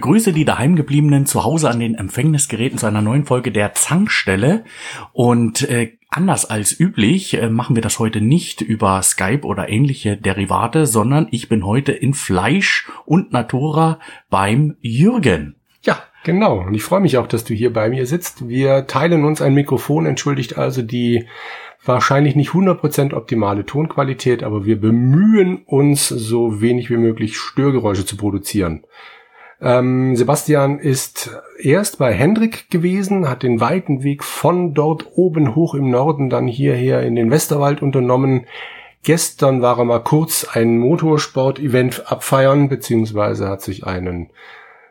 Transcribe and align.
Begrüße 0.00 0.32
die 0.32 0.46
daheimgebliebenen 0.46 1.26
zu 1.26 1.44
Hause 1.44 1.68
an 1.68 1.78
den 1.78 1.94
Empfängnisgeräten 1.94 2.78
zu 2.78 2.86
einer 2.86 3.02
neuen 3.02 3.26
Folge 3.26 3.52
der 3.52 3.74
Zankstelle. 3.74 4.64
Und 5.12 5.68
äh, 5.68 5.98
anders 6.08 6.48
als 6.48 6.80
üblich 6.80 7.34
äh, 7.34 7.50
machen 7.50 7.76
wir 7.76 7.82
das 7.82 7.98
heute 7.98 8.22
nicht 8.22 8.62
über 8.62 9.02
Skype 9.02 9.42
oder 9.42 9.68
ähnliche 9.68 10.16
Derivate, 10.16 10.86
sondern 10.86 11.28
ich 11.32 11.50
bin 11.50 11.66
heute 11.66 11.92
in 11.92 12.14
Fleisch 12.14 12.88
und 13.04 13.34
Natura 13.34 13.98
beim 14.30 14.76
Jürgen. 14.80 15.56
Ja, 15.82 16.02
genau. 16.24 16.60
Und 16.60 16.72
ich 16.72 16.82
freue 16.82 17.00
mich 17.00 17.18
auch, 17.18 17.26
dass 17.26 17.44
du 17.44 17.52
hier 17.52 17.70
bei 17.70 17.90
mir 17.90 18.06
sitzt. 18.06 18.48
Wir 18.48 18.86
teilen 18.86 19.26
uns 19.26 19.42
ein 19.42 19.52
Mikrofon, 19.52 20.06
entschuldigt 20.06 20.56
also 20.56 20.80
die 20.80 21.26
wahrscheinlich 21.84 22.36
nicht 22.36 22.52
100% 22.52 23.12
optimale 23.12 23.66
Tonqualität, 23.66 24.44
aber 24.44 24.64
wir 24.64 24.80
bemühen 24.80 25.58
uns, 25.66 26.08
so 26.08 26.62
wenig 26.62 26.88
wie 26.88 26.96
möglich 26.96 27.36
Störgeräusche 27.36 28.06
zu 28.06 28.16
produzieren. 28.16 28.84
Ähm, 29.62 30.16
Sebastian 30.16 30.78
ist 30.78 31.30
erst 31.58 31.98
bei 31.98 32.14
Hendrik 32.14 32.70
gewesen, 32.70 33.28
hat 33.28 33.42
den 33.42 33.60
weiten 33.60 34.02
Weg 34.02 34.24
von 34.24 34.72
dort 34.72 35.06
oben 35.14 35.54
hoch 35.54 35.74
im 35.74 35.90
Norden 35.90 36.30
dann 36.30 36.46
hierher 36.46 37.02
in 37.02 37.14
den 37.14 37.30
Westerwald 37.30 37.82
unternommen. 37.82 38.46
Gestern 39.02 39.62
war 39.62 39.78
er 39.78 39.84
mal 39.84 40.00
kurz 40.02 40.46
ein 40.52 40.78
Motorsport-Event 40.78 42.10
abfeiern, 42.10 42.68
beziehungsweise 42.68 43.48
hat 43.48 43.62
sich 43.62 43.86
einen 43.86 44.30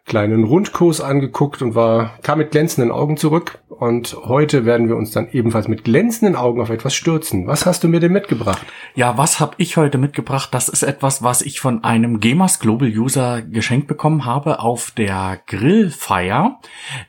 kleinen 0.09 0.43
Rundkurs 0.43 0.99
angeguckt 0.99 1.61
und 1.61 1.75
war, 1.75 2.17
kam 2.23 2.39
mit 2.39 2.51
glänzenden 2.51 2.91
Augen 2.91 3.15
zurück. 3.15 3.59
Und 3.69 4.17
heute 4.25 4.65
werden 4.65 4.89
wir 4.89 4.97
uns 4.97 5.11
dann 5.11 5.29
ebenfalls 5.31 5.69
mit 5.69 5.85
glänzenden 5.85 6.35
Augen 6.35 6.59
auf 6.59 6.69
etwas 6.69 6.93
stürzen. 6.93 7.47
Was 7.47 7.65
hast 7.65 7.83
du 7.83 7.87
mir 7.87 8.01
denn 8.01 8.11
mitgebracht? 8.11 8.65
Ja, 8.95 9.17
was 9.17 9.39
habe 9.39 9.53
ich 9.57 9.77
heute 9.77 9.97
mitgebracht? 9.97 10.49
Das 10.51 10.67
ist 10.67 10.83
etwas, 10.83 11.23
was 11.23 11.41
ich 11.41 11.61
von 11.61 11.85
einem 11.85 12.19
Gamers 12.19 12.59
Global 12.59 12.89
User 12.89 13.41
geschenkt 13.41 13.87
bekommen 13.87 14.25
habe 14.25 14.59
auf 14.59 14.91
der 14.91 15.39
Grillfeier. 15.47 16.59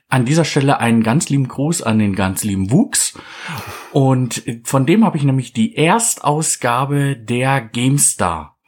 An 0.08 0.24
dieser 0.24 0.44
Stelle 0.44 0.78
einen 0.78 1.02
ganz 1.02 1.28
lieben 1.28 1.48
Gruß 1.48 1.82
an 1.82 1.98
den 1.98 2.14
ganz 2.14 2.44
lieben 2.44 2.70
Wuchs. 2.70 3.18
Und 3.90 4.44
von 4.62 4.86
dem 4.86 5.04
habe 5.04 5.16
ich 5.16 5.24
nämlich 5.24 5.52
die 5.52 5.74
Erstausgabe 5.74 7.16
der 7.16 7.62
GameStar 7.62 8.59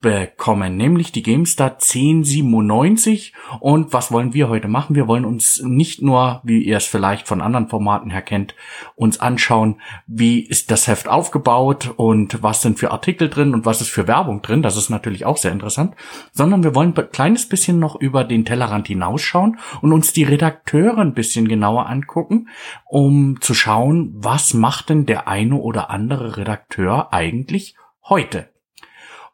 bekommen, 0.00 0.76
nämlich 0.76 1.10
die 1.10 1.22
GameStar 1.22 1.72
1097. 1.72 3.32
Und 3.60 3.92
was 3.92 4.12
wollen 4.12 4.34
wir 4.34 4.48
heute 4.48 4.68
machen? 4.68 4.94
Wir 4.94 5.08
wollen 5.08 5.24
uns 5.24 5.62
nicht 5.62 6.02
nur, 6.02 6.40
wie 6.44 6.62
ihr 6.62 6.76
es 6.76 6.86
vielleicht 6.86 7.26
von 7.26 7.40
anderen 7.40 7.68
Formaten 7.68 8.10
her 8.10 8.22
kennt, 8.22 8.54
uns 8.94 9.18
anschauen, 9.20 9.80
wie 10.06 10.40
ist 10.40 10.70
das 10.70 10.86
Heft 10.86 11.08
aufgebaut 11.08 11.94
und 11.96 12.42
was 12.42 12.62
sind 12.62 12.78
für 12.78 12.90
Artikel 12.90 13.30
drin 13.30 13.54
und 13.54 13.64
was 13.64 13.80
ist 13.80 13.90
für 13.90 14.06
Werbung 14.06 14.42
drin. 14.42 14.62
Das 14.62 14.76
ist 14.76 14.90
natürlich 14.90 15.24
auch 15.24 15.38
sehr 15.38 15.52
interessant, 15.52 15.94
sondern 16.32 16.62
wir 16.62 16.74
wollen 16.74 16.96
ein 16.96 17.10
kleines 17.10 17.48
bisschen 17.48 17.78
noch 17.78 17.96
über 17.96 18.24
den 18.24 18.44
Tellerrand 18.44 18.88
hinausschauen 18.88 19.58
und 19.80 19.92
uns 19.92 20.12
die 20.12 20.24
Redakteure 20.24 20.98
ein 20.98 21.14
bisschen 21.14 21.48
genauer 21.48 21.88
angucken, 21.88 22.48
um 22.84 23.40
zu 23.40 23.54
schauen, 23.54 24.12
was 24.14 24.54
macht 24.54 24.90
denn 24.90 25.06
der 25.06 25.26
eine 25.26 25.56
oder 25.56 25.90
andere 25.90 26.36
Redakteur 26.36 27.12
eigentlich 27.12 27.76
heute? 28.08 28.55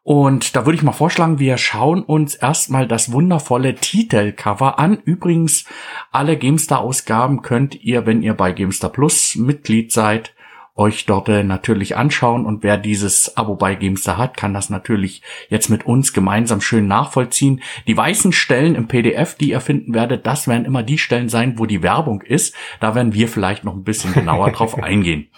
Und 0.03 0.57
da 0.57 0.65
würde 0.65 0.75
ich 0.75 0.83
mal 0.83 0.91
vorschlagen, 0.91 1.39
wir 1.39 1.57
schauen 1.57 2.03
uns 2.03 2.35
erstmal 2.35 2.87
das 2.87 3.13
wundervolle 3.13 3.75
Titelcover 3.75 4.77
an. 4.77 4.97
Übrigens, 5.05 5.65
alle 6.11 6.37
GameStar-Ausgaben 6.37 7.41
könnt 7.41 7.81
ihr, 7.81 8.05
wenn 8.05 8.21
ihr 8.21 8.33
bei 8.33 8.51
GameStar 8.51 8.91
Plus 8.91 9.35
Mitglied 9.35 9.93
seid, 9.93 10.33
euch 10.75 11.05
dort 11.05 11.29
äh, 11.29 11.43
natürlich 11.43 11.95
anschauen. 11.95 12.45
Und 12.45 12.63
wer 12.63 12.77
dieses 12.77 13.37
Abo 13.37 13.55
bei 13.55 13.75
GameStar 13.75 14.17
hat, 14.17 14.35
kann 14.35 14.53
das 14.53 14.69
natürlich 14.69 15.21
jetzt 15.47 15.69
mit 15.69 15.85
uns 15.85 16.11
gemeinsam 16.11 16.59
schön 16.59 16.85
nachvollziehen. 16.87 17.61
Die 17.87 17.95
weißen 17.95 18.33
Stellen 18.33 18.75
im 18.75 18.89
PDF, 18.89 19.35
die 19.35 19.51
ihr 19.51 19.61
finden 19.61 19.93
werdet, 19.93 20.25
das 20.25 20.49
werden 20.49 20.65
immer 20.65 20.83
die 20.83 20.97
Stellen 20.97 21.29
sein, 21.29 21.57
wo 21.59 21.65
die 21.65 21.81
Werbung 21.81 22.21
ist. 22.21 22.55
Da 22.81 22.93
werden 22.93 23.13
wir 23.13 23.29
vielleicht 23.29 23.63
noch 23.63 23.73
ein 23.73 23.83
bisschen 23.83 24.13
genauer 24.13 24.51
drauf 24.51 24.77
eingehen. 24.83 25.29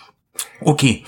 Okay, 0.62 1.04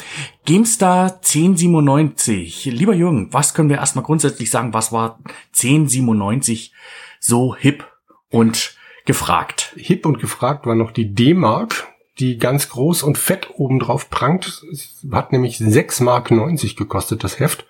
GameStar 0.45 1.15
1097. 1.15 2.65
Lieber 2.65 2.93
Jürgen, 2.93 3.31
was 3.31 3.53
können 3.53 3.69
wir 3.69 3.77
erstmal 3.77 4.05
grundsätzlich 4.05 4.51
sagen? 4.51 4.73
Was 4.73 4.91
war 4.91 5.19
1097 5.55 6.73
so 7.19 7.55
hip 7.55 7.85
und 8.29 8.75
gefragt? 9.05 9.73
Hip 9.77 10.05
und 10.05 10.19
gefragt 10.19 10.66
war 10.66 10.75
noch 10.75 10.91
die 10.91 11.13
D-Mark, 11.13 11.87
die 12.19 12.37
ganz 12.37 12.69
groß 12.69 13.03
und 13.03 13.17
fett 13.17 13.49
obendrauf 13.55 14.09
prangt. 14.09 14.63
Hat 15.11 15.31
nämlich 15.31 15.57
6 15.57 16.01
Mark 16.01 16.31
90 16.31 16.75
gekostet, 16.75 17.23
das 17.23 17.39
Heft. 17.39 17.66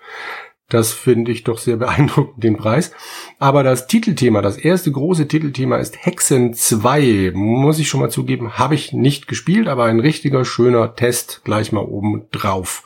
Das 0.70 0.92
finde 0.92 1.32
ich 1.32 1.44
doch 1.44 1.58
sehr 1.58 1.78
beeindruckend, 1.78 2.44
den 2.44 2.58
Preis. 2.58 2.92
Aber 3.40 3.64
das 3.64 3.88
Titelthema, 3.88 4.42
das 4.42 4.58
erste 4.58 4.92
große 4.92 5.28
Titelthema 5.28 5.78
ist 5.78 6.06
Hexen 6.06 6.54
2. 6.54 7.32
Muss 7.34 7.80
ich 7.80 7.88
schon 7.88 8.02
mal 8.02 8.12
zugeben, 8.12 8.58
habe 8.58 8.76
ich 8.76 8.92
nicht 8.92 9.28
gespielt, 9.28 9.68
aber 9.68 9.86
ein 9.86 10.00
richtiger 10.00 10.44
schöner 10.44 10.96
Test 10.96 11.42
gleich 11.46 11.72
mal 11.72 11.86
oben 11.86 12.28
drauf. 12.32 12.84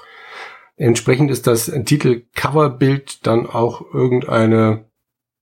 Entsprechend 0.75 1.31
ist 1.31 1.47
das 1.47 1.65
Titelcoverbild 1.65 3.25
dann 3.25 3.47
auch 3.47 3.93
irgendeine 3.93 4.85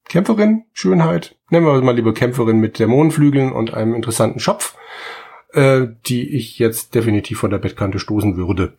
Kämpferin, 0.08 0.66
Schönheit, 0.74 1.38
nennen 1.50 1.66
wir 1.66 1.80
mal 1.82 1.96
lieber 1.96 2.14
Kämpferin 2.14 2.60
mit 2.60 2.80
Dämonenflügeln 2.80 3.52
und 3.52 3.74
einem 3.74 3.94
interessanten 3.94 4.40
Schopf, 4.40 4.76
äh, 5.54 5.88
die 6.08 6.36
ich 6.36 6.58
jetzt 6.58 6.96
definitiv 6.96 7.40
von 7.40 7.52
der 7.52 7.60
Bettkante 7.60 8.00
stoßen 8.00 8.36
würde. 8.36 8.74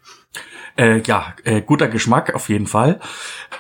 Äh, 0.81 1.03
ja, 1.03 1.35
äh, 1.45 1.61
guter 1.61 1.89
Geschmack 1.89 2.35
auf 2.35 2.49
jeden 2.49 2.67
Fall. 2.67 3.01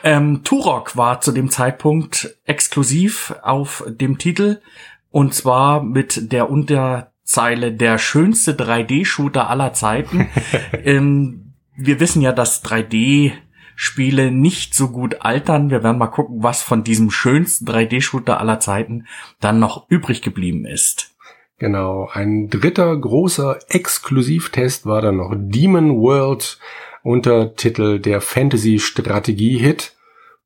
Ähm, 0.02 0.42
Turok 0.42 0.96
war 0.96 1.20
zu 1.20 1.32
dem 1.32 1.50
Zeitpunkt 1.50 2.34
exklusiv 2.46 3.34
auf 3.42 3.84
dem 3.86 4.16
Titel 4.16 4.62
und 5.10 5.34
zwar 5.34 5.82
mit 5.82 6.32
der 6.32 6.48
Unterzeile 6.48 7.72
der 7.72 7.98
schönste 7.98 8.54
3D-Shooter 8.54 9.50
aller 9.50 9.74
Zeiten. 9.74 10.30
ähm, 10.84 11.52
wir 11.76 12.00
wissen 12.00 12.22
ja, 12.22 12.32
dass 12.32 12.64
3D 12.64 13.32
Spiele 13.76 14.30
nicht 14.30 14.74
so 14.74 14.88
gut 14.88 15.20
altern. 15.20 15.68
Wir 15.68 15.82
werden 15.82 15.98
mal 15.98 16.06
gucken, 16.06 16.42
was 16.42 16.62
von 16.62 16.84
diesem 16.84 17.10
schönsten 17.10 17.66
3D-Shooter 17.66 18.40
aller 18.40 18.60
Zeiten 18.60 19.06
dann 19.40 19.58
noch 19.58 19.90
übrig 19.90 20.22
geblieben 20.22 20.64
ist. 20.64 21.14
Genau, 21.58 22.08
ein 22.10 22.48
dritter 22.48 22.96
großer 22.96 23.58
Exklusivtest 23.68 24.86
war 24.86 25.02
dann 25.02 25.18
noch 25.18 25.34
Demon 25.36 26.00
World 26.00 26.58
Untertitel 27.02 27.98
der 27.98 28.20
Fantasy-Strategie-Hit. 28.20 29.96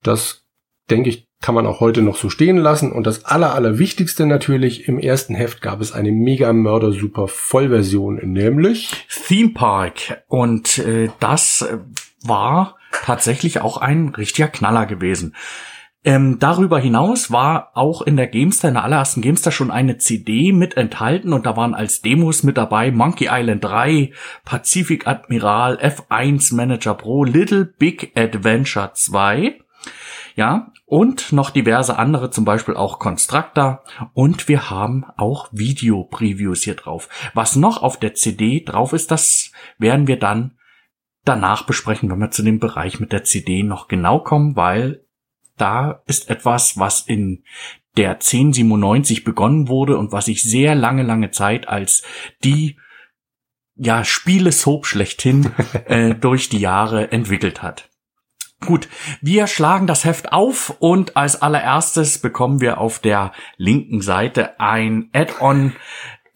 Das, 0.03 0.45
denke 0.91 1.09
ich, 1.09 1.27
kann 1.41 1.55
man 1.55 1.67
auch 1.67 1.81
heute 1.81 2.01
noch 2.01 2.17
so 2.17 2.31
stehen 2.31 2.57
lassen. 2.57 2.91
Und 2.91 3.07
das 3.07 3.27
aller, 3.27 3.55
allerwichtigste 3.55 4.25
natürlich, 4.25 4.89
im 4.89 4.99
ersten 4.99 5.35
Heft 5.35 5.61
gab 5.61 5.81
es 5.81 5.93
eine 5.93 6.11
mega 6.11 6.53
mörder 6.53 6.93
super 6.93 7.29
Vollversion, 7.29 8.17
nämlich 8.17 9.07
Theme 9.27 9.51
Park. 9.51 10.25
Und 10.29 10.79
äh, 10.79 11.11
das 11.21 11.69
war 12.23 12.77
tatsächlich 12.93 13.61
auch 13.61 13.77
ein 13.77 14.09
richtiger 14.09 14.49
Knaller 14.49 14.87
gewesen. 14.87 15.35
Ähm, 16.07 16.39
darüber 16.39 16.79
hinaus 16.79 17.31
war 17.31 17.71
auch 17.75 18.03
in 18.03 18.19
der 18.19 18.27
Gamestar, 18.27 18.69
in 18.69 18.75
der 18.75 18.85
allerersten 18.85 19.23
Gamestar 19.23 19.53
schon 19.53 19.71
eine 19.71 19.97
CD 19.97 20.53
mit 20.53 20.77
enthalten 20.77 21.33
und 21.33 21.47
da 21.47 21.57
waren 21.57 21.75
als 21.75 22.03
Demos 22.03 22.43
mit 22.43 22.59
dabei 22.59 22.91
Monkey 22.91 23.29
Island 23.31 23.65
3, 23.65 24.13
Pacific 24.45 25.07
Admiral, 25.07 25.79
F1 25.79 26.55
Manager 26.55 26.93
Pro, 26.93 27.25
Little 27.25 27.65
Big 27.65 28.13
Adventure 28.17 28.93
2. 28.93 29.59
Ja, 30.37 30.73
und 30.85 31.33
noch 31.33 31.51
diverse 31.51 31.97
andere, 31.99 32.31
zum 32.31 32.45
Beispiel 32.45 32.77
auch 32.77 32.99
Constructor. 32.99 33.83
Und 34.13 34.49
wir 34.49 34.69
haben 34.69 35.07
auch 35.17 35.49
Video-Previews 35.53 36.63
hier 36.63 36.75
drauf. 36.75 37.09
Was 37.33 37.57
noch 37.57 37.83
auf 37.83 37.99
der 37.99 38.15
CD 38.15 38.63
drauf 38.63 38.93
ist, 38.93 39.11
das 39.11 39.53
werden 39.79 40.07
wir 40.07 40.19
dann 40.19 40.59
danach 41.25 41.65
besprechen, 41.65 42.11
wenn 42.11 42.19
wir 42.19 42.31
zu 42.31 42.43
dem 42.43 42.59
Bereich 42.59 43.01
mit 43.01 43.13
der 43.13 43.25
CD 43.25 43.63
noch 43.63 43.89
genau 43.89 44.19
kommen, 44.19 44.57
weil 44.57 45.04
da 45.57 46.03
ist 46.07 46.31
etwas, 46.31 46.79
was 46.79 47.01
in 47.03 47.45
der 47.97 48.15
1097 48.15 49.25
begonnen 49.25 49.69
wurde 49.69 49.97
und 49.99 50.13
was 50.13 50.27
sich 50.27 50.43
sehr 50.43 50.75
lange, 50.75 51.03
lange 51.03 51.31
Zeit 51.31 51.69
als 51.69 52.03
die 52.43 52.77
ja, 53.77 54.05
Spielesoap 54.05 54.87
schlechthin 54.87 55.53
äh, 55.87 56.15
durch 56.15 56.49
die 56.49 56.59
Jahre 56.59 57.13
entwickelt 57.13 57.63
hat. 57.63 57.91
Gut, 58.65 58.89
wir 59.21 59.47
schlagen 59.47 59.87
das 59.87 60.05
Heft 60.05 60.33
auf 60.33 60.77
und 60.79 61.17
als 61.17 61.43
allererstes 61.43 62.19
bekommen 62.19 62.61
wir 62.61 62.79
auf 62.79 62.99
der 62.99 63.33
linken 63.59 64.01
Seite 64.01 64.59
ein 64.59 65.11
Add-on 65.13 65.75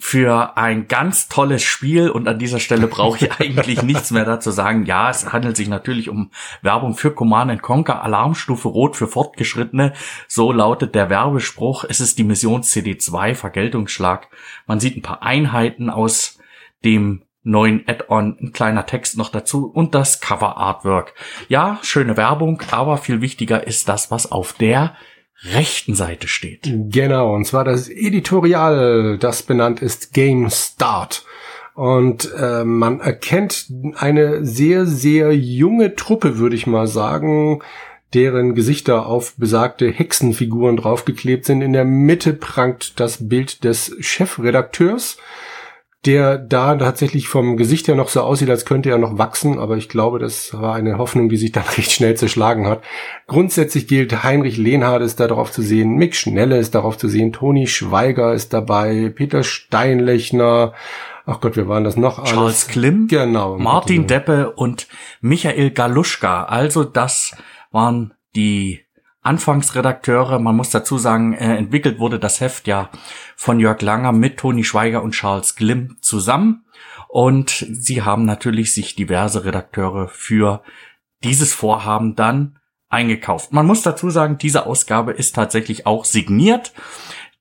für 0.01 0.57
ein 0.57 0.87
ganz 0.87 1.29
tolles 1.29 1.63
Spiel 1.63 2.09
und 2.09 2.29
an 2.29 2.39
dieser 2.39 2.61
Stelle 2.61 2.87
brauche 2.87 3.25
ich 3.25 3.33
eigentlich 3.41 3.83
nichts 3.83 4.11
mehr 4.13 4.25
dazu 4.25 4.51
sagen. 4.53 4.87
Ja, 4.87 5.11
es 5.11 5.33
handelt 5.33 5.57
sich 5.57 5.69
natürlich 5.69 6.09
um 6.09 6.31
Werbung 6.63 6.95
für 6.95 7.13
Command 7.13 7.61
Conquer 7.63 8.03
Alarmstufe 8.03 8.69
Rot 8.69 8.97
für 8.97 9.09
Fortgeschrittene. 9.09 9.93
So 10.29 10.53
lautet 10.53 10.95
der 10.95 11.11
Werbespruch. 11.11 11.85
Es 11.89 12.01
ist 12.01 12.19
die 12.19 12.25
Mission 12.25 12.63
CD2 12.63 13.35
Vergeltungsschlag. 13.35 14.29
Man 14.67 14.79
sieht 14.79 14.97
ein 14.97 15.03
paar 15.03 15.23
Einheiten 15.23 15.91
aus 15.91 16.39
dem 16.85 17.25
neuen 17.43 17.83
Add-on, 17.89 18.37
ein 18.41 18.53
kleiner 18.53 18.87
Text 18.87 19.17
noch 19.17 19.31
dazu 19.31 19.67
und 19.67 19.95
das 19.95 20.21
Cover 20.21 20.59
Artwork. 20.59 21.15
Ja, 21.49 21.79
schöne 21.83 22.17
Werbung, 22.17 22.63
aber 22.71 22.99
viel 22.99 23.21
wichtiger 23.21 23.67
ist 23.67 23.89
das, 23.89 24.11
was 24.11 24.31
auf 24.31 24.53
der 24.53 24.95
rechten 25.43 25.95
Seite 25.95 26.29
steht. 26.29 26.69
Genau, 26.91 27.35
und 27.35 27.45
zwar 27.45 27.65
das 27.65 27.89
Editorial, 27.89 29.19
das 29.19 29.43
benannt 29.43 29.81
ist 29.81 30.13
Game 30.13 30.51
Start. 30.51 31.25
Und 31.75 32.33
äh, 32.37 32.65
man 32.65 32.99
erkennt 32.99 33.67
eine 33.95 34.45
sehr, 34.45 34.85
sehr 34.85 35.33
junge 35.33 35.95
Truppe, 35.95 36.39
würde 36.39 36.57
ich 36.57 36.67
mal 36.67 36.89
sagen, 36.89 37.61
deren 38.15 38.55
Gesichter 38.55 39.07
auf 39.07 39.35
besagte 39.37 39.89
Hexenfiguren 39.89 40.77
draufgeklebt 40.77 41.45
sind. 41.45 41.63
In 41.63 41.73
der 41.73 41.85
Mitte 41.85 42.33
prangt 42.33 42.99
das 42.99 43.29
Bild 43.29 43.63
des 43.63 43.95
Chefredakteurs, 44.01 45.19
der 46.09 46.39
da 46.39 46.75
tatsächlich 46.75 47.29
vom 47.29 47.59
Gesicht 47.59 47.87
her 47.87 47.95
noch 47.95 48.09
so 48.09 48.23
aussieht, 48.23 48.49
als 48.49 48.65
könnte 48.65 48.89
er 48.89 48.97
noch 48.97 49.19
wachsen, 49.19 49.59
aber 49.59 49.77
ich 49.77 49.91
glaube, 49.91 50.19
das 50.19 50.59
war 50.59 50.75
eine 50.75 50.97
Hoffnung, 50.97 51.29
die 51.29 51.37
sich 51.37 51.53
dann 51.53 51.65
recht 51.77 51.93
schnell 51.93 52.17
zerschlagen 52.17 52.67
hat. 52.67 52.83
Grundsätzlich 53.27 53.87
gilt, 53.87 54.23
Heinrich 54.25 54.57
Lehnhardt 54.57 55.03
ist 55.03 55.21
da 55.21 55.27
drauf 55.27 55.53
zu 55.53 55.61
sehen, 55.61 55.97
Mick 55.97 56.17
Schnelle 56.17 56.57
ist 56.57 56.75
darauf 56.75 56.97
zu 56.97 57.09
sehen, 57.09 57.35
Toni 57.35 57.67
Schweiger 57.67 58.33
ist 58.33 58.55
dabei, 58.55 59.13
Peter 59.15 59.43
Steinlechner, 59.43 60.73
ach 61.27 61.41
Gott, 61.41 61.57
wir 61.57 61.69
waren 61.69 61.85
das 61.85 61.99
noch 61.99 62.19
alles? 62.19 62.31
Charles 62.31 62.69
Klim, 62.69 63.07
genau, 63.09 63.59
Martin 63.59 64.07
Deppe 64.07 64.53
und 64.53 64.89
Michael 65.21 65.73
Galuschka. 65.73 66.45
Also 66.45 66.85
das 66.85 67.37
waren 67.71 68.15
die 68.35 68.81
Anfangsredakteure. 69.29 70.39
Man 70.39 70.57
muss 70.57 70.71
dazu 70.71 70.99
sagen, 70.99 71.35
äh, 71.35 71.57
entwickelt 71.57 71.99
wurde 71.99 72.19
das 72.19 72.41
Heft 72.41 72.67
ja 72.67 72.91
von 73.37 73.61
Jörg 73.61 73.81
Langer 73.83 74.13
mit 74.13 74.39
Toni 74.39 74.65
Schweiger 74.65 75.03
und 75.03 75.13
Charles 75.13 75.55
Glimm 75.55 75.99
zusammen. 76.01 76.65
Und 77.09 77.51
sie 77.71 78.03
haben 78.03 78.25
natürlich 78.25 78.75
sich 78.75 78.97
diverse 78.97 79.45
Redakteure 79.45 80.09
für 80.09 80.63
dieses 81.23 81.53
Vorhaben 81.53 82.17
dann 82.17 82.59
eingekauft. 82.89 83.53
Man 83.53 83.67
muss 83.67 83.83
dazu 83.83 84.11
sagen, 84.11 84.39
diese 84.39 84.67
Ausgabe 84.67 85.13
ist 85.13 85.35
tatsächlich 85.35 85.87
auch 85.87 86.05
signiert. 86.05 86.73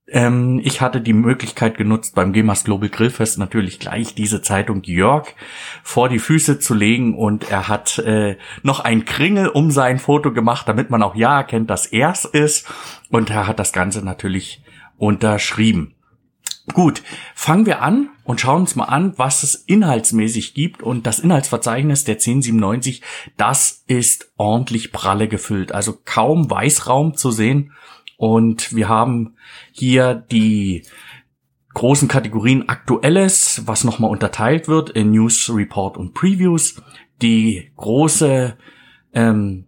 Ähm, 0.09 0.61
ich 0.63 0.79
hatte 0.79 1.01
die 1.01 1.13
Möglichkeit 1.13 1.77
genutzt, 1.77 2.15
beim 2.15 2.31
GEMAS 2.31 2.63
Global 2.63 2.89
Grillfest 2.89 3.37
natürlich 3.37 3.79
gleich 3.79 4.15
diese 4.15 4.41
Zeitung 4.41 4.83
Jörg 4.83 5.27
vor 5.83 6.07
die 6.07 6.19
Füße 6.19 6.59
zu 6.59 6.73
legen 6.73 7.13
und 7.15 7.51
er 7.51 7.67
hat 7.67 7.99
äh, 7.99 8.37
noch 8.63 8.79
ein 8.79 9.05
Kringel 9.05 9.49
um 9.49 9.69
sein 9.69 9.99
Foto 9.99 10.31
gemacht, 10.31 10.67
damit 10.67 10.89
man 10.89 11.03
auch 11.03 11.15
ja 11.15 11.37
erkennt, 11.37 11.69
dass 11.69 11.87
er 11.87 12.11
es 12.11 12.23
ist 12.23 12.67
und 13.09 13.29
er 13.29 13.47
hat 13.47 13.59
das 13.59 13.73
Ganze 13.73 14.03
natürlich 14.03 14.63
unterschrieben. 14.97 15.93
Gut, 16.73 17.01
fangen 17.33 17.65
wir 17.65 17.81
an 17.81 18.09
und 18.25 18.41
schauen 18.41 18.61
uns 18.61 18.75
mal 18.75 18.85
an, 18.85 19.13
was 19.17 19.43
es 19.43 19.55
inhaltsmäßig 19.55 20.53
gibt. 20.53 20.83
Und 20.83 21.07
das 21.07 21.19
Inhaltsverzeichnis 21.19 22.03
der 22.03 22.15
1097, 22.15 23.01
das 23.37 23.83
ist 23.87 24.31
ordentlich 24.35 24.91
pralle 24.91 25.29
gefüllt. 25.29 25.71
Also 25.71 25.97
kaum 26.03 26.49
Weißraum 26.49 27.15
zu 27.15 27.31
sehen. 27.31 27.71
Und 28.17 28.75
wir 28.75 28.89
haben 28.89 29.35
hier 29.71 30.15
die 30.15 30.83
großen 31.75 32.07
Kategorien 32.07 32.67
Aktuelles, 32.67 33.61
was 33.65 33.83
nochmal 33.83 34.09
unterteilt 34.09 34.67
wird 34.67 34.89
in 34.89 35.11
News, 35.11 35.49
Report 35.53 35.95
und 35.95 36.15
Previews. 36.15 36.81
Die 37.21 37.71
große 37.77 38.57
ähm, 39.13 39.66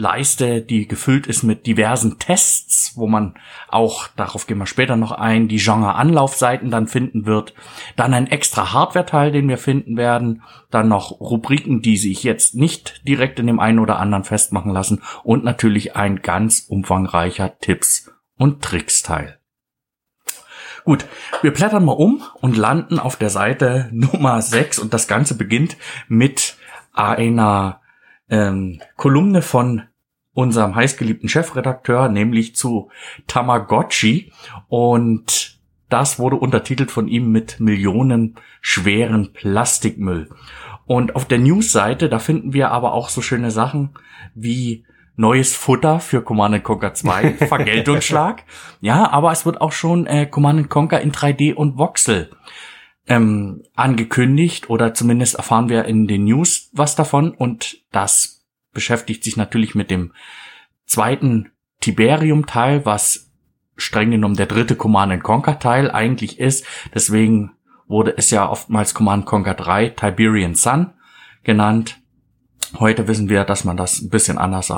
Leiste, 0.00 0.62
die 0.62 0.88
gefüllt 0.88 1.26
ist 1.26 1.42
mit 1.42 1.66
diversen 1.66 2.18
Tests, 2.18 2.92
wo 2.96 3.06
man 3.06 3.34
auch, 3.68 4.08
darauf 4.16 4.46
gehen 4.46 4.58
wir 4.58 4.66
später 4.66 4.96
noch 4.96 5.12
ein, 5.12 5.46
die 5.46 5.58
Genre-Anlaufseiten 5.58 6.70
dann 6.70 6.88
finden 6.88 7.26
wird. 7.26 7.54
Dann 7.96 8.14
ein 8.14 8.26
extra 8.26 8.72
Hardware-Teil, 8.72 9.30
den 9.30 9.48
wir 9.48 9.58
finden 9.58 9.98
werden. 9.98 10.42
Dann 10.70 10.88
noch 10.88 11.20
Rubriken, 11.20 11.82
die 11.82 11.98
sich 11.98 12.22
jetzt 12.22 12.54
nicht 12.54 13.06
direkt 13.06 13.38
in 13.38 13.46
dem 13.46 13.60
einen 13.60 13.78
oder 13.78 13.98
anderen 13.98 14.24
festmachen 14.24 14.72
lassen. 14.72 15.02
Und 15.22 15.44
natürlich 15.44 15.94
ein 15.96 16.22
ganz 16.22 16.60
umfangreicher 16.60 17.58
Tipps- 17.58 18.10
und 18.36 18.62
Tricks-Teil. 18.62 19.38
Gut, 20.84 21.04
wir 21.42 21.52
blättern 21.52 21.84
mal 21.84 21.92
um 21.92 22.22
und 22.40 22.56
landen 22.56 22.98
auf 22.98 23.16
der 23.16 23.30
Seite 23.30 23.88
Nummer 23.92 24.40
6 24.40 24.78
und 24.78 24.94
das 24.94 25.08
Ganze 25.08 25.36
beginnt 25.36 25.76
mit 26.08 26.56
einer 26.94 27.82
ähm, 28.30 28.80
Kolumne 28.96 29.42
von 29.42 29.82
unserem 30.32 30.74
heißgeliebten 30.74 31.28
Chefredakteur, 31.28 32.08
nämlich 32.08 32.54
zu 32.54 32.90
Tamagotchi. 33.26 34.32
Und 34.68 35.58
das 35.88 36.18
wurde 36.18 36.36
untertitelt 36.36 36.90
von 36.90 37.08
ihm 37.08 37.30
mit 37.32 37.60
Millionen 37.60 38.36
schweren 38.60 39.32
Plastikmüll. 39.32 40.30
Und 40.86 41.16
auf 41.16 41.24
der 41.24 41.38
News-Seite, 41.38 42.08
da 42.08 42.18
finden 42.18 42.52
wir 42.52 42.70
aber 42.70 42.92
auch 42.92 43.08
so 43.08 43.22
schöne 43.22 43.50
Sachen 43.50 43.90
wie 44.34 44.84
neues 45.16 45.54
Futter 45.54 46.00
für 46.00 46.22
Command 46.22 46.64
Conquer 46.64 46.94
2, 46.94 47.32
Vergeltungsschlag. 47.48 48.44
ja, 48.80 49.10
aber 49.10 49.32
es 49.32 49.44
wird 49.44 49.60
auch 49.60 49.72
schon 49.72 50.06
äh, 50.06 50.26
Command 50.26 50.70
Conquer 50.70 51.00
in 51.00 51.12
3D 51.12 51.54
und 51.54 51.76
Voxel 51.76 52.30
ähm, 53.06 53.62
angekündigt 53.74 54.70
oder 54.70 54.94
zumindest 54.94 55.34
erfahren 55.34 55.68
wir 55.68 55.84
in 55.84 56.06
den 56.06 56.24
News 56.24 56.70
was 56.72 56.94
davon 56.94 57.32
und 57.32 57.78
das 57.92 58.39
beschäftigt 58.72 59.24
sich 59.24 59.36
natürlich 59.36 59.74
mit 59.74 59.90
dem 59.90 60.12
zweiten 60.86 61.50
Tiberium-Teil, 61.80 62.84
was 62.84 63.30
streng 63.76 64.10
genommen 64.10 64.36
der 64.36 64.46
dritte 64.46 64.76
Command 64.76 65.22
Conquer 65.22 65.58
Teil 65.58 65.90
eigentlich 65.90 66.38
ist. 66.38 66.66
Deswegen 66.94 67.52
wurde 67.88 68.16
es 68.16 68.30
ja 68.30 68.48
oftmals 68.48 68.94
Command 68.94 69.26
Conquer 69.26 69.54
3 69.54 69.90
Tiberian 69.90 70.54
Sun 70.54 70.90
genannt. 71.42 71.98
Heute 72.78 73.08
wissen 73.08 73.28
wir, 73.28 73.44
dass 73.44 73.64
man 73.64 73.76
das 73.76 74.00
ein 74.00 74.10
bisschen 74.10 74.38
anders 74.38 74.72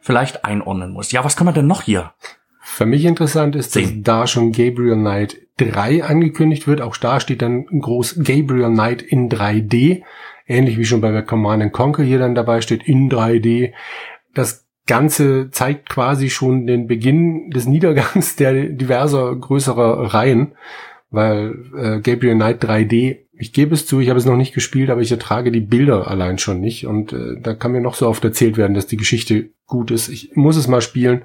vielleicht 0.00 0.44
einordnen 0.44 0.92
muss. 0.92 1.12
Ja, 1.12 1.24
was 1.24 1.36
kann 1.36 1.46
man 1.46 1.54
denn 1.54 1.66
noch 1.66 1.82
hier? 1.82 2.12
Für 2.60 2.86
mich 2.86 3.04
interessant 3.04 3.56
ist, 3.56 3.74
dass 3.74 3.88
da 3.94 4.26
schon 4.26 4.52
Gabriel 4.52 4.96
Knight 4.96 5.38
3 5.56 6.04
angekündigt 6.04 6.66
wird. 6.66 6.82
Auch 6.82 6.96
da 6.96 7.20
steht 7.20 7.42
dann 7.42 7.66
groß 7.66 8.16
Gabriel 8.22 8.68
Knight 8.68 9.02
in 9.02 9.30
3D 9.30 10.02
ähnlich 10.50 10.78
wie 10.78 10.84
schon 10.84 11.00
bei 11.00 11.22
Command 11.22 11.72
Conquer 11.72 12.02
hier 12.02 12.18
dann 12.18 12.34
dabei 12.34 12.60
steht, 12.60 12.82
in 12.82 13.10
3D. 13.10 13.72
Das 14.34 14.66
Ganze 14.86 15.50
zeigt 15.50 15.88
quasi 15.88 16.30
schon 16.30 16.66
den 16.66 16.86
Beginn 16.86 17.50
des 17.50 17.66
Niedergangs 17.66 18.36
der 18.36 18.64
diverser 18.64 19.34
größerer 19.36 20.12
Reihen, 20.12 20.52
weil 21.10 21.54
äh, 21.76 22.00
Gabriel 22.00 22.34
Knight 22.34 22.62
3D, 22.64 23.18
ich 23.32 23.52
gebe 23.52 23.74
es 23.74 23.86
zu, 23.86 24.00
ich 24.00 24.08
habe 24.08 24.18
es 24.18 24.26
noch 24.26 24.36
nicht 24.36 24.52
gespielt, 24.52 24.90
aber 24.90 25.00
ich 25.00 25.12
ertrage 25.12 25.50
die 25.52 25.60
Bilder 25.60 26.08
allein 26.08 26.38
schon 26.38 26.60
nicht 26.60 26.86
und 26.86 27.12
äh, 27.12 27.40
da 27.40 27.54
kann 27.54 27.72
mir 27.72 27.80
noch 27.80 27.94
so 27.94 28.08
oft 28.08 28.24
erzählt 28.24 28.56
werden, 28.56 28.74
dass 28.74 28.86
die 28.86 28.96
Geschichte 28.96 29.50
gut 29.66 29.90
ist. 29.90 30.08
Ich 30.08 30.32
muss 30.34 30.56
es 30.56 30.68
mal 30.68 30.82
spielen. 30.82 31.22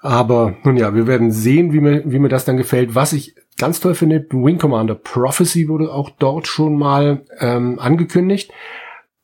Aber 0.00 0.56
nun 0.64 0.76
ja, 0.76 0.94
wir 0.94 1.06
werden 1.06 1.30
sehen, 1.30 1.72
wie 1.72 1.80
mir, 1.80 2.02
wie 2.04 2.18
mir 2.18 2.28
das 2.28 2.44
dann 2.44 2.58
gefällt. 2.58 2.94
Was 2.94 3.14
ich 3.14 3.36
ganz 3.58 3.80
toll 3.80 3.94
finde, 3.94 4.26
Wing 4.30 4.58
Commander 4.58 4.94
Prophecy 4.94 5.68
wurde 5.68 5.92
auch 5.92 6.10
dort 6.10 6.46
schon 6.46 6.76
mal 6.76 7.24
ähm, 7.38 7.78
angekündigt. 7.78 8.52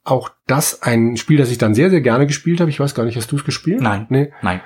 Auch 0.04 0.30
das 0.46 0.82
ein 0.82 1.16
Spiel, 1.16 1.38
das 1.38 1.50
ich 1.50 1.58
dann 1.58 1.74
sehr, 1.74 1.90
sehr 1.90 2.00
gerne 2.00 2.26
gespielt 2.26 2.60
habe. 2.60 2.70
Ich 2.70 2.80
weiß 2.80 2.94
gar 2.94 3.04
nicht, 3.04 3.16
hast 3.16 3.30
du 3.32 3.36
es 3.36 3.44
gespielt? 3.44 3.80
Nein. 3.80 4.06
Nee. 4.08 4.32
Nein. 4.42 4.60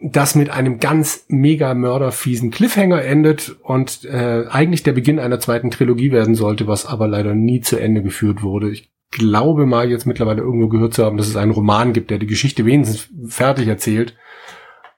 Das 0.00 0.34
mit 0.34 0.50
einem 0.50 0.78
ganz 0.78 1.24
mega 1.28 1.72
mörderfiesen 1.72 2.50
Cliffhanger 2.50 3.02
endet 3.02 3.56
und 3.62 4.04
äh, 4.04 4.44
eigentlich 4.50 4.82
der 4.82 4.92
Beginn 4.92 5.18
einer 5.18 5.40
zweiten 5.40 5.70
Trilogie 5.70 6.12
werden 6.12 6.34
sollte, 6.34 6.66
was 6.66 6.84
aber 6.84 7.08
leider 7.08 7.34
nie 7.34 7.62
zu 7.62 7.78
Ende 7.78 8.02
geführt 8.02 8.42
wurde. 8.42 8.70
Ich 8.70 8.92
glaube 9.10 9.64
mal 9.64 9.90
jetzt 9.90 10.06
mittlerweile 10.06 10.42
irgendwo 10.42 10.68
gehört 10.68 10.92
zu 10.92 11.04
haben, 11.04 11.16
dass 11.16 11.28
es 11.28 11.36
einen 11.36 11.52
Roman 11.52 11.94
gibt, 11.94 12.10
der 12.10 12.18
die 12.18 12.26
Geschichte 12.26 12.66
wenigstens 12.66 13.08
fertig 13.26 13.68
erzählt. 13.68 14.14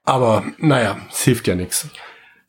Aber 0.03 0.43
naja, 0.57 0.97
es 1.09 1.23
hilft 1.23 1.47
ja 1.47 1.55
nichts. 1.55 1.89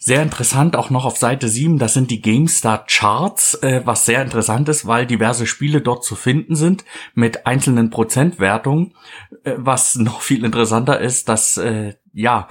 Sehr 0.03 0.23
interessant, 0.23 0.77
auch 0.77 0.89
noch 0.89 1.05
auf 1.05 1.19
Seite 1.19 1.47
7, 1.47 1.79
das 1.79 1.93
sind 1.93 2.11
die 2.11 2.23
GameStar 2.23 2.87
Charts, 2.87 3.57
äh, 3.57 3.83
was 3.85 4.07
sehr 4.07 4.23
interessant 4.23 4.67
ist, 4.71 4.87
weil 4.87 5.05
diverse 5.05 5.47
Spiele 5.47 5.83
dort 5.83 6.05
zu 6.05 6.17
finden 6.17 6.57
sind 6.57 6.87
mit 7.13 7.47
einzelnen 7.47 7.91
Prozentwertungen. 7.91 8.95
Äh, 9.45 9.57
was 9.59 9.97
noch 9.97 10.23
viel 10.23 10.47
interessanter 10.47 10.99
ist, 11.01 11.29
dass, 11.29 11.59
äh, 11.59 11.97
ja, 12.15 12.49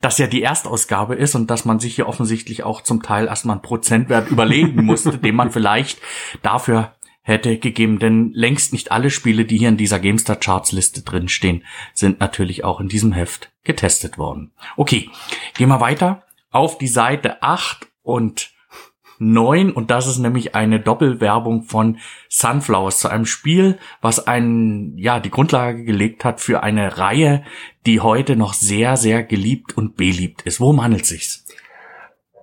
das 0.00 0.16
ja 0.16 0.26
die 0.26 0.40
Erstausgabe 0.40 1.16
ist 1.16 1.34
und 1.34 1.50
dass 1.50 1.66
man 1.66 1.80
sich 1.80 1.96
hier 1.96 2.08
offensichtlich 2.08 2.62
auch 2.62 2.80
zum 2.80 3.02
Teil 3.02 3.26
erstmal 3.26 3.56
einen 3.56 3.62
Prozentwert 3.62 4.28
überlegen 4.30 4.82
musste, 4.82 5.18
den 5.18 5.34
man 5.34 5.50
vielleicht 5.50 5.98
dafür 6.40 6.94
hätte 7.20 7.58
gegeben, 7.58 7.98
denn 7.98 8.32
längst 8.32 8.72
nicht 8.72 8.90
alle 8.90 9.10
Spiele, 9.10 9.44
die 9.44 9.58
hier 9.58 9.68
in 9.68 9.76
dieser 9.76 9.98
GameStar 9.98 10.36
Charts 10.36 10.72
Liste 10.72 11.02
drinstehen, 11.02 11.62
sind 11.92 12.20
natürlich 12.20 12.64
auch 12.64 12.80
in 12.80 12.88
diesem 12.88 13.12
Heft 13.12 13.52
getestet 13.64 14.16
worden. 14.16 14.52
Okay, 14.78 15.10
gehen 15.58 15.68
wir 15.68 15.80
weiter 15.80 16.22
auf 16.50 16.78
die 16.78 16.88
Seite 16.88 17.42
8 17.42 17.88
und 18.02 18.52
9 19.20 19.70
und 19.70 19.90
das 19.90 20.06
ist 20.06 20.18
nämlich 20.18 20.54
eine 20.54 20.80
Doppelwerbung 20.80 21.64
von 21.64 21.98
Sunflowers 22.30 22.98
zu 22.98 23.08
einem 23.08 23.26
Spiel, 23.26 23.78
was 24.00 24.26
einen, 24.26 24.96
ja, 24.96 25.20
die 25.20 25.30
Grundlage 25.30 25.84
gelegt 25.84 26.24
hat 26.24 26.40
für 26.40 26.62
eine 26.62 26.96
Reihe, 26.96 27.44
die 27.86 28.00
heute 28.00 28.34
noch 28.34 28.54
sehr, 28.54 28.96
sehr 28.96 29.22
geliebt 29.22 29.76
und 29.76 29.96
beliebt 29.96 30.42
ist. 30.42 30.58
Worum 30.58 30.82
handelt 30.82 31.02
es 31.02 31.08
sich? 31.10 31.40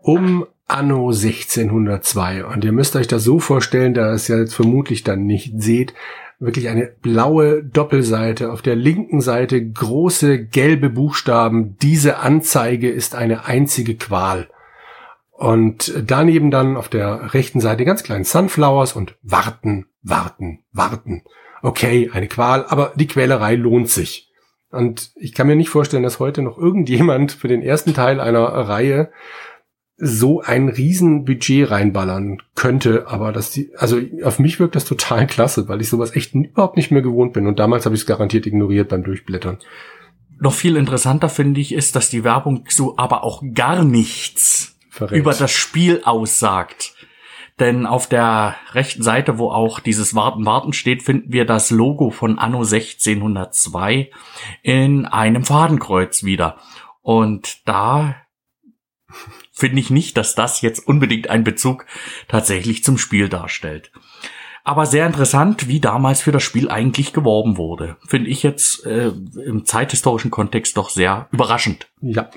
Um 0.04 0.46
Anno 0.68 1.10
1602. 1.10 2.46
Und 2.46 2.66
ihr 2.66 2.74
müsst 2.74 2.96
euch 2.96 3.08
das 3.08 3.24
so 3.24 3.40
vorstellen, 3.40 3.94
da 3.94 4.14
es 4.14 4.28
ja 4.28 4.38
jetzt 4.38 4.54
vermutlich 4.54 5.04
dann 5.04 5.24
nicht 5.24 5.54
seht, 5.62 5.94
wirklich 6.40 6.70
eine 6.70 6.88
blaue 7.02 7.64
Doppelseite. 7.64 8.52
Auf 8.52 8.62
der 8.62 8.76
linken 8.76 9.22
Seite 9.22 9.66
große 9.66 10.46
gelbe 10.46 10.90
Buchstaben. 10.90 11.78
Diese 11.82 12.18
Anzeige 12.18 12.90
ist 12.90 13.16
eine 13.16 13.46
einzige 13.46 13.96
Qual. 13.96 14.50
Und 15.32 15.94
daneben 16.06 16.52
dann 16.52 16.76
auf 16.76 16.90
der 16.90 17.34
rechten 17.34 17.60
Seite 17.60 17.86
ganz 17.86 18.04
kleinen 18.04 18.24
Sunflowers 18.24 18.94
und 18.94 19.16
warten, 19.22 19.86
warten, 20.02 20.64
warten. 20.74 21.24
Okay, 21.62 22.10
eine 22.12 22.28
Qual, 22.28 22.66
aber 22.68 22.94
die 22.96 23.08
Quälerei 23.08 23.56
lohnt 23.56 23.90
sich. 23.90 24.32
Und 24.72 25.12
ich 25.16 25.34
kann 25.34 25.48
mir 25.48 25.56
nicht 25.56 25.70
vorstellen, 25.70 26.04
dass 26.04 26.20
heute 26.20 26.42
noch 26.42 26.58
irgendjemand 26.58 27.32
für 27.32 27.48
den 27.48 27.62
ersten 27.62 27.94
Teil 27.94 28.20
einer 28.20 28.44
Reihe 28.44 29.12
so 29.98 30.42
ein 30.42 30.70
Riesenbudget 30.70 31.72
reinballern 31.72 32.38
könnte, 32.54 33.08
aber 33.08 33.32
dass 33.32 33.50
die, 33.50 33.72
also 33.75 34.00
auf 34.24 34.38
mich 34.38 34.60
wirkt 34.60 34.75
das 34.75 34.86
total 34.86 35.25
klasse, 35.27 35.68
weil 35.68 35.82
ich 35.82 35.89
sowas 35.89 36.16
echt 36.16 36.36
überhaupt 36.36 36.77
nicht 36.77 36.92
mehr 36.92 37.01
gewohnt 37.01 37.34
bin 37.34 37.48
und 37.48 37.60
damals 37.60 37.86
habe 37.86 37.96
ich 37.96 38.01
es 38.01 38.08
garantiert 38.08 38.46
ignoriert 38.46 38.89
beim 38.89 39.04
Durchblättern. 39.04 39.58
Noch 40.39 40.54
viel 40.54 40.77
interessanter 40.77 41.30
finde 41.30 41.60
ich 41.62 41.74
ist, 41.74 41.96
dass 41.96 42.12
die 42.12 42.24
Werbung 42.24 42.63
so 42.70 42.96
aber 42.98 43.24
auch 43.24 43.44
gar 43.56 43.84
nichts 43.84 44.77
Verrät. 44.89 45.18
über 45.20 45.34
das 45.34 45.51
Spiel 45.51 46.01
aussagt. 46.04 46.94
Denn 47.60 47.88
auf 47.88 48.06
der 48.06 48.56
rechten 48.74 49.01
Seite, 49.01 49.39
wo 49.39 49.50
auch 49.50 49.80
dieses 49.80 50.13
Warten, 50.13 50.46
Warten 50.46 50.74
steht, 50.74 51.01
finden 51.01 51.34
wir 51.34 51.44
das 51.44 51.72
Logo 51.72 52.12
von 52.12 52.38
Anno 52.38 52.60
1602 52.60 54.12
in 54.62 55.06
einem 55.08 55.44
Fadenkreuz 55.44 56.24
wieder. 56.24 56.58
Und 57.01 57.68
da 57.68 58.16
finde 59.58 59.80
ich 59.80 59.90
nicht, 59.90 60.18
dass 60.18 60.36
das 60.36 60.62
jetzt 60.62 60.88
unbedingt 60.88 61.30
einen 61.30 61.44
Bezug 61.44 61.86
tatsächlich 62.28 62.84
zum 62.84 62.98
Spiel 62.98 63.30
darstellt. 63.30 63.92
Aber 64.64 64.86
sehr 64.86 65.08
interessant, 65.08 65.70
wie 65.70 65.80
damals 65.80 66.22
für 66.22 66.34
das 66.34 66.44
Spiel 66.44 66.70
eigentlich 66.70 67.14
geworben 67.14 67.56
wurde. 67.56 67.96
Finde 68.06 68.30
ich 68.30 68.44
jetzt 68.44 68.86
äh, 68.86 69.14
im 69.46 69.66
zeithistorischen 69.66 70.30
Kontext 70.30 70.76
doch 70.76 70.90
sehr 70.90 71.30
überraschend. 71.32 71.88
Ja. 72.02 72.30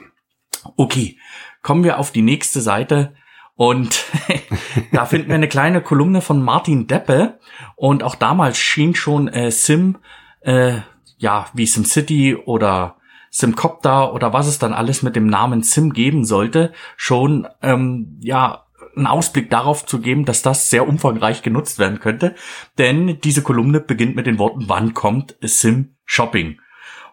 Okay, 0.76 1.16
kommen 1.62 1.82
wir 1.82 1.98
auf 1.98 2.12
die 2.12 2.22
nächste 2.22 2.60
Seite. 2.60 3.14
Und 3.56 4.04
da 4.92 5.06
finden 5.06 5.28
wir 5.28 5.34
eine 5.34 5.48
kleine 5.48 5.82
Kolumne 5.82 6.20
von 6.20 6.40
Martin 6.40 6.86
Deppe. 6.86 7.40
Und 7.74 8.04
auch 8.04 8.14
damals 8.14 8.58
schien 8.58 8.94
schon 8.94 9.26
äh, 9.26 9.50
Sim, 9.50 9.98
äh, 10.42 10.78
ja, 11.18 11.48
wie 11.52 11.66
SimCity 11.66 12.36
oder 12.36 12.99
Simcopter 13.30 14.12
oder 14.12 14.32
was 14.32 14.46
es 14.46 14.58
dann 14.58 14.72
alles 14.72 15.02
mit 15.02 15.16
dem 15.16 15.26
Namen 15.26 15.62
Sim 15.62 15.92
geben 15.92 16.24
sollte, 16.24 16.72
schon 16.96 17.46
ähm, 17.62 18.18
ja 18.20 18.66
einen 18.96 19.06
Ausblick 19.06 19.50
darauf 19.50 19.86
zu 19.86 20.00
geben, 20.00 20.24
dass 20.24 20.42
das 20.42 20.68
sehr 20.68 20.88
umfangreich 20.88 21.42
genutzt 21.42 21.78
werden 21.78 22.00
könnte. 22.00 22.34
Denn 22.76 23.20
diese 23.22 23.42
Kolumne 23.42 23.80
beginnt 23.80 24.16
mit 24.16 24.26
den 24.26 24.38
Worten, 24.38 24.64
wann 24.66 24.94
kommt 24.94 25.36
Sim 25.40 25.94
Shopping? 26.04 26.58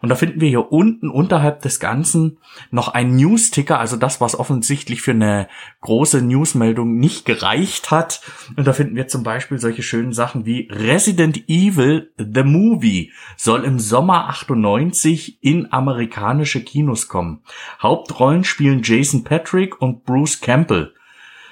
Und 0.00 0.08
da 0.08 0.14
finden 0.14 0.40
wir 0.40 0.48
hier 0.48 0.72
unten 0.72 1.08
unterhalb 1.08 1.62
des 1.62 1.80
Ganzen 1.80 2.38
noch 2.70 2.88
ein 2.88 3.16
News-Ticker, 3.16 3.78
also 3.78 3.96
das, 3.96 4.20
was 4.20 4.38
offensichtlich 4.38 5.02
für 5.02 5.12
eine 5.12 5.48
große 5.80 6.22
Newsmeldung 6.22 6.98
nicht 6.98 7.24
gereicht 7.24 7.90
hat. 7.90 8.20
Und 8.56 8.66
da 8.66 8.72
finden 8.72 8.96
wir 8.96 9.08
zum 9.08 9.22
Beispiel 9.22 9.58
solche 9.58 9.82
schönen 9.82 10.12
Sachen 10.12 10.46
wie 10.46 10.68
Resident 10.70 11.48
Evil 11.48 12.12
The 12.16 12.44
Movie 12.44 13.12
soll 13.36 13.64
im 13.64 13.78
Sommer 13.78 14.28
98 14.28 15.42
in 15.42 15.72
amerikanische 15.72 16.62
Kinos 16.62 17.08
kommen. 17.08 17.42
Hauptrollen 17.82 18.44
spielen 18.44 18.82
Jason 18.82 19.24
Patrick 19.24 19.80
und 19.80 20.04
Bruce 20.04 20.40
Campbell 20.40 20.94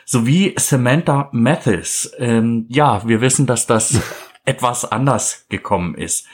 sowie 0.04 0.54
Samantha 0.56 1.28
Mathis. 1.32 2.12
Ähm, 2.18 2.66
ja, 2.68 3.06
wir 3.06 3.20
wissen, 3.20 3.46
dass 3.46 3.66
das 3.66 4.00
etwas 4.44 4.84
anders 4.84 5.46
gekommen 5.48 5.96
ist 5.96 6.26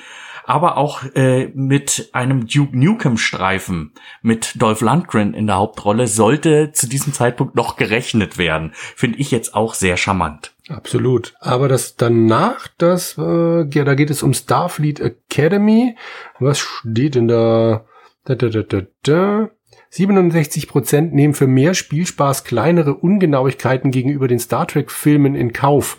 aber 0.45 0.77
auch 0.77 1.03
äh, 1.15 1.49
mit 1.55 2.11
einem 2.13 2.47
Duke 2.47 2.77
Nukem 2.77 3.17
Streifen 3.17 3.93
mit 4.23 4.61
Dolph 4.61 4.81
Lundgren 4.81 5.35
in 5.35 5.47
der 5.47 5.57
Hauptrolle 5.57 6.07
sollte 6.07 6.73
zu 6.73 6.89
diesem 6.89 7.13
Zeitpunkt 7.13 7.55
noch 7.55 7.77
gerechnet 7.77 8.39
werden. 8.39 8.73
Finde 8.75 9.19
ich 9.19 9.31
jetzt 9.31 9.55
auch 9.55 9.75
sehr 9.75 9.97
charmant. 9.97 10.53
Absolut. 10.69 11.35
Aber 11.41 11.69
das 11.69 11.97
danach, 11.97 12.69
das, 12.79 13.17
äh, 13.19 13.69
ja, 13.69 13.85
da 13.85 13.95
geht 13.95 14.11
es 14.11 14.23
um 14.23 14.33
Starfleet 14.33 15.01
Academy. 15.01 15.97
Was 16.39 16.59
steht 16.59 17.15
denn 17.15 17.29
da? 17.29 17.85
Da, 18.25 18.37
da, 18.37 18.49
da, 18.49 18.63
da, 18.63 18.83
da. 19.03 19.51
67 19.91 20.69
Prozent 20.69 21.13
nehmen 21.13 21.35
für 21.35 21.47
mehr 21.47 21.75
Spielspaß 21.75 22.45
kleinere 22.45 22.95
Ungenauigkeiten 22.95 23.91
gegenüber 23.91 24.27
den 24.27 24.39
Star 24.39 24.67
Trek 24.67 24.91
Filmen 24.91 25.35
in 25.35 25.53
Kauf. 25.53 25.99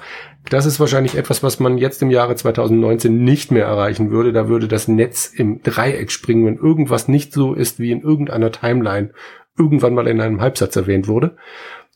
Das 0.54 0.68
ist 0.68 0.80
wahrscheinlich 0.80 1.16
etwas, 1.16 1.42
was 1.42 1.60
man 1.60 1.80
jetzt 1.80 2.04
im 2.04 2.12
Jahre 2.12 2.36
2019 2.36 3.24
nicht 3.24 3.50
mehr 3.50 3.66
erreichen 3.66 4.12
würde. 4.12 4.32
Da 4.32 4.48
würde 4.48 4.68
das 4.68 4.88
Netz 4.88 5.26
im 5.26 5.64
Dreieck 5.64 6.12
springen, 6.12 6.46
wenn 6.46 6.58
irgendwas 6.58 7.08
nicht 7.08 7.34
so 7.34 7.56
ist, 7.56 7.80
wie 7.80 7.92
in 7.92 8.02
irgendeiner 8.04 8.52
Timeline 8.52 9.10
irgendwann 9.58 9.96
mal 9.96 10.06
in 10.06 10.22
einem 10.22 10.42
Halbsatz 10.42 10.76
erwähnt 10.76 11.08
wurde. 11.08 11.38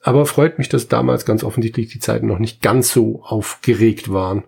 Aber 0.02 0.26
freut 0.26 0.58
mich, 0.58 0.70
dass 0.70 0.88
damals 0.88 1.24
ganz 1.24 1.44
offensichtlich 1.44 1.90
die 1.90 2.00
Zeiten 2.00 2.26
noch 2.26 2.40
nicht 2.40 2.64
ganz 2.64 2.92
so 2.92 3.22
aufgeregt 3.22 4.12
waren 4.12 4.44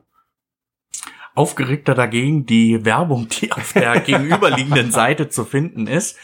aufgeregter 1.39 1.95
dagegen 1.95 2.45
die 2.45 2.83
Werbung, 2.83 3.29
die 3.29 3.53
auf 3.53 3.71
der 3.71 3.97
gegenüberliegenden 4.01 4.91
Seite 4.91 5.29
zu 5.29 5.45
finden 5.45 5.87
ist. 5.87 6.17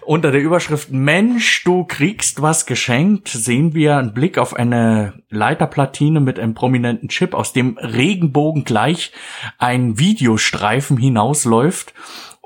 Unter 0.00 0.30
der 0.30 0.40
Überschrift 0.40 0.90
Mensch, 0.90 1.62
du 1.64 1.84
kriegst 1.84 2.40
was 2.40 2.64
geschenkt, 2.64 3.28
sehen 3.28 3.74
wir 3.74 3.98
einen 3.98 4.14
Blick 4.14 4.38
auf 4.38 4.56
eine 4.56 5.12
Leiterplatine 5.28 6.20
mit 6.20 6.38
einem 6.38 6.54
prominenten 6.54 7.10
Chip, 7.10 7.34
aus 7.34 7.52
dem 7.52 7.76
Regenbogen 7.76 8.64
gleich 8.64 9.12
ein 9.58 9.98
Videostreifen 9.98 10.96
hinausläuft. 10.96 11.92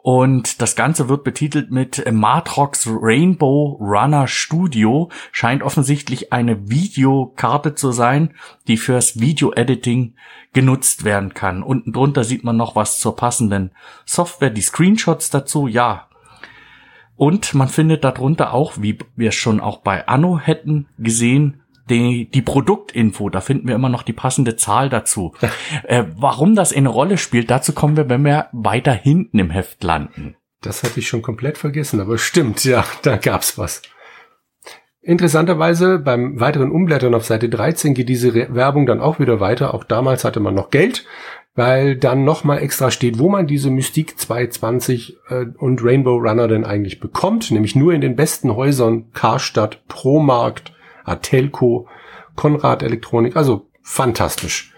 Und 0.03 0.63
das 0.63 0.77
Ganze 0.77 1.09
wird 1.09 1.25
betitelt 1.25 1.71
mit 1.71 2.11
Matrox 2.11 2.89
Rainbow 2.91 3.77
Runner 3.81 4.27
Studio. 4.27 5.11
Scheint 5.31 5.63
offensichtlich 5.63 6.33
eine 6.33 6.71
Videokarte 6.71 7.75
zu 7.75 7.93
sein, 7.93 8.35
die 8.67 8.79
fürs 8.79 9.21
Video-Editing 9.21 10.15
genutzt 10.53 11.05
werden 11.05 11.35
kann. 11.35 11.63
Unten 11.63 11.93
drunter 11.93 12.25
sieht 12.25 12.45
man 12.45 12.57
noch 12.57 12.77
was 12.77 12.99
zur 12.99 13.15
passenden 13.15 13.73
Software, 14.07 14.51
die 14.51 14.63
Screenshots 14.63 15.31
dazu, 15.31 15.67
ja. 15.67 16.09
Und 17.17 17.53
man 17.53 17.69
findet 17.69 18.03
darunter 18.03 18.55
auch, 18.55 18.75
wie 18.79 18.99
wir 19.15 19.29
es 19.29 19.35
schon 19.35 19.61
auch 19.61 19.79
bei 19.79 20.09
Anno 20.09 20.39
hätten 20.39 20.89
gesehen, 20.99 21.60
die, 21.89 22.31
die 22.31 22.43
Produktinfo, 22.43 23.31
da 23.31 23.41
finden 23.41 23.69
wir 23.69 23.75
immer 23.75 23.89
noch 23.89 24.03
die 24.03 24.13
passende 24.13 24.57
Zahl 24.57 24.89
dazu. 24.89 25.35
äh, 25.85 26.05
warum 26.17 26.55
das 26.55 26.73
eine 26.73 26.89
Rolle 26.89 27.19
spielt, 27.19 27.51
dazu 27.51 27.73
kommen 27.73 27.97
wir, 27.97 28.09
wenn 28.09 28.25
wir 28.25 28.49
weiter 28.53 28.93
hinten 28.93 29.39
im 29.39 29.51
Heft 29.51 29.83
landen. 29.83 30.37
Das 30.61 30.83
hatte 30.83 31.01
ich 31.01 31.09
schon 31.09 31.23
komplett 31.23 31.57
vergessen, 31.57 32.01
aber 32.01 32.19
stimmt, 32.19 32.65
ja, 32.65 32.85
da 33.03 33.17
gab's 33.17 33.57
was. 33.59 33.83
Interessanterweise 35.03 35.99
beim 35.99 36.39
weiteren 36.41 36.71
Umblättern 36.71 37.15
auf 37.15 37.25
Seite 37.25 37.49
13 37.49 37.95
geht 37.95 38.11
diese 38.11 38.35
Re 38.35 38.49
Werbung 38.51 38.85
dann 38.85 39.01
auch 39.01 39.19
wieder 39.19 39.41
weiter. 39.41 39.73
Auch 39.73 39.85
damals 39.85 40.25
hatte 40.25 40.41
man 40.41 40.55
noch 40.55 40.69
Geld, 40.69 41.07
weil 41.55 41.97
dann 41.97 42.25
nochmal 42.25 42.59
extra 42.59 42.91
steht, 42.91 43.19
wo 43.19 43.31
man 43.31 43.47
diese 43.47 43.71
Mystique 43.71 44.17
220 44.17 45.17
äh, 45.31 45.47
und 45.57 45.83
Rainbow 45.83 46.17
Runner 46.17 46.49
denn 46.49 46.67
eigentlich 46.67 47.01
bekommt. 47.01 47.51
Nämlich 47.51 47.75
nur 47.75 47.95
in 47.95 48.03
den 48.03 48.15
besten 48.15 48.55
Häusern 48.55 49.11
Karstadt, 49.15 49.87
Promarkt, 49.89 50.75
Atelco, 51.11 51.89
Konrad 52.37 52.83
Elektronik. 52.83 53.37
Also 53.37 53.69
fantastisch. 53.83 54.73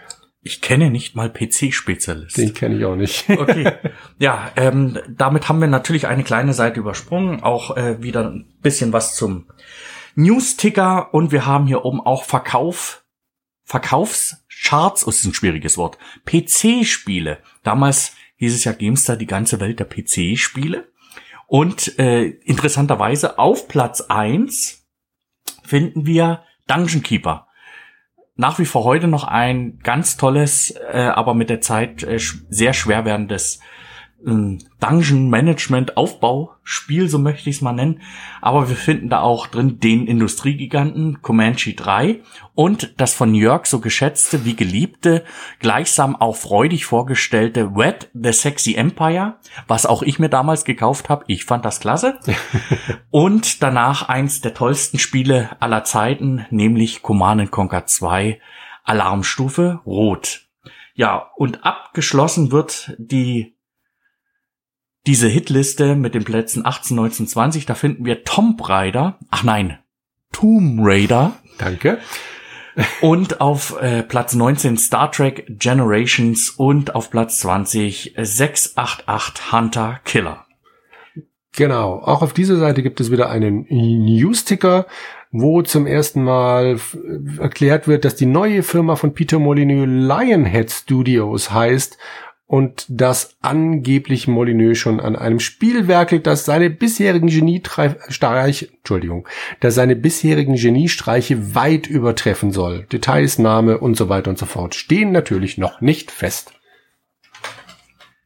Ich 0.44 0.60
kenne 0.60 0.90
nicht 0.90 1.14
mal 1.14 1.30
PC-Spezialist. 1.30 2.36
Den 2.36 2.52
kenne 2.52 2.76
ich 2.76 2.84
auch 2.84 2.96
nicht. 2.96 3.30
okay. 3.38 3.72
Ja, 4.18 4.50
ähm, 4.56 4.98
damit 5.08 5.48
haben 5.48 5.60
wir 5.60 5.68
natürlich 5.68 6.08
eine 6.08 6.24
kleine 6.24 6.52
Seite 6.52 6.80
übersprungen. 6.80 7.44
Auch 7.44 7.76
äh, 7.76 8.02
wieder 8.02 8.28
ein 8.28 8.52
bisschen 8.60 8.92
was 8.92 9.14
zum 9.14 9.46
News-Ticker 10.16 11.14
und 11.14 11.30
wir 11.30 11.46
haben 11.46 11.66
hier 11.66 11.84
oben 11.84 12.00
auch 12.00 12.24
Verkauf, 12.24 13.04
Verkaufscharts, 13.62 15.06
oh, 15.06 15.10
ist 15.10 15.24
ein 15.24 15.32
schwieriges 15.34 15.78
Wort, 15.78 15.96
PC-Spiele. 16.26 17.38
Damals 17.62 18.14
hieß 18.36 18.54
es 18.54 18.64
ja 18.64 18.72
GameStar 18.72 19.16
die 19.16 19.26
ganze 19.26 19.60
Welt 19.60 19.78
der 19.78 19.86
PC-Spiele. 19.86 20.88
Und 21.46 21.98
äh, 21.98 22.24
interessanterweise 22.24 23.38
auf 23.38 23.68
Platz 23.68 24.00
eins 24.00 24.81
finden 25.62 26.06
wir 26.06 26.42
Dungeon 26.66 27.02
Keeper. 27.02 27.46
Nach 28.36 28.58
wie 28.58 28.64
vor 28.64 28.84
heute 28.84 29.08
noch 29.08 29.24
ein 29.24 29.78
ganz 29.82 30.16
tolles, 30.16 30.70
äh, 30.70 31.10
aber 31.14 31.34
mit 31.34 31.50
der 31.50 31.60
Zeit 31.60 32.02
äh, 32.02 32.18
sehr 32.18 32.72
schwer 32.72 33.04
werdendes 33.04 33.60
Dungeon 34.24 35.30
Management 35.30 35.96
Aufbauspiel, 35.96 37.08
so 37.08 37.18
möchte 37.18 37.50
ich 37.50 37.56
es 37.56 37.62
mal 37.62 37.72
nennen. 37.72 38.00
Aber 38.40 38.68
wir 38.68 38.76
finden 38.76 39.08
da 39.08 39.20
auch 39.20 39.46
drin 39.46 39.80
den 39.80 40.06
Industriegiganten 40.06 41.22
Comanche 41.22 41.74
3 41.74 42.20
und 42.54 42.94
das 42.98 43.14
von 43.14 43.34
Jörg 43.34 43.66
so 43.66 43.80
geschätzte 43.80 44.44
wie 44.44 44.54
geliebte, 44.54 45.24
gleichsam 45.58 46.14
auch 46.14 46.36
freudig 46.36 46.84
vorgestellte 46.84 47.72
Red 47.74 48.10
the 48.14 48.32
Sexy 48.32 48.74
Empire, 48.74 49.36
was 49.66 49.86
auch 49.86 50.02
ich 50.02 50.18
mir 50.18 50.28
damals 50.28 50.64
gekauft 50.64 51.08
habe. 51.08 51.24
Ich 51.26 51.44
fand 51.44 51.64
das 51.64 51.80
klasse. 51.80 52.18
und 53.10 53.62
danach 53.62 54.08
eins 54.08 54.40
der 54.40 54.54
tollsten 54.54 54.98
Spiele 54.98 55.50
aller 55.60 55.84
Zeiten, 55.84 56.46
nämlich 56.50 57.02
Command 57.02 57.50
Conquer 57.50 57.86
2 57.86 58.40
Alarmstufe 58.84 59.80
Rot. 59.84 60.46
Ja, 60.94 61.30
und 61.36 61.64
abgeschlossen 61.64 62.52
wird 62.52 62.94
die 62.98 63.56
diese 65.06 65.28
Hitliste 65.28 65.96
mit 65.96 66.14
den 66.14 66.24
Plätzen 66.24 66.64
18, 66.64 66.96
19, 66.96 67.26
20, 67.26 67.66
da 67.66 67.74
finden 67.74 68.04
wir 68.04 68.24
Tomb 68.24 68.68
Raider, 68.68 69.18
ach 69.30 69.42
nein, 69.42 69.78
Tomb 70.32 70.80
Raider. 70.82 71.32
Danke. 71.58 71.98
und 73.02 73.40
auf 73.40 73.80
äh, 73.80 74.02
Platz 74.02 74.34
19 74.34 74.78
Star 74.78 75.12
Trek 75.12 75.44
Generations 75.48 76.50
und 76.50 76.94
auf 76.94 77.10
Platz 77.10 77.38
20 77.38 78.14
688 78.16 79.52
Hunter 79.52 80.00
Killer. 80.04 80.46
Genau, 81.54 81.98
auch 81.98 82.22
auf 82.22 82.32
dieser 82.32 82.56
Seite 82.56 82.82
gibt 82.82 82.98
es 83.00 83.10
wieder 83.10 83.28
einen 83.28 83.66
News-Ticker, 83.68 84.86
wo 85.32 85.60
zum 85.60 85.86
ersten 85.86 86.24
Mal 86.24 86.80
erklärt 87.38 87.86
wird, 87.88 88.06
dass 88.06 88.16
die 88.16 88.26
neue 88.26 88.62
Firma 88.62 88.96
von 88.96 89.12
Peter 89.12 89.38
Molyneux 89.38 89.86
Lionhead 89.86 90.70
Studios 90.70 91.50
heißt 91.50 91.98
und 92.52 92.84
dass 92.90 93.38
angeblich 93.40 94.28
Molyneux 94.28 94.76
schon 94.76 95.00
an 95.00 95.16
einem 95.16 95.40
Spiel 95.40 95.88
werkelt, 95.88 96.26
das 96.26 96.44
seine 96.44 96.68
bisherigen 96.68 97.28
Geniestreiche, 97.28 98.68
Entschuldigung, 98.70 99.26
das 99.60 99.74
seine 99.74 99.96
bisherigen 99.96 100.56
Geniestreiche 100.56 101.54
weit 101.54 101.86
übertreffen 101.86 102.52
soll. 102.52 102.84
Details, 102.92 103.38
Name 103.38 103.78
und 103.78 103.96
so 103.96 104.10
weiter 104.10 104.28
und 104.28 104.36
so 104.38 104.44
fort 104.44 104.74
stehen 104.74 105.12
natürlich 105.12 105.56
noch 105.56 105.80
nicht 105.80 106.10
fest. 106.10 106.52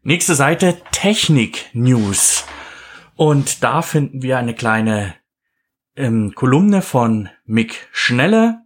Nächste 0.02 0.35
Seite 0.35 0.76
Technik 0.90 1.66
News. 1.73 2.47
Und 3.14 3.62
da 3.62 3.80
finden 3.80 4.23
wir 4.23 4.38
eine 4.38 4.54
kleine 4.54 5.14
ähm, 5.95 6.33
Kolumne 6.35 6.83
von 6.83 7.28
Mick 7.45 7.87
Schnelle 7.92 8.59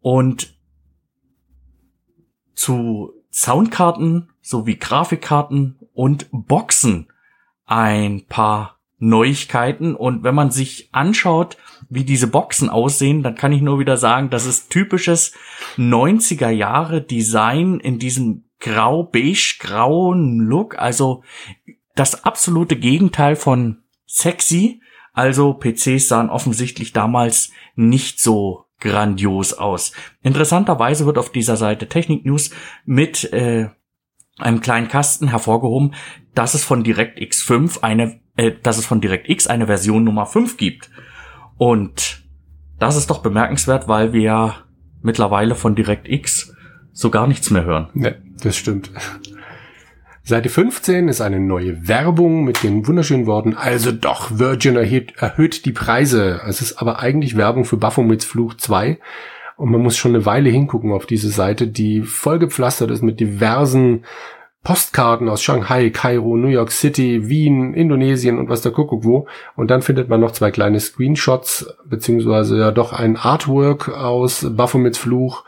und 0.00 0.54
zu 2.54 3.12
Soundkarten 3.30 4.31
sowie 4.42 4.76
Grafikkarten 4.76 5.78
und 5.94 6.28
Boxen 6.32 7.06
ein 7.64 8.26
paar 8.26 8.78
Neuigkeiten. 8.98 9.94
Und 9.94 10.22
wenn 10.22 10.34
man 10.34 10.50
sich 10.50 10.88
anschaut, 10.92 11.56
wie 11.88 12.04
diese 12.04 12.26
Boxen 12.26 12.68
aussehen, 12.68 13.22
dann 13.22 13.34
kann 13.34 13.52
ich 13.52 13.62
nur 13.62 13.78
wieder 13.78 13.96
sagen, 13.96 14.30
das 14.30 14.46
ist 14.46 14.70
typisches 14.70 15.32
90er 15.76 16.50
Jahre 16.50 17.00
Design 17.00 17.80
in 17.80 17.98
diesem 17.98 18.44
grau-beige-grauen 18.60 20.38
Look. 20.38 20.78
Also 20.78 21.22
das 21.94 22.24
absolute 22.24 22.76
Gegenteil 22.76 23.36
von 23.36 23.82
sexy. 24.06 24.80
Also 25.12 25.52
PCs 25.54 26.08
sahen 26.08 26.30
offensichtlich 26.30 26.92
damals 26.92 27.50
nicht 27.74 28.20
so 28.20 28.64
grandios 28.80 29.52
aus. 29.52 29.92
Interessanterweise 30.22 31.06
wird 31.06 31.18
auf 31.18 31.30
dieser 31.30 31.56
Seite 31.56 31.88
Technik 31.88 32.24
News 32.24 32.50
mit 32.84 33.32
äh, 33.32 33.68
einem 34.38 34.60
kleinen 34.60 34.88
Kasten 34.88 35.28
hervorgehoben, 35.28 35.94
dass 36.34 36.54
es 36.54 36.64
von 36.64 36.84
DirectX 36.84 37.42
5 37.42 37.82
eine, 37.82 38.20
äh, 38.36 38.52
dass 38.62 38.78
es 38.78 38.86
von 38.86 39.00
DirectX 39.00 39.46
eine 39.46 39.66
Version 39.66 40.04
Nummer 40.04 40.26
5 40.26 40.56
gibt. 40.56 40.90
Und 41.58 42.22
das 42.78 42.96
ist 42.96 43.10
doch 43.10 43.18
bemerkenswert, 43.18 43.88
weil 43.88 44.12
wir 44.12 44.22
ja 44.22 44.56
mittlerweile 45.02 45.54
von 45.54 45.74
DirectX 45.74 46.54
so 46.92 47.10
gar 47.10 47.26
nichts 47.26 47.50
mehr 47.50 47.64
hören. 47.64 47.88
Ne, 47.94 48.22
das 48.42 48.56
stimmt. 48.56 48.90
Seite 50.24 50.48
15 50.48 51.08
ist 51.08 51.20
eine 51.20 51.40
neue 51.40 51.88
Werbung 51.88 52.44
mit 52.44 52.62
den 52.62 52.86
wunderschönen 52.86 53.26
Worten, 53.26 53.54
also 53.54 53.90
doch, 53.90 54.38
Virgin 54.38 54.76
erhöht, 54.76 55.14
erhöht 55.16 55.64
die 55.64 55.72
Preise. 55.72 56.40
Es 56.46 56.60
ist 56.60 56.80
aber 56.80 57.00
eigentlich 57.00 57.36
Werbung 57.36 57.64
für 57.64 57.76
Baphomets 57.76 58.24
Fluch 58.24 58.54
2. 58.54 59.00
Und 59.62 59.70
man 59.70 59.80
muss 59.80 59.96
schon 59.96 60.16
eine 60.16 60.26
Weile 60.26 60.50
hingucken 60.50 60.90
auf 60.90 61.06
diese 61.06 61.28
Seite, 61.28 61.68
die 61.68 62.02
vollgepflastert 62.02 62.90
ist 62.90 63.04
mit 63.04 63.20
diversen 63.20 64.04
Postkarten 64.64 65.28
aus 65.28 65.40
Shanghai, 65.40 65.90
Kairo, 65.90 66.36
New 66.36 66.48
York 66.48 66.72
City, 66.72 67.28
Wien, 67.28 67.72
Indonesien 67.72 68.40
und 68.40 68.48
was 68.48 68.62
der 68.62 68.72
Kuckuck 68.72 69.04
wo. 69.04 69.28
Und 69.54 69.70
dann 69.70 69.82
findet 69.82 70.08
man 70.08 70.20
noch 70.20 70.32
zwei 70.32 70.50
kleine 70.50 70.80
Screenshots, 70.80 71.76
beziehungsweise 71.84 72.58
ja 72.58 72.72
doch 72.72 72.92
ein 72.92 73.16
Artwork 73.16 73.88
aus 73.88 74.44
Baphomets 74.50 74.98
Fluch 74.98 75.44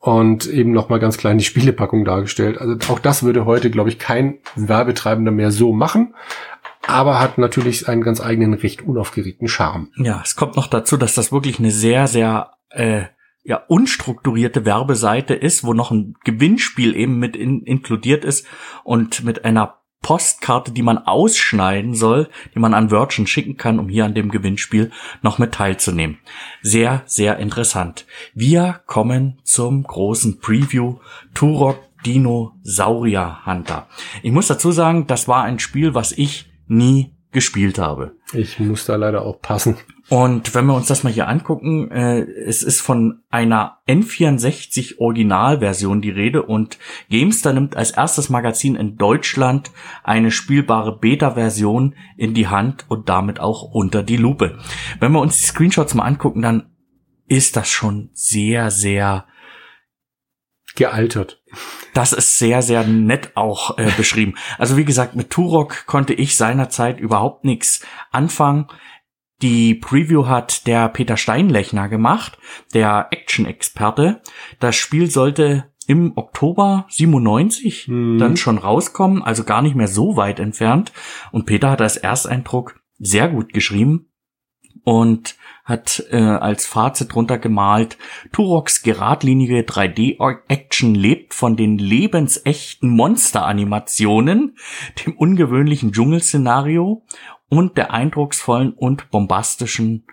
und 0.00 0.46
eben 0.46 0.72
nochmal 0.72 1.00
ganz 1.00 1.16
klein 1.16 1.38
die 1.38 1.44
Spielepackung 1.44 2.04
dargestellt. 2.04 2.60
Also 2.60 2.74
auch 2.92 2.98
das 2.98 3.22
würde 3.22 3.46
heute, 3.46 3.70
glaube 3.70 3.88
ich, 3.88 3.98
kein 3.98 4.36
Werbetreibender 4.54 5.32
mehr 5.32 5.50
so 5.50 5.72
machen, 5.72 6.14
aber 6.86 7.20
hat 7.20 7.38
natürlich 7.38 7.88
einen 7.88 8.02
ganz 8.02 8.20
eigenen, 8.20 8.52
recht 8.52 8.82
unaufgeregten 8.82 9.48
Charme. 9.48 9.88
Ja, 9.96 10.20
es 10.22 10.36
kommt 10.36 10.56
noch 10.56 10.66
dazu, 10.66 10.98
dass 10.98 11.14
das 11.14 11.32
wirklich 11.32 11.58
eine 11.58 11.70
sehr, 11.70 12.06
sehr 12.06 12.50
äh, 12.68 13.04
ja, 13.46 13.62
unstrukturierte 13.68 14.64
Werbeseite 14.64 15.34
ist, 15.34 15.62
wo 15.62 15.72
noch 15.72 15.92
ein 15.92 16.16
Gewinnspiel 16.24 16.96
eben 16.96 17.18
mit 17.18 17.36
in, 17.36 17.62
inkludiert 17.62 18.24
ist 18.24 18.46
und 18.82 19.22
mit 19.22 19.44
einer 19.44 19.78
Postkarte, 20.02 20.72
die 20.72 20.82
man 20.82 20.98
ausschneiden 20.98 21.94
soll, 21.94 22.28
die 22.54 22.58
man 22.58 22.74
an 22.74 22.90
Virgin 22.90 23.26
schicken 23.26 23.56
kann, 23.56 23.78
um 23.78 23.88
hier 23.88 24.04
an 24.04 24.14
dem 24.14 24.30
Gewinnspiel 24.30 24.90
noch 25.22 25.38
mit 25.38 25.52
teilzunehmen. 25.52 26.18
Sehr, 26.60 27.02
sehr 27.06 27.38
interessant. 27.38 28.06
Wir 28.34 28.80
kommen 28.86 29.40
zum 29.44 29.84
großen 29.84 30.38
Preview 30.40 30.98
Turok 31.34 31.78
Dinosaurier 32.04 33.46
Hunter. 33.46 33.88
Ich 34.22 34.32
muss 34.32 34.48
dazu 34.48 34.70
sagen, 34.70 35.06
das 35.06 35.28
war 35.28 35.44
ein 35.44 35.58
Spiel, 35.58 35.94
was 35.94 36.12
ich 36.12 36.50
nie 36.66 37.12
gespielt 37.32 37.78
habe. 37.78 38.16
Ich 38.32 38.60
muss 38.60 38.86
da 38.86 38.96
leider 38.96 39.22
auch 39.22 39.40
passen. 39.40 39.76
Und 40.08 40.54
wenn 40.54 40.66
wir 40.66 40.74
uns 40.74 40.86
das 40.86 41.02
mal 41.02 41.12
hier 41.12 41.26
angucken, 41.26 41.90
äh, 41.90 42.20
es 42.20 42.62
ist 42.62 42.80
von 42.80 43.22
einer 43.28 43.78
N64 43.88 44.98
Originalversion 44.98 46.00
die 46.00 46.10
Rede 46.10 46.44
und 46.44 46.78
Gamestar 47.10 47.52
nimmt 47.52 47.76
als 47.76 47.90
erstes 47.90 48.28
Magazin 48.28 48.76
in 48.76 48.96
Deutschland 48.96 49.72
eine 50.04 50.30
spielbare 50.30 50.96
Beta-Version 50.96 51.96
in 52.16 52.34
die 52.34 52.46
Hand 52.46 52.84
und 52.88 53.08
damit 53.08 53.40
auch 53.40 53.62
unter 53.62 54.04
die 54.04 54.16
Lupe. 54.16 54.58
Wenn 55.00 55.10
wir 55.10 55.20
uns 55.20 55.38
die 55.40 55.46
Screenshots 55.46 55.94
mal 55.94 56.04
angucken, 56.04 56.42
dann 56.42 56.70
ist 57.26 57.56
das 57.56 57.68
schon 57.68 58.10
sehr, 58.12 58.70
sehr 58.70 59.26
gealtert. 60.76 61.42
Das 61.94 62.12
ist 62.12 62.38
sehr, 62.38 62.62
sehr 62.62 62.84
nett 62.84 63.32
auch 63.34 63.78
äh, 63.78 63.90
beschrieben. 63.96 64.34
Also 64.58 64.76
wie 64.76 64.84
gesagt, 64.84 65.16
mit 65.16 65.30
Turok 65.30 65.86
konnte 65.86 66.14
ich 66.14 66.36
seinerzeit 66.36 67.00
überhaupt 67.00 67.44
nichts 67.44 67.84
anfangen. 68.12 68.66
Die 69.42 69.74
Preview 69.74 70.26
hat 70.26 70.66
der 70.66 70.88
Peter 70.88 71.16
Steinlechner 71.16 71.88
gemacht, 71.88 72.38
der 72.72 73.08
Action-Experte. 73.10 74.22
Das 74.60 74.76
Spiel 74.76 75.10
sollte 75.10 75.70
im 75.86 76.16
Oktober 76.16 76.86
97 76.88 77.88
mhm. 77.88 78.18
dann 78.18 78.36
schon 78.36 78.58
rauskommen, 78.58 79.22
also 79.22 79.44
gar 79.44 79.62
nicht 79.62 79.76
mehr 79.76 79.88
so 79.88 80.16
weit 80.16 80.40
entfernt. 80.40 80.92
Und 81.32 81.46
Peter 81.46 81.70
hat 81.70 81.82
als 81.82 81.96
Ersteindruck 81.96 82.80
sehr 82.98 83.28
gut 83.28 83.52
geschrieben 83.52 84.08
und 84.84 85.36
hat 85.64 86.04
äh, 86.10 86.16
als 86.16 86.64
Fazit 86.64 87.12
drunter 87.12 87.38
gemalt, 87.38 87.98
Turoks 88.32 88.82
geradlinige 88.82 89.62
3D-Action 89.62 90.94
lebt 90.94 91.34
von 91.34 91.56
den 91.56 91.76
lebensechten 91.76 92.90
Monster-Animationen, 92.90 94.56
dem 95.04 95.16
ungewöhnlichen 95.16 95.90
Dschungelszenario 95.90 97.04
und 97.48 97.76
der 97.76 97.92
eindrucksvollen 97.92 98.72
und 98.72 99.10
bombastischen 99.10 100.04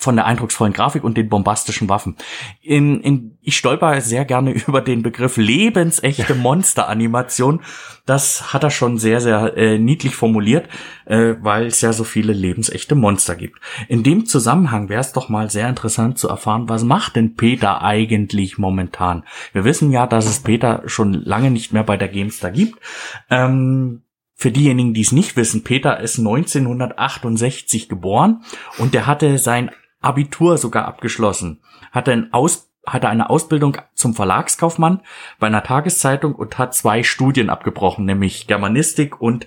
von 0.00 0.16
der 0.16 0.24
eindrucksvollen 0.24 0.72
Grafik 0.72 1.04
und 1.04 1.18
den 1.18 1.28
bombastischen 1.28 1.90
Waffen. 1.90 2.16
In, 2.62 3.00
in, 3.02 3.38
ich 3.42 3.56
stolper 3.56 4.00
sehr 4.00 4.24
gerne 4.24 4.52
über 4.66 4.80
den 4.80 5.02
Begriff 5.02 5.36
lebensechte 5.36 6.34
Monsteranimation. 6.34 7.60
Das 8.06 8.54
hat 8.54 8.64
er 8.64 8.70
schon 8.70 8.96
sehr, 8.96 9.20
sehr 9.20 9.56
äh, 9.56 9.78
niedlich 9.78 10.16
formuliert, 10.16 10.68
äh, 11.04 11.34
weil 11.40 11.66
es 11.66 11.82
ja 11.82 11.92
so 11.92 12.04
viele 12.04 12.32
lebensechte 12.32 12.94
Monster 12.94 13.36
gibt. 13.36 13.60
In 13.88 14.02
dem 14.02 14.24
Zusammenhang 14.24 14.88
wäre 14.88 15.02
es 15.02 15.12
doch 15.12 15.28
mal 15.28 15.50
sehr 15.50 15.68
interessant 15.68 16.18
zu 16.18 16.28
erfahren, 16.28 16.68
was 16.68 16.82
macht 16.82 17.16
denn 17.16 17.36
Peter 17.36 17.82
eigentlich 17.82 18.56
momentan? 18.56 19.24
Wir 19.52 19.64
wissen 19.64 19.92
ja, 19.92 20.06
dass 20.06 20.26
es 20.26 20.40
Peter 20.40 20.82
schon 20.86 21.12
lange 21.12 21.50
nicht 21.50 21.74
mehr 21.74 21.84
bei 21.84 21.98
der 21.98 22.08
GameStar 22.08 22.50
gibt. 22.50 22.80
Ähm, 23.28 24.02
für 24.40 24.50
diejenigen, 24.50 24.94
die 24.94 25.02
es 25.02 25.12
nicht 25.12 25.36
wissen, 25.36 25.64
Peter 25.64 26.00
ist 26.00 26.18
1968 26.18 27.90
geboren 27.90 28.42
und 28.78 28.94
der 28.94 29.06
hatte 29.06 29.36
sein 29.36 29.70
Abitur 30.00 30.56
sogar 30.56 30.86
abgeschlossen, 30.86 31.60
hatte 31.92 32.12
einen 32.12 32.32
Aus 32.32 32.68
hatte 32.86 33.10
eine 33.10 33.28
Ausbildung 33.28 33.76
zum 33.94 34.14
Verlagskaufmann 34.14 35.02
bei 35.38 35.48
einer 35.48 35.62
Tageszeitung 35.62 36.34
und 36.34 36.56
hat 36.56 36.74
zwei 36.74 37.02
Studien 37.02 37.50
abgebrochen, 37.50 38.06
nämlich 38.06 38.46
Germanistik 38.46 39.20
und 39.20 39.46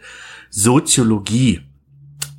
Soziologie. 0.52 1.62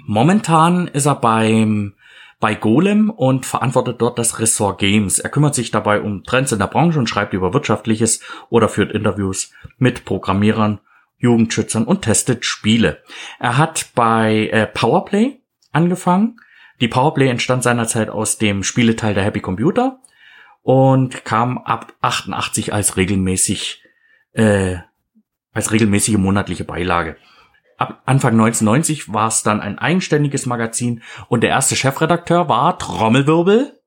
Momentan 0.06 0.86
ist 0.86 1.06
er 1.06 1.16
beim 1.16 1.94
bei 2.38 2.54
Golem 2.54 3.10
und 3.10 3.46
verantwortet 3.46 4.00
dort 4.00 4.20
das 4.20 4.38
Ressort 4.38 4.78
Games. 4.78 5.18
Er 5.18 5.30
kümmert 5.30 5.56
sich 5.56 5.72
dabei 5.72 6.00
um 6.00 6.22
Trends 6.22 6.52
in 6.52 6.60
der 6.60 6.68
Branche 6.68 7.00
und 7.00 7.08
schreibt 7.08 7.34
über 7.34 7.52
Wirtschaftliches 7.52 8.20
oder 8.48 8.68
führt 8.68 8.92
Interviews 8.92 9.52
mit 9.78 10.04
Programmierern, 10.04 10.78
Jugendschützern 11.24 11.84
und 11.84 12.02
testet 12.02 12.44
Spiele. 12.44 13.02
Er 13.38 13.58
hat 13.58 13.90
bei 13.94 14.48
äh, 14.52 14.66
Powerplay 14.66 15.40
angefangen. 15.72 16.36
Die 16.80 16.88
Powerplay 16.88 17.28
entstand 17.28 17.62
seinerzeit 17.62 18.10
aus 18.10 18.38
dem 18.38 18.62
Spieleteil 18.62 19.14
der 19.14 19.24
Happy 19.24 19.40
Computer 19.40 20.00
und 20.62 21.24
kam 21.24 21.58
ab 21.58 21.92
88 22.00 22.72
als 22.72 22.96
regelmäßig 22.96 23.82
äh, 24.32 24.76
als 25.52 25.72
regelmäßige 25.72 26.16
monatliche 26.16 26.64
Beilage 26.64 27.16
ab 27.76 28.02
Anfang 28.06 28.32
1990 28.32 29.12
war 29.12 29.28
es 29.28 29.42
dann 29.42 29.60
ein 29.60 29.78
eigenständiges 29.78 30.46
Magazin 30.46 31.02
und 31.28 31.42
der 31.42 31.50
erste 31.50 31.76
Chefredakteur 31.76 32.48
war 32.48 32.78
Trommelwirbel. 32.78 33.80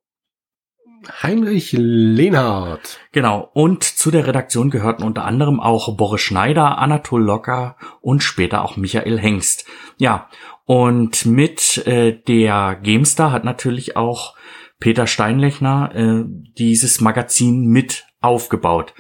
Heinrich 1.22 1.74
Lehnhardt. 1.74 3.00
Genau. 3.12 3.50
Und 3.54 3.84
zu 3.84 4.12
der 4.12 4.28
Redaktion 4.28 4.70
gehörten 4.70 5.04
unter 5.04 5.26
anderem 5.26 5.60
auch 5.60 5.96
Boris 5.96 6.22
Schneider, 6.22 6.78
Anatol 6.78 7.24
Locker 7.24 7.76
und 8.02 8.24
später 8.24 8.64
auch 8.64 8.78
Michael 8.78 9.20
Hengst. 9.20 9.66
Ja. 9.98 10.30
Und 10.66 11.26
mit 11.26 11.86
äh, 11.88 12.12
der 12.12 12.78
GameStar 12.82 13.32
hat 13.32 13.46
natürlich 13.46 13.96
auch 13.96 14.36
Peter 14.80 15.08
Steinlechner 15.08 15.96
äh, 15.96 16.24
dieses 16.58 17.00
Magazin 17.00 17.68
mit 17.68 18.06
aufgebaut. 18.22 18.94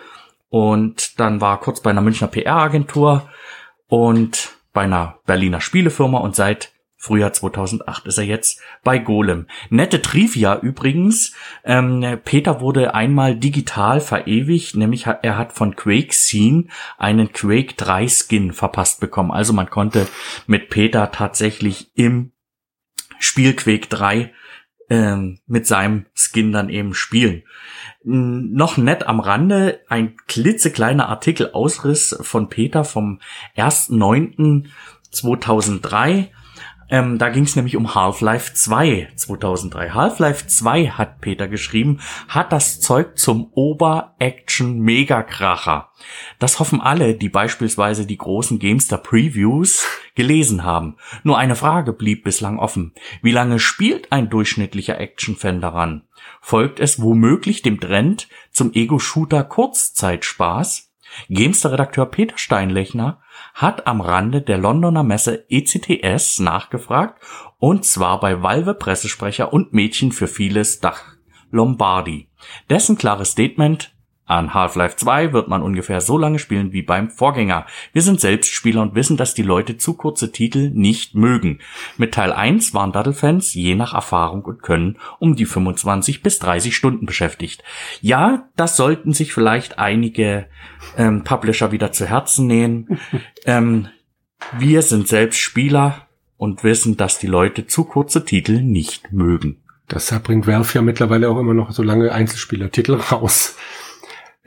Und 0.49 1.19
dann 1.19 1.41
war 1.41 1.59
kurz 1.59 1.81
bei 1.81 1.89
einer 1.89 2.01
Münchner 2.01 2.27
PR-Agentur 2.27 3.29
und 3.87 4.55
bei 4.73 4.83
einer 4.83 5.19
Berliner 5.25 5.59
Spielefirma 5.59 6.19
und 6.19 6.35
seit 6.35 6.71
Frühjahr 6.99 7.31
2008 7.31 8.07
ist 8.07 8.17
er 8.17 8.23
jetzt 8.23 8.59
bei 8.83 8.97
Golem. 8.97 9.45
Nette 9.69 10.01
Trivia 10.01 10.57
übrigens. 10.57 11.33
Ähm, 11.63 12.19
Peter 12.25 12.59
wurde 12.59 12.95
einmal 12.95 13.35
digital 13.35 14.01
verewigt, 14.01 14.75
nämlich 14.75 15.05
er 15.05 15.37
hat 15.37 15.53
von 15.53 15.75
Quake 15.75 16.13
Scene 16.13 16.65
einen 16.97 17.31
Quake 17.31 17.75
3 17.77 18.07
Skin 18.07 18.51
verpasst 18.51 18.99
bekommen. 18.99 19.31
Also 19.31 19.53
man 19.53 19.69
konnte 19.69 20.07
mit 20.47 20.69
Peter 20.69 21.11
tatsächlich 21.11 21.91
im 21.93 22.31
Spiel 23.19 23.55
Quake 23.55 23.89
3 23.89 24.33
ähm, 24.89 25.37
mit 25.45 25.67
seinem 25.67 26.07
Skin 26.15 26.51
dann 26.51 26.69
eben 26.69 26.95
spielen. 26.95 27.43
Noch 28.03 28.77
nett 28.77 29.05
am 29.05 29.19
Rande, 29.19 29.81
ein 29.89 30.15
klitzekleiner 30.27 31.09
Artikel 31.09 31.51
Ausriss 31.51 32.17
von 32.21 32.47
Peter 32.49 32.85
vom 32.85 33.19
1.9.2003. 33.55 36.29
Ähm, 36.89 37.17
da 37.17 37.29
ging 37.29 37.43
es 37.43 37.55
nämlich 37.55 37.75
um 37.75 37.95
Half-Life 37.95 38.53
2 38.53 39.09
2003. 39.15 39.89
Half-Life 39.89 40.45
2 40.47 40.91
hat 40.91 41.19
Peter 41.19 41.47
geschrieben, 41.47 41.99
hat 42.29 42.53
das 42.53 42.79
Zeug 42.79 43.17
zum 43.17 43.51
Ober-Action-Megakracher. 43.53 45.89
Das 46.39 46.59
hoffen 46.59 46.79
alle, 46.79 47.15
die 47.15 47.29
beispielsweise 47.29 48.05
die 48.05 48.17
großen 48.17 48.59
Gamester 48.59 48.97
Previews 48.97 49.85
gelesen 50.15 50.63
haben. 50.63 50.95
Nur 51.23 51.37
eine 51.37 51.55
Frage 51.55 51.91
blieb 51.91 52.23
bislang 52.23 52.57
offen. 52.57 52.93
Wie 53.21 53.31
lange 53.31 53.59
spielt 53.59 54.11
ein 54.11 54.29
durchschnittlicher 54.29 54.99
Action-Fan 54.99 55.59
daran? 55.59 56.03
Folgt 56.41 56.79
es 56.79 57.01
womöglich 57.01 57.61
dem 57.61 57.81
Trend 57.81 58.29
zum 58.51 58.71
Ego-Shooter 58.73 59.43
Kurzzeitspaß? 59.43 60.87
Gamester-Redakteur 61.29 62.07
Peter 62.07 62.37
Steinlechner 62.37 63.21
hat 63.57 63.87
am 63.87 64.01
Rande 64.01 64.43
der 64.43 64.59
Londoner 64.59 65.01
Messe 65.01 65.45
ECTS 65.49 66.39
nachgefragt, 66.39 67.21
und 67.57 67.85
zwar 67.85 68.19
bei 68.19 68.43
Valve 68.43 68.75
Pressesprecher 68.75 69.51
und 69.51 69.73
Mädchen 69.73 70.11
für 70.11 70.27
vieles 70.27 70.79
Dach 70.79 71.17
Lombardi. 71.49 72.29
Dessen 72.69 72.99
klares 72.99 73.31
Statement 73.31 73.96
an 74.27 74.53
Half-Life 74.53 74.97
2 74.97 75.33
wird 75.33 75.47
man 75.47 75.63
ungefähr 75.63 76.01
so 76.01 76.17
lange 76.17 76.37
spielen 76.37 76.73
wie 76.73 76.81
beim 76.81 77.09
Vorgänger. 77.09 77.65
Wir 77.93 78.01
sind 78.01 78.19
selbst 78.19 78.53
Spieler 78.53 78.81
und 78.81 78.93
wissen, 78.93 79.17
dass 79.17 79.33
die 79.33 79.41
Leute 79.41 79.77
zu 79.77 79.93
kurze 79.93 80.31
Titel 80.31 80.69
nicht 80.73 81.15
mögen. 81.15 81.59
Mit 81.97 82.13
Teil 82.13 82.33
1 82.33 82.73
waren 82.73 82.91
Dattelfans 82.91 83.53
je 83.53 83.75
nach 83.75 83.93
Erfahrung 83.93 84.43
und 84.43 84.61
Können 84.61 84.97
um 85.19 85.35
die 85.35 85.45
25 85.45 86.21
bis 86.21 86.39
30 86.39 86.75
Stunden 86.75 87.05
beschäftigt. 87.05 87.63
Ja, 88.01 88.49
das 88.57 88.75
sollten 88.75 89.13
sich 89.13 89.33
vielleicht 89.33 89.79
einige 89.79 90.47
ähm, 90.97 91.23
Publisher 91.23 91.71
wieder 91.71 91.93
zu 91.93 92.05
Herzen 92.05 92.47
nehmen. 92.47 92.99
ähm, 93.45 93.87
wir 94.59 94.81
sind 94.81 95.07
selbst 95.07 95.39
Spieler 95.39 96.07
und 96.35 96.63
wissen, 96.63 96.97
dass 96.97 97.17
die 97.17 97.27
Leute 97.27 97.65
zu 97.65 97.85
kurze 97.85 98.25
Titel 98.25 98.61
nicht 98.61 99.11
mögen. 99.13 99.61
Deshalb 99.89 100.23
bringt 100.23 100.47
Valve 100.47 100.73
ja 100.73 100.81
mittlerweile 100.81 101.29
auch 101.29 101.39
immer 101.39 101.53
noch 101.53 101.71
so 101.71 101.81
lange 101.81 102.11
Einzelspielertitel 102.11 102.95
raus. 102.95 103.55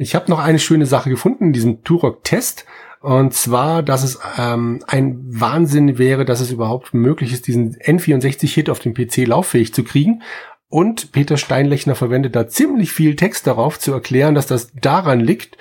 Ich 0.00 0.14
habe 0.14 0.30
noch 0.30 0.38
eine 0.38 0.58
schöne 0.58 0.86
Sache 0.86 1.10
gefunden 1.10 1.48
in 1.48 1.52
diesem 1.52 1.84
Turok-Test. 1.84 2.64
Und 3.02 3.34
zwar, 3.34 3.82
dass 3.82 4.02
es 4.02 4.18
ähm, 4.38 4.82
ein 4.86 5.20
Wahnsinn 5.28 5.98
wäre, 5.98 6.24
dass 6.24 6.40
es 6.40 6.50
überhaupt 6.50 6.94
möglich 6.94 7.34
ist, 7.34 7.46
diesen 7.46 7.76
N64-Hit 7.76 8.70
auf 8.70 8.78
dem 8.78 8.94
PC 8.94 9.26
lauffähig 9.26 9.74
zu 9.74 9.84
kriegen. 9.84 10.22
Und 10.70 11.12
Peter 11.12 11.36
Steinlechner 11.36 11.96
verwendet 11.96 12.34
da 12.34 12.48
ziemlich 12.48 12.92
viel 12.92 13.14
Text 13.14 13.46
darauf 13.46 13.78
zu 13.78 13.92
erklären, 13.92 14.34
dass 14.34 14.46
das 14.46 14.72
daran 14.72 15.20
liegt, 15.20 15.58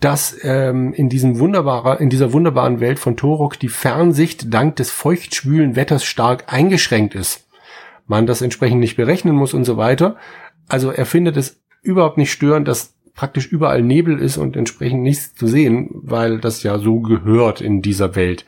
dass 0.00 0.36
ähm, 0.42 0.92
in 0.92 1.08
diesem 1.08 1.38
wunderbarer, 1.38 1.98
in 1.98 2.10
dieser 2.10 2.34
wunderbaren 2.34 2.80
Welt 2.80 2.98
von 2.98 3.16
Torok 3.16 3.58
die 3.58 3.68
Fernsicht 3.68 4.52
dank 4.52 4.76
des 4.76 4.90
feuchtschwülen 4.90 5.76
Wetters 5.76 6.04
stark 6.04 6.52
eingeschränkt 6.52 7.14
ist. 7.14 7.48
Man 8.06 8.26
das 8.26 8.42
entsprechend 8.42 8.80
nicht 8.80 8.96
berechnen 8.96 9.34
muss 9.34 9.54
und 9.54 9.64
so 9.64 9.78
weiter. 9.78 10.16
Also 10.68 10.90
er 10.90 11.06
findet 11.06 11.38
es 11.38 11.62
überhaupt 11.80 12.18
nicht 12.18 12.32
störend, 12.32 12.68
dass 12.68 12.97
praktisch 13.18 13.48
überall 13.48 13.82
Nebel 13.82 14.20
ist 14.20 14.36
und 14.36 14.56
entsprechend 14.56 15.02
nichts 15.02 15.34
zu 15.34 15.48
sehen, 15.48 15.90
weil 15.90 16.38
das 16.38 16.62
ja 16.62 16.78
so 16.78 17.00
gehört 17.00 17.60
in 17.60 17.82
dieser 17.82 18.14
Welt. 18.14 18.46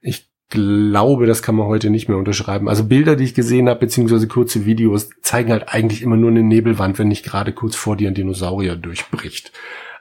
Ich 0.00 0.28
glaube, 0.50 1.26
das 1.26 1.42
kann 1.42 1.56
man 1.56 1.66
heute 1.66 1.90
nicht 1.90 2.08
mehr 2.08 2.16
unterschreiben. 2.16 2.68
Also 2.68 2.84
Bilder, 2.84 3.16
die 3.16 3.24
ich 3.24 3.34
gesehen 3.34 3.68
habe, 3.68 3.80
beziehungsweise 3.80 4.28
kurze 4.28 4.66
Videos, 4.66 5.10
zeigen 5.20 5.50
halt 5.50 5.68
eigentlich 5.68 6.00
immer 6.00 6.14
nur 6.14 6.30
eine 6.30 6.44
Nebelwand, 6.44 6.96
wenn 7.00 7.08
nicht 7.08 7.24
gerade 7.24 7.52
kurz 7.52 7.74
vor 7.74 7.96
dir 7.96 8.06
ein 8.06 8.14
Dinosaurier 8.14 8.76
durchbricht. 8.76 9.50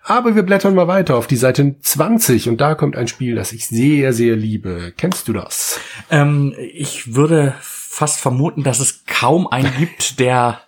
Aber 0.04 0.36
wir 0.36 0.44
blättern 0.44 0.76
mal 0.76 0.88
weiter 0.88 1.16
auf 1.16 1.26
die 1.26 1.36
Seite 1.36 1.76
20 1.82 2.50
und 2.50 2.62
da 2.62 2.76
kommt 2.76 2.96
ein 2.96 3.08
Spiel, 3.08 3.34
das 3.34 3.52
ich 3.52 3.66
sehr, 3.66 4.14
sehr 4.14 4.36
liebe. 4.36 4.94
Kennst 4.96 5.28
du 5.28 5.34
das? 5.34 5.80
Ähm, 6.12 6.54
ich 6.60 7.16
würde 7.16 7.56
fast 7.62 8.22
vermuten, 8.22 8.62
dass 8.62 8.80
es 8.80 9.06
kaum 9.08 9.48
einen 9.48 9.74
gibt, 9.80 10.20
der 10.20 10.62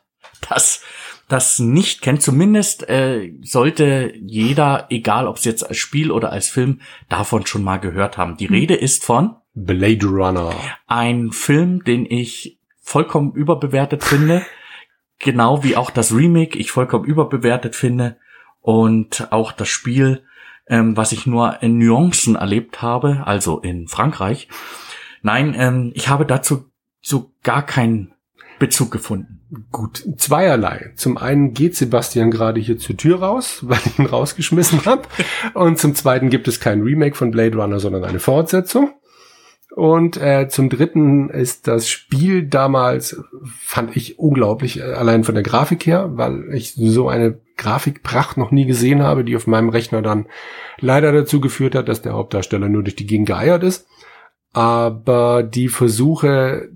das 0.49 0.81
das 1.27 1.59
nicht 1.59 2.01
kennt, 2.01 2.21
zumindest 2.21 2.87
äh, 2.87 3.33
sollte 3.41 4.13
jeder, 4.21 4.87
egal 4.89 5.27
ob 5.27 5.37
es 5.37 5.45
jetzt 5.45 5.67
als 5.67 5.77
Spiel 5.77 6.11
oder 6.11 6.31
als 6.31 6.47
Film, 6.47 6.81
davon 7.09 7.45
schon 7.45 7.63
mal 7.63 7.77
gehört 7.77 8.17
haben. 8.17 8.37
Die 8.37 8.47
hm. 8.47 8.55
Rede 8.55 8.75
ist 8.75 9.03
von 9.03 9.35
Blade 9.53 10.05
Runner. 10.05 10.53
Ein 10.87 11.31
Film, 11.31 11.83
den 11.83 12.05
ich 12.05 12.59
vollkommen 12.81 13.33
überbewertet 13.33 14.03
finde. 14.03 14.45
genau 15.19 15.63
wie 15.63 15.77
auch 15.77 15.89
das 15.89 16.13
Remake 16.13 16.57
ich 16.59 16.71
vollkommen 16.71 17.05
überbewertet 17.05 17.75
finde. 17.75 18.17
Und 18.61 19.31
auch 19.31 19.51
das 19.51 19.69
Spiel, 19.69 20.23
ähm, 20.67 20.97
was 20.97 21.11
ich 21.11 21.25
nur 21.25 21.61
in 21.61 21.77
Nuancen 21.77 22.35
erlebt 22.35 22.81
habe, 22.81 23.23
also 23.25 23.59
in 23.59 23.87
Frankreich. 23.87 24.47
Nein, 25.21 25.55
ähm, 25.57 25.91
ich 25.95 26.09
habe 26.09 26.25
dazu 26.25 26.71
so 27.01 27.31
gar 27.43 27.65
keinen 27.65 28.13
Bezug 28.59 28.91
gefunden. 28.91 29.34
Gut, 29.71 30.03
zweierlei. 30.17 30.91
Zum 30.95 31.17
einen 31.17 31.53
geht 31.53 31.75
Sebastian 31.75 32.31
gerade 32.31 32.59
hier 32.59 32.79
zur 32.79 32.97
Tür 32.97 33.19
raus, 33.19 33.59
weil 33.67 33.79
ich 33.85 33.99
ihn 33.99 34.05
rausgeschmissen 34.05 34.85
habe. 34.85 35.03
Und 35.53 35.77
zum 35.77 35.93
zweiten 35.95 36.29
gibt 36.29 36.47
es 36.47 36.59
kein 36.59 36.81
Remake 36.81 37.15
von 37.15 37.31
Blade 37.31 37.55
Runner, 37.57 37.79
sondern 37.79 38.03
eine 38.03 38.19
Fortsetzung. 38.19 38.91
Und 39.75 40.15
äh, 40.15 40.47
zum 40.47 40.69
dritten 40.69 41.29
ist 41.29 41.67
das 41.67 41.89
Spiel 41.89 42.43
damals, 42.43 43.21
fand 43.59 43.95
ich 43.97 44.17
unglaublich, 44.17 44.79
äh, 44.79 44.83
allein 44.83 45.25
von 45.25 45.35
der 45.35 45.43
Grafik 45.43 45.85
her, 45.85 46.11
weil 46.13 46.53
ich 46.53 46.73
so 46.75 47.09
eine 47.09 47.37
Grafikpracht 47.57 48.37
noch 48.37 48.51
nie 48.51 48.65
gesehen 48.65 49.03
habe, 49.03 49.25
die 49.25 49.35
auf 49.35 49.47
meinem 49.47 49.69
Rechner 49.69 50.01
dann 50.01 50.27
leider 50.79 51.11
dazu 51.11 51.41
geführt 51.41 51.75
hat, 51.75 51.89
dass 51.89 52.01
der 52.01 52.13
Hauptdarsteller 52.13 52.69
nur 52.69 52.83
durch 52.83 52.95
die 52.95 53.05
Gegend 53.05 53.27
geeiert 53.27 53.63
ist 53.63 53.85
aber 54.55 55.43
die 55.43 55.67
Versuche, 55.67 56.69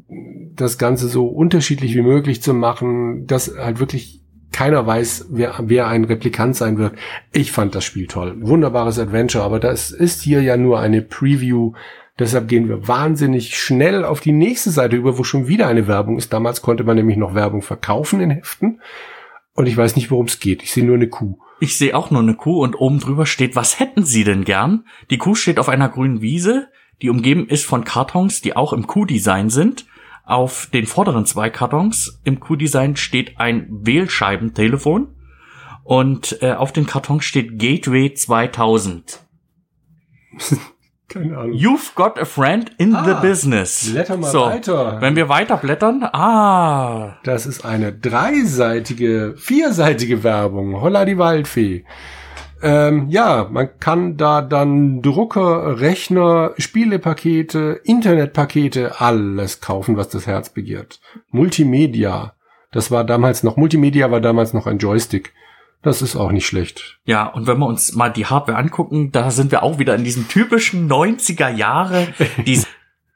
das 0.54 0.78
Ganze 0.78 1.08
so 1.08 1.28
unterschiedlich 1.28 1.96
wie 1.96 2.02
möglich 2.02 2.42
zu 2.42 2.54
machen, 2.54 3.26
dass 3.26 3.56
halt 3.58 3.80
wirklich 3.80 4.20
keiner 4.52 4.86
weiß, 4.86 5.28
wer, 5.30 5.56
wer 5.60 5.88
ein 5.88 6.04
Replikant 6.04 6.58
sein 6.58 6.78
wird. 6.78 6.96
Ich 7.32 7.54
fand 7.54 7.76
das 7.76 7.86
Spiel 7.86 8.08
toll. 8.08 8.36
Wunderbares 8.42 9.00
Adventure, 9.00 9.46
aber 9.46 9.62
das 9.62 9.92
ist 9.92 10.22
hier 10.22 10.42
ja 10.42 10.58
nur 10.58 10.82
eine 10.82 11.02
Preview. 11.02 11.72
Deshalb 12.20 12.50
gehen 12.50 12.68
wir 12.68 12.90
wahnsinnig 12.90 13.58
schnell 13.58 14.04
auf 14.04 14.20
die 14.20 14.34
nächste 14.34 14.72
Seite 14.72 14.98
über, 14.98 15.18
wo 15.18 15.24
schon 15.24 15.48
wieder 15.48 15.68
eine 15.68 15.88
Werbung 15.88 16.18
ist. 16.18 16.34
Damals 16.34 16.62
konnte 16.62 16.84
man 16.84 16.98
nämlich 16.98 17.16
noch 17.16 17.34
Werbung 17.34 17.62
verkaufen 17.62 18.20
in 18.20 18.32
Heften. 18.32 18.82
Und 19.54 19.68
ich 19.68 19.78
weiß 19.78 19.96
nicht, 19.96 20.12
worum 20.12 20.26
es 20.26 20.42
geht. 20.42 20.64
Ich 20.64 20.74
sehe 20.74 20.84
nur 20.84 20.96
eine 20.96 21.08
Kuh. 21.08 21.38
Ich 21.62 21.78
sehe 21.78 21.96
auch 21.96 22.12
nur 22.12 22.22
eine 22.22 22.36
Kuh 22.36 22.62
und 22.62 22.76
oben 22.76 23.00
drüber 23.00 23.26
steht, 23.26 23.56
was 23.56 23.80
hätten 23.80 24.04
Sie 24.04 24.26
denn 24.26 24.44
gern? 24.44 24.84
Die 25.12 25.18
Kuh 25.18 25.36
steht 25.36 25.60
auf 25.60 25.70
einer 25.70 25.88
grünen 25.88 26.20
Wiese, 26.20 26.68
die 27.02 27.10
umgeben 27.10 27.48
ist 27.48 27.66
von 27.66 27.84
Kartons, 27.84 28.42
die 28.42 28.56
auch 28.56 28.74
im 28.74 28.88
Kuhdesign 28.88 29.50
sind. 29.50 29.86
Auf 30.26 30.68
den 30.74 30.86
vorderen 30.86 31.26
zwei 31.26 31.50
Kartons 31.50 32.20
im 32.24 32.40
Kuhdesign 32.40 32.96
steht 32.96 33.40
ein 33.40 33.68
Wählscheibentelefon 33.70 35.08
und 35.84 36.42
äh, 36.44 36.54
auf 36.54 36.72
den 36.72 36.86
Kartons 36.86 37.26
steht 37.26 37.58
Gateway 37.58 38.14
2000. 38.14 39.20
Keine 41.08 41.36
Ahnung. 41.40 41.54
You've 41.58 41.96
got 41.96 42.20
a 42.20 42.26
friend 42.26 42.72
in 42.78 42.94
Ah, 42.94 43.04
the 43.04 43.28
business. 43.28 43.90
blätter 43.92 44.16
mal 44.18 44.30
so, 44.32 44.42
weiter. 44.42 45.02
Wenn 45.02 45.16
wir 45.16 45.28
weiter 45.28 45.58
blättern, 45.58 46.04
ah, 46.04 47.18
Das 47.24 47.48
ist 47.48 47.66
eine 47.66 47.92
dreiseitige, 47.92 49.34
vierseitige 49.36 50.24
Werbung. 50.24 50.80
Holla 50.80 51.06
die 51.06 51.18
Waldfee. 51.18 51.84
Ähm, 52.62 53.08
ja, 53.10 53.48
man 53.50 53.70
kann 53.80 54.18
da 54.18 54.42
dann 54.42 55.02
Drucker, 55.02 55.80
Rechner, 55.80 56.54
Spielepakete, 56.58 57.82
Internetpakete, 57.84 59.00
alles 59.00 59.62
kaufen, 59.62 59.96
was 59.98 60.10
das 60.10 60.28
Herz 60.28 60.50
begehrt. 60.50 61.00
Multimedia. 61.32 62.34
Das 62.72 62.92
war 62.92 63.04
damals 63.04 63.44
noch, 63.44 63.58
Multimedia 63.58 64.12
war 64.12 64.22
damals 64.22 64.54
noch 64.54 64.68
ein 64.68 64.78
Joystick. 64.78 65.34
Das 65.82 66.02
ist 66.02 66.18
auch 66.18 66.32
nicht 66.32 66.46
schlecht. 66.46 67.00
Ja, 67.06 67.26
und 67.28 67.48
wenn 67.48 67.58
wir 67.58 67.66
uns 67.66 67.94
mal 67.94 68.10
die 68.10 68.26
Hardware 68.26 68.58
angucken, 68.58 69.12
da 69.14 69.32
sind 69.32 69.52
wir 69.52 69.64
auch 69.64 69.80
wieder 69.80 69.96
in 69.96 70.04
diesem 70.04 70.28
typischen 70.28 70.90
90er 70.90 71.50
Jahre, 71.50 72.08
dies, 72.46 72.68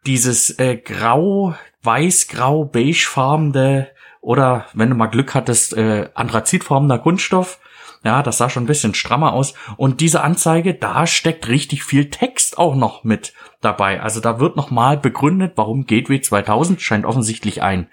dieses 0.06 0.58
äh, 0.60 0.78
grau, 0.78 1.56
weiß-grau, 1.84 2.64
beigefarbene 2.66 3.90
oder 4.22 4.68
wenn 4.74 4.90
du 4.90 4.96
mal 4.96 5.08
Glück 5.08 5.34
hattest, 5.34 5.76
äh, 5.76 6.10
anthrazitfarbener 6.14 7.00
Kunststoff. 7.00 7.60
Ja, 8.04 8.22
das 8.22 8.38
sah 8.38 8.50
schon 8.50 8.64
ein 8.64 8.68
bisschen 8.68 8.94
strammer 8.94 9.34
aus. 9.34 9.54
Und 9.78 10.02
diese 10.02 10.24
Anzeige, 10.24 10.74
da 10.74 11.08
steckt 11.08 11.48
richtig 11.48 11.84
viel 11.84 12.10
Text 12.10 12.58
auch 12.58 12.76
noch 12.76 13.04
mit 13.04 13.34
dabei. 13.62 14.02
Also 14.02 14.20
da 14.20 14.40
wird 14.40 14.58
noch 14.58 14.72
mal 14.72 14.98
begründet, 14.98 15.54
warum 15.56 15.86
Gateway 15.86 16.20
2000 16.20 16.82
scheint 16.82 17.06
offensichtlich 17.06 17.62
ein, 17.64 17.88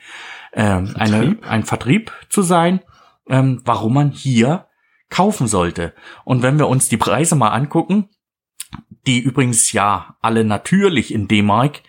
ähm, 0.53 0.95
eine, 0.97 1.17
Vertrieb? 1.17 1.47
ein 1.47 1.63
Vertrieb 1.65 2.13
zu 2.29 2.43
sein, 2.43 2.81
ähm, 3.29 3.63
warum 3.65 3.95
man 3.95 4.11
hier 4.11 4.67
kaufen 5.11 5.47
sollte. 5.47 5.95
Und 6.25 6.43
wenn 6.43 6.59
wir 6.59 6.69
uns 6.69 6.89
die 6.89 6.97
Preise 6.97 7.37
mal 7.37 7.51
angucken, 7.51 8.09
die 9.07 9.21
übrigens 9.21 9.73
ja 9.73 10.17
alle 10.21 10.45
natürlich 10.45 11.15
in 11.15 11.29
D-Mark 11.29 11.83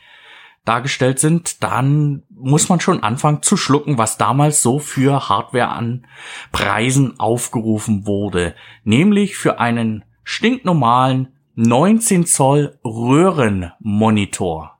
dargestellt 0.65 1.19
sind, 1.19 1.63
dann 1.63 2.23
muss 2.41 2.69
man 2.69 2.79
schon 2.79 3.03
anfangen 3.03 3.41
zu 3.41 3.57
schlucken, 3.57 3.97
was 3.97 4.17
damals 4.17 4.61
so 4.61 4.79
für 4.79 5.29
Hardware 5.29 5.69
an 5.69 6.05
Preisen 6.51 7.19
aufgerufen 7.19 8.05
wurde. 8.05 8.55
Nämlich 8.83 9.37
für 9.37 9.59
einen 9.59 10.03
stinknormalen 10.23 11.35
19 11.55 12.25
Zoll 12.25 12.79
Röhrenmonitor 12.83 14.79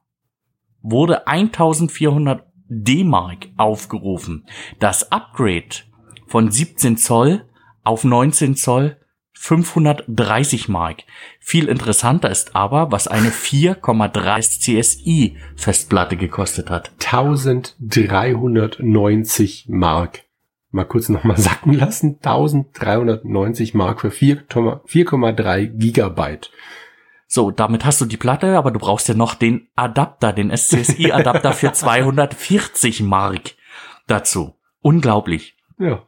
wurde 0.81 1.27
1400 1.27 2.45
D-Mark 2.67 3.49
aufgerufen. 3.57 4.45
Das 4.79 5.11
Upgrade 5.11 5.83
von 6.27 6.49
17 6.49 6.95
Zoll 6.97 7.45
auf 7.83 8.03
19 8.03 8.55
Zoll 8.55 9.00
530 9.41 10.69
Mark. 10.69 11.03
Viel 11.39 11.67
interessanter 11.67 12.29
ist 12.29 12.55
aber, 12.55 12.91
was 12.91 13.07
eine 13.07 13.31
4,3 13.31 14.79
CSI 14.83 15.35
Festplatte 15.55 16.15
gekostet 16.15 16.69
hat. 16.69 16.91
1390 16.99 19.65
Mark. 19.67 20.25
Mal 20.69 20.85
kurz 20.85 21.09
nochmal 21.09 21.37
sacken 21.39 21.73
lassen. 21.73 22.17
1390 22.17 23.73
Mark 23.73 24.01
für 24.01 24.11
4, 24.11 24.47
4,3 24.47 25.75
Gigabyte. 25.75 26.51
So, 27.25 27.49
damit 27.49 27.83
hast 27.83 27.99
du 27.99 28.05
die 28.05 28.17
Platte, 28.17 28.55
aber 28.55 28.69
du 28.69 28.77
brauchst 28.77 29.07
ja 29.07 29.15
noch 29.15 29.33
den 29.33 29.69
Adapter, 29.75 30.33
den 30.33 30.55
SCSI-Adapter 30.55 31.53
für 31.53 31.73
240 31.73 33.01
Mark 33.01 33.55
dazu. 34.05 34.53
Unglaublich. 34.81 35.55
Ja. 35.79 36.03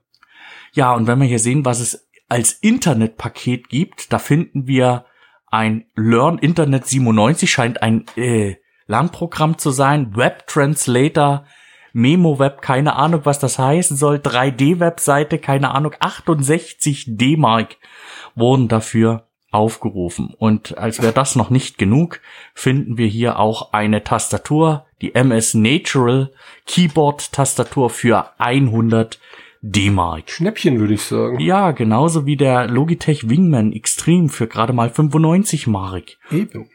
Ja, 0.74 0.94
und 0.94 1.08
wenn 1.08 1.20
wir 1.20 1.26
hier 1.28 1.40
sehen, 1.40 1.66
was 1.66 1.80
es 1.80 2.03
als 2.34 2.54
Internetpaket 2.54 3.70
gibt, 3.70 4.12
da 4.12 4.18
finden 4.18 4.66
wir 4.66 5.06
ein 5.52 5.86
Learn 5.96 6.40
Internet 6.40 6.88
97, 6.88 7.52
scheint 7.52 7.84
ein 7.84 8.06
äh, 8.16 8.56
Lernprogramm 8.88 9.60
zu 9.60 9.70
sein, 9.70 10.16
Web 10.16 10.48
Translator, 10.48 11.46
Memo 11.92 12.40
Web, 12.40 12.64
keine 12.64 12.96
Ahnung, 12.96 13.22
was 13.26 13.38
das 13.38 13.60
heißen 13.60 13.98
soll, 13.98 14.16
3D-Webseite, 14.16 15.38
keine 15.38 15.76
Ahnung, 15.76 15.94
68 16.00 17.06
D-Mark 17.10 17.78
wurden 18.34 18.68
dafür 18.68 19.28
aufgerufen. 19.52 20.34
Und 20.36 20.76
als 20.76 21.04
wäre 21.04 21.14
das 21.14 21.36
noch 21.36 21.52
nicht 21.52 21.78
genug, 21.78 22.20
finden 22.56 22.98
wir 22.98 23.06
hier 23.06 23.38
auch 23.38 23.74
eine 23.74 24.04
Tastatur, 24.04 24.88
die 25.04 25.14
MS 25.14 25.54
Natural 25.54 26.34
Keyboard 26.66 27.32
Tastatur 27.32 27.92
für 27.92 28.32
100 28.40 29.20
D-Mark. 29.66 30.30
Schnäppchen 30.30 30.78
würde 30.80 30.96
ich 30.96 31.04
sagen. 31.04 31.40
Ja, 31.40 31.72
genauso 31.72 32.26
wie 32.26 32.36
der 32.36 32.68
Logitech 32.68 33.30
Wingman 33.30 33.72
Extreme 33.72 34.28
für 34.28 34.48
gerade 34.48 34.74
mal 34.74 34.90
95 34.90 35.68
Mark. 35.68 36.18
Eben. 36.30 36.70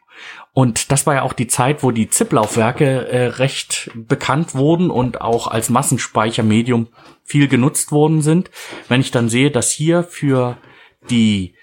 Und 0.55 0.90
das 0.90 1.07
war 1.07 1.14
ja 1.14 1.22
auch 1.22 1.35
die 1.35 1.46
Zeit, 1.46 1.83
wo 1.83 1.90
die 1.90 2.09
ZIP-Laufwerke 2.09 3.09
äh, 3.09 3.27
recht 3.27 3.90
bekannt 3.94 4.55
wurden 4.55 4.90
und 4.90 5.20
auch 5.20 5.46
als 5.46 5.68
Massenspeichermedium 5.68 6.88
viel 7.24 7.46
genutzt 7.46 7.92
worden 7.92 8.22
sind. 8.22 8.51
Wenn 8.88 9.03
ich 9.03 9.11
dann 9.11 9.29
sehe, 9.29 9.51
dass 9.51 9.70
hier 9.70 10.03
für 10.03 10.57
die 11.11 11.55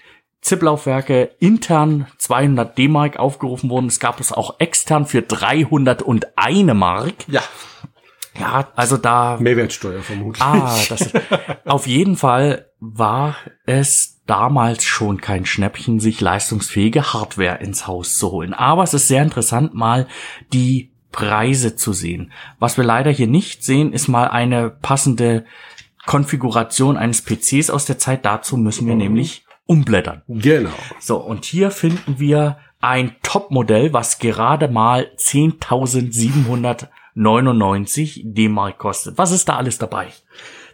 ZIP-Laufwerke 0.42 1.32
intern 1.40 2.06
200 2.18 2.78
D-Mark 2.78 3.18
aufgerufen 3.18 3.68
wurden, 3.68 3.88
es 3.88 3.98
gab 3.98 4.20
es 4.20 4.32
auch 4.32 4.60
extern 4.60 5.04
für 5.04 5.22
301 5.22 6.72
Mark. 6.72 7.14
Ja. 7.26 7.42
Ja, 8.38 8.68
also 8.76 8.96
da 8.96 9.38
Mehrwertsteuer 9.40 10.02
vermutlich. 10.02 10.42
Ah, 10.42 10.76
das 10.88 11.00
ist, 11.00 11.14
auf 11.64 11.86
jeden 11.86 12.16
Fall 12.16 12.66
war 12.80 13.36
es 13.64 14.20
damals 14.26 14.84
schon 14.84 15.20
kein 15.20 15.46
Schnäppchen, 15.46 16.00
sich 16.00 16.20
leistungsfähige 16.20 17.12
Hardware 17.12 17.58
ins 17.60 17.86
Haus 17.86 18.18
zu 18.18 18.30
holen. 18.32 18.54
Aber 18.54 18.82
es 18.82 18.94
ist 18.94 19.08
sehr 19.08 19.22
interessant, 19.22 19.74
mal 19.74 20.06
die 20.52 20.90
Preise 21.12 21.76
zu 21.76 21.92
sehen. 21.92 22.32
Was 22.58 22.76
wir 22.76 22.84
leider 22.84 23.10
hier 23.10 23.28
nicht 23.28 23.64
sehen, 23.64 23.92
ist 23.92 24.08
mal 24.08 24.28
eine 24.28 24.70
passende 24.70 25.44
Konfiguration 26.04 26.96
eines 26.96 27.22
PCs 27.22 27.70
aus 27.70 27.86
der 27.86 27.98
Zeit. 27.98 28.24
Dazu 28.24 28.56
müssen 28.56 28.86
wir 28.86 28.94
nämlich 28.94 29.44
umblättern. 29.66 30.22
Genau. 30.28 30.70
So, 31.00 31.16
und 31.16 31.44
hier 31.44 31.70
finden 31.70 32.18
wir 32.18 32.58
ein 32.80 33.16
Topmodell, 33.22 33.92
was 33.92 34.18
gerade 34.18 34.68
mal 34.68 35.10
10.799 37.16 38.20
D-Mark 38.24 38.78
kostet. 38.78 39.18
Was 39.18 39.32
ist 39.32 39.48
da 39.48 39.56
alles 39.56 39.78
dabei? 39.78 40.08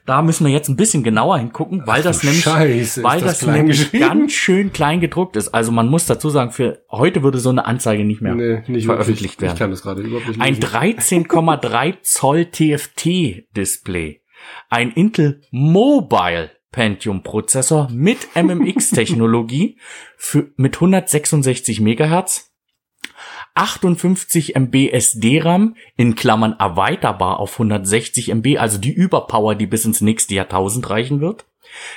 Da 0.05 0.21
müssen 0.21 0.45
wir 0.45 0.53
jetzt 0.53 0.69
ein 0.69 0.75
bisschen 0.75 1.05
genauer 1.05 1.39
hingucken, 1.39 1.87
weil 1.87 2.01
Ach 2.01 2.05
das 2.05 2.25
nämlich, 2.25 2.43
Scheiße, 2.43 3.05
weil 3.05 3.21
das 3.21 3.39
das, 3.39 3.49
nämlich 3.49 3.93
ganz 3.93 4.33
schön 4.33 4.73
klein 4.73 5.01
gedruckt 5.01 5.37
ist. 5.37 5.51
Also 5.55 5.71
man 5.71 5.89
muss 5.89 6.07
dazu 6.07 6.29
sagen, 6.29 6.51
für 6.51 6.85
heute 6.91 7.23
würde 7.23 7.39
so 7.39 7.51
eine 7.51 7.67
Anzeige 7.67 8.05
nicht 8.05 8.21
mehr 8.21 8.35
Nee, 8.35 8.63
nicht 8.67 8.87
veröffentlicht 8.87 9.35
wirklich. 9.35 9.41
werden. 9.43 9.53
Ich 9.55 9.59
kann 9.61 9.71
das 9.71 9.83
gerade 9.83 10.03
überhaupt 10.03 10.27
nicht 10.27 10.41
Ein 10.41 10.55
lesen. 10.55 11.29
13,3 11.29 12.03
Zoll 12.03 12.47
TFT-Display. 12.47 14.23
Ein 14.71 14.91
Intel 14.91 15.43
Mobile 15.53 16.51
Pentium 16.73 17.23
Prozessor 17.23 17.89
mit 17.93 18.27
MMX-Technologie 18.35 19.79
für, 20.17 20.51
mit 20.57 20.75
166 20.77 21.81
Megahertz. 21.81 22.52
58 23.55 24.57
MB 24.57 24.93
SD-RAM 24.93 25.77
in 25.97 26.15
Klammern 26.15 26.55
erweiterbar 26.59 27.39
auf 27.39 27.53
160 27.55 28.31
MB, 28.31 28.59
also 28.59 28.79
die 28.79 28.93
Überpower, 28.93 29.55
die 29.55 29.67
bis 29.67 29.85
ins 29.85 30.01
nächste 30.01 30.35
Jahrtausend 30.35 30.89
reichen 30.89 31.21
wird. 31.21 31.47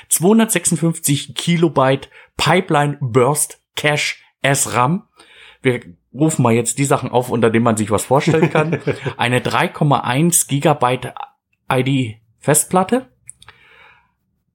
256 0.09 1.35
Kilobyte 1.35 2.09
Pipeline 2.37 2.97
Burst 3.01 3.61
Cache 3.75 4.15
SRAM. 4.43 5.07
Wir 5.61 5.81
rufen 6.13 6.43
mal 6.43 6.53
jetzt 6.53 6.77
die 6.77 6.85
Sachen 6.85 7.09
auf, 7.09 7.29
unter 7.29 7.49
denen 7.49 7.63
man 7.63 7.77
sich 7.77 7.91
was 7.91 8.05
vorstellen 8.05 8.49
kann. 8.49 8.79
Eine 9.17 9.39
3,1 9.39 10.47
Gigabyte 10.47 11.13
ID 11.71 12.17
Festplatte. 12.39 13.09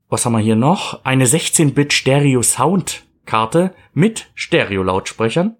Was 0.08 0.24
haben 0.24 0.32
wir 0.32 0.40
hier 0.40 0.56
noch? 0.56 1.04
Eine 1.04 1.26
16-Bit 1.26 1.92
Stereo 1.92 2.42
Sound 2.42 3.04
Karte 3.26 3.74
mit 3.92 4.30
Stereo-Lautsprechern. 4.34 5.56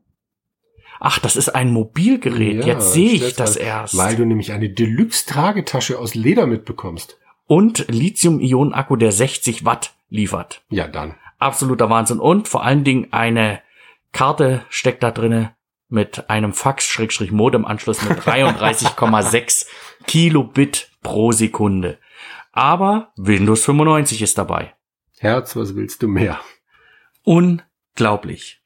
Ach, 1.00 1.18
das 1.18 1.34
ist 1.34 1.48
ein 1.48 1.72
Mobilgerät. 1.72 2.60
Ja, 2.60 2.74
Jetzt 2.74 2.92
sehe 2.92 3.12
ich 3.12 3.34
das 3.34 3.56
halt, 3.56 3.64
erst. 3.66 3.96
Weil 3.96 4.16
du 4.16 4.26
nämlich 4.26 4.52
eine 4.52 4.68
Deluxe-Tragetasche 4.68 5.98
aus 5.98 6.14
Leder 6.14 6.46
mitbekommst. 6.46 7.18
Und 7.46 7.86
Lithium-Ionen-Akku, 7.88 8.96
der 8.96 9.10
60 9.10 9.64
Watt 9.64 9.94
liefert. 10.10 10.62
Ja, 10.68 10.86
dann. 10.86 11.14
Absoluter 11.38 11.88
Wahnsinn. 11.88 12.20
Und 12.20 12.48
vor 12.48 12.62
allen 12.62 12.84
Dingen 12.84 13.08
eine 13.12 13.62
Karte 14.12 14.64
steckt 14.68 15.02
da 15.02 15.10
drinne 15.10 15.56
mit 15.88 16.28
einem 16.28 16.52
Fax-Modem-Anschluss 16.52 18.02
mit 18.02 18.18
33,6 18.20 19.66
Kilobit 20.06 20.90
pro 21.02 21.32
Sekunde. 21.32 21.98
Aber 22.52 23.12
Windows 23.16 23.64
95 23.64 24.22
ist 24.22 24.36
dabei. 24.36 24.74
Herz, 25.18 25.56
was 25.56 25.74
willst 25.74 26.02
du 26.02 26.08
mehr? 26.08 26.40
Unglaublich. 27.24 28.59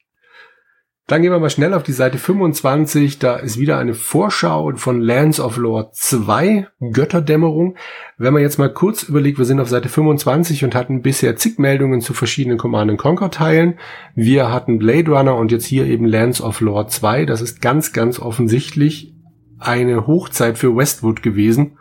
Dann 1.06 1.20
gehen 1.20 1.32
wir 1.32 1.38
mal 1.38 1.50
schnell 1.50 1.74
auf 1.74 1.82
die 1.82 1.92
Seite 1.92 2.16
25. 2.16 3.18
Da 3.18 3.36
ist 3.36 3.58
wieder 3.58 3.76
eine 3.78 3.92
Vorschau 3.92 4.72
von 4.76 5.02
Lands 5.02 5.38
of 5.38 5.58
Lore 5.58 5.90
2, 5.92 6.66
Götterdämmerung. 6.92 7.76
Wenn 8.16 8.32
man 8.32 8.40
jetzt 8.40 8.58
mal 8.58 8.72
kurz 8.72 9.02
überlegt, 9.02 9.36
wir 9.36 9.44
sind 9.44 9.60
auf 9.60 9.68
Seite 9.68 9.90
25 9.90 10.64
und 10.64 10.74
hatten 10.74 11.02
bisher 11.02 11.36
zig 11.36 11.58
Meldungen 11.58 12.00
zu 12.00 12.14
verschiedenen 12.14 12.56
Command 12.56 12.96
Conquer 12.96 13.30
Teilen. 13.30 13.78
Wir 14.14 14.50
hatten 14.50 14.78
Blade 14.78 15.10
Runner 15.10 15.36
und 15.36 15.52
jetzt 15.52 15.66
hier 15.66 15.84
eben 15.84 16.06
Lands 16.06 16.40
of 16.40 16.62
Lore 16.62 16.86
2. 16.86 17.26
Das 17.26 17.42
ist 17.42 17.60
ganz, 17.60 17.92
ganz 17.92 18.18
offensichtlich 18.18 19.14
eine 19.58 20.06
Hochzeit 20.06 20.56
für 20.56 20.74
Westwood 20.74 21.22
gewesen. 21.22 21.76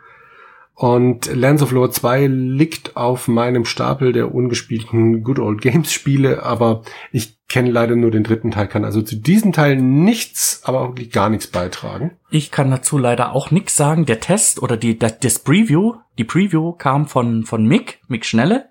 Und 0.74 1.34
Lands 1.34 1.62
of 1.62 1.70
Lore 1.70 1.90
2 1.90 2.26
liegt 2.26 2.96
auf 2.96 3.26
meinem 3.28 3.64
Stapel 3.64 4.12
der 4.12 4.34
ungespielten 4.34 5.22
Good 5.22 5.38
Old 5.38 5.62
Games 5.62 5.92
Spiele, 5.92 6.42
aber 6.42 6.82
ich 7.10 7.33
kenne 7.48 7.70
leider 7.70 7.96
nur 7.96 8.10
den 8.10 8.24
dritten 8.24 8.50
Teil, 8.50 8.68
kann 8.68 8.84
also 8.84 9.02
zu 9.02 9.16
diesem 9.16 9.52
Teil 9.52 9.76
nichts, 9.76 10.62
aber 10.64 10.80
auch 10.80 10.94
gar 11.12 11.28
nichts 11.28 11.46
beitragen. 11.46 12.12
Ich 12.30 12.50
kann 12.50 12.70
dazu 12.70 12.98
leider 12.98 13.32
auch 13.32 13.50
nichts 13.50 13.76
sagen. 13.76 14.06
Der 14.06 14.20
Test 14.20 14.62
oder 14.62 14.76
die, 14.76 14.98
das, 14.98 15.18
das 15.18 15.38
Preview, 15.38 15.94
die 16.18 16.24
Preview 16.24 16.72
kam 16.72 17.06
von, 17.06 17.44
von 17.44 17.66
Mick, 17.66 18.00
Mick 18.08 18.24
Schnelle. 18.24 18.68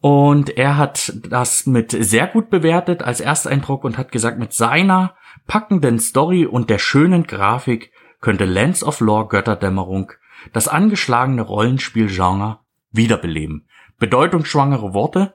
Und 0.00 0.56
er 0.56 0.76
hat 0.76 1.12
das 1.28 1.66
mit 1.66 1.90
sehr 1.90 2.26
gut 2.26 2.50
bewertet 2.50 3.02
als 3.02 3.20
Ersteindruck 3.20 3.84
und 3.84 3.98
hat 3.98 4.12
gesagt, 4.12 4.38
mit 4.38 4.52
seiner 4.52 5.14
packenden 5.46 5.98
Story 5.98 6.46
und 6.46 6.70
der 6.70 6.78
schönen 6.78 7.24
Grafik 7.24 7.92
könnte 8.20 8.44
Lands 8.44 8.84
of 8.84 9.00
Lore 9.00 9.28
Götterdämmerung 9.28 10.12
das 10.52 10.68
angeschlagene 10.68 11.42
Rollenspielgenre 11.42 12.60
wiederbeleben. 12.90 13.66
Bedeutungsschwangere 13.98 14.94
Worte. 14.94 15.34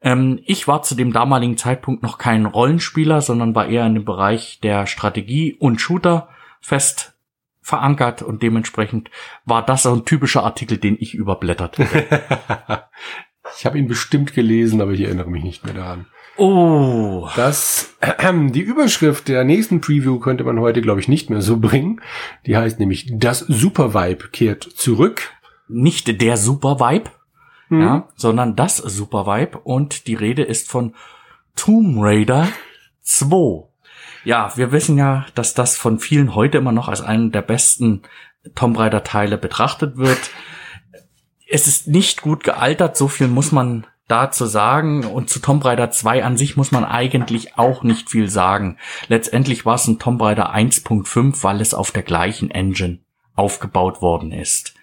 Ähm, 0.00 0.40
ich 0.44 0.68
war 0.68 0.82
zu 0.82 0.94
dem 0.94 1.12
damaligen 1.12 1.56
Zeitpunkt 1.56 2.02
noch 2.02 2.18
kein 2.18 2.46
Rollenspieler, 2.46 3.20
sondern 3.20 3.54
war 3.54 3.68
eher 3.68 3.86
in 3.86 3.94
dem 3.94 4.04
Bereich 4.04 4.60
der 4.62 4.86
Strategie 4.86 5.54
und 5.54 5.80
Shooter 5.80 6.28
fest 6.60 7.14
verankert 7.62 8.22
und 8.22 8.42
dementsprechend 8.42 9.10
war 9.44 9.64
das 9.64 9.82
so 9.82 9.92
ein 9.92 10.04
typischer 10.04 10.44
Artikel, 10.44 10.78
den 10.78 10.96
ich 11.00 11.14
überblättert. 11.14 11.78
ich 13.58 13.66
habe 13.66 13.78
ihn 13.78 13.88
bestimmt 13.88 14.34
gelesen, 14.34 14.80
aber 14.80 14.92
ich 14.92 15.00
erinnere 15.00 15.30
mich 15.30 15.42
nicht 15.42 15.64
mehr 15.64 15.74
daran. 15.74 16.06
Oh. 16.36 17.28
Das, 17.34 17.96
äh, 18.00 18.32
die 18.50 18.60
Überschrift 18.60 19.28
der 19.28 19.44
nächsten 19.44 19.80
Preview 19.80 20.18
könnte 20.18 20.44
man 20.44 20.60
heute, 20.60 20.80
glaube 20.80 21.00
ich, 21.00 21.08
nicht 21.08 21.30
mehr 21.30 21.42
so 21.42 21.56
bringen. 21.58 22.00
Die 22.46 22.56
heißt 22.56 22.78
nämlich 22.78 23.10
Das 23.14 23.40
Super 23.40 23.94
Vibe 23.94 24.28
kehrt 24.28 24.62
zurück. 24.62 25.32
Nicht 25.68 26.20
der 26.20 26.36
Super 26.36 26.78
Vibe, 26.78 27.10
mhm. 27.68 27.80
ja, 27.80 28.08
sondern 28.16 28.56
das 28.56 28.76
Super 28.78 29.26
Vibe. 29.26 29.58
Und 29.58 30.06
die 30.06 30.14
Rede 30.14 30.42
ist 30.42 30.70
von 30.70 30.94
Tomb 31.54 31.96
Raider 31.98 32.48
2. 33.02 33.68
Ja, 34.24 34.52
wir 34.56 34.72
wissen 34.72 34.98
ja, 34.98 35.26
dass 35.34 35.54
das 35.54 35.76
von 35.76 35.98
vielen 35.98 36.34
heute 36.34 36.58
immer 36.58 36.72
noch 36.72 36.88
als 36.88 37.00
einen 37.00 37.32
der 37.32 37.42
besten 37.42 38.02
Tomb 38.54 38.78
Raider 38.78 39.04
Teile 39.04 39.38
betrachtet 39.38 39.96
wird. 39.96 40.30
Es 41.48 41.66
ist 41.66 41.86
nicht 41.86 42.22
gut 42.22 42.42
gealtert, 42.42 42.96
so 42.96 43.08
viel 43.08 43.28
muss 43.28 43.52
man 43.52 43.86
da 44.08 44.30
zu 44.30 44.46
sagen. 44.46 45.04
Und 45.04 45.30
zu 45.30 45.40
Tomb 45.40 45.64
Raider 45.64 45.90
2 45.90 46.24
an 46.24 46.36
sich 46.36 46.56
muss 46.56 46.72
man 46.72 46.84
eigentlich 46.84 47.56
auch 47.56 47.82
nicht 47.82 48.10
viel 48.10 48.28
sagen. 48.28 48.78
Letztendlich 49.08 49.64
war 49.64 49.76
es 49.76 49.86
ein 49.86 49.98
Tomb 49.98 50.20
Raider 50.20 50.54
1.5, 50.54 51.42
weil 51.42 51.60
es 51.60 51.74
auf 51.74 51.90
der 51.90 52.02
gleichen 52.02 52.50
Engine 52.50 52.98
aufgebaut 53.34 54.02
worden 54.02 54.32
ist. 54.32 54.74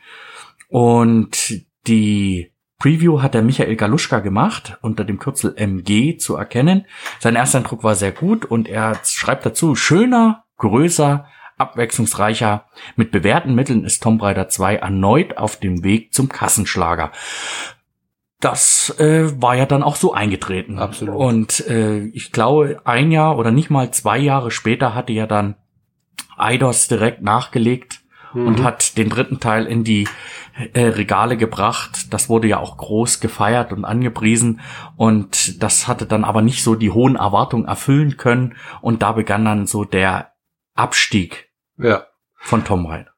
Und 0.69 1.65
die 1.87 2.52
Preview 2.83 3.21
hat 3.21 3.33
der 3.33 3.43
Michael 3.43 3.77
Galuschka 3.77 4.19
gemacht, 4.19 4.77
unter 4.81 5.05
dem 5.05 5.17
Kürzel 5.17 5.53
MG 5.55 6.17
zu 6.17 6.35
erkennen. 6.35 6.85
Sein 7.17 7.37
erster 7.37 7.59
Eindruck 7.59 7.81
war 7.85 7.95
sehr 7.95 8.11
gut 8.11 8.43
und 8.43 8.67
er 8.67 8.99
schreibt 9.05 9.45
dazu, 9.45 9.73
schöner, 9.73 10.43
größer, 10.57 11.25
abwechslungsreicher. 11.57 12.65
Mit 12.97 13.11
bewährten 13.11 13.55
Mitteln 13.55 13.85
ist 13.85 14.03
Tomb 14.03 14.21
Raider 14.21 14.49
2 14.49 14.75
erneut 14.75 15.37
auf 15.37 15.55
dem 15.55 15.85
Weg 15.85 16.13
zum 16.13 16.27
Kassenschlager 16.27 17.13
das 18.41 18.93
äh, 18.99 19.41
war 19.41 19.55
ja 19.55 19.65
dann 19.65 19.83
auch 19.83 19.95
so 19.95 20.13
eingetreten. 20.13 20.77
Absolut. 20.77 21.15
Und 21.15 21.65
äh, 21.65 22.07
ich 22.07 22.33
glaube, 22.33 22.81
ein 22.83 23.09
Jahr 23.09 23.37
oder 23.37 23.51
nicht 23.51 23.69
mal 23.69 23.91
zwei 23.91 24.17
Jahre 24.17 24.51
später 24.51 24.93
hatte 24.93 25.13
ja 25.13 25.27
dann 25.27 25.55
Eidos 26.35 26.89
direkt 26.89 27.21
nachgelegt 27.21 28.02
mhm. 28.33 28.47
und 28.47 28.63
hat 28.63 28.97
den 28.97 29.09
dritten 29.09 29.39
Teil 29.39 29.65
in 29.65 29.83
die 29.83 30.07
äh, 30.73 30.87
Regale 30.87 31.37
gebracht. 31.37 32.13
Das 32.13 32.29
wurde 32.29 32.47
ja 32.47 32.59
auch 32.59 32.77
groß 32.77 33.19
gefeiert 33.19 33.73
und 33.73 33.85
angepriesen 33.85 34.61
und 34.95 35.61
das 35.61 35.87
hatte 35.87 36.05
dann 36.05 36.23
aber 36.23 36.41
nicht 36.41 36.63
so 36.63 36.75
die 36.75 36.91
hohen 36.91 37.15
Erwartungen 37.15 37.65
erfüllen 37.65 38.17
können 38.17 38.55
und 38.81 39.01
da 39.01 39.13
begann 39.13 39.45
dann 39.45 39.67
so 39.67 39.83
der 39.83 40.33
Abstieg 40.73 41.49
ja. 41.77 42.05
von 42.35 42.63
Tom 42.63 42.85
Raider 42.85 43.13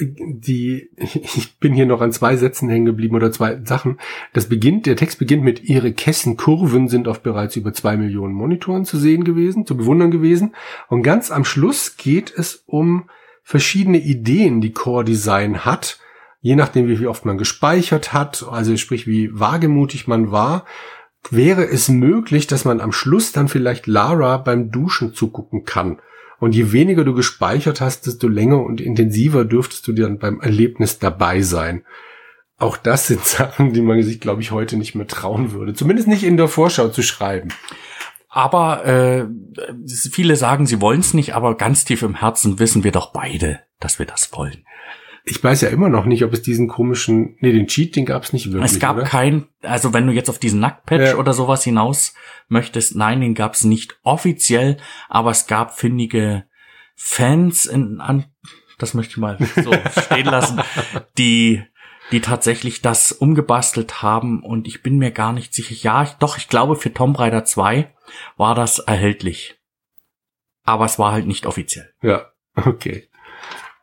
die, 0.00 0.90
ich 0.96 1.58
bin 1.58 1.74
hier 1.74 1.86
noch 1.86 2.00
an 2.00 2.12
zwei 2.12 2.36
Sätzen 2.36 2.68
hängen 2.68 2.86
geblieben 2.86 3.16
oder 3.16 3.32
zwei 3.32 3.60
Sachen. 3.64 3.98
Das 4.32 4.48
beginnt, 4.48 4.86
der 4.86 4.96
Text 4.96 5.18
beginnt 5.18 5.42
mit, 5.42 5.64
ihre 5.64 5.92
Kessenkurven 5.92 6.88
sind 6.88 7.08
auf 7.08 7.20
bereits 7.20 7.56
über 7.56 7.72
zwei 7.72 7.96
Millionen 7.96 8.34
Monitoren 8.34 8.84
zu 8.84 8.96
sehen 8.96 9.24
gewesen, 9.24 9.66
zu 9.66 9.76
bewundern 9.76 10.10
gewesen. 10.10 10.54
Und 10.88 11.02
ganz 11.02 11.30
am 11.30 11.44
Schluss 11.44 11.96
geht 11.96 12.32
es 12.36 12.62
um 12.66 13.10
verschiedene 13.48 13.96
Ideen, 13.96 14.60
die 14.60 14.72
Core 14.72 15.06
Design 15.06 15.64
hat, 15.64 15.98
je 16.42 16.54
nachdem, 16.54 16.86
wie 16.86 17.06
oft 17.06 17.24
man 17.24 17.38
gespeichert 17.38 18.12
hat, 18.12 18.44
also 18.46 18.76
sprich, 18.76 19.06
wie 19.06 19.30
wagemutig 19.32 20.06
man 20.06 20.30
war, 20.30 20.66
wäre 21.30 21.64
es 21.64 21.88
möglich, 21.88 22.46
dass 22.46 22.66
man 22.66 22.82
am 22.82 22.92
Schluss 22.92 23.32
dann 23.32 23.48
vielleicht 23.48 23.86
Lara 23.86 24.36
beim 24.36 24.70
Duschen 24.70 25.14
zugucken 25.14 25.64
kann. 25.64 25.98
Und 26.38 26.54
je 26.54 26.72
weniger 26.72 27.04
du 27.04 27.14
gespeichert 27.14 27.80
hast, 27.80 28.06
desto 28.06 28.28
länger 28.28 28.62
und 28.62 28.82
intensiver 28.82 29.46
dürftest 29.46 29.88
du 29.88 29.94
dann 29.94 30.18
beim 30.18 30.42
Erlebnis 30.42 30.98
dabei 30.98 31.40
sein. 31.40 31.86
Auch 32.58 32.76
das 32.76 33.06
sind 33.06 33.24
Sachen, 33.24 33.72
die 33.72 33.80
man 33.80 34.02
sich, 34.02 34.20
glaube 34.20 34.42
ich, 34.42 34.50
heute 34.50 34.76
nicht 34.76 34.94
mehr 34.94 35.06
trauen 35.06 35.52
würde. 35.52 35.72
Zumindest 35.72 36.06
nicht 36.06 36.22
in 36.22 36.36
der 36.36 36.48
Vorschau 36.48 36.88
zu 36.88 37.00
schreiben. 37.00 37.48
Aber 38.28 38.84
äh, 38.84 39.26
viele 40.10 40.36
sagen, 40.36 40.66
sie 40.66 40.80
wollen 40.80 41.00
es 41.00 41.14
nicht, 41.14 41.34
aber 41.34 41.56
ganz 41.56 41.84
tief 41.84 42.02
im 42.02 42.16
Herzen 42.16 42.58
wissen 42.58 42.84
wir 42.84 42.92
doch 42.92 43.12
beide, 43.12 43.60
dass 43.80 43.98
wir 43.98 44.06
das 44.06 44.32
wollen 44.32 44.64
ich 45.30 45.42
weiß 45.42 45.60
ja 45.60 45.68
immer 45.68 45.88
noch 45.88 46.04
nicht, 46.04 46.24
ob 46.24 46.32
es 46.32 46.42
diesen 46.42 46.68
komischen, 46.68 47.36
nee, 47.40 47.52
den 47.52 47.66
Cheat, 47.66 47.96
den 47.96 48.06
gab 48.06 48.24
es 48.24 48.32
nicht 48.32 48.52
wirklich. 48.52 48.72
Es 48.72 48.78
gab 48.78 48.96
oder? 48.96 49.04
kein, 49.04 49.46
also 49.62 49.92
wenn 49.92 50.06
du 50.06 50.12
jetzt 50.12 50.30
auf 50.30 50.38
diesen 50.38 50.60
Nacktpatch 50.60 51.10
ja. 51.10 51.16
oder 51.16 51.32
sowas 51.32 51.64
hinaus 51.64 52.14
möchtest, 52.48 52.96
nein, 52.96 53.20
den 53.20 53.34
gab 53.34 53.54
es 53.54 53.64
nicht 53.64 53.98
offiziell, 54.02 54.78
aber 55.08 55.30
es 55.30 55.46
gab 55.46 55.78
findige 55.78 56.44
Fans 56.94 57.66
in, 57.66 58.00
an, 58.00 58.26
das 58.78 58.94
möchte 58.94 59.12
ich 59.12 59.18
mal 59.18 59.38
so 59.62 59.72
stehen 60.00 60.26
lassen, 60.26 60.60
die 61.16 61.62
die 62.10 62.20
tatsächlich 62.20 62.80
das 62.82 63.12
umgebastelt 63.12 64.02
haben 64.02 64.42
und 64.42 64.66
ich 64.66 64.82
bin 64.82 64.98
mir 64.98 65.10
gar 65.10 65.32
nicht 65.32 65.54
sicher. 65.54 65.74
Ja, 65.74 66.02
ich, 66.02 66.10
doch, 66.14 66.38
ich 66.38 66.48
glaube 66.48 66.76
für 66.76 66.92
Tomb 66.92 67.18
Raider 67.18 67.44
2 67.44 67.92
war 68.36 68.54
das 68.54 68.78
erhältlich. 68.78 69.56
Aber 70.64 70.84
es 70.84 70.98
war 70.98 71.12
halt 71.12 71.26
nicht 71.26 71.46
offiziell. 71.46 71.92
Ja, 72.02 72.26
okay. 72.54 73.08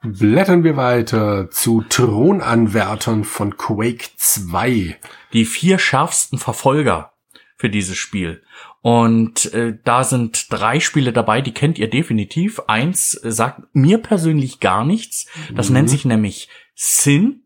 Blättern 0.02 0.64
wir 0.64 0.78
weiter 0.78 1.50
zu 1.50 1.84
Thronanwärtern 1.88 3.24
von 3.24 3.58
Quake 3.58 4.10
2. 4.18 4.98
Die 5.34 5.46
vier 5.46 5.80
schärfsten 5.80 6.38
Verfolger 6.38 7.14
für 7.58 7.70
dieses 7.70 7.98
Spiel. 7.98 8.44
Und 8.82 9.52
äh, 9.54 9.80
da 9.84 10.04
sind 10.04 10.52
drei 10.52 10.80
Spiele 10.80 11.12
dabei, 11.12 11.42
die 11.42 11.54
kennt 11.54 11.80
ihr 11.80 11.90
definitiv. 11.90 12.60
Eins 12.68 13.12
sagt 13.24 13.64
mir 13.74 13.98
persönlich 13.98 14.60
gar 14.60 14.86
nichts. 14.86 15.26
Das 15.56 15.70
mhm. 15.70 15.74
nennt 15.76 15.90
sich 15.90 16.06
nämlich 16.06 16.50
Sin. 16.76 17.45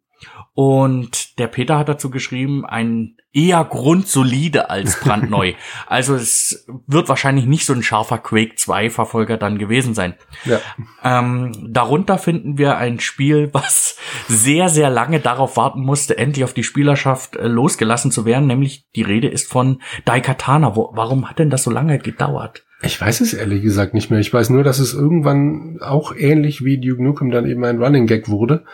Und 0.62 1.40
der 1.40 1.48
Peter 1.48 1.78
hat 1.80 1.88
dazu 1.88 2.10
geschrieben, 2.10 2.66
ein 2.66 3.16
eher 3.32 3.64
grundsolide 3.64 4.70
als 4.70 5.00
brandneu. 5.00 5.54
also 5.88 6.16
es 6.16 6.68
wird 6.86 7.08
wahrscheinlich 7.08 7.46
nicht 7.46 7.66
so 7.66 7.72
ein 7.72 7.82
scharfer 7.82 8.18
Quake 8.18 8.56
2 8.58 8.90
Verfolger 8.90 9.38
dann 9.38 9.58
gewesen 9.58 9.94
sein. 9.94 10.16
Ja. 10.44 10.60
Ähm, 11.02 11.70
darunter 11.70 12.18
finden 12.18 12.58
wir 12.58 12.76
ein 12.76 13.00
Spiel, 13.00 13.48
was 13.54 13.96
sehr, 14.28 14.68
sehr 14.68 14.90
lange 14.90 15.22
darauf 15.22 15.56
warten 15.56 15.80
musste, 15.80 16.18
endlich 16.18 16.44
auf 16.44 16.54
die 16.54 16.66
Spielerschaft 16.66 17.38
äh, 17.38 17.48
losgelassen 17.48 18.12
zu 18.12 18.26
werden, 18.26 18.48
nämlich 18.48 18.90
die 18.98 19.04
Rede 19.04 19.30
ist 19.30 19.50
von 19.50 19.82
Daikatana. 20.04 20.76
Wo, 20.76 20.92
warum 20.94 21.30
hat 21.30 21.40
denn 21.40 21.50
das 21.50 21.64
so 21.64 21.72
lange 21.72 22.00
gedauert? 22.00 22.66
Ich 22.82 23.00
weiß 23.00 23.22
es 23.22 23.34
ehrlich 23.34 23.62
gesagt 23.62 23.94
nicht 23.94 24.10
mehr. 24.10 24.20
Ich 24.20 24.34
weiß 24.34 24.50
nur, 24.50 24.64
dass 24.66 24.80
es 24.80 24.94
irgendwann 24.94 25.80
auch 25.82 26.14
ähnlich 26.14 26.66
wie 26.66 26.82
Duke 26.82 27.02
Nukem 27.02 27.32
dann 27.32 27.46
eben 27.46 27.64
ein 27.64 27.82
Running 27.82 28.08
Gag 28.08 28.28
wurde. 28.28 28.66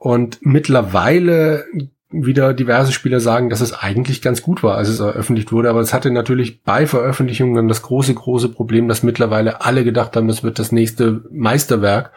Und 0.00 0.38
mittlerweile 0.40 1.66
wieder 2.08 2.54
diverse 2.54 2.90
Spieler 2.90 3.20
sagen, 3.20 3.50
dass 3.50 3.60
es 3.60 3.74
eigentlich 3.74 4.22
ganz 4.22 4.40
gut 4.40 4.62
war, 4.62 4.78
als 4.78 4.88
es 4.88 4.96
veröffentlicht 4.96 5.52
wurde. 5.52 5.68
Aber 5.68 5.80
es 5.80 5.92
hatte 5.92 6.10
natürlich 6.10 6.62
bei 6.62 6.86
Veröffentlichung 6.86 7.54
dann 7.54 7.68
das 7.68 7.82
große, 7.82 8.14
große 8.14 8.48
Problem, 8.48 8.88
dass 8.88 9.02
mittlerweile 9.02 9.60
alle 9.60 9.84
gedacht 9.84 10.16
haben, 10.16 10.26
das 10.26 10.42
wird 10.42 10.58
das 10.58 10.72
nächste 10.72 11.22
Meisterwerk. 11.30 12.12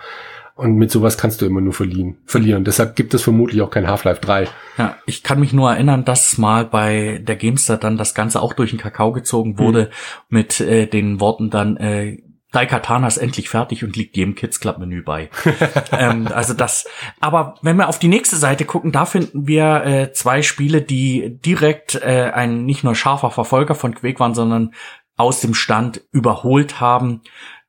Und 0.55 0.75
mit 0.75 0.91
sowas 0.91 1.17
kannst 1.17 1.41
du 1.41 1.45
immer 1.45 1.59
nur 1.59 1.73
verlieren. 1.73 2.19
verlieren. 2.25 2.63
Deshalb 2.63 2.95
gibt 2.95 3.13
es 3.13 3.23
vermutlich 3.23 3.61
auch 3.61 3.69
kein 3.69 3.87
Half-Life 3.87 4.21
3. 4.21 4.47
Ja, 4.77 4.95
ich 5.05 5.21
kann 5.21 5.41
mich 5.41 5.51
nur 5.51 5.69
erinnern, 5.69 6.05
dass 6.05 6.37
mal 6.37 6.63
bei 6.63 7.21
der 7.21 7.35
Gamestar 7.35 7.77
dann 7.77 7.97
das 7.97 8.13
Ganze 8.13 8.41
auch 8.41 8.53
durch 8.53 8.69
den 8.69 8.79
Kakao 8.79 9.11
gezogen 9.11 9.59
wurde 9.59 9.89
mhm. 10.29 10.37
mit 10.37 10.61
äh, 10.61 10.87
den 10.87 11.19
Worten 11.19 11.49
dann 11.49 11.75
äh, 11.75 12.21
Daikatana 12.53 13.07
ist 13.07 13.17
endlich 13.17 13.49
fertig 13.49 13.83
und 13.83 13.97
liegt 13.97 14.15
jedem 14.15 14.35
Kids 14.35 14.59
Club 14.59 14.77
Menü 14.77 15.03
bei. 15.03 15.29
ähm, 15.91 16.27
also 16.33 16.53
das. 16.53 16.85
Aber 17.19 17.55
wenn 17.61 17.75
wir 17.77 17.89
auf 17.89 17.99
die 17.99 18.07
nächste 18.07 18.37
Seite 18.37 18.63
gucken, 18.63 18.91
da 18.91 19.05
finden 19.05 19.47
wir 19.47 19.83
äh, 19.85 20.13
zwei 20.13 20.41
Spiele, 20.41 20.81
die 20.81 21.37
direkt 21.43 21.95
äh, 21.95 22.31
ein 22.33 22.65
nicht 22.65 22.83
nur 22.83 22.95
scharfer 22.95 23.31
Verfolger 23.31 23.75
von 23.75 23.95
Quake 23.95 24.19
waren, 24.19 24.35
sondern 24.35 24.73
aus 25.17 25.41
dem 25.41 25.53
Stand 25.53 26.01
überholt 26.11 26.79
haben. 26.79 27.21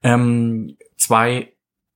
Ähm, 0.03 0.76
zwei 0.97 1.53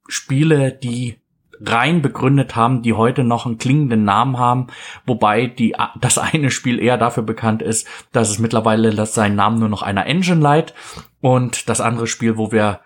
Spiele, 0.09 0.73
die 0.73 1.21
rein 1.65 2.03
begründet 2.03 2.57
haben, 2.57 2.83
die 2.83 2.93
heute 2.93 3.25
noch 3.25 3.47
einen 3.47 3.59
klingenden 3.59 4.05
Namen 4.05 4.39
haben, 4.39 4.69
wobei 5.07 5.47
die, 5.47 5.75
das 6.01 6.19
eine 6.19 6.51
Spiel 6.51 6.79
eher 6.79 6.99
dafür 6.99 7.23
bekannt 7.23 7.63
ist, 7.63 7.87
dass 8.13 8.31
es 8.31 8.39
mittlerweile 8.39 9.07
seinen 9.07 9.37
Namen 9.37 9.59
nur 9.59 9.69
noch 9.69 9.83
einer 9.83 10.07
Engine 10.07 10.41
leiht 10.41 10.75
und 11.21 11.69
das 11.69 11.81
andere 11.81 12.07
Spiel, 12.07 12.37
wo 12.37 12.53
wir 12.53 12.81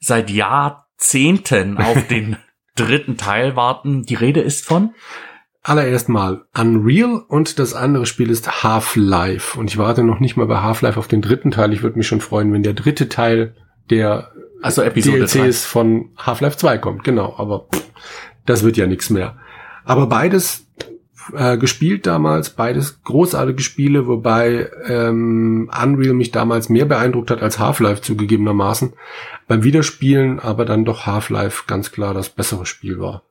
seit 0.00 0.30
Jahrzehnten 0.30 1.78
auf 1.78 2.06
den 2.08 2.36
dritten 2.74 3.16
Teil 3.16 3.56
warten. 3.56 4.04
Die 4.04 4.14
Rede 4.14 4.40
ist 4.40 4.64
von 4.64 4.94
allererst 5.62 6.08
mal 6.08 6.46
Unreal 6.56 7.22
und 7.28 7.58
das 7.58 7.74
andere 7.74 8.06
Spiel 8.06 8.30
ist 8.30 8.62
Half-Life. 8.62 9.58
Und 9.58 9.70
ich 9.70 9.78
warte 9.78 10.02
noch 10.02 10.20
nicht 10.20 10.36
mal 10.36 10.46
bei 10.46 10.60
Half-Life 10.60 10.98
auf 10.98 11.08
den 11.08 11.20
dritten 11.20 11.50
Teil. 11.50 11.72
Ich 11.72 11.82
würde 11.82 11.98
mich 11.98 12.06
schon 12.06 12.20
freuen, 12.20 12.52
wenn 12.52 12.62
der 12.62 12.74
dritte 12.74 13.08
Teil 13.08 13.54
der 13.90 14.32
also 14.62 14.82
Episode 14.82 15.26
DLCs 15.26 15.62
2. 15.62 15.68
von 15.68 16.10
Half-Life 16.16 16.56
2 16.56 16.78
kommt. 16.78 17.04
Genau, 17.04 17.34
aber 17.36 17.66
das 18.46 18.62
wird 18.62 18.76
ja 18.76 18.86
nichts 18.86 19.10
mehr. 19.10 19.36
Aber 19.84 20.06
beides 20.06 20.66
äh, 21.34 21.56
gespielt 21.58 22.06
damals, 22.06 22.50
beides 22.50 23.02
großartige 23.02 23.62
Spiele, 23.62 24.06
wobei 24.06 24.70
ähm, 24.86 25.70
Unreal 25.82 26.14
mich 26.14 26.30
damals 26.30 26.68
mehr 26.68 26.86
beeindruckt 26.86 27.30
hat 27.30 27.42
als 27.42 27.58
Half-Life 27.58 28.02
zugegebenermaßen. 28.02 28.94
Beim 29.46 29.62
Wiederspielen 29.62 30.40
aber 30.40 30.64
dann 30.64 30.84
doch 30.84 31.06
Half-Life 31.06 31.64
ganz 31.66 31.92
klar 31.92 32.14
das 32.14 32.28
bessere 32.30 32.66
Spiel 32.66 32.98
war. 32.98 33.27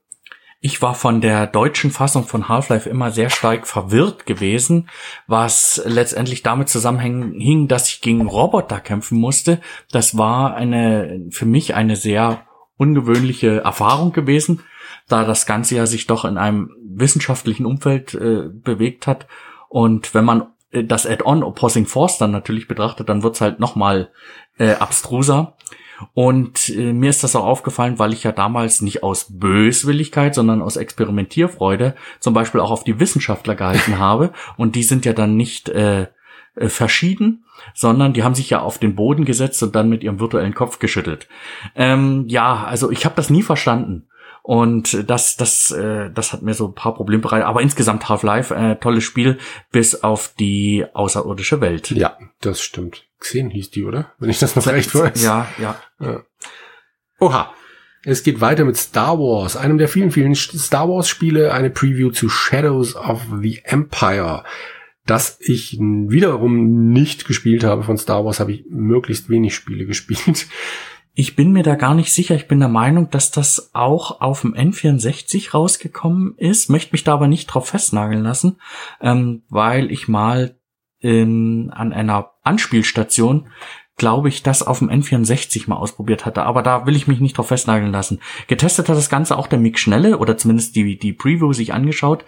Ich 0.60 0.82
war 0.82 0.96
von 0.96 1.20
der 1.20 1.46
deutschen 1.46 1.92
Fassung 1.92 2.24
von 2.24 2.48
Half-Life 2.48 2.90
immer 2.90 3.12
sehr 3.12 3.30
stark 3.30 3.68
verwirrt 3.68 4.26
gewesen, 4.26 4.88
was 5.28 5.80
letztendlich 5.84 6.42
damit 6.42 6.68
zusammenhing, 6.68 7.68
dass 7.68 7.88
ich 7.88 8.00
gegen 8.00 8.26
Roboter 8.26 8.80
kämpfen 8.80 9.20
musste. 9.20 9.60
Das 9.92 10.18
war 10.18 10.54
eine, 10.54 11.26
für 11.30 11.46
mich 11.46 11.76
eine 11.76 11.94
sehr 11.94 12.44
ungewöhnliche 12.76 13.60
Erfahrung 13.60 14.12
gewesen, 14.12 14.64
da 15.06 15.24
das 15.24 15.46
Ganze 15.46 15.76
ja 15.76 15.86
sich 15.86 16.08
doch 16.08 16.24
in 16.24 16.36
einem 16.36 16.70
wissenschaftlichen 16.82 17.64
Umfeld 17.64 18.14
äh, 18.14 18.48
bewegt 18.48 19.06
hat. 19.06 19.28
Und 19.68 20.12
wenn 20.12 20.24
man 20.24 20.48
äh, 20.72 20.82
das 20.82 21.06
Add-on 21.06 21.44
Opposing 21.44 21.86
Force 21.86 22.18
dann 22.18 22.32
natürlich 22.32 22.66
betrachtet, 22.66 23.08
dann 23.08 23.22
wird's 23.22 23.40
halt 23.40 23.60
nochmal 23.60 24.10
äh, 24.58 24.72
abstruser. 24.72 25.56
Und 26.14 26.68
äh, 26.70 26.92
mir 26.92 27.10
ist 27.10 27.24
das 27.24 27.36
auch 27.36 27.44
aufgefallen, 27.44 27.98
weil 27.98 28.12
ich 28.12 28.24
ja 28.24 28.32
damals 28.32 28.82
nicht 28.82 29.02
aus 29.02 29.26
Böswilligkeit, 29.30 30.34
sondern 30.34 30.62
aus 30.62 30.76
Experimentierfreude 30.76 31.94
zum 32.20 32.34
Beispiel 32.34 32.60
auch 32.60 32.70
auf 32.70 32.84
die 32.84 33.00
Wissenschaftler 33.00 33.54
gehalten 33.54 33.98
habe. 33.98 34.32
Und 34.56 34.74
die 34.74 34.82
sind 34.82 35.04
ja 35.04 35.12
dann 35.12 35.36
nicht 35.36 35.68
äh, 35.68 36.06
äh, 36.58 36.68
verschieden, 36.68 37.44
sondern 37.74 38.12
die 38.12 38.24
haben 38.24 38.34
sich 38.34 38.50
ja 38.50 38.60
auf 38.60 38.78
den 38.78 38.94
Boden 38.94 39.24
gesetzt 39.24 39.62
und 39.62 39.74
dann 39.74 39.88
mit 39.88 40.02
ihrem 40.02 40.20
virtuellen 40.20 40.54
Kopf 40.54 40.78
geschüttelt. 40.78 41.28
Ähm, 41.74 42.24
ja, 42.28 42.64
also 42.64 42.90
ich 42.90 43.04
habe 43.04 43.16
das 43.16 43.30
nie 43.30 43.42
verstanden. 43.42 44.07
Und 44.48 45.10
das, 45.10 45.36
das, 45.36 45.70
äh, 45.72 46.10
das 46.10 46.32
hat 46.32 46.40
mir 46.40 46.54
so 46.54 46.68
ein 46.68 46.74
paar 46.74 46.94
Probleme 46.94 47.20
bereitet. 47.20 47.46
Aber 47.46 47.60
insgesamt 47.60 48.08
Half-Life, 48.08 48.54
äh, 48.54 48.76
tolles 48.76 49.04
Spiel, 49.04 49.36
bis 49.72 50.02
auf 50.02 50.32
die 50.40 50.86
außerirdische 50.94 51.60
Welt. 51.60 51.90
Ja, 51.90 52.16
das 52.40 52.62
stimmt. 52.62 53.04
Xen 53.18 53.50
hieß 53.50 53.72
die, 53.72 53.84
oder? 53.84 54.14
Wenn 54.18 54.30
ich 54.30 54.38
das 54.38 54.56
noch 54.56 54.66
recht 54.66 54.94
weiß. 54.94 55.22
Ja, 55.22 55.48
ja, 55.58 55.78
ja. 56.00 56.22
Oha. 57.20 57.52
Es 58.04 58.22
geht 58.22 58.40
weiter 58.40 58.64
mit 58.64 58.78
Star 58.78 59.18
Wars, 59.18 59.54
einem 59.54 59.76
der 59.76 59.86
vielen, 59.88 60.12
vielen 60.12 60.34
Star 60.34 60.88
Wars 60.88 61.10
Spiele, 61.10 61.52
eine 61.52 61.68
Preview 61.68 62.10
zu 62.10 62.30
Shadows 62.30 62.96
of 62.96 63.20
the 63.42 63.60
Empire. 63.64 64.44
Das 65.04 65.36
ich 65.40 65.76
wiederum 65.78 66.90
nicht 66.90 67.26
gespielt 67.26 67.64
habe 67.64 67.82
von 67.82 67.98
Star 67.98 68.24
Wars, 68.24 68.40
habe 68.40 68.52
ich 68.52 68.64
möglichst 68.70 69.28
wenig 69.28 69.54
Spiele 69.54 69.84
gespielt. 69.84 70.46
Ich 71.20 71.34
bin 71.34 71.50
mir 71.50 71.64
da 71.64 71.74
gar 71.74 71.96
nicht 71.96 72.12
sicher. 72.12 72.36
Ich 72.36 72.46
bin 72.46 72.60
der 72.60 72.68
Meinung, 72.68 73.10
dass 73.10 73.32
das 73.32 73.70
auch 73.72 74.20
auf 74.20 74.42
dem 74.42 74.54
N64 74.54 75.50
rausgekommen 75.50 76.36
ist, 76.36 76.70
möchte 76.70 76.92
mich 76.92 77.02
da 77.02 77.14
aber 77.14 77.26
nicht 77.26 77.48
drauf 77.48 77.70
festnageln 77.70 78.22
lassen, 78.22 78.60
ähm, 79.00 79.42
weil 79.48 79.90
ich 79.90 80.06
mal 80.06 80.54
in, 81.00 81.72
an 81.72 81.92
einer 81.92 82.30
Anspielstation, 82.44 83.48
glaube 83.96 84.28
ich, 84.28 84.44
das 84.44 84.62
auf 84.62 84.78
dem 84.78 84.90
N64 84.90 85.68
mal 85.68 85.74
ausprobiert 85.74 86.24
hatte. 86.24 86.44
Aber 86.44 86.62
da 86.62 86.86
will 86.86 86.94
ich 86.94 87.08
mich 87.08 87.18
nicht 87.18 87.36
drauf 87.36 87.48
festnageln 87.48 87.90
lassen. 87.90 88.20
Getestet 88.46 88.88
hat 88.88 88.96
das 88.96 89.10
Ganze 89.10 89.36
auch 89.38 89.48
der 89.48 89.58
Mick 89.58 89.80
Schnelle 89.80 90.18
oder 90.18 90.36
zumindest 90.36 90.76
die, 90.76 91.00
die 91.00 91.12
Preview 91.12 91.52
sich 91.52 91.74
angeschaut 91.74 92.24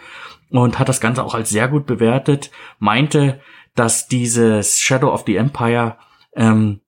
und 0.51 0.81
hat 0.81 0.89
das 0.89 1.01
Ganze 1.01 1.23
auch 1.23 1.37
als 1.37 1.51
sehr 1.51 1.69
gut 1.69 1.87
bewertet. 1.87 2.51
Meinte, 2.81 3.41
dass 3.77 4.09
dieses 4.09 4.81
Shadow 4.81 5.13
of 5.13 5.23
the 5.29 5.37
Empire 5.37 5.97
ähm, 6.35 6.80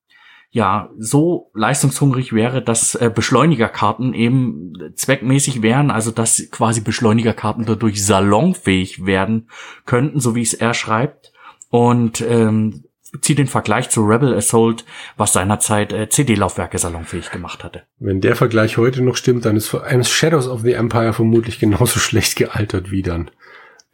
ja 0.52 0.90
so 0.98 1.50
leistungshungrig 1.54 2.34
wäre, 2.34 2.62
dass 2.62 2.94
äh, 2.94 3.10
Beschleunigerkarten 3.12 4.12
eben 4.12 4.74
zweckmäßig 4.94 5.62
wären, 5.62 5.90
also 5.90 6.10
dass 6.10 6.46
quasi 6.50 6.82
Beschleunigerkarten 6.82 7.64
dadurch 7.64 8.04
salonfähig 8.04 9.06
werden 9.06 9.48
könnten, 9.86 10.20
so 10.20 10.34
wie 10.34 10.42
es 10.42 10.52
er 10.52 10.74
schreibt. 10.74 11.32
Und 11.70 12.20
ähm, 12.20 12.84
zieht 13.22 13.38
den 13.38 13.46
Vergleich 13.46 13.88
zu 13.88 14.02
Rebel 14.02 14.34
Assault, 14.34 14.84
was 15.16 15.32
seinerzeit 15.32 15.94
äh, 15.94 16.10
CD-Laufwerke 16.10 16.78
salonfähig 16.78 17.30
gemacht 17.30 17.64
hatte. 17.64 17.84
Wenn 17.98 18.20
der 18.20 18.36
Vergleich 18.36 18.76
heute 18.76 19.02
noch 19.02 19.16
stimmt, 19.16 19.46
dann 19.46 19.56
ist 19.56 19.70
Shadows 20.10 20.48
of 20.48 20.60
the 20.60 20.72
Empire 20.72 21.14
vermutlich 21.14 21.60
genauso 21.60 21.98
schlecht 21.98 22.36
gealtert 22.36 22.90
wie 22.90 23.02
dann 23.02 23.30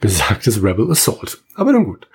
besagtes 0.00 0.60
Rebel 0.62 0.90
Assault. 0.90 1.40
Aber 1.54 1.72
nun 1.72 1.84
gut. 1.84 2.08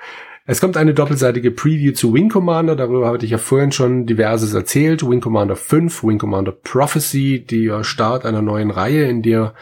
Es 0.46 0.60
kommt 0.60 0.76
eine 0.76 0.94
doppelseitige 0.94 1.52
Preview 1.52 1.94
zu 1.94 2.14
Wing 2.14 2.28
Commander, 2.28 2.76
darüber 2.76 3.08
hatte 3.08 3.24
ich 3.26 3.32
ja 3.32 3.38
vorhin 3.38 3.72
schon 3.72 4.06
diverses 4.06 4.54
erzählt. 4.54 5.08
Wing 5.08 5.22
Commander 5.22 5.56
5, 5.56 6.04
Wing 6.04 6.18
Commander 6.18 6.52
Prophecy, 6.52 7.46
der 7.50 7.86
Start 7.86 8.26
einer 8.26 8.42
neuen 8.42 8.70
Reihe, 8.70 9.06
in 9.06 9.22
der 9.22 9.54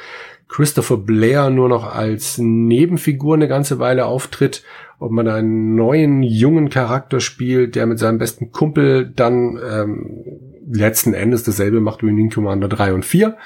Christopher 0.48 0.98
Blair 0.98 1.52
nur 1.52 1.70
noch 1.70 1.86
als 1.96 2.40
Nebenfigur 2.40 3.36
eine 3.36 3.48
ganze 3.48 3.78
Weile 3.78 4.06
auftritt, 4.06 4.64
ob 4.98 5.12
man 5.12 5.28
einen 5.28 5.76
neuen 5.76 6.24
jungen 6.24 6.70
Charakter 6.70 7.20
spielt, 7.20 7.76
der 7.76 7.86
mit 7.86 8.00
seinem 8.00 8.18
besten 8.18 8.52
Kumpel 8.52 9.12
dann 9.16 9.60
ähm, 9.64 10.24
letzten 10.68 11.14
Endes 11.14 11.44
dasselbe 11.44 11.80
macht 11.80 12.02
wie 12.02 12.10
in 12.10 12.18
Wing 12.18 12.32
Commander 12.32 12.68
3 12.68 12.96
und 12.96 13.06
4. 13.06 13.38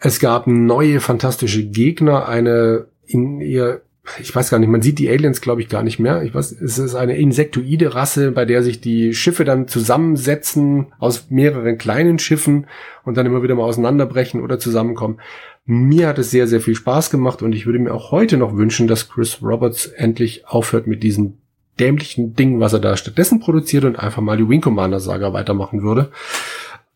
Es 0.00 0.18
gab 0.18 0.48
neue 0.48 0.98
fantastische 0.98 1.64
Gegner, 1.64 2.28
eine 2.28 2.86
in 3.06 3.40
ihr 3.40 3.82
ich 4.20 4.34
weiß 4.34 4.50
gar 4.50 4.58
nicht, 4.58 4.68
man 4.68 4.82
sieht 4.82 4.98
die 4.98 5.08
Aliens, 5.08 5.40
glaube 5.40 5.60
ich, 5.60 5.68
gar 5.68 5.82
nicht 5.82 5.98
mehr. 5.98 6.22
Ich 6.22 6.34
weiß, 6.34 6.52
es 6.52 6.78
ist 6.78 6.94
eine 6.94 7.16
insektoide 7.16 7.94
Rasse, 7.94 8.32
bei 8.32 8.44
der 8.44 8.62
sich 8.62 8.80
die 8.80 9.14
Schiffe 9.14 9.44
dann 9.44 9.68
zusammensetzen 9.68 10.86
aus 10.98 11.30
mehreren 11.30 11.78
kleinen 11.78 12.18
Schiffen 12.18 12.66
und 13.04 13.16
dann 13.16 13.26
immer 13.26 13.42
wieder 13.42 13.54
mal 13.54 13.64
auseinanderbrechen 13.64 14.42
oder 14.42 14.58
zusammenkommen. 14.58 15.20
Mir 15.64 16.08
hat 16.08 16.18
es 16.18 16.30
sehr, 16.30 16.46
sehr 16.46 16.60
viel 16.60 16.74
Spaß 16.74 17.10
gemacht 17.10 17.42
und 17.42 17.54
ich 17.54 17.66
würde 17.66 17.78
mir 17.78 17.92
auch 17.92 18.10
heute 18.10 18.36
noch 18.36 18.56
wünschen, 18.56 18.88
dass 18.88 19.08
Chris 19.08 19.42
Roberts 19.42 19.86
endlich 19.86 20.46
aufhört 20.46 20.86
mit 20.86 21.02
diesem 21.02 21.34
dämlichen 21.78 22.34
Ding, 22.34 22.60
was 22.60 22.72
er 22.72 22.80
da 22.80 22.96
stattdessen 22.96 23.40
produziert 23.40 23.84
und 23.84 23.96
einfach 23.96 24.22
mal 24.22 24.36
die 24.36 24.48
Wing 24.48 24.60
Commander 24.60 25.00
Saga 25.00 25.32
weitermachen 25.32 25.82
würde. 25.82 26.10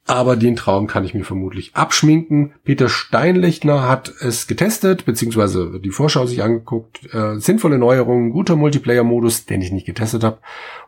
Aber 0.07 0.35
den 0.35 0.57
Traum 0.57 0.89
kann 0.89 1.05
ich 1.05 1.15
mir 1.15 1.25
vermutlich 1.25 1.77
abschminken. 1.77 2.55
Peter 2.65 2.89
Steinlechner 2.89 3.89
hat 3.89 4.13
es 4.21 4.49
getestet, 4.49 5.05
beziehungsweise 5.05 5.79
die 5.79 5.91
Vorschau 5.91 6.27
sich 6.27 6.43
angeguckt. 6.43 7.15
Äh, 7.15 7.39
sinnvolle 7.39 7.79
Neuerungen, 7.79 8.33
guter 8.33 8.57
Multiplayer-Modus, 8.57 9.47
den 9.47 9.63
ich 9.63 9.71
nicht 9.71 9.87
getestet 9.87 10.25
habe. 10.25 10.39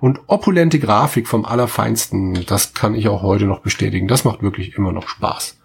Und 0.01 0.21
opulente 0.27 0.81
Grafik 0.81 1.29
vom 1.29 1.45
Allerfeinsten. 1.45 2.45
Das 2.47 2.75
kann 2.75 2.97
ich 2.97 3.09
auch 3.09 3.23
heute 3.23 3.45
noch 3.45 3.61
bestätigen. 3.61 4.09
Das 4.09 4.25
macht 4.25 4.43
wirklich 4.43 4.77
immer 4.77 4.91
noch 4.91 5.09
Spaß. 5.09 5.61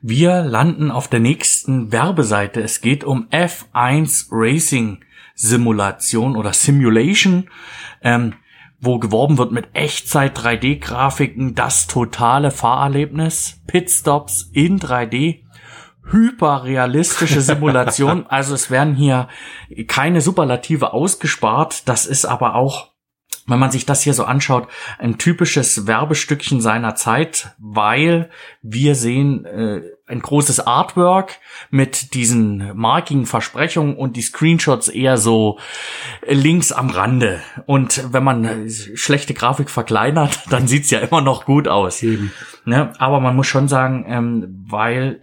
Wir 0.00 0.42
landen 0.42 0.90
auf 0.90 1.08
der 1.08 1.20
nächsten 1.20 1.92
Werbeseite. 1.92 2.62
Es 2.62 2.80
geht 2.80 3.04
um 3.04 3.28
F1 3.28 4.28
Racing 4.30 5.00
Simulation 5.34 6.36
oder 6.36 6.52
Simulation. 6.52 7.48
Ähm, 8.02 8.34
wo 8.84 8.98
geworben 8.98 9.38
wird 9.38 9.52
mit 9.52 9.68
Echtzeit 9.74 10.38
3D-Grafiken, 10.38 11.54
das 11.54 11.86
totale 11.86 12.50
Fahrerlebnis, 12.50 13.60
Pitstops 13.66 14.50
in 14.52 14.78
3D, 14.78 15.42
hyperrealistische 16.10 17.40
Simulation. 17.40 18.26
also 18.28 18.54
es 18.54 18.70
werden 18.70 18.94
hier 18.94 19.28
keine 19.86 20.20
Superlative 20.20 20.92
ausgespart. 20.92 21.88
Das 21.88 22.06
ist 22.06 22.24
aber 22.24 22.54
auch 22.54 22.93
wenn 23.46 23.58
man 23.58 23.70
sich 23.70 23.84
das 23.86 24.02
hier 24.02 24.14
so 24.14 24.24
anschaut, 24.24 24.68
ein 24.98 25.18
typisches 25.18 25.86
Werbestückchen 25.86 26.60
seiner 26.60 26.94
Zeit, 26.94 27.54
weil 27.58 28.30
wir 28.62 28.94
sehen 28.94 29.44
äh, 29.44 29.82
ein 30.06 30.20
großes 30.20 30.60
Artwork 30.60 31.38
mit 31.70 32.14
diesen 32.14 32.76
markigen 32.76 33.26
Versprechungen 33.26 33.96
und 33.96 34.16
die 34.16 34.22
Screenshots 34.22 34.88
eher 34.88 35.16
so 35.16 35.58
links 36.26 36.72
am 36.72 36.90
Rande. 36.90 37.40
Und 37.66 38.12
wenn 38.12 38.24
man 38.24 38.68
schlechte 38.68 39.34
Grafik 39.34 39.70
verkleinert, 39.70 40.40
dann 40.50 40.66
sieht's 40.66 40.90
ja 40.90 41.00
immer 41.00 41.20
noch 41.20 41.44
gut 41.44 41.68
aus. 41.68 42.02
Ne? 42.64 42.92
Aber 42.98 43.20
man 43.20 43.36
muss 43.36 43.46
schon 43.46 43.68
sagen, 43.68 44.04
ähm, 44.08 44.64
weil 44.68 45.20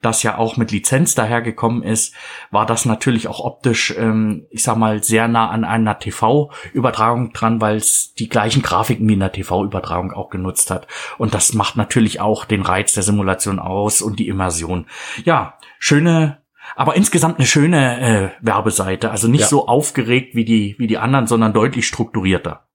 das 0.00 0.22
ja 0.22 0.38
auch 0.38 0.56
mit 0.56 0.70
Lizenz 0.70 1.14
dahergekommen 1.14 1.82
ist, 1.82 2.14
war 2.50 2.66
das 2.66 2.84
natürlich 2.84 3.26
auch 3.26 3.40
optisch, 3.40 3.94
ähm, 3.96 4.46
ich 4.50 4.62
sag 4.62 4.76
mal, 4.76 5.02
sehr 5.02 5.26
nah 5.28 5.50
an 5.50 5.64
einer 5.64 5.98
TV-Übertragung 5.98 7.32
dran, 7.32 7.60
weil 7.60 7.76
es 7.76 8.14
die 8.14 8.28
gleichen 8.28 8.62
Grafiken 8.62 9.08
wie 9.08 9.14
in 9.14 9.20
der 9.20 9.32
TV-Übertragung 9.32 10.12
auch 10.12 10.30
genutzt 10.30 10.70
hat. 10.70 10.86
Und 11.18 11.34
das 11.34 11.52
macht 11.52 11.76
natürlich 11.76 12.20
auch 12.20 12.44
den 12.44 12.62
Reiz 12.62 12.94
der 12.94 13.02
Simulation 13.02 13.58
aus 13.58 14.00
und 14.00 14.18
die 14.18 14.28
Immersion. 14.28 14.86
Ja, 15.24 15.54
schöne, 15.78 16.38
aber 16.76 16.94
insgesamt 16.94 17.38
eine 17.38 17.46
schöne 17.46 18.00
äh, 18.00 18.30
Werbeseite. 18.40 19.10
Also 19.10 19.26
nicht 19.26 19.42
ja. 19.42 19.46
so 19.48 19.66
aufgeregt 19.66 20.34
wie 20.34 20.44
die, 20.44 20.76
wie 20.78 20.86
die 20.86 20.98
anderen, 20.98 21.26
sondern 21.26 21.52
deutlich 21.52 21.86
strukturierter. 21.88 22.68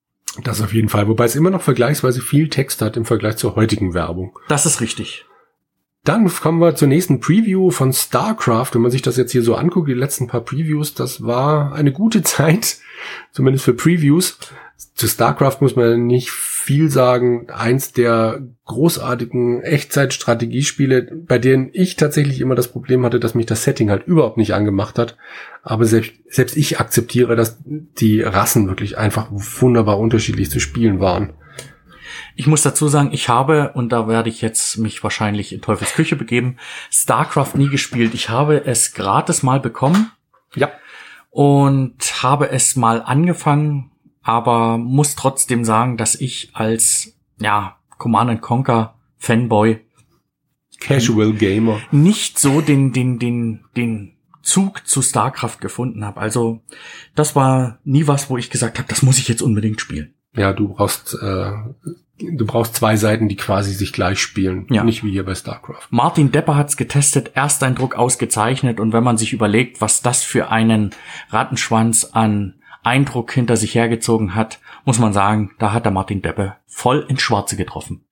Das 0.43 0.61
auf 0.61 0.73
jeden 0.73 0.89
Fall, 0.89 1.07
wobei 1.07 1.25
es 1.25 1.35
immer 1.35 1.51
noch 1.51 1.61
vergleichsweise 1.61 2.21
viel 2.21 2.49
Text 2.49 2.81
hat 2.81 2.97
im 2.97 3.05
Vergleich 3.05 3.37
zur 3.37 3.55
heutigen 3.55 3.93
Werbung. 3.93 4.37
Das 4.49 4.65
ist 4.65 4.81
richtig. 4.81 5.25
Dann 6.05 6.27
kommen 6.27 6.59
wir 6.59 6.75
zur 6.75 6.89
nächsten 6.89 7.21
Preview 7.21 7.71
von 7.71 7.93
StarCraft. 7.93 8.69
Wenn 8.73 8.81
man 8.81 8.91
sich 8.91 9.01
das 9.01 9.15
jetzt 9.15 9.31
hier 9.31 9.43
so 9.43 9.55
anguckt, 9.55 9.87
die 9.87 9.93
letzten 9.93 10.27
paar 10.27 10.41
Previews, 10.41 10.93
das 10.93 11.23
war 11.23 11.73
eine 11.73 11.93
gute 11.93 12.21
Zeit, 12.23 12.77
zumindest 13.31 13.63
für 13.63 13.73
Previews. 13.73 14.37
Zu 14.95 15.07
StarCraft 15.07 15.57
muss 15.61 15.77
man 15.77 16.05
nicht 16.05 16.29
viel 16.29 16.89
sagen. 16.89 17.49
Eins 17.49 17.93
der 17.93 18.41
großartigen 18.65 19.61
Echtzeitstrategiespiele, 19.61 21.03
bei 21.25 21.39
denen 21.39 21.69
ich 21.71 21.95
tatsächlich 21.95 22.41
immer 22.41 22.55
das 22.55 22.67
Problem 22.67 23.05
hatte, 23.05 23.19
dass 23.19 23.33
mich 23.33 23.45
das 23.45 23.63
Setting 23.63 23.89
halt 23.89 24.05
überhaupt 24.05 24.37
nicht 24.37 24.53
angemacht 24.53 24.99
hat. 24.99 25.15
Aber 25.61 25.85
selbst, 25.85 26.11
selbst 26.27 26.57
ich 26.57 26.81
akzeptiere, 26.81 27.37
dass 27.37 27.59
die 27.65 28.21
Rassen 28.21 28.67
wirklich 28.67 28.97
einfach 28.97 29.27
wunderbar 29.31 29.99
unterschiedlich 29.99 30.49
zu 30.49 30.59
spielen 30.59 30.99
waren. 30.99 31.33
Ich 32.35 32.47
muss 32.47 32.61
dazu 32.61 32.87
sagen, 32.87 33.09
ich 33.11 33.29
habe, 33.29 33.71
und 33.73 33.89
da 33.89 34.07
werde 34.07 34.29
ich 34.29 34.41
jetzt 34.41 34.77
mich 34.77 35.03
wahrscheinlich 35.03 35.53
in 35.53 35.61
Teufels 35.61 35.93
Küche 35.93 36.15
begeben, 36.15 36.57
StarCraft 36.91 37.55
nie 37.55 37.69
gespielt. 37.69 38.13
Ich 38.13 38.29
habe 38.29 38.65
es 38.65 38.93
gratis 38.93 39.43
mal 39.43 39.59
bekommen. 39.59 40.11
Ja. 40.55 40.71
Und 41.29 42.23
habe 42.23 42.49
es 42.49 42.75
mal 42.75 43.01
angefangen, 43.01 43.91
aber 44.21 44.77
muss 44.77 45.15
trotzdem 45.15 45.65
sagen, 45.65 45.97
dass 45.97 46.15
ich 46.15 46.51
als, 46.53 47.15
ja, 47.39 47.77
Command 47.97 48.41
Conquer 48.41 48.95
Fanboy 49.17 49.79
Casual 50.79 51.33
Gamer 51.33 51.79
nicht 51.91 52.37
so 52.37 52.59
den, 52.59 52.91
den, 52.91 53.17
den, 53.17 53.63
den 53.77 54.17
Zug 54.41 54.85
zu 54.85 55.01
StarCraft 55.01 55.59
gefunden 55.61 56.03
habe. 56.03 56.19
Also 56.19 56.61
das 57.15 57.35
war 57.35 57.79
nie 57.85 58.07
was, 58.07 58.29
wo 58.29 58.37
ich 58.37 58.49
gesagt 58.49 58.77
habe, 58.77 58.89
das 58.89 59.01
muss 59.01 59.17
ich 59.17 59.29
jetzt 59.29 59.41
unbedingt 59.41 59.79
spielen. 59.79 60.13
Ja, 60.35 60.53
du 60.53 60.69
brauchst 60.69 61.17
äh, 61.21 61.51
du 62.17 62.45
brauchst 62.45 62.75
zwei 62.75 62.95
Seiten, 62.95 63.27
die 63.27 63.35
quasi 63.35 63.73
sich 63.73 63.93
gleich 63.93 64.19
spielen, 64.19 64.67
ja. 64.69 64.83
nicht 64.83 65.03
wie 65.03 65.11
hier 65.11 65.25
bei 65.25 65.35
StarCraft. 65.35 65.87
Martin 65.89 66.31
Depper 66.31 66.55
hat's 66.55 66.77
getestet, 66.77 67.31
Ersteindruck 67.35 67.95
ausgezeichnet 67.95 68.79
und 68.79 68.93
wenn 68.93 69.03
man 69.03 69.17
sich 69.17 69.33
überlegt, 69.33 69.81
was 69.81 70.01
das 70.01 70.23
für 70.23 70.49
einen 70.49 70.91
Rattenschwanz 71.29 72.09
an 72.13 72.55
Eindruck 72.83 73.31
hinter 73.31 73.57
sich 73.57 73.75
hergezogen 73.75 74.35
hat, 74.35 74.59
muss 74.85 74.99
man 74.99 75.13
sagen, 75.13 75.51
da 75.59 75.71
hat 75.71 75.85
der 75.85 75.91
Martin 75.91 76.21
Deppe 76.21 76.57
voll 76.67 77.05
ins 77.07 77.21
Schwarze 77.21 77.55
getroffen. 77.55 78.05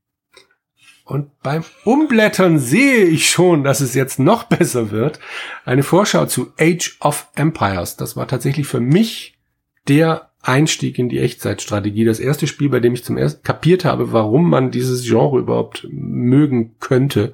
Und 1.03 1.41
beim 1.41 1.65
Umblättern 1.83 2.57
sehe 2.57 3.03
ich 3.03 3.29
schon, 3.29 3.65
dass 3.65 3.81
es 3.81 3.95
jetzt 3.95 4.17
noch 4.17 4.43
besser 4.43 4.91
wird. 4.91 5.19
Eine 5.65 5.83
Vorschau 5.83 6.25
zu 6.25 6.53
Age 6.57 6.97
of 7.01 7.27
Empires. 7.35 7.97
Das 7.97 8.15
war 8.15 8.27
tatsächlich 8.27 8.65
für 8.65 8.79
mich 8.79 9.37
der 9.89 10.30
Einstieg 10.43 10.97
in 10.97 11.09
die 11.09 11.19
Echtzeitstrategie. 11.19 12.05
Das 12.05 12.19
erste 12.19 12.47
Spiel, 12.47 12.69
bei 12.69 12.79
dem 12.79 12.93
ich 12.93 13.03
zum 13.03 13.17
ersten 13.17 13.43
kapiert 13.43 13.85
habe, 13.85 14.11
warum 14.11 14.49
man 14.49 14.71
dieses 14.71 15.03
Genre 15.03 15.39
überhaupt 15.39 15.87
mögen 15.91 16.75
könnte. 16.79 17.33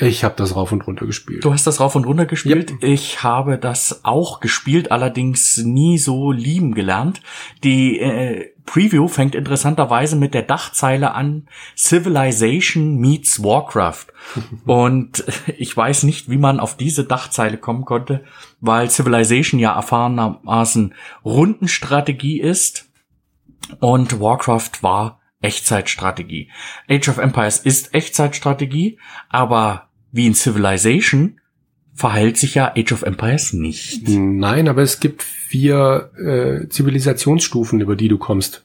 Ich 0.00 0.24
habe 0.24 0.34
das 0.36 0.56
rauf 0.56 0.72
und 0.72 0.86
runter 0.86 1.06
gespielt. 1.06 1.44
Du 1.44 1.52
hast 1.52 1.66
das 1.66 1.78
rauf 1.80 1.94
und 1.94 2.04
runter 2.04 2.26
gespielt. 2.26 2.72
Yep. 2.72 2.82
Ich 2.82 3.22
habe 3.22 3.58
das 3.58 4.00
auch 4.04 4.40
gespielt, 4.40 4.90
allerdings 4.90 5.58
nie 5.58 5.98
so 5.98 6.32
lieben 6.32 6.74
gelernt. 6.74 7.20
Die 7.62 8.00
äh, 8.00 8.50
Preview 8.66 9.08
fängt 9.08 9.34
interessanterweise 9.34 10.16
mit 10.16 10.34
der 10.34 10.42
Dachzeile 10.42 11.12
an 11.12 11.48
Civilization 11.76 12.96
meets 12.96 13.42
Warcraft. 13.42 14.06
und 14.64 15.24
ich 15.58 15.76
weiß 15.76 16.04
nicht, 16.04 16.30
wie 16.30 16.38
man 16.38 16.60
auf 16.60 16.76
diese 16.76 17.04
Dachzeile 17.04 17.58
kommen 17.58 17.84
konnte, 17.84 18.24
weil 18.60 18.90
Civilization 18.90 19.60
ja 19.60 19.74
erfahrenermaßen 19.74 20.94
Rundenstrategie 21.24 22.40
ist 22.40 22.88
und 23.80 24.20
Warcraft 24.20 24.82
war 24.82 25.20
Echtzeitstrategie. 25.40 26.50
Age 26.88 27.08
of 27.08 27.18
Empires 27.18 27.58
ist 27.58 27.92
Echtzeitstrategie, 27.94 28.98
aber 29.28 29.88
wie 30.10 30.26
in 30.26 30.34
Civilization 30.34 31.40
verhält 31.94 32.36
sich 32.36 32.56
ja 32.56 32.72
Age 32.76 32.92
of 32.92 33.02
Empires 33.02 33.52
nicht. 33.52 34.08
Nein, 34.08 34.68
aber 34.68 34.82
es 34.82 35.00
gibt 35.00 35.22
vier 35.22 36.10
äh, 36.18 36.68
Zivilisationsstufen, 36.68 37.80
über 37.80 37.94
die 37.94 38.08
du 38.08 38.18
kommst. 38.18 38.64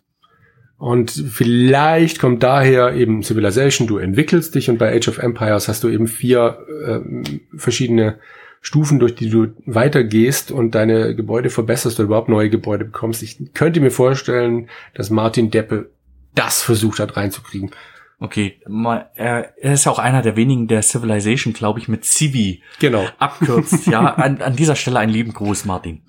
Und 0.78 1.12
vielleicht 1.12 2.20
kommt 2.20 2.42
daher 2.42 2.94
eben 2.94 3.22
Civilization, 3.22 3.86
du 3.86 3.98
entwickelst 3.98 4.56
dich 4.56 4.70
und 4.70 4.78
bei 4.78 4.96
Age 4.96 5.10
of 5.10 5.18
Empires 5.20 5.68
hast 5.68 5.84
du 5.84 5.90
eben 5.90 6.08
vier 6.08 6.58
äh, 6.86 7.00
verschiedene 7.56 8.18
Stufen, 8.62 9.00
durch 9.00 9.16
die 9.16 9.30
du 9.30 9.48
weitergehst 9.66 10.52
und 10.52 10.76
deine 10.76 11.16
Gebäude 11.16 11.50
verbesserst 11.50 12.00
oder 12.00 12.08
überhaupt 12.08 12.30
neue 12.30 12.50
Gebäude 12.50 12.86
bekommst. 12.86 13.24
Ich 13.24 13.54
könnte 13.54 13.80
mir 13.80 13.92
vorstellen, 13.92 14.70
dass 14.94 15.10
Martin 15.10 15.52
Deppe 15.52 15.90
das 16.34 16.62
versucht 16.62 17.00
hat 17.00 17.16
reinzukriegen. 17.16 17.72
Okay, 18.22 18.60
mal, 18.68 19.10
er, 19.16 19.58
er 19.58 19.74
ist 19.74 19.88
auch 19.88 19.98
einer 19.98 20.22
der 20.22 20.36
wenigen, 20.36 20.68
der 20.68 20.82
Civilization, 20.82 21.54
glaube 21.54 21.80
ich, 21.80 21.88
mit 21.88 22.04
Civi 22.04 22.62
genau. 22.80 23.06
abkürzt. 23.18 23.88
ja, 23.88 24.02
an, 24.16 24.42
an 24.42 24.58
dieser 24.58 24.76
Stelle 24.76 25.00
einen 25.00 25.14
lieben 25.14 25.32
Gruß, 25.32 25.64
Martin. 25.64 26.02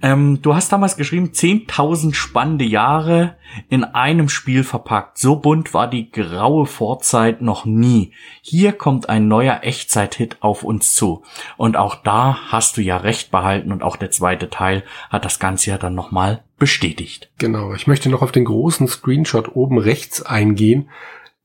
Ähm, 0.00 0.40
du 0.40 0.54
hast 0.54 0.72
damals 0.72 0.96
geschrieben, 0.96 1.32
10.000 1.32 2.14
spannende 2.14 2.64
Jahre 2.64 3.36
in 3.68 3.84
einem 3.84 4.30
Spiel 4.30 4.64
verpackt. 4.64 5.18
So 5.18 5.36
bunt 5.36 5.74
war 5.74 5.90
die 5.90 6.10
graue 6.10 6.64
Vorzeit 6.64 7.42
noch 7.42 7.66
nie. 7.66 8.14
Hier 8.40 8.72
kommt 8.72 9.10
ein 9.10 9.28
neuer 9.28 9.60
Echtzeit-Hit 9.62 10.38
auf 10.40 10.62
uns 10.62 10.94
zu. 10.94 11.24
Und 11.58 11.76
auch 11.76 11.96
da 11.96 12.38
hast 12.48 12.78
du 12.78 12.80
ja 12.80 12.96
recht 12.96 13.30
behalten 13.30 13.70
und 13.70 13.82
auch 13.82 13.96
der 13.96 14.10
zweite 14.10 14.48
Teil 14.48 14.82
hat 15.10 15.26
das 15.26 15.38
Ganze 15.38 15.70
ja 15.70 15.78
dann 15.78 15.94
nochmal 15.94 16.42
bestätigt. 16.58 17.30
Genau, 17.38 17.74
ich 17.74 17.86
möchte 17.86 18.08
noch 18.08 18.22
auf 18.22 18.32
den 18.32 18.44
großen 18.46 18.88
Screenshot 18.88 19.54
oben 19.54 19.78
rechts 19.78 20.22
eingehen 20.22 20.88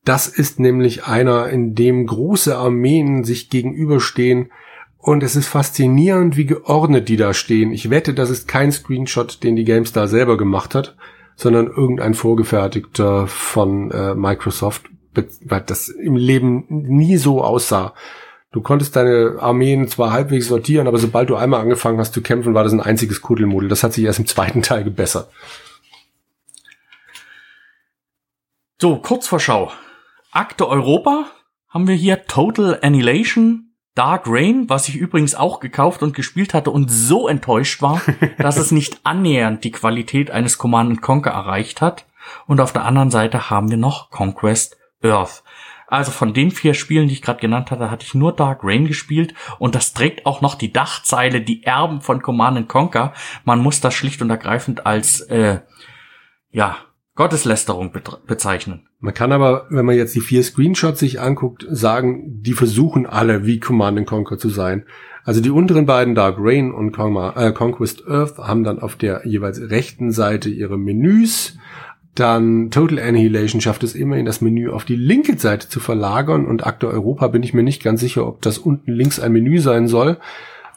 das 0.05 0.27
ist 0.27 0.59
nämlich 0.59 1.05
einer, 1.05 1.49
in 1.49 1.75
dem 1.75 2.05
große 2.05 2.55
Armeen 2.55 3.23
sich 3.23 3.49
gegenüberstehen 3.49 4.51
und 4.97 5.23
es 5.23 5.35
ist 5.35 5.47
faszinierend, 5.47 6.37
wie 6.37 6.45
geordnet 6.45 7.09
die 7.09 7.17
da 7.17 7.33
stehen. 7.33 7.71
Ich 7.71 7.89
wette, 7.89 8.13
das 8.13 8.29
ist 8.29 8.47
kein 8.47 8.71
Screenshot, 8.71 9.43
den 9.43 9.55
die 9.55 9.65
GameStar 9.65 10.07
selber 10.07 10.37
gemacht 10.37 10.75
hat, 10.75 10.95
sondern 11.35 11.67
irgendein 11.67 12.13
vorgefertigter 12.13 13.27
von 13.27 13.91
äh, 13.91 14.15
Microsoft, 14.15 14.85
weil 15.13 15.61
das 15.61 15.89
im 15.89 16.15
Leben 16.15 16.65
nie 16.69 17.17
so 17.17 17.43
aussah. 17.43 17.93
Du 18.51 18.61
konntest 18.61 18.95
deine 18.95 19.37
Armeen 19.39 19.87
zwar 19.87 20.11
halbwegs 20.11 20.47
sortieren, 20.47 20.87
aber 20.87 20.97
sobald 20.97 21.29
du 21.29 21.35
einmal 21.35 21.61
angefangen 21.61 21.99
hast 21.99 22.13
zu 22.13 22.21
kämpfen, 22.21 22.53
war 22.53 22.63
das 22.63 22.73
ein 22.73 22.79
einziges 22.79 23.21
Kuddelmuddel. 23.21 23.69
Das 23.69 23.83
hat 23.83 23.93
sich 23.93 24.05
erst 24.05 24.19
im 24.19 24.27
zweiten 24.27 24.61
Teil 24.61 24.83
gebessert. 24.83 25.29
So, 28.79 28.97
Kurzvorschau. 28.97 29.71
Akte 30.35 30.67
Europa 30.67 31.27
haben 31.69 31.87
wir 31.87 31.95
hier 31.95 32.25
Total 32.25 32.77
Annihilation, 32.81 33.73
Dark 33.95 34.23
Rain, 34.27 34.67
was 34.67 34.89
ich 34.89 34.97
übrigens 34.97 35.33
auch 35.33 35.61
gekauft 35.61 36.03
und 36.03 36.13
gespielt 36.13 36.53
hatte 36.53 36.71
und 36.71 36.91
so 36.91 37.29
enttäuscht 37.29 37.81
war, 37.81 38.01
dass 38.37 38.57
es 38.57 38.71
nicht 38.71 38.99
annähernd 39.05 39.63
die 39.63 39.71
Qualität 39.71 40.31
eines 40.31 40.57
Command 40.57 41.01
Conquer 41.01 41.31
erreicht 41.31 41.79
hat. 41.79 42.05
Und 42.47 42.59
auf 42.59 42.73
der 42.73 42.83
anderen 42.83 43.11
Seite 43.11 43.49
haben 43.49 43.69
wir 43.69 43.77
noch 43.77 44.09
Conquest 44.09 44.75
Earth. 45.01 45.41
Also 45.87 46.11
von 46.11 46.33
den 46.33 46.51
vier 46.51 46.73
Spielen, 46.73 47.07
die 47.07 47.13
ich 47.13 47.21
gerade 47.21 47.39
genannt 47.39 47.71
hatte, 47.71 47.89
hatte 47.89 48.05
ich 48.05 48.13
nur 48.13 48.35
Dark 48.35 48.59
Rain 48.61 48.87
gespielt 48.87 49.33
und 49.57 49.73
das 49.73 49.93
trägt 49.93 50.25
auch 50.25 50.41
noch 50.41 50.55
die 50.55 50.73
Dachzeile, 50.73 51.39
die 51.39 51.63
Erben 51.63 52.01
von 52.01 52.21
Command 52.21 52.67
Conquer. 52.67 53.13
Man 53.45 53.59
muss 53.59 53.79
das 53.79 53.93
schlicht 53.93 54.21
und 54.21 54.29
ergreifend 54.29 54.85
als 54.85 55.21
äh, 55.21 55.61
ja 56.51 56.75
Gotteslästerung 57.15 57.93
bezeichnen. 58.27 58.87
Man 58.99 59.13
kann 59.13 59.31
aber, 59.31 59.67
wenn 59.69 59.85
man 59.85 59.95
jetzt 59.95 60.15
die 60.15 60.21
vier 60.21 60.43
Screenshots 60.43 60.99
sich 60.99 61.21
anguckt, 61.21 61.65
sagen, 61.69 62.41
die 62.43 62.53
versuchen 62.53 63.05
alle 63.05 63.45
wie 63.45 63.61
Command 63.61 64.05
Conquer 64.05 64.37
zu 64.37 64.49
sein. 64.49 64.83
Also 65.23 65.39
die 65.39 65.49
unteren 65.49 65.85
beiden 65.85 66.13
Dark 66.13 66.35
Rain 66.39 66.71
und 66.71 66.97
äh, 66.97 67.51
Conquest 67.53 68.05
Earth 68.07 68.37
haben 68.37 68.63
dann 68.63 68.79
auf 68.79 68.95
der 68.97 69.21
jeweils 69.25 69.59
rechten 69.59 70.11
Seite 70.11 70.49
ihre 70.49 70.77
Menüs. 70.77 71.57
Dann 72.15 72.69
Total 72.69 72.99
Annihilation 72.99 73.61
schafft 73.61 73.83
es 73.83 73.95
immerhin, 73.95 74.25
das 74.25 74.41
Menü 74.41 74.69
auf 74.69 74.85
die 74.85 74.95
linke 74.95 75.37
Seite 75.37 75.69
zu 75.69 75.79
verlagern 75.79 76.45
und 76.45 76.65
Akte 76.65 76.87
Europa 76.87 77.27
bin 77.29 77.43
ich 77.43 77.53
mir 77.53 77.63
nicht 77.63 77.83
ganz 77.83 78.01
sicher, 78.01 78.27
ob 78.27 78.41
das 78.41 78.57
unten 78.57 78.91
links 78.91 79.19
ein 79.19 79.31
Menü 79.31 79.59
sein 79.59 79.87
soll 79.87 80.17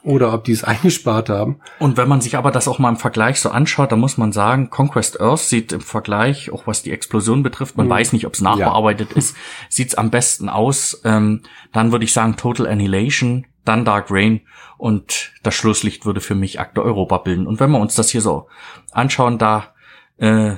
oder 0.02 0.32
ob 0.32 0.44
die 0.44 0.52
es 0.52 0.64
eingespart 0.64 1.28
haben. 1.28 1.60
Und 1.78 1.96
wenn 1.96 2.08
man 2.08 2.20
sich 2.20 2.36
aber 2.36 2.50
das 2.50 2.68
auch 2.68 2.78
mal 2.78 2.90
im 2.90 2.96
Vergleich 2.96 3.40
so 3.40 3.50
anschaut, 3.50 3.92
dann 3.92 4.00
muss 4.00 4.18
man 4.18 4.32
sagen, 4.32 4.70
Conquest 4.70 5.20
Earth 5.20 5.40
sieht 5.40 5.72
im 5.72 5.80
Vergleich, 5.80 6.50
auch 6.52 6.66
was 6.66 6.82
die 6.82 6.92
Explosion 6.92 7.42
betrifft, 7.42 7.76
man 7.76 7.86
mhm. 7.86 7.90
weiß 7.90 8.12
nicht, 8.12 8.26
ob 8.26 8.34
es 8.34 8.40
nachbearbeitet 8.40 9.10
ja. 9.10 9.16
ist, 9.16 9.36
sieht's 9.68 9.94
am 9.94 10.10
besten 10.10 10.48
aus. 10.48 11.00
Ähm, 11.04 11.42
dann 11.72 11.92
würde 11.92 12.04
ich 12.04 12.12
sagen 12.12 12.36
Total 12.36 12.66
Annihilation, 12.66 13.46
dann 13.64 13.84
Dark 13.84 14.06
Rain 14.10 14.42
und 14.78 15.32
das 15.42 15.54
Schlusslicht 15.54 16.06
würde 16.06 16.20
für 16.20 16.34
mich 16.34 16.60
Akte 16.60 16.82
Europa 16.82 17.18
bilden. 17.18 17.46
Und 17.46 17.60
wenn 17.60 17.70
wir 17.70 17.80
uns 17.80 17.94
das 17.94 18.10
hier 18.10 18.22
so 18.22 18.48
anschauen, 18.92 19.38
da 19.38 19.74
äh, 20.18 20.56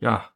ja, 0.00 0.29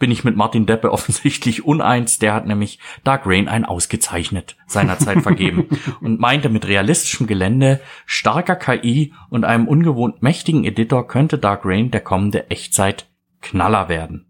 bin 0.00 0.10
ich 0.10 0.24
mit 0.24 0.34
Martin 0.34 0.66
Deppe 0.66 0.90
offensichtlich 0.92 1.64
uneins. 1.64 2.18
Der 2.18 2.34
hat 2.34 2.46
nämlich 2.46 2.80
Dark 3.04 3.22
Rain 3.26 3.46
ein 3.46 3.64
ausgezeichnet 3.64 4.56
seinerzeit 4.66 5.22
vergeben 5.22 5.68
und 6.00 6.18
meinte 6.18 6.48
mit 6.48 6.66
realistischem 6.66 7.28
Gelände, 7.28 7.80
starker 8.06 8.56
KI 8.56 9.14
und 9.28 9.44
einem 9.44 9.68
ungewohnt 9.68 10.22
mächtigen 10.22 10.64
Editor 10.64 11.06
könnte 11.06 11.38
Dark 11.38 11.60
Rain 11.64 11.92
der 11.92 12.00
kommende 12.00 12.50
Echtzeit-Knaller 12.50 13.88
werden. 13.88 14.26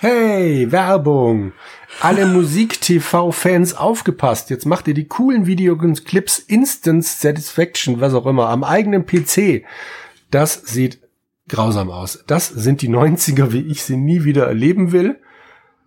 Hey, 0.00 0.70
Werbung! 0.72 1.52
Alle 2.00 2.26
Musik-TV-Fans 2.34 3.74
aufgepasst. 3.74 4.50
Jetzt 4.50 4.66
macht 4.66 4.88
ihr 4.88 4.94
die 4.94 5.06
coolen 5.06 5.46
Videoclips 5.46 6.40
Instant 6.40 7.04
Satisfaction, 7.04 8.00
was 8.00 8.14
auch 8.14 8.26
immer, 8.26 8.48
am 8.48 8.64
eigenen 8.64 9.06
PC. 9.06 9.64
Das 10.30 10.54
sieht 10.66 11.03
grausam 11.48 11.90
aus. 11.90 12.24
Das 12.26 12.48
sind 12.48 12.82
die 12.82 12.88
90er, 12.90 13.52
wie 13.52 13.62
ich 13.62 13.82
sie 13.82 13.96
nie 13.96 14.24
wieder 14.24 14.46
erleben 14.46 14.92
will. 14.92 15.20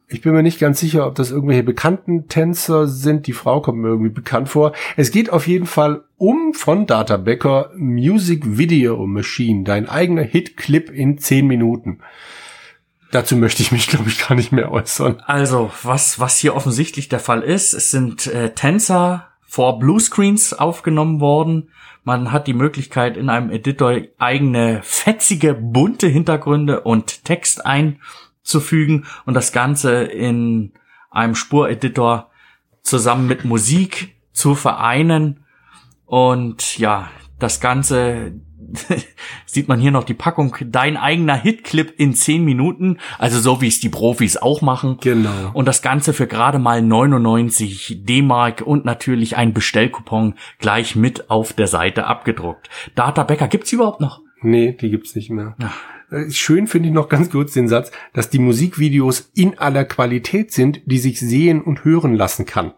Ich 0.10 0.22
bin 0.22 0.32
mir 0.32 0.42
nicht 0.42 0.60
ganz 0.60 0.80
sicher, 0.80 1.06
ob 1.06 1.16
das 1.16 1.32
irgendwelche 1.32 1.64
bekannten 1.64 2.30
Tänzer 2.30 2.88
sind. 2.88 3.28
Die 3.28 3.34
Frau 3.34 3.60
kommt 3.60 3.80
mir 3.80 3.90
irgendwie 3.90 4.10
bekannt 4.10 4.48
vor. 4.48 4.72
Es 4.96 5.12
geht 5.12 5.30
auf 5.30 5.48
jeden 5.48 5.66
Fall 5.66 6.06
um 6.16 6.54
von 6.54 6.86
Data 6.88 7.18
Becker 7.18 7.72
Music 7.76 8.58
Video 8.58 9.06
Machine, 9.06 9.66
dein 9.66 9.90
eigener 9.90 10.22
Hit-Clip 10.22 10.90
in 10.90 11.18
10 11.18 11.46
Minuten. 11.46 12.00
Dazu 13.12 13.36
möchte 13.36 13.62
ich 13.62 13.74
mich, 13.74 13.88
glaube 13.88 14.08
ich, 14.08 14.26
gar 14.26 14.36
nicht 14.36 14.54
mehr 14.54 14.72
äußern. 14.72 15.22
Also, 15.26 15.72
was, 15.84 16.20
was 16.22 16.38
hier 16.38 16.56
offensichtlich 16.56 17.10
der 17.10 17.20
Fall 17.20 17.42
ist, 17.42 17.74
es 17.74 17.92
sind 17.92 18.28
äh, 18.28 18.54
Tänzer 18.54 19.28
vor 19.42 19.80
Bluescreens 19.80 20.54
aufgenommen 20.54 21.20
worden 21.20 21.70
man 22.08 22.32
hat 22.32 22.48
die 22.48 22.54
Möglichkeit, 22.54 23.18
in 23.18 23.30
einem 23.30 23.50
Editor 23.50 24.00
eigene 24.18 24.80
fetzige, 24.82 25.54
bunte 25.54 26.08
Hintergründe 26.08 26.80
und 26.80 27.26
Text 27.26 27.66
einzufügen 27.66 29.06
und 29.26 29.34
das 29.34 29.52
Ganze 29.52 30.04
in 30.04 30.72
einem 31.12 31.36
Spureditor 31.36 32.32
zusammen 32.82 33.28
mit 33.28 33.44
Musik 33.44 34.16
zu 34.32 34.56
vereinen. 34.56 35.44
Und 36.06 36.78
ja, 36.78 37.10
das 37.40 37.60
Ganze 37.60 38.40
sieht 39.46 39.68
man 39.68 39.80
hier 39.80 39.92
noch 39.92 40.04
die 40.04 40.14
Packung, 40.14 40.56
dein 40.66 40.98
eigener 40.98 41.36
Hitclip 41.36 41.94
in 41.98 42.14
10 42.14 42.44
Minuten, 42.44 42.98
also 43.18 43.40
so 43.40 43.62
wie 43.62 43.68
es 43.68 43.80
die 43.80 43.90
Profis 43.90 44.38
auch 44.38 44.62
machen. 44.62 44.98
Genau. 45.02 45.52
Und 45.54 45.68
das 45.68 45.82
Ganze 45.82 46.14
für 46.14 46.28
gerade 46.28 46.60
mal 46.60 46.82
99 46.82 48.02
D-Mark 48.04 48.62
und 48.62 48.86
natürlich 48.86 49.38
ein 49.38 49.54
Bestellcoupon 49.54 50.36
gleich 50.60 50.96
mit 50.96 51.30
auf 51.30 51.54
der 51.54 51.68
Seite 51.68 52.06
abgedruckt. 52.06 52.70
Data 52.96 53.24
Becker 53.24 53.48
gibt's 53.48 53.72
überhaupt 53.72 54.02
noch? 54.02 54.22
Nee, 54.42 54.74
die 54.80 54.90
gibt's 54.90 55.16
nicht 55.16 55.30
mehr. 55.30 55.56
Ja. 55.60 55.72
Äh, 56.10 56.32
schön 56.32 56.68
finde 56.68 56.90
ich 56.90 56.94
noch 56.94 57.10
ganz 57.10 57.30
kurz 57.30 57.54
den 57.54 57.68
Satz, 57.68 57.92
dass 58.14 58.30
die 58.30 58.40
Musikvideos 58.40 59.32
in 59.36 59.58
aller 59.58 59.86
Qualität 59.86 60.52
sind, 60.52 60.82
die 60.86 61.00
sich 61.00 61.20
sehen 61.20 61.62
und 61.62 61.84
hören 61.84 62.16
lassen 62.16 62.46
kann. 62.46 62.74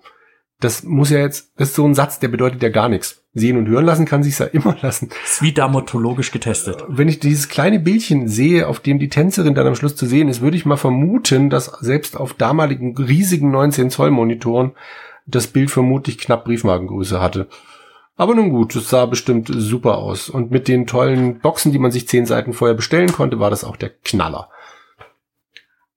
Das 0.59 0.83
muss 0.83 1.09
ja 1.09 1.19
jetzt, 1.19 1.53
das 1.55 1.69
ist 1.69 1.75
so 1.75 1.85
ein 1.85 1.95
Satz, 1.95 2.19
der 2.19 2.27
bedeutet 2.27 2.61
ja 2.61 2.69
gar 2.69 2.89
nichts. 2.89 3.23
Sehen 3.33 3.57
und 3.57 3.67
hören 3.67 3.85
lassen 3.85 4.05
kann 4.05 4.23
sich's 4.23 4.39
ja 4.39 4.45
immer 4.51 4.75
lassen. 4.81 5.09
Das 5.09 5.33
ist 5.33 5.41
wie 5.41 5.53
dermatologisch 5.53 6.31
getestet. 6.31 6.83
Wenn 6.87 7.07
ich 7.07 7.19
dieses 7.19 7.47
kleine 7.47 7.79
Bildchen 7.79 8.27
sehe, 8.27 8.67
auf 8.67 8.79
dem 8.79 8.99
die 8.99 9.09
Tänzerin 9.09 9.55
dann 9.55 9.67
am 9.67 9.75
Schluss 9.75 9.95
zu 9.95 10.05
sehen 10.05 10.27
ist, 10.27 10.41
würde 10.41 10.57
ich 10.57 10.65
mal 10.65 10.77
vermuten, 10.77 11.49
dass 11.49 11.65
selbst 11.79 12.17
auf 12.17 12.33
damaligen 12.33 12.97
riesigen 12.97 13.51
19 13.51 13.89
Zoll 13.89 14.11
Monitoren 14.11 14.71
das 15.25 15.47
Bild 15.47 15.71
vermutlich 15.71 16.17
knapp 16.17 16.45
Briefmarkengröße 16.45 17.21
hatte. 17.21 17.47
Aber 18.17 18.35
nun 18.35 18.49
gut, 18.49 18.75
es 18.75 18.89
sah 18.89 19.05
bestimmt 19.05 19.49
super 19.49 19.97
aus. 19.97 20.27
Und 20.27 20.51
mit 20.51 20.67
den 20.67 20.87
tollen 20.87 21.39
Boxen, 21.39 21.71
die 21.71 21.79
man 21.79 21.91
sich 21.91 22.07
zehn 22.09 22.25
Seiten 22.25 22.51
vorher 22.51 22.75
bestellen 22.75 23.13
konnte, 23.13 23.39
war 23.39 23.49
das 23.49 23.63
auch 23.63 23.77
der 23.77 23.91
Knaller. 23.91 24.49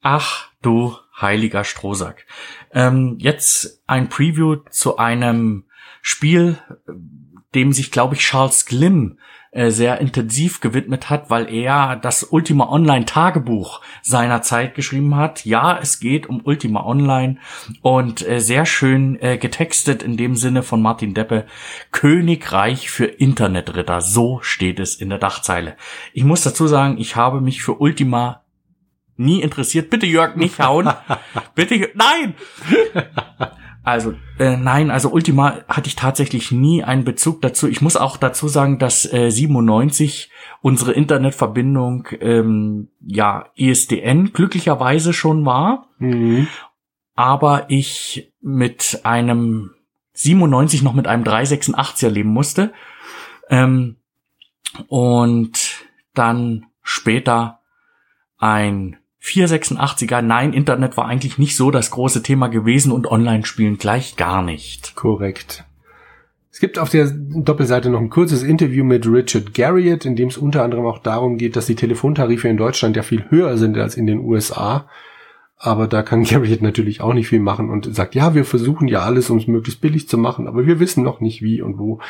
Ach, 0.03 0.49
du 0.63 0.95
heiliger 1.21 1.65
Strohsack. 1.65 2.25
Ähm, 2.73 3.16
jetzt 3.18 3.83
ein 3.87 4.09
Preview 4.09 4.57
zu 4.70 4.97
einem 4.97 5.64
Spiel, 6.01 6.59
dem 7.55 7.73
sich, 7.73 7.91
glaube 7.91 8.14
ich, 8.14 8.23
Charles 8.23 8.66
Glimm 8.66 9.18
äh, 9.55 9.70
sehr 9.70 10.01
intensiv 10.01 10.61
gewidmet 10.61 11.11
hat, 11.11 11.29
weil 11.29 11.53
er 11.53 11.97
das 11.97 12.25
Ultima 12.25 12.70
Online 12.70 13.05
Tagebuch 13.05 13.83
seiner 14.01 14.41
Zeit 14.41 14.75
geschrieben 14.75 15.14
hat. 15.14 15.45
Ja, 15.45 15.79
es 15.79 16.01
geht 16.01 16.27
um 16.27 16.41
Ultima 16.45 16.85
Online 16.87 17.37
und 17.83 18.27
äh, 18.27 18.41
sehr 18.41 18.64
schön 18.64 19.20
äh, 19.20 19.37
getextet 19.37 20.03
in 20.03 20.16
dem 20.16 20.37
Sinne 20.37 20.62
von 20.62 20.81
Martin 20.81 21.12
Deppe. 21.12 21.45
Königreich 21.91 22.91
für 22.91 23.05
Internetritter. 23.05 24.01
So 24.01 24.41
steht 24.41 24.81
es 24.81 24.95
in 24.95 25.11
der 25.11 25.18
Dachzeile. 25.18 25.77
Ich 26.14 26.25
muss 26.25 26.43
dazu 26.43 26.66
sagen, 26.66 26.97
ich 26.99 27.16
habe 27.16 27.43
mich 27.43 27.62
für 27.62 27.79
Ultima 27.79 28.41
nie 29.23 29.41
interessiert. 29.41 29.91
Bitte 29.91 30.07
Jörg, 30.07 30.37
nicht 30.37 30.59
hauen. 30.59 30.89
Bitte, 31.55 31.91
nein! 31.95 32.35
Also, 33.85 34.14
äh, 34.39 34.57
nein, 34.57 34.93
also 34.93 35.11
Ultima 35.11 35.64
hatte 35.66 35.89
ich 35.89 35.97
tatsächlich 35.97 36.53
nie 36.53 36.85
einen 36.85 37.05
Bezug 37.05 37.43
dazu. 37.43 37.66
Ich 37.66 37.81
muss 37.81 37.97
auch 37.97 38.16
dazu 38.16 38.47
sagen, 38.47 38.79
dass 38.79 39.12
äh, 39.12 39.31
97 39.31 40.31
unsere 40.61 40.93
Internetverbindung 40.93 42.07
ähm, 42.20 42.91
ja 43.01 43.47
ISDN 43.57 44.33
glücklicherweise 44.33 45.12
schon 45.12 45.45
war. 45.45 45.89
Mhm. 45.99 46.47
Aber 47.14 47.66
ich 47.70 48.33
mit 48.41 49.01
einem 49.03 49.73
97 50.12 50.83
noch 50.83 50.95
mit 50.95 51.09
einem 51.09 51.25
386er 51.25 52.09
leben 52.09 52.31
musste. 52.31 52.73
Ähm, 53.51 53.97
und 54.87 55.87
dann 56.14 56.66
später 56.83 57.61
ein 58.39 58.97
486er, 59.23 60.20
nein, 60.20 60.53
Internet 60.53 60.97
war 60.97 61.07
eigentlich 61.07 61.39
nicht 61.39 61.57
so 61.57 61.70
das 61.70 61.93
große 61.93 62.23
Thema 62.23 62.49
gewesen 62.49 62.91
und 62.91 63.07
Online-Spielen 63.07 63.79
gleich 63.79 64.16
gar 64.16 64.43
nicht. 64.43 64.97
Korrekt. 64.97 65.64
Es 66.51 66.59
gibt 66.59 66.79
auf 66.79 66.91
der 66.91 67.11
Doppelseite 67.11 67.89
noch 67.89 68.01
ein 68.01 68.11
kurzes 68.11 68.43
Interview 68.43 68.85
mit 68.85 69.07
Richard 69.07 69.55
Garriott, 69.55 70.05
in 70.05 70.16
dem 70.16 70.29
es 70.29 70.37
unter 70.37 70.62
anderem 70.64 70.85
auch 70.87 70.99
darum 70.99 71.39
geht, 71.39 71.57
dass 71.57 71.66
die 71.66 71.77
Telefontarife 71.77 72.49
in 72.49 72.57
Deutschland 72.57 72.97
ja 72.97 73.03
viel 73.03 73.25
höher 73.31 73.57
sind 73.57 73.79
als 73.79 73.97
in 73.97 74.07
den 74.07 74.18
USA. 74.18 74.87
Aber 75.57 75.87
da 75.87 76.03
kann 76.03 76.25
Garriott 76.29 76.61
natürlich 76.61 77.01
auch 77.01 77.14
nicht 77.14 77.29
viel 77.29 77.41
machen 77.41 77.70
und 77.70 77.95
sagt, 77.95 78.16
ja, 78.16 78.35
wir 78.35 78.45
versuchen 78.45 78.89
ja 78.89 79.03
alles, 79.03 79.31
um 79.31 79.39
es 79.39 79.47
möglichst 79.47 79.81
billig 79.81 80.09
zu 80.09 80.18
machen, 80.18 80.49
aber 80.49 80.66
wir 80.66 80.81
wissen 80.81 81.05
noch 81.05 81.20
nicht 81.20 81.43
wie 81.43 81.62
und 81.62 81.79
wo. 81.79 82.01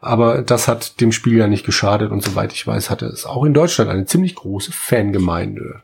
Aber 0.00 0.40
das 0.40 0.66
hat 0.66 1.00
dem 1.02 1.12
Spiel 1.12 1.36
ja 1.36 1.46
nicht 1.46 1.66
geschadet 1.66 2.10
und 2.10 2.22
soweit 2.22 2.54
ich 2.54 2.66
weiß, 2.66 2.88
hatte 2.88 3.06
es 3.06 3.26
auch 3.26 3.44
in 3.44 3.54
Deutschland 3.54 3.90
eine 3.90 4.06
ziemlich 4.06 4.34
große 4.34 4.72
Fangemeinde. 4.72 5.82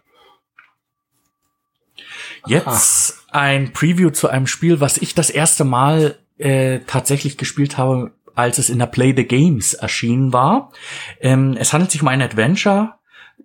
Jetzt 2.47 3.23
Ach. 3.29 3.35
ein 3.35 3.73
Preview 3.73 4.11
zu 4.11 4.29
einem 4.29 4.47
Spiel, 4.47 4.81
was 4.81 4.99
ich 4.99 5.15
das 5.15 5.31
erste 5.31 5.65
Mal 5.65 6.19
äh, 6.39 6.81
tatsächlich 6.87 7.37
gespielt 7.37 7.79
habe, 7.79 8.13
als 8.35 8.59
es 8.59 8.71
in 8.71 8.79
der 8.79 8.87
Play 8.87 9.15
the 9.15 9.27
Games 9.27 9.75
erschienen 9.75 10.33
war. 10.33 10.73
Ähm, 11.21 11.57
es 11.59 11.73
handelt 11.73 11.91
sich 11.91 12.03
um 12.03 12.09
ein 12.09 12.23
Adventure, 12.23 12.95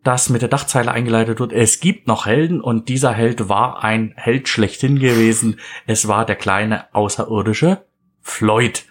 das 0.03 0.29
mit 0.29 0.41
der 0.41 0.49
Dachzeile 0.49 0.91
eingeleitet 0.91 1.39
wird. 1.39 1.51
Es 1.51 1.79
gibt 1.79 2.07
noch 2.07 2.25
Helden 2.25 2.61
und 2.61 2.89
dieser 2.89 3.11
Held 3.11 3.49
war 3.49 3.83
ein 3.83 4.13
Held 4.15 4.47
schlechthin 4.47 4.99
gewesen. 4.99 5.59
Es 5.87 6.07
war 6.07 6.25
der 6.25 6.35
kleine 6.35 6.93
außerirdische 6.93 7.85
Floyd. 8.21 8.85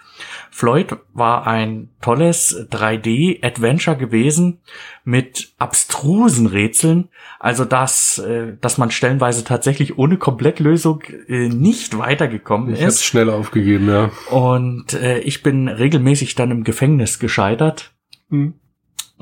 Floyd 0.56 0.98
war 1.12 1.48
ein 1.48 1.88
tolles 2.00 2.68
3D-Adventure 2.70 3.96
gewesen 3.96 4.60
mit 5.02 5.52
abstrusen 5.58 6.46
Rätseln. 6.46 7.08
Also 7.40 7.64
dass, 7.64 8.18
äh, 8.18 8.56
dass 8.60 8.78
man 8.78 8.92
stellenweise 8.92 9.42
tatsächlich 9.42 9.98
ohne 9.98 10.16
Komplettlösung 10.16 11.02
äh, 11.26 11.48
nicht 11.48 11.98
weitergekommen 11.98 12.68
ich 12.68 12.74
ist. 12.74 12.78
Ich 12.78 12.86
hab's 12.86 13.04
schnell 13.04 13.30
aufgegeben, 13.30 13.88
ja. 13.88 14.12
Und 14.30 14.92
äh, 14.92 15.18
ich 15.18 15.42
bin 15.42 15.66
regelmäßig 15.66 16.36
dann 16.36 16.52
im 16.52 16.62
Gefängnis 16.62 17.18
gescheitert. 17.18 17.92
Mhm. 18.28 18.54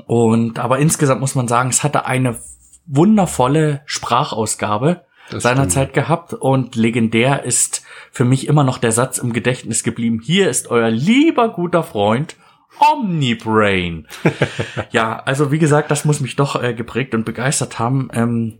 Und 0.05 0.59
aber 0.59 0.77
insgesamt 0.77 1.19
muss 1.19 1.33
man 1.33 1.47
sagen, 1.47 1.69
es 1.69 1.83
hatte 1.83 2.05
eine 2.05 2.37
wundervolle 2.85 3.81
Sprachausgabe 3.85 5.03
seinerzeit 5.29 5.93
gehabt 5.93 6.33
und 6.33 6.75
legendär 6.75 7.43
ist 7.43 7.83
für 8.11 8.25
mich 8.25 8.47
immer 8.47 8.63
noch 8.63 8.77
der 8.77 8.91
Satz 8.91 9.17
im 9.17 9.33
Gedächtnis 9.33 9.83
geblieben. 9.83 10.21
Hier 10.23 10.49
ist 10.49 10.69
euer 10.69 10.89
lieber 10.89 11.49
guter 11.49 11.83
Freund 11.83 12.35
Omnibrain. 12.79 14.07
ja, 14.91 15.19
also 15.19 15.51
wie 15.51 15.59
gesagt, 15.59 15.91
das 15.91 16.05
muss 16.05 16.19
mich 16.19 16.35
doch 16.35 16.61
äh, 16.61 16.73
geprägt 16.73 17.13
und 17.13 17.25
begeistert 17.25 17.79
haben. 17.79 18.09
Ähm, 18.13 18.59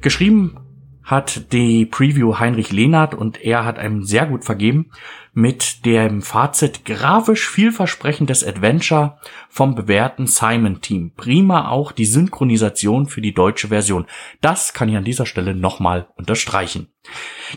geschrieben 0.00 0.58
hat 1.02 1.52
die 1.52 1.86
Preview 1.86 2.38
Heinrich 2.38 2.72
Lehnert 2.72 3.14
und 3.14 3.42
er 3.42 3.64
hat 3.64 3.78
einem 3.78 4.04
sehr 4.04 4.26
gut 4.26 4.44
vergeben 4.44 4.90
mit 5.32 5.84
dem 5.86 6.22
Fazit 6.22 6.84
grafisch 6.84 7.48
vielversprechendes 7.48 8.44
Adventure 8.44 9.18
vom 9.48 9.74
bewährten 9.74 10.26
Simon 10.26 10.80
Team. 10.80 11.12
Prima 11.16 11.68
auch 11.68 11.92
die 11.92 12.04
Synchronisation 12.04 13.06
für 13.06 13.20
die 13.20 13.34
deutsche 13.34 13.68
Version. 13.68 14.06
Das 14.40 14.72
kann 14.72 14.88
ich 14.88 14.96
an 14.96 15.04
dieser 15.04 15.26
Stelle 15.26 15.54
nochmal 15.54 16.08
unterstreichen. 16.16 16.88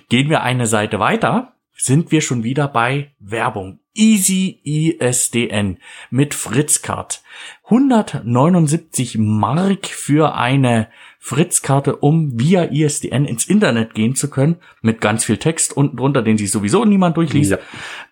Gehen 0.09 0.29
wir 0.29 0.43
eine 0.43 0.67
Seite 0.67 0.99
weiter, 0.99 1.53
sind 1.75 2.11
wir 2.11 2.21
schon 2.21 2.43
wieder 2.43 2.67
bei 2.67 3.13
Werbung. 3.19 3.79
Easy 3.95 4.61
ISDN 4.63 5.77
mit 6.09 6.33
Fritzcard. 6.33 7.21
179 7.65 9.17
Mark 9.19 9.87
für 9.87 10.35
eine 10.35 10.89
Fritzkarte, 11.25 11.95
um 11.95 12.37
via 12.37 12.65
ISDN 12.65 13.23
ins 13.23 13.47
Internet 13.47 13.93
gehen 13.93 14.13
zu 14.13 14.29
können, 14.29 14.57
mit 14.81 14.99
ganz 14.99 15.23
viel 15.23 15.37
Text 15.37 15.71
unten 15.71 15.95
drunter, 15.95 16.21
den 16.21 16.37
sich 16.37 16.51
sowieso 16.51 16.83
niemand 16.83 17.15
durchliest. 17.15 17.51
Ja. 17.51 17.59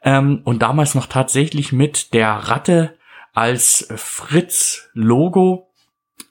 Ähm, 0.01 0.39
und 0.45 0.61
damals 0.61 0.95
noch 0.95 1.07
tatsächlich 1.07 1.73
mit 1.73 2.13
der 2.13 2.29
Ratte 2.31 2.97
als 3.33 3.85
Fritz-Logo. 3.93 5.67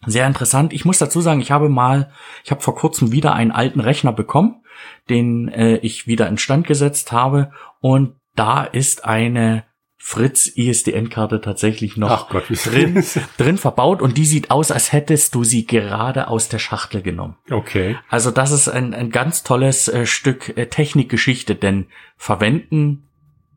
Sehr 0.07 0.27
interessant. 0.27 0.73
Ich 0.73 0.87
muss 0.87 0.97
dazu 0.97 1.21
sagen, 1.21 1.43
ich 1.43 1.51
habe 1.51 1.69
mal, 1.69 2.13
ich 2.45 2.51
habe 2.51 2.63
vor 2.63 2.77
kurzem 2.77 3.13
wieder 3.13 3.35
einen 3.35 3.53
alten 3.53 3.81
Rechner 3.81 4.15
bekommen, 4.15 4.63
den 5.11 5.49
äh, 5.49 5.77
ich 5.83 6.07
wieder 6.07 6.29
instand 6.29 6.67
gesetzt 6.67 7.13
habe. 7.13 7.53
Und 7.81 8.15
da 8.37 8.65
ist 8.65 9.05
eine 9.05 9.65
Fritz 10.03 10.47
ISDN-Karte 10.57 11.43
tatsächlich 11.43 11.99
noch 11.99 12.31
Gott, 12.31 12.45
drin, 12.65 13.05
drin 13.37 13.59
verbaut 13.59 14.01
und 14.01 14.17
die 14.17 14.25
sieht 14.25 14.51
aus, 14.51 14.71
als 14.71 14.93
hättest 14.93 15.35
du 15.35 15.45
sie 15.45 15.67
gerade 15.67 16.29
aus 16.29 16.49
der 16.49 16.59
Schachtel 16.59 17.03
genommen. 17.03 17.37
Okay. 17.51 17.97
Also 18.09 18.31
das 18.31 18.51
ist 18.51 18.69
ein, 18.69 18.95
ein 18.95 19.11
ganz 19.11 19.43
tolles 19.43 19.89
äh, 19.89 20.07
Stück 20.07 20.57
äh, 20.57 20.67
Technikgeschichte, 20.67 21.55
denn 21.55 21.87
verwenden 22.17 23.05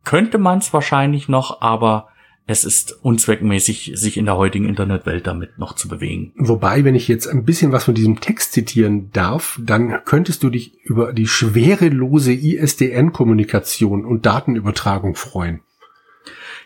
könnte 0.03 0.37
man 0.37 0.59
es 0.59 0.73
wahrscheinlich 0.73 1.29
noch, 1.29 1.61
aber 1.61 2.09
es 2.45 2.65
ist 2.65 2.91
unzweckmäßig, 3.01 3.93
sich 3.95 4.17
in 4.17 4.25
der 4.25 4.35
heutigen 4.35 4.67
Internetwelt 4.67 5.25
damit 5.25 5.57
noch 5.57 5.73
zu 5.73 5.87
bewegen. 5.87 6.33
Wobei, 6.35 6.83
wenn 6.83 6.93
ich 6.93 7.07
jetzt 7.07 7.25
ein 7.25 7.45
bisschen 7.45 7.71
was 7.71 7.85
von 7.85 7.95
diesem 7.95 8.19
Text 8.19 8.51
zitieren 8.51 9.11
darf, 9.13 9.61
dann 9.63 10.03
könntest 10.03 10.43
du 10.43 10.49
dich 10.49 10.77
über 10.83 11.13
die 11.13 11.27
schwerelose 11.27 12.33
ISDN-Kommunikation 12.33 14.03
und 14.03 14.25
Datenübertragung 14.25 15.15
freuen. 15.15 15.61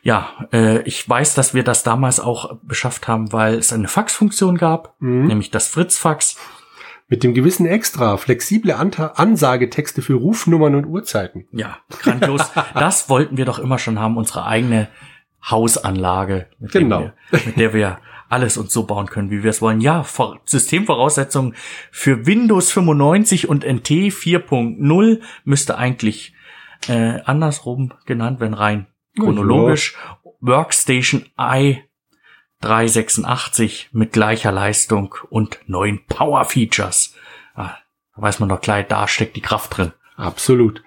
Ja, 0.08 0.48
äh, 0.54 0.84
ich 0.84 1.08
weiß, 1.08 1.34
dass 1.34 1.54
wir 1.54 1.66
das 1.66 1.84
damals 1.84 2.22
auch 2.22 2.60
beschafft 2.64 3.10
haben, 3.10 3.34
weil 3.34 3.56
es 3.56 3.74
eine 3.74 3.90
Faxfunktion 3.90 4.58
gab, 4.58 4.96
mhm. 5.02 5.26
nämlich 5.28 5.52
das 5.52 5.68
Fritz-Fax. 5.68 6.38
Mit 7.10 7.24
dem 7.24 7.34
gewissen 7.34 7.66
Extra, 7.66 8.16
flexible 8.16 8.72
Anta 8.72 9.08
Ansagetexte 9.18 10.02
für 10.02 10.14
Rufnummern 10.14 10.76
und 10.76 10.86
Uhrzeiten. 10.86 11.50
Ja, 11.52 11.80
grandios. 11.90 12.42
das 12.74 13.10
wollten 13.10 13.36
wir 13.36 13.44
doch 13.44 13.60
immer 13.60 13.80
schon 13.80 14.00
haben, 14.00 14.16
unsere 14.16 14.46
eigene 14.46 14.88
Hausanlage, 15.44 16.48
mit, 16.58 16.72
genau. 16.72 17.02
wir, 17.02 17.14
mit 17.46 17.60
der 17.60 17.74
wir 17.74 18.00
alles 18.30 18.56
uns 18.56 18.72
so 18.72 18.86
bauen 18.86 19.08
können, 19.08 19.30
wie 19.30 19.44
wir 19.44 19.50
es 19.50 19.62
wollen. 19.62 19.82
Ja, 19.82 20.06
Systemvoraussetzungen 20.46 21.54
für 21.92 22.26
Windows 22.26 22.72
95 22.72 23.50
und 23.50 23.66
NT 23.66 23.90
4.0 23.90 25.20
müsste 25.44 25.78
eigentlich 25.78 26.34
äh, 26.88 27.20
andersrum 27.26 27.92
genannt 28.06 28.40
werden, 28.40 28.54
rein 28.54 28.88
chronologisch. 29.18 29.96
Ja. 29.96 30.32
Workstation 30.40 31.26
i 31.40 31.84
386 32.62 33.90
mit 33.92 34.14
gleicher 34.14 34.52
Leistung 34.52 35.16
und 35.30 35.60
neuen 35.68 36.06
Power 36.08 36.46
Features. 36.46 37.14
Ah, 37.56 37.76
da 38.16 38.22
weiß 38.22 38.40
man 38.40 38.50
doch 38.50 38.62
gleich, 38.62 38.88
da 38.88 39.08
steckt 39.08 39.36
die 39.36 39.42
Kraft 39.42 39.78
drin. 39.78 39.94
Absolut. 40.16 40.84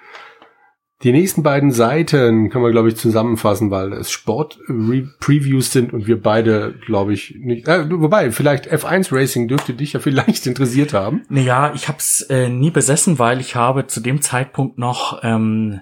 Die 1.03 1.13
nächsten 1.13 1.43
beiden 1.43 1.71
Seiten 1.71 2.51
können 2.51 2.65
wir, 2.65 2.73
glaube 2.73 2.91
ich, 2.91 2.97
zusammenfassen, 2.97 3.71
weil 3.71 3.95
es 3.95 4.11
Sport-Previews 4.11 5.73
sind 5.73 5.95
und 5.95 6.07
wir 6.07 6.21
beide, 6.21 6.75
glaube 6.85 7.15
ich, 7.15 7.37
nicht. 7.39 7.67
Äh, 7.69 7.91
wobei, 7.91 8.31
vielleicht 8.33 8.71
F1 8.71 9.11
Racing 9.11 9.49
dürfte 9.49 9.73
dich 9.73 9.95
ja 9.95 10.01
vielleicht 10.01 10.47
interessiert 10.47 10.93
haben. 10.93 11.23
Naja, 11.31 11.73
ich 11.75 11.89
habe 11.89 11.99
es 11.99 12.21
äh, 12.29 12.51
nie 12.51 12.71
besessen, 12.71 13.19
weil 13.19 13.41
ich 13.41 13.57
habe 13.57 13.87
zu 13.87 14.01
dem 14.01 14.21
Zeitpunkt 14.21 14.77
noch 14.77 15.21
ähm, 15.23 15.81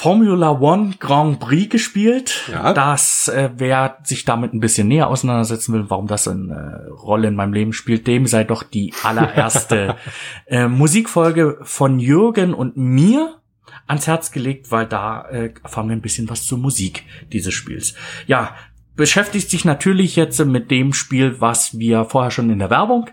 Formula 0.00 0.52
One 0.52 0.94
Grand 1.00 1.40
Prix 1.40 1.70
gespielt. 1.70 2.48
Ja. 2.52 2.72
Das, 2.72 3.26
äh, 3.26 3.50
wer 3.56 3.98
sich 4.04 4.24
damit 4.24 4.54
ein 4.54 4.60
bisschen 4.60 4.86
näher 4.86 5.08
auseinandersetzen 5.08 5.74
will, 5.74 5.86
warum 5.88 6.06
das 6.06 6.28
eine 6.28 6.86
äh, 6.86 6.90
Rolle 6.92 7.26
in 7.26 7.34
meinem 7.34 7.52
Leben 7.52 7.72
spielt, 7.72 8.06
dem 8.06 8.28
sei 8.28 8.44
doch 8.44 8.62
die 8.62 8.94
allererste 9.02 9.96
äh, 10.46 10.68
Musikfolge 10.68 11.58
von 11.62 11.98
Jürgen 11.98 12.54
und 12.54 12.76
mir 12.76 13.40
ans 13.88 14.06
Herz 14.06 14.30
gelegt, 14.30 14.70
weil 14.70 14.86
da 14.86 15.22
äh, 15.30 15.52
erfahren 15.64 15.88
wir 15.88 15.96
ein 15.96 16.00
bisschen 16.00 16.30
was 16.30 16.46
zur 16.46 16.58
Musik 16.58 17.02
dieses 17.32 17.52
Spiels. 17.52 17.94
Ja, 18.28 18.54
beschäftigt 18.94 19.50
sich 19.50 19.64
natürlich 19.64 20.14
jetzt 20.14 20.38
mit 20.44 20.70
dem 20.70 20.92
Spiel, 20.92 21.40
was 21.40 21.76
wir 21.76 22.04
vorher 22.04 22.30
schon 22.30 22.50
in 22.50 22.60
der 22.60 22.70
Werbung 22.70 23.10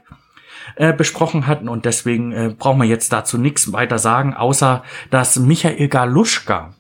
äh, 0.76 0.94
besprochen 0.94 1.48
hatten. 1.48 1.70
Und 1.70 1.86
deswegen 1.86 2.32
äh, 2.32 2.56
brauchen 2.58 2.80
wir 2.80 2.88
jetzt 2.88 3.12
dazu 3.12 3.38
nichts 3.38 3.72
weiter 3.74 4.00
sagen, 4.00 4.34
außer 4.34 4.84
dass 5.10 5.38
Michael 5.38 5.88
Galuschka 5.88 6.74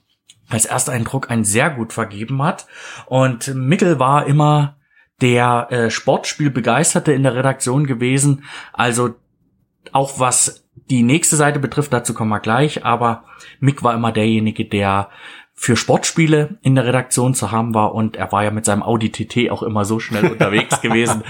als 0.49 0.65
Ersteindruck 0.65 1.31
ein 1.31 1.43
sehr 1.43 1.69
gut 1.69 1.93
vergeben 1.93 2.41
hat. 2.43 2.67
Und 3.07 3.53
Mickel 3.55 3.99
war 3.99 4.25
immer 4.27 4.77
der 5.21 5.67
äh, 5.71 5.89
Sportspielbegeisterte 5.89 7.13
in 7.13 7.23
der 7.23 7.35
Redaktion 7.35 7.87
gewesen, 7.87 8.43
also 8.73 9.15
auch 9.91 10.19
was 10.19 10.65
die 10.89 11.03
nächste 11.03 11.35
Seite 11.35 11.59
betrifft, 11.59 11.93
dazu 11.93 12.13
kommen 12.13 12.29
wir 12.29 12.39
gleich, 12.39 12.85
aber 12.85 13.25
Mick 13.59 13.83
war 13.83 13.93
immer 13.93 14.11
derjenige, 14.11 14.65
der 14.65 15.09
für 15.57 15.77
Sportspiele 15.77 16.57
in 16.61 16.75
der 16.75 16.85
Redaktion 16.85 17.33
zu 17.33 17.49
haben 17.49 17.73
war 17.73 17.95
und 17.95 18.17
er 18.17 18.31
war 18.33 18.43
ja 18.43 18.51
mit 18.51 18.65
seinem 18.65 18.83
Audi 18.83 19.09
TT 19.09 19.49
auch 19.49 19.63
immer 19.63 19.85
so 19.85 19.99
schnell 19.99 20.25
unterwegs 20.27 20.81
gewesen, 20.81 21.23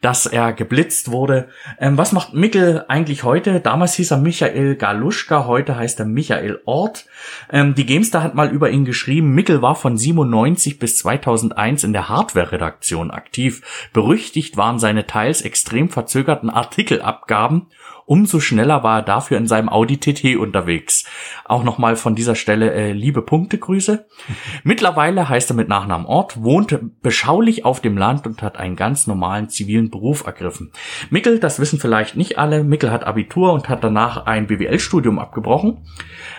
dass 0.00 0.24
er 0.24 0.52
geblitzt 0.52 1.10
wurde. 1.10 1.48
Ähm, 1.80 1.98
was 1.98 2.12
macht 2.12 2.32
Mickel 2.32 2.84
eigentlich 2.86 3.24
heute? 3.24 3.60
Damals 3.60 3.94
hieß 3.94 4.12
er 4.12 4.18
Michael 4.18 4.76
Galuschka, 4.76 5.46
heute 5.46 5.76
heißt 5.76 5.98
er 5.98 6.06
Michael 6.06 6.60
Ort. 6.64 7.06
Ähm, 7.50 7.74
die 7.74 7.84
Gamestar 7.84 8.22
hat 8.22 8.36
mal 8.36 8.50
über 8.50 8.70
ihn 8.70 8.84
geschrieben, 8.84 9.34
Mickel 9.34 9.62
war 9.62 9.74
von 9.74 9.98
97 9.98 10.78
bis 10.78 10.98
2001 10.98 11.82
in 11.82 11.92
der 11.92 12.08
Hardware-Redaktion 12.08 13.10
aktiv. 13.10 13.90
Berüchtigt 13.92 14.56
waren 14.56 14.78
seine 14.78 15.08
teils 15.08 15.42
extrem 15.42 15.88
verzögerten 15.88 16.50
Artikelabgaben 16.50 17.66
Umso 18.06 18.40
schneller 18.40 18.82
war 18.82 19.00
er 19.00 19.02
dafür 19.02 19.38
in 19.38 19.46
seinem 19.46 19.68
Audi 19.68 19.98
TT 19.98 20.36
unterwegs. 20.36 21.04
Auch 21.44 21.64
nochmal 21.64 21.96
von 21.96 22.14
dieser 22.14 22.34
Stelle 22.34 22.72
äh, 22.72 22.92
liebe 22.92 23.22
Punktegrüße. 23.22 24.06
Mittlerweile 24.64 25.28
heißt 25.28 25.50
er 25.50 25.56
mit 25.56 25.68
Nachnamen 25.68 26.06
Ort, 26.06 26.42
wohnt 26.42 26.78
beschaulich 27.02 27.64
auf 27.64 27.80
dem 27.80 27.96
Land 27.96 28.26
und 28.26 28.42
hat 28.42 28.56
einen 28.56 28.76
ganz 28.76 29.06
normalen 29.06 29.48
zivilen 29.48 29.90
Beruf 29.90 30.26
ergriffen. 30.26 30.72
Mickel, 31.10 31.38
das 31.38 31.60
wissen 31.60 31.78
vielleicht 31.78 32.16
nicht 32.16 32.38
alle, 32.38 32.64
Mickel 32.64 32.90
hat 32.90 33.04
Abitur 33.04 33.52
und 33.52 33.68
hat 33.68 33.84
danach 33.84 34.26
ein 34.26 34.46
BWL-Studium 34.46 35.18
abgebrochen. 35.18 35.84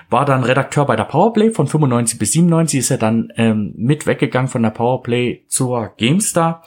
War 0.09 0.25
dann 0.25 0.43
Redakteur 0.43 0.85
bei 0.85 0.95
der 0.95 1.05
Powerplay 1.05 1.51
von 1.51 1.67
95 1.67 2.19
bis 2.19 2.33
97, 2.33 2.79
ist 2.79 2.91
er 2.91 2.97
dann 2.97 3.29
ähm, 3.35 3.73
mit 3.77 4.05
weggegangen 4.05 4.49
von 4.49 4.63
der 4.63 4.71
Powerplay 4.71 5.45
zur 5.47 5.93
GameStar 5.97 6.63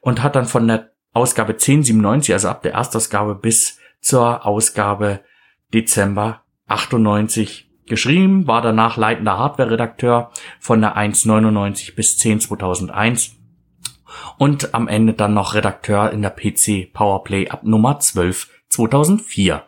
und 0.00 0.22
hat 0.22 0.36
dann 0.36 0.46
von 0.46 0.66
der 0.66 0.90
Ausgabe 1.12 1.52
1097, 1.52 2.32
also 2.32 2.48
ab 2.48 2.62
der 2.62 2.72
Erstausgabe 2.72 3.34
bis 3.34 3.78
zur 4.00 4.46
Ausgabe 4.46 5.20
Dezember 5.72 6.42
98 6.66 7.70
geschrieben, 7.86 8.46
war 8.46 8.62
danach 8.62 8.96
leitender 8.96 9.38
Hardware-Redakteur 9.38 10.30
von 10.60 10.80
der 10.80 10.96
1.99 10.96 11.94
bis 11.94 12.18
10 12.18 12.40
2001 12.40 13.36
und 14.36 14.74
am 14.74 14.88
Ende 14.88 15.14
dann 15.14 15.34
noch 15.34 15.54
Redakteur 15.54 16.10
in 16.10 16.22
der 16.22 16.30
PC 16.30 16.92
Powerplay 16.92 17.48
ab 17.48 17.64
Nummer 17.64 17.98
12 17.98 18.48
2004. 18.68 19.62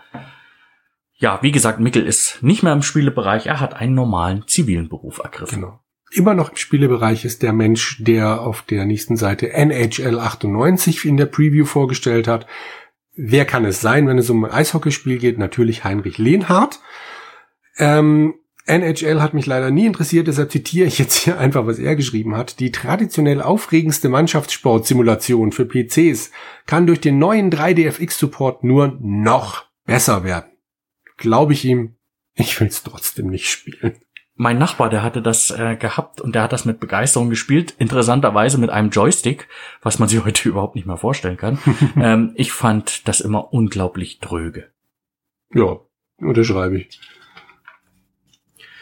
Ja, 1.16 1.38
wie 1.42 1.52
gesagt, 1.52 1.80
Mickel 1.80 2.06
ist 2.06 2.42
nicht 2.42 2.62
mehr 2.62 2.72
im 2.72 2.82
Spielebereich, 2.82 3.46
er 3.46 3.60
hat 3.60 3.74
einen 3.74 3.94
normalen 3.94 4.46
zivilen 4.46 4.88
Beruf 4.88 5.18
ergriffen. 5.18 5.60
Genau. 5.60 5.80
Immer 6.12 6.34
noch 6.34 6.50
im 6.50 6.56
Spielebereich 6.56 7.24
ist 7.24 7.42
der 7.42 7.52
Mensch, 7.52 8.02
der 8.02 8.40
auf 8.40 8.62
der 8.62 8.84
nächsten 8.84 9.16
Seite 9.16 9.52
NHL 9.52 10.18
98 10.18 11.04
in 11.04 11.16
der 11.16 11.26
Preview 11.26 11.66
vorgestellt 11.66 12.26
hat. 12.26 12.46
Wer 13.14 13.44
kann 13.44 13.64
es 13.64 13.80
sein, 13.80 14.06
wenn 14.06 14.18
es 14.18 14.30
um 14.30 14.44
ein 14.44 14.50
Eishockeyspiel 14.50 15.18
geht? 15.18 15.38
Natürlich 15.38 15.84
Heinrich 15.84 16.18
Lehnhardt. 16.18 16.80
Ähm, 17.76 18.34
NHL 18.66 19.20
hat 19.20 19.34
mich 19.34 19.46
leider 19.46 19.70
nie 19.70 19.86
interessiert, 19.86 20.28
deshalb 20.28 20.52
zitiere 20.52 20.86
ich 20.86 20.98
jetzt 20.98 21.16
hier 21.16 21.38
einfach, 21.38 21.66
was 21.66 21.78
er 21.78 21.96
geschrieben 21.96 22.36
hat. 22.36 22.60
Die 22.60 22.70
traditionell 22.70 23.42
aufregendste 23.42 24.08
Mannschaftssportsimulation 24.08 25.52
für 25.52 25.66
PCs 25.66 26.30
kann 26.66 26.86
durch 26.86 27.00
den 27.00 27.18
neuen 27.18 27.50
3DFX-Support 27.50 28.62
nur 28.62 28.96
noch 29.00 29.64
besser 29.86 30.24
werden. 30.24 30.50
Glaube 31.16 31.52
ich 31.52 31.64
ihm, 31.64 31.96
ich 32.34 32.58
will 32.60 32.68
es 32.68 32.82
trotzdem 32.82 33.28
nicht 33.28 33.48
spielen. 33.48 33.96
Mein 34.40 34.56
Nachbar, 34.56 34.88
der 34.88 35.02
hatte 35.02 35.20
das 35.20 35.50
äh, 35.50 35.76
gehabt 35.76 36.22
und 36.22 36.34
der 36.34 36.42
hat 36.42 36.52
das 36.54 36.64
mit 36.64 36.80
Begeisterung 36.80 37.28
gespielt. 37.28 37.74
Interessanterweise 37.78 38.56
mit 38.56 38.70
einem 38.70 38.88
Joystick, 38.88 39.48
was 39.82 39.98
man 39.98 40.08
sich 40.08 40.24
heute 40.24 40.48
überhaupt 40.48 40.76
nicht 40.76 40.86
mehr 40.86 40.96
vorstellen 40.96 41.36
kann. 41.36 41.58
ähm, 41.96 42.32
ich 42.36 42.50
fand 42.50 43.06
das 43.06 43.20
immer 43.20 43.52
unglaublich 43.52 44.18
dröge. 44.18 44.70
Ja, 45.52 45.80
unterschreibe 46.16 46.78
ich. 46.78 47.00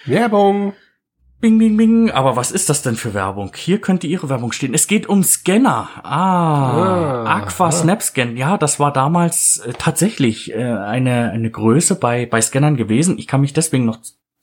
Werbung. 0.04 0.74
Bing, 1.40 1.58
bing, 1.58 1.76
bing. 1.76 2.10
Aber 2.12 2.36
was 2.36 2.52
ist 2.52 2.68
das 2.68 2.82
denn 2.82 2.94
für 2.94 3.12
Werbung? 3.12 3.50
Hier 3.56 3.80
könnte 3.80 4.06
Ihre 4.06 4.28
Werbung 4.28 4.52
stehen. 4.52 4.74
Es 4.74 4.86
geht 4.86 5.08
um 5.08 5.24
Scanner. 5.24 5.88
Ah, 6.04 7.24
ah 7.24 7.36
Aqua 7.36 7.66
ah. 7.66 7.72
Snapscan. 7.72 8.36
Ja, 8.36 8.58
das 8.58 8.78
war 8.78 8.92
damals 8.92 9.58
äh, 9.66 9.72
tatsächlich 9.76 10.52
äh, 10.52 10.62
eine, 10.62 11.32
eine 11.32 11.50
Größe 11.50 11.96
bei, 11.96 12.26
bei 12.26 12.40
Scannern 12.40 12.76
gewesen. 12.76 13.18
Ich 13.18 13.26
kann 13.26 13.40
mich 13.40 13.54
deswegen 13.54 13.86
noch 13.86 13.98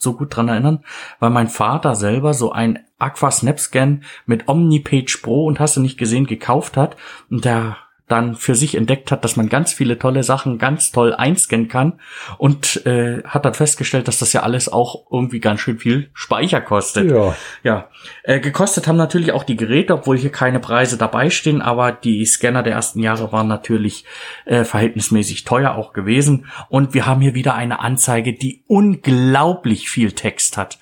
so 0.06 0.14
gut 0.14 0.34
dran 0.34 0.47
erinnern, 0.47 0.86
weil 1.20 1.32
mein 1.32 1.49
Vater 1.49 1.95
selber 1.95 2.34
so 2.34 2.53
ein 2.53 2.80
Aqua 2.97 3.30
Snapscan 3.30 4.03
mit 4.26 4.47
OmniPage 4.47 5.22
Pro 5.22 5.45
und 5.45 5.60
hast 5.60 5.76
du 5.76 5.82
nicht 5.82 5.97
gesehen 5.97 6.26
gekauft 6.26 6.78
hat. 6.78 6.95
Und 7.30 7.43
der 7.43 7.76
dann 8.08 8.36
für 8.36 8.53
sich 8.53 8.76
entdeckt 8.76 9.12
hat, 9.12 9.24
dass 9.24 9.36
man 9.36 9.49
ganz 9.49 9.74
viele 9.74 9.97
tolle 9.97 10.22
Sachen 10.24 10.60
ganz 10.60 10.91
toll 10.91 11.14
einscannen 11.14 11.68
kann 11.68 11.99
und 12.38 12.86
äh, 12.86 13.24
hat 13.24 13.45
dann 13.45 13.56
festgestellt, 13.56 14.08
dass 14.08 14.20
das 14.20 14.32
ja 14.34 14.43
alles 14.43 14.72
auch 14.72 15.08
irgendwie 15.12 15.39
ganz 15.39 15.62
schön 15.62 15.80
viel 15.80 16.12
Speicher 16.14 16.62
kostet. 16.62 17.10
Ja. 17.10 17.36
ja. 17.64 17.89
Äh, 18.24 18.39
gekostet 18.39 18.88
haben 18.88 18.97
natürlich 18.97 19.32
auch 19.32 19.43
die 19.43 19.56
Geräte, 19.56 19.93
obwohl 19.95 20.18
hier 20.18 20.32
keine 20.32 20.60
Preise 20.60 20.97
dabei 20.97 21.32
stehen, 21.32 21.62
aber 21.62 21.91
die 21.91 22.26
Scanner 22.26 22.62
der 22.62 22.74
ersten 22.74 22.99
Jahre 22.99 23.32
waren 23.32 23.47
natürlich 23.47 24.06
äh, 24.45 24.64
verhältnismäßig 24.64 25.43
teuer 25.43 25.74
auch 25.76 25.91
gewesen. 25.91 26.45
Und 26.70 26.93
wir 26.93 27.08
haben 27.08 27.22
hier 27.22 27.34
wieder 27.34 27.56
eine 27.56 27.80
Anzeige, 27.80 28.34
die 28.34 28.64
unglaublich 28.68 29.89
viel 29.89 30.12
Text 30.12 30.58
hat. 30.58 30.78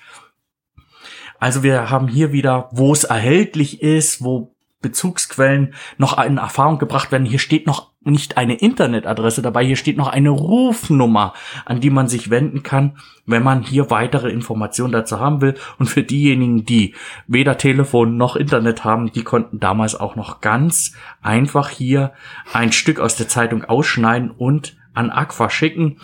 Also 1.38 1.62
wir 1.62 1.90
haben 1.90 2.08
hier 2.08 2.32
wieder, 2.32 2.68
wo 2.72 2.92
es 2.92 3.04
erhältlich 3.04 3.82
ist, 3.82 4.22
wo 4.22 4.53
Bezugsquellen 4.84 5.72
noch 5.96 6.22
in 6.22 6.36
Erfahrung 6.36 6.78
gebracht 6.78 7.10
werden. 7.10 7.24
Hier 7.24 7.38
steht 7.38 7.66
noch 7.66 7.92
nicht 8.02 8.36
eine 8.36 8.56
Internetadresse 8.56 9.40
dabei, 9.40 9.64
hier 9.64 9.76
steht 9.76 9.96
noch 9.96 10.08
eine 10.08 10.28
Rufnummer, 10.28 11.32
an 11.64 11.80
die 11.80 11.88
man 11.88 12.06
sich 12.06 12.28
wenden 12.28 12.62
kann, 12.62 12.98
wenn 13.24 13.42
man 13.42 13.62
hier 13.62 13.90
weitere 13.90 14.28
Informationen 14.28 14.92
dazu 14.92 15.20
haben 15.20 15.40
will. 15.40 15.54
Und 15.78 15.86
für 15.86 16.02
diejenigen, 16.02 16.66
die 16.66 16.94
weder 17.26 17.56
Telefon 17.56 18.18
noch 18.18 18.36
Internet 18.36 18.84
haben, 18.84 19.10
die 19.10 19.24
konnten 19.24 19.58
damals 19.58 19.98
auch 19.98 20.16
noch 20.16 20.42
ganz 20.42 20.92
einfach 21.22 21.70
hier 21.70 22.12
ein 22.52 22.70
Stück 22.70 23.00
aus 23.00 23.16
der 23.16 23.28
Zeitung 23.28 23.64
ausschneiden 23.64 24.30
und 24.30 24.76
an 24.92 25.08
Aqua 25.08 25.48
schicken. 25.48 25.96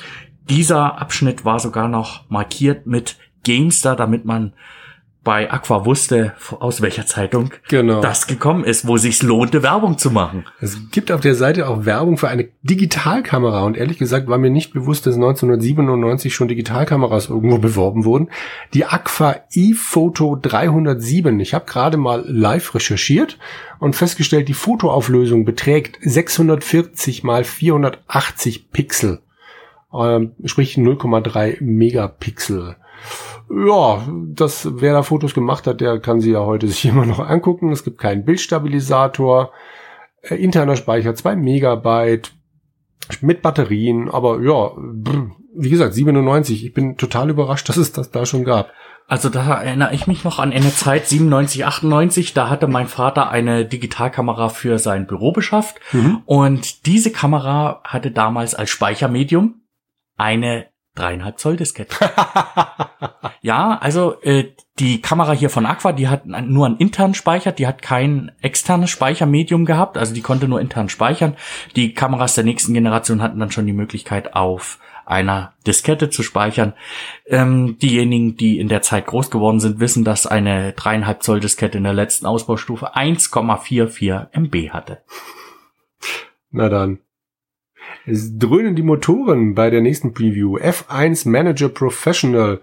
Dieser 0.49 0.99
Abschnitt 0.99 1.45
war 1.45 1.61
sogar 1.61 1.89
noch 1.89 2.29
markiert 2.31 2.87
mit 2.87 3.19
Gamestar, 3.45 3.95
damit 3.95 4.25
man 4.25 4.55
bei 5.23 5.51
Aqua 5.51 5.85
wusste, 5.85 6.33
aus 6.61 6.81
welcher 6.81 7.05
Zeitung 7.05 7.51
genau. 7.69 8.01
das 8.01 8.27
gekommen 8.27 8.65
ist, 8.65 8.87
wo 8.87 8.97
sich's 8.97 9.23
lohnte, 9.23 9.63
Werbung 9.63 9.99
zu 9.99 10.11
machen. 10.11 10.47
Es 10.61 10.79
gibt 10.91 11.13
auf 11.13 11.21
der 11.21 11.35
Seite 11.35 11.69
auch 11.69 11.85
Werbung 11.85 12.17
für 12.17 12.29
eine 12.29 12.49
Digitalkamera 12.63 13.65
und 13.65 13.77
ehrlich 13.77 13.99
gesagt 13.99 14.29
war 14.29 14.39
mir 14.39 14.49
nicht 14.49 14.73
bewusst, 14.73 15.07
dass 15.07 15.17
1997 15.17 16.35
schon 16.35 16.49
Digitalkameras 16.49 17.29
irgendwo 17.29 17.59
beworben 17.59 18.07
wurden. 18.07 18.31
Die 18.73 18.87
Aqua 18.87 19.37
ePhoto 19.53 20.39
307. 20.41 21.39
Ich 21.41 21.53
habe 21.53 21.67
gerade 21.67 21.99
mal 21.99 22.25
live 22.27 22.75
recherchiert 22.75 23.39
und 23.79 23.97
festgestellt, 23.97 24.49
die 24.49 24.55
Fotoauflösung 24.55 25.45
beträgt 25.45 25.99
640 26.01 27.25
mal 27.25 27.45
480 27.45 28.71
Pixel, 28.71 29.21
ähm, 29.93 30.33
sprich 30.47 30.77
0,3 30.77 31.63
Megapixel 31.63 32.77
ja, 33.51 34.07
das, 34.29 34.69
wer 34.81 34.93
da 34.93 35.03
Fotos 35.03 35.35
gemacht 35.35 35.67
hat, 35.67 35.81
der 35.81 35.99
kann 35.99 36.21
sie 36.21 36.33
ja 36.33 36.41
heute 36.41 36.69
sich 36.69 36.85
immer 36.87 37.07
noch 37.07 37.19
angucken. 37.19 37.73
Es 37.73 37.85
gibt 37.85 37.99
keinen 37.99 38.25
Bildstabilisator, 38.25 39.53
äh, 40.23 40.37
interner 40.37 40.77
Speicher 40.77 41.15
2 41.15 41.37
Megabyte 41.37 42.33
mit 43.21 43.43
Batterien, 43.43 44.09
aber 44.09 44.41
ja, 44.41 44.71
wie 45.55 45.71
gesagt, 45.71 45.95
97. 45.95 46.65
Ich 46.65 46.73
bin 46.73 46.97
total 46.97 47.31
überrascht, 47.31 47.69
dass 47.69 47.77
es 47.77 47.93
das 47.93 48.13
da 48.13 48.25
schon 48.25 48.45
gab. 48.45 48.71
Also 49.09 49.29
da 49.29 49.61
erinnere 49.61 49.93
ich 49.93 50.07
mich 50.07 50.23
noch 50.23 50.39
an 50.39 50.53
eine 50.53 50.73
Zeit 50.73 51.09
97, 51.09 51.67
98, 51.67 52.33
da 52.33 52.49
hatte 52.49 52.69
mein 52.69 52.87
Vater 52.87 53.29
eine 53.29 53.65
Digitalkamera 53.65 54.49
für 54.51 54.79
sein 54.79 55.09
Büro 55.09 55.33
beschafft 55.33 55.81
mhm. 55.91 56.23
und 56.27 56.87
diese 56.87 57.11
Kamera 57.11 57.81
hatte 57.83 58.13
damals 58.13 58.55
als 58.55 58.71
Speichermedium 58.71 59.63
eine 60.17 60.67
dreieinhalb 61.01 61.39
Zoll 61.39 61.57
Diskette. 61.57 61.97
ja, 63.43 63.79
also 63.81 64.21
äh, 64.23 64.53
die 64.79 65.01
Kamera 65.01 65.33
hier 65.33 65.51
von 65.51 65.67
Aqua, 65.67 65.93
die 65.93 66.09
hat 66.09 66.27
nur 66.27 66.67
einen 66.67 66.77
internen 66.77 67.15
Speicher, 67.15 67.53
die 67.53 67.67
hat 67.67 67.83
kein 67.83 68.33
externes 68.41 68.91
Speichermedium 68.91 69.65
gehabt, 69.65 69.99
also 69.99 70.15
die 70.15 70.23
konnte 70.23 70.49
nur 70.49 70.61
intern 70.61 70.89
speichern. 70.89 71.37
Die 71.77 71.95
Kameras 71.95 72.35
der 72.35 72.45
nächsten 72.45 72.75
Generation 72.75 73.23
hatten 73.23 73.39
dann 73.39 73.51
schon 73.51 73.67
die 73.67 73.73
Möglichkeit 73.73 74.35
auf 74.35 74.79
einer 75.05 75.55
Diskette 75.67 76.09
zu 76.09 76.23
speichern. 76.23 76.73
Ähm, 77.27 77.79
diejenigen, 77.79 78.37
die 78.37 78.59
in 78.59 78.69
der 78.69 78.83
Zeit 78.83 79.07
groß 79.07 79.31
geworden 79.31 79.61
sind, 79.61 79.81
wissen, 79.81 80.05
dass 80.05 80.27
eine 80.27 80.73
dreieinhalb 80.73 81.23
Zoll 81.23 81.41
Diskette 81.41 81.79
in 81.79 81.85
der 81.85 81.93
letzten 81.93 82.27
Ausbaustufe 82.27 82.95
1,44 82.97 84.29
MB 84.33 84.71
hatte. 84.71 85.03
Na 86.51 86.69
dann. 86.69 87.01
Dröhnen 88.39 88.77
die 88.77 88.83
Motoren 88.83 89.55
bei 89.55 89.71
der 89.71 89.81
nächsten 89.81 90.13
Preview. 90.13 90.59
F1 90.59 91.29
Manager 91.29 91.69
Professional. 91.69 92.61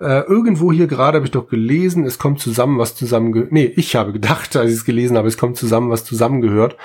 Äh, 0.00 0.20
irgendwo 0.22 0.72
hier 0.72 0.86
gerade 0.86 1.16
habe 1.16 1.26
ich 1.26 1.32
doch 1.32 1.48
gelesen, 1.48 2.04
es 2.04 2.18
kommt 2.18 2.40
zusammen, 2.40 2.78
was 2.78 2.96
zusammengehört. 2.96 3.52
Nee, 3.52 3.72
ich 3.76 3.96
habe 3.96 4.12
gedacht, 4.12 4.56
als 4.56 4.70
ich 4.70 4.76
es 4.78 4.84
gelesen 4.84 5.16
habe, 5.16 5.28
es 5.28 5.38
kommt 5.38 5.56
zusammen, 5.56 5.90
was 5.90 6.04
zusammengehört. 6.04 6.76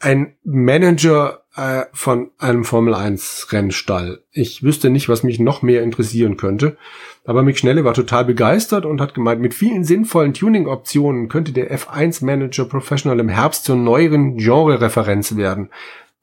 Ein 0.00 0.34
Manager 0.42 1.44
äh, 1.56 1.84
von 1.92 2.30
einem 2.38 2.64
Formel 2.64 2.94
1 2.94 3.48
Rennstall. 3.52 4.22
Ich 4.32 4.62
wüsste 4.62 4.90
nicht, 4.90 5.08
was 5.08 5.22
mich 5.22 5.38
noch 5.38 5.62
mehr 5.62 5.82
interessieren 5.82 6.36
könnte. 6.36 6.76
Aber 7.24 7.42
Mick 7.42 7.56
Schnelle 7.56 7.84
war 7.84 7.94
total 7.94 8.24
begeistert 8.26 8.84
und 8.84 9.00
hat 9.00 9.14
gemeint, 9.14 9.40
mit 9.40 9.54
vielen 9.54 9.84
sinnvollen 9.84 10.34
Tuning-Optionen 10.34 11.28
könnte 11.28 11.52
der 11.52 11.74
F1 11.74 12.24
Manager 12.24 12.66
Professional 12.66 13.18
im 13.20 13.30
Herbst 13.30 13.64
zur 13.64 13.76
neueren 13.76 14.36
Genre-Referenz 14.36 15.36
werden 15.36 15.70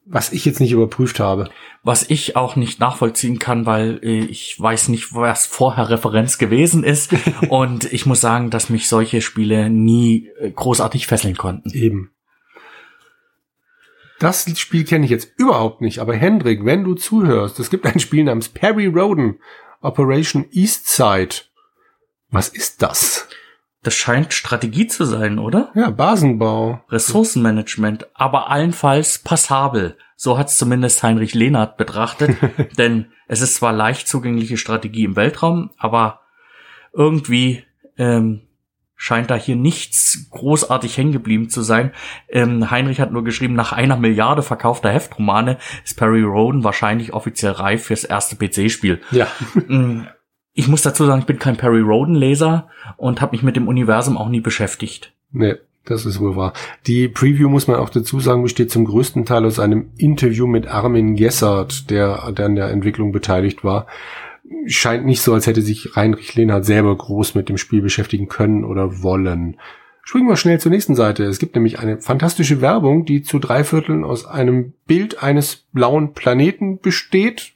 was 0.06 0.32
ich 0.32 0.46
jetzt 0.46 0.60
nicht 0.60 0.72
überprüft 0.72 1.20
habe. 1.20 1.50
Was 1.84 2.10
ich 2.10 2.36
auch 2.36 2.56
nicht 2.56 2.80
nachvollziehen 2.80 3.40
kann, 3.40 3.66
weil 3.66 4.00
äh, 4.04 4.26
ich 4.26 4.60
weiß 4.60 4.90
nicht, 4.90 5.14
was 5.14 5.46
vorher 5.46 5.90
Referenz 5.90 6.38
gewesen 6.38 6.84
ist. 6.84 7.14
und 7.50 7.92
ich 7.92 8.06
muss 8.06 8.22
sagen, 8.22 8.50
dass 8.50 8.70
mich 8.70 8.88
solche 8.88 9.22
Spiele 9.22 9.70
nie 9.70 10.30
äh, 10.40 10.52
großartig 10.52 11.08
fesseln 11.08 11.38
konnten. 11.38 11.72
Eben. 11.72 12.12
Das 14.20 14.46
Spiel 14.60 14.84
kenne 14.84 15.06
ich 15.06 15.12
jetzt 15.12 15.34
überhaupt 15.38 15.82
nicht, 15.82 15.98
aber 15.98 16.14
Hendrik, 16.14 16.64
wenn 16.64 16.84
du 16.84 16.94
zuhörst, 16.94 17.60
es 17.60 17.72
gibt 17.72 17.88
ein 17.88 18.00
Spiel 18.00 18.24
namens 18.24 18.50
Perry 18.50 18.86
Roden, 18.86 19.40
Operation 19.82 20.46
Eastside. 20.52 21.36
Was 22.30 22.48
ist 22.48 22.84
das? 22.84 23.28
Das 23.84 23.96
scheint 23.96 24.34
Strategie 24.34 24.86
zu 24.88 25.06
sein, 25.06 25.40
oder? 25.40 25.72
Ja, 25.74 25.90
Basenbau. 25.90 26.82
Ressourcenmanagement, 26.90 28.08
aber 28.14 28.50
allenfalls 28.50 29.20
passabel. 29.20 29.98
So 30.16 30.38
hat 30.38 30.50
es 30.50 30.58
zumindest 30.58 31.02
Heinrich 31.02 31.34
Lehnert 31.34 31.78
betrachtet. 31.78 32.38
denn 32.78 33.08
es 33.28 33.42
ist 33.42 33.56
zwar 33.56 33.74
leicht 33.74 34.08
zugängliche 34.08 34.58
Strategie 34.58 35.04
im 35.04 35.16
Weltraum, 35.16 35.72
aber 35.78 36.22
irgendwie 36.94 37.64
ähm, 37.98 38.42
scheint 38.96 39.32
da 39.32 39.36
hier 39.36 39.56
nichts 39.56 40.28
großartig 40.30 40.96
hängen 40.96 41.12
geblieben 41.12 41.50
zu 41.50 41.64
sein. 41.64 41.92
Ähm, 42.30 42.70
Heinrich 42.70 43.00
hat 43.00 43.12
nur 43.12 43.24
geschrieben, 43.24 43.56
nach 43.56 43.72
einer 43.72 43.98
Milliarde 43.98 44.44
verkaufter 44.44 44.92
Heftromane 44.92 45.58
ist 45.84 45.98
Perry 45.98 46.22
Roden 46.22 46.64
wahrscheinlich 46.64 47.14
offiziell 47.14 47.54
reif 47.54 47.86
fürs 47.86 48.04
erste 48.04 48.36
PC-Spiel. 48.36 49.02
Ja. 49.10 49.28
Ich 50.54 50.68
muss 50.68 50.82
dazu 50.82 51.06
sagen, 51.06 51.22
ich 51.22 51.28
bin 51.28 51.40
kein 51.40 51.58
Perry 51.58 51.82
Roden 51.82 52.16
Leser 52.16 52.68
und 52.98 53.22
habe 53.22 53.32
mich 53.32 53.44
mit 53.44 53.56
dem 53.56 53.68
Universum 53.68 54.18
auch 54.18 54.30
nie 54.30 54.42
beschäftigt. 54.42 55.14
Nee, 55.32 55.56
das 55.86 56.06
ist 56.06 56.20
wohl 56.20 56.36
wahr. 56.36 56.54
Die 56.88 57.08
Preview, 57.08 57.50
muss 57.50 57.68
man 57.68 57.78
auch 57.78 57.90
dazu 57.90 58.20
sagen, 58.20 58.44
besteht 58.44 58.70
zum 58.70 58.86
größten 58.86 59.26
Teil 59.26 59.46
aus 59.46 59.60
einem 59.60 59.92
Interview 59.98 60.48
mit 60.48 60.68
Armin 60.68 61.16
Gessert, 61.16 61.90
der, 61.90 62.32
der 62.34 62.46
an 62.46 62.56
der 62.56 62.70
Entwicklung 62.70 63.12
beteiligt 63.12 63.64
war. 63.64 63.88
Scheint 64.68 65.06
nicht 65.06 65.22
so, 65.22 65.34
als 65.34 65.48
hätte 65.48 65.62
sich 65.62 65.92
Heinrich 65.96 66.36
Lehnhardt 66.36 66.66
selber 66.66 66.96
groß 66.96 67.36
mit 67.36 67.48
dem 67.48 67.58
Spiel 67.58 67.82
beschäftigen 67.82 68.28
können 68.28 68.66
oder 68.66 69.02
wollen. 69.02 69.58
Springen 70.04 70.28
wir 70.28 70.36
schnell 70.36 70.60
zur 70.60 70.72
nächsten 70.72 70.96
Seite. 70.96 71.24
Es 71.24 71.40
gibt 71.40 71.56
nämlich 71.56 71.80
eine 71.80 72.00
fantastische 72.00 72.60
Werbung, 72.60 73.06
die 73.06 73.22
zu 73.24 73.40
drei 73.40 73.64
Vierteln 73.64 74.04
aus 74.04 74.26
einem 74.26 74.74
Bild 74.86 75.24
eines 75.24 75.68
blauen 75.72 76.14
Planeten 76.14 76.80
besteht, 76.80 77.54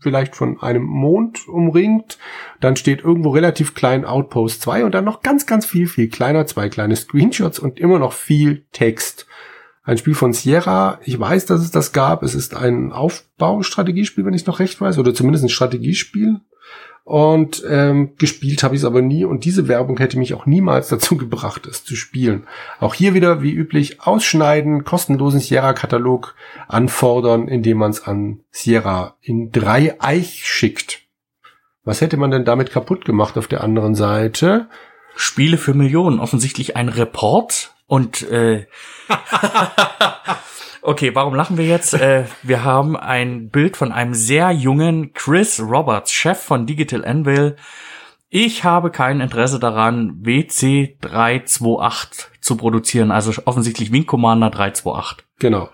vielleicht 0.00 0.36
von 0.36 0.60
einem 0.60 0.84
Mond 0.84 1.48
umringt. 1.48 2.18
Dann 2.60 2.76
steht 2.76 3.02
irgendwo 3.02 3.30
relativ 3.30 3.74
klein 3.74 4.04
Outpost 4.04 4.62
2 4.62 4.84
und 4.84 4.94
dann 4.94 5.04
noch 5.04 5.22
ganz, 5.22 5.46
ganz 5.46 5.66
viel, 5.66 5.86
viel 5.86 6.08
kleiner, 6.08 6.46
zwei 6.46 6.68
kleine 6.68 6.96
Screenshots 6.96 7.58
und 7.58 7.78
immer 7.78 7.98
noch 7.98 8.12
viel 8.12 8.64
Text. 8.72 9.26
Ein 9.82 9.98
Spiel 9.98 10.14
von 10.14 10.32
Sierra. 10.32 11.00
Ich 11.04 11.18
weiß, 11.18 11.46
dass 11.46 11.62
es 11.62 11.70
das 11.70 11.92
gab. 11.92 12.22
Es 12.22 12.34
ist 12.34 12.54
ein 12.54 12.92
Aufbaustrategiespiel, 12.92 14.24
wenn 14.24 14.34
ich 14.34 14.44
noch 14.44 14.60
recht 14.60 14.80
weiß, 14.80 14.98
oder 14.98 15.14
zumindest 15.14 15.44
ein 15.44 15.48
Strategiespiel. 15.48 16.40
Und 17.08 17.64
ähm, 17.66 18.16
gespielt 18.18 18.62
habe 18.62 18.74
ich 18.74 18.82
es 18.82 18.84
aber 18.84 19.00
nie. 19.00 19.24
Und 19.24 19.46
diese 19.46 19.66
Werbung 19.66 19.96
hätte 19.96 20.18
mich 20.18 20.34
auch 20.34 20.44
niemals 20.44 20.88
dazu 20.90 21.16
gebracht, 21.16 21.64
es 21.66 21.82
zu 21.82 21.96
spielen. 21.96 22.46
Auch 22.80 22.92
hier 22.92 23.14
wieder, 23.14 23.40
wie 23.40 23.50
üblich, 23.50 24.02
ausschneiden, 24.02 24.84
kostenlosen 24.84 25.40
Sierra-Katalog 25.40 26.34
anfordern, 26.68 27.48
indem 27.48 27.78
man 27.78 27.92
es 27.92 28.06
an 28.06 28.40
Sierra 28.50 29.16
in 29.22 29.50
drei 29.52 29.96
Eich 30.02 30.46
schickt. 30.46 31.00
Was 31.82 32.02
hätte 32.02 32.18
man 32.18 32.30
denn 32.30 32.44
damit 32.44 32.72
kaputt 32.72 33.06
gemacht 33.06 33.38
auf 33.38 33.46
der 33.46 33.64
anderen 33.64 33.94
Seite? 33.94 34.68
Spiele 35.16 35.56
für 35.56 35.72
Millionen, 35.72 36.20
offensichtlich 36.20 36.76
ein 36.76 36.90
Report 36.90 37.74
und 37.86 38.30
äh, 38.30 38.66
Okay, 40.88 41.14
warum 41.14 41.34
lachen 41.34 41.58
wir 41.58 41.66
jetzt? 41.66 41.92
äh, 41.92 42.24
wir 42.42 42.64
haben 42.64 42.96
ein 42.96 43.50
Bild 43.50 43.76
von 43.76 43.92
einem 43.92 44.14
sehr 44.14 44.50
jungen 44.52 45.12
Chris 45.12 45.60
Roberts, 45.60 46.10
Chef 46.10 46.38
von 46.38 46.64
Digital 46.64 47.04
Anvil. 47.04 47.56
Ich 48.30 48.64
habe 48.64 48.90
kein 48.90 49.20
Interesse 49.20 49.58
daran, 49.58 50.22
WC328 50.22 52.28
zu 52.40 52.56
produzieren, 52.56 53.10
also 53.10 53.34
offensichtlich 53.44 53.92
Wing 53.92 54.06
Commander 54.06 54.48
328. 54.48 55.26
Genau. 55.38 55.68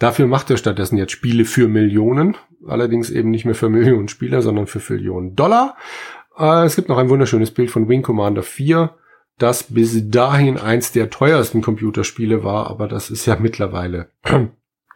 Dafür 0.00 0.26
macht 0.26 0.50
er 0.50 0.56
stattdessen 0.56 0.98
jetzt 0.98 1.12
Spiele 1.12 1.44
für 1.44 1.68
Millionen, 1.68 2.36
allerdings 2.66 3.08
eben 3.08 3.30
nicht 3.30 3.44
mehr 3.44 3.54
für 3.54 3.68
Millionen 3.68 4.08
Spieler, 4.08 4.42
sondern 4.42 4.66
für 4.66 4.80
Millionen 4.92 5.36
Dollar. 5.36 5.76
Äh, 6.36 6.64
es 6.64 6.74
gibt 6.74 6.88
noch 6.88 6.98
ein 6.98 7.08
wunderschönes 7.08 7.52
Bild 7.52 7.70
von 7.70 7.88
Wing 7.88 8.02
Commander 8.02 8.42
4 8.42 8.96
das 9.42 9.64
bis 9.64 10.10
dahin 10.10 10.58
eins 10.58 10.92
der 10.92 11.10
teuersten 11.10 11.62
Computerspiele 11.62 12.44
war, 12.44 12.68
aber 12.68 12.88
das 12.88 13.10
ist 13.10 13.26
ja 13.26 13.36
mittlerweile, 13.38 14.10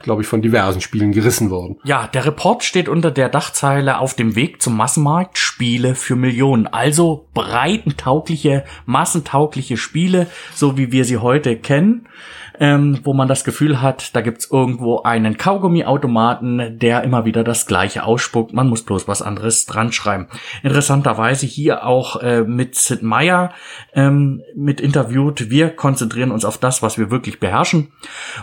glaube 0.00 0.22
ich, 0.22 0.28
von 0.28 0.42
diversen 0.42 0.80
Spielen 0.80 1.12
gerissen 1.12 1.50
worden. 1.50 1.78
Ja, 1.84 2.08
der 2.08 2.26
Report 2.26 2.64
steht 2.64 2.88
unter 2.88 3.10
der 3.10 3.28
Dachzeile 3.28 3.98
auf 3.98 4.14
dem 4.14 4.34
Weg 4.34 4.60
zum 4.60 4.76
Massenmarkt 4.76 5.38
Spiele 5.38 5.94
für 5.94 6.16
Millionen. 6.16 6.66
Also 6.66 7.28
breitentaugliche, 7.32 8.64
massentaugliche 8.86 9.76
Spiele, 9.76 10.26
so 10.54 10.76
wie 10.76 10.92
wir 10.92 11.04
sie 11.04 11.18
heute 11.18 11.56
kennen 11.56 12.08
ähm, 12.58 13.00
wo 13.02 13.14
man 13.14 13.28
das 13.28 13.44
Gefühl 13.44 13.82
hat, 13.82 14.14
da 14.14 14.20
gibt's 14.20 14.50
irgendwo 14.50 15.02
einen 15.02 15.36
Kaugummiautomaten, 15.36 16.78
der 16.78 17.02
immer 17.02 17.24
wieder 17.24 17.44
das 17.44 17.66
gleiche 17.66 18.04
ausspuckt. 18.04 18.52
Man 18.52 18.68
muss 18.68 18.82
bloß 18.82 19.08
was 19.08 19.22
anderes 19.22 19.66
dran 19.66 19.92
schreiben. 19.92 20.28
Interessanterweise 20.62 21.46
hier 21.46 21.84
auch 21.86 22.22
äh, 22.22 22.42
mit 22.42 22.76
Sid 22.76 23.02
Meier 23.02 23.52
ähm, 23.94 24.42
mit 24.54 24.80
interviewt. 24.80 25.50
Wir 25.50 25.70
konzentrieren 25.70 26.30
uns 26.30 26.44
auf 26.44 26.58
das, 26.58 26.82
was 26.82 26.98
wir 26.98 27.10
wirklich 27.10 27.40
beherrschen. 27.40 27.92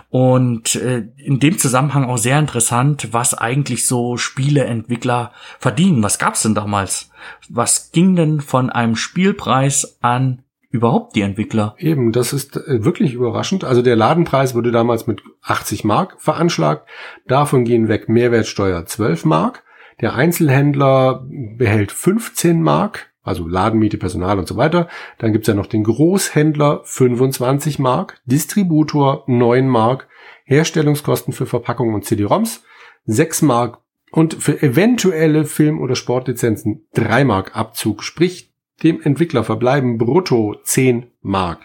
Und 0.10 0.76
äh, 0.76 1.08
in 1.18 1.40
dem 1.40 1.51
Zusammenhang 1.58 2.06
auch 2.06 2.18
sehr 2.18 2.40
interessant, 2.40 3.10
was 3.12 3.34
eigentlich 3.34 3.88
so 3.88 4.18
Spieleentwickler 4.18 5.32
verdienen. 5.60 6.04
Was 6.04 6.20
gab's 6.20 6.44
denn 6.44 6.56
damals? 6.56 7.10
Was 7.50 7.92
ging 7.92 8.16
denn 8.16 8.42
von 8.42 8.70
einem 8.70 8.96
Spielpreis 8.96 9.98
an 10.02 10.44
überhaupt 10.72 11.16
die 11.16 11.22
Entwickler? 11.22 11.76
Eben, 11.78 12.12
das 12.12 12.34
ist 12.34 12.58
äh, 12.58 12.84
wirklich 12.84 13.14
überraschend. 13.14 13.64
Also 13.64 13.82
der 13.82 13.96
Ladenpreis 13.96 14.56
wurde 14.56 14.72
damals 14.72 15.08
mit 15.08 15.22
80 15.44 15.84
Mark 15.84 16.16
veranschlagt. 16.20 16.88
Davon 17.28 17.66
gehen 17.66 17.88
weg 17.88 18.10
Mehrwertsteuer 18.10 18.86
12 18.86 19.26
Mark. 19.26 19.64
Der 20.00 20.16
Einzelhändler 20.16 21.24
behält 21.30 21.92
15 21.92 22.64
Mark, 22.64 23.12
also 23.24 23.48
Ladenmiete, 23.48 23.98
Personal 23.98 24.40
und 24.40 24.48
so 24.48 24.58
weiter. 24.58 24.88
Dann 25.20 25.32
gibt's 25.32 25.48
ja 25.48 25.54
noch 25.54 25.68
den 25.68 25.84
Großhändler 25.84 26.82
25 26.86 27.78
Mark, 27.78 28.20
Distributor 28.26 29.24
9 29.28 29.68
Mark, 29.68 30.08
Herstellungskosten 30.52 31.34
für 31.34 31.46
Verpackungen 31.46 31.96
und 31.96 32.06
CD-ROMs 32.06 32.64
6 33.06 33.42
Mark 33.44 33.80
und 34.12 34.36
für 34.36 34.62
eventuelle 34.62 35.46
Film- 35.46 35.80
oder 35.80 35.96
Sportlizenzen 35.96 36.86
3 36.94 37.24
Mark 37.24 37.56
Abzug. 37.56 38.04
Sprich, 38.04 38.54
dem 38.84 39.02
Entwickler 39.02 39.46
verbleiben 39.46 39.98
brutto 39.98 40.58
10 40.64 41.08
Mark. 41.22 41.62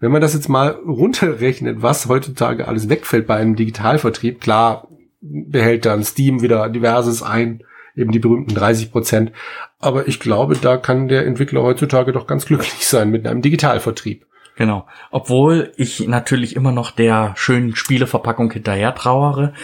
Wenn 0.00 0.12
man 0.12 0.20
das 0.20 0.34
jetzt 0.34 0.48
mal 0.48 0.70
runterrechnet, 0.70 1.82
was 1.82 2.08
heutzutage 2.08 2.68
alles 2.68 2.88
wegfällt 2.88 3.26
bei 3.26 3.36
einem 3.36 3.56
Digitalvertrieb, 3.56 4.40
klar 4.40 4.88
behält 5.22 5.86
dann 5.86 6.04
Steam 6.04 6.42
wieder 6.42 6.68
diverses 6.68 7.22
ein, 7.22 7.64
eben 7.96 8.12
die 8.12 8.18
berühmten 8.18 8.54
30 8.54 8.92
Prozent. 8.92 9.32
Aber 9.78 10.08
ich 10.08 10.20
glaube, 10.20 10.56
da 10.56 10.76
kann 10.76 11.08
der 11.08 11.26
Entwickler 11.26 11.62
heutzutage 11.62 12.12
doch 12.12 12.26
ganz 12.26 12.44
glücklich 12.46 12.86
sein 12.86 13.10
mit 13.10 13.26
einem 13.26 13.40
Digitalvertrieb. 13.42 14.26
Genau. 14.60 14.84
Obwohl 15.10 15.72
ich 15.78 16.06
natürlich 16.06 16.54
immer 16.54 16.70
noch 16.70 16.90
der 16.90 17.32
schönen 17.34 17.74
Spieleverpackung 17.74 18.52
hinterher 18.52 18.94
trauere, 18.94 19.54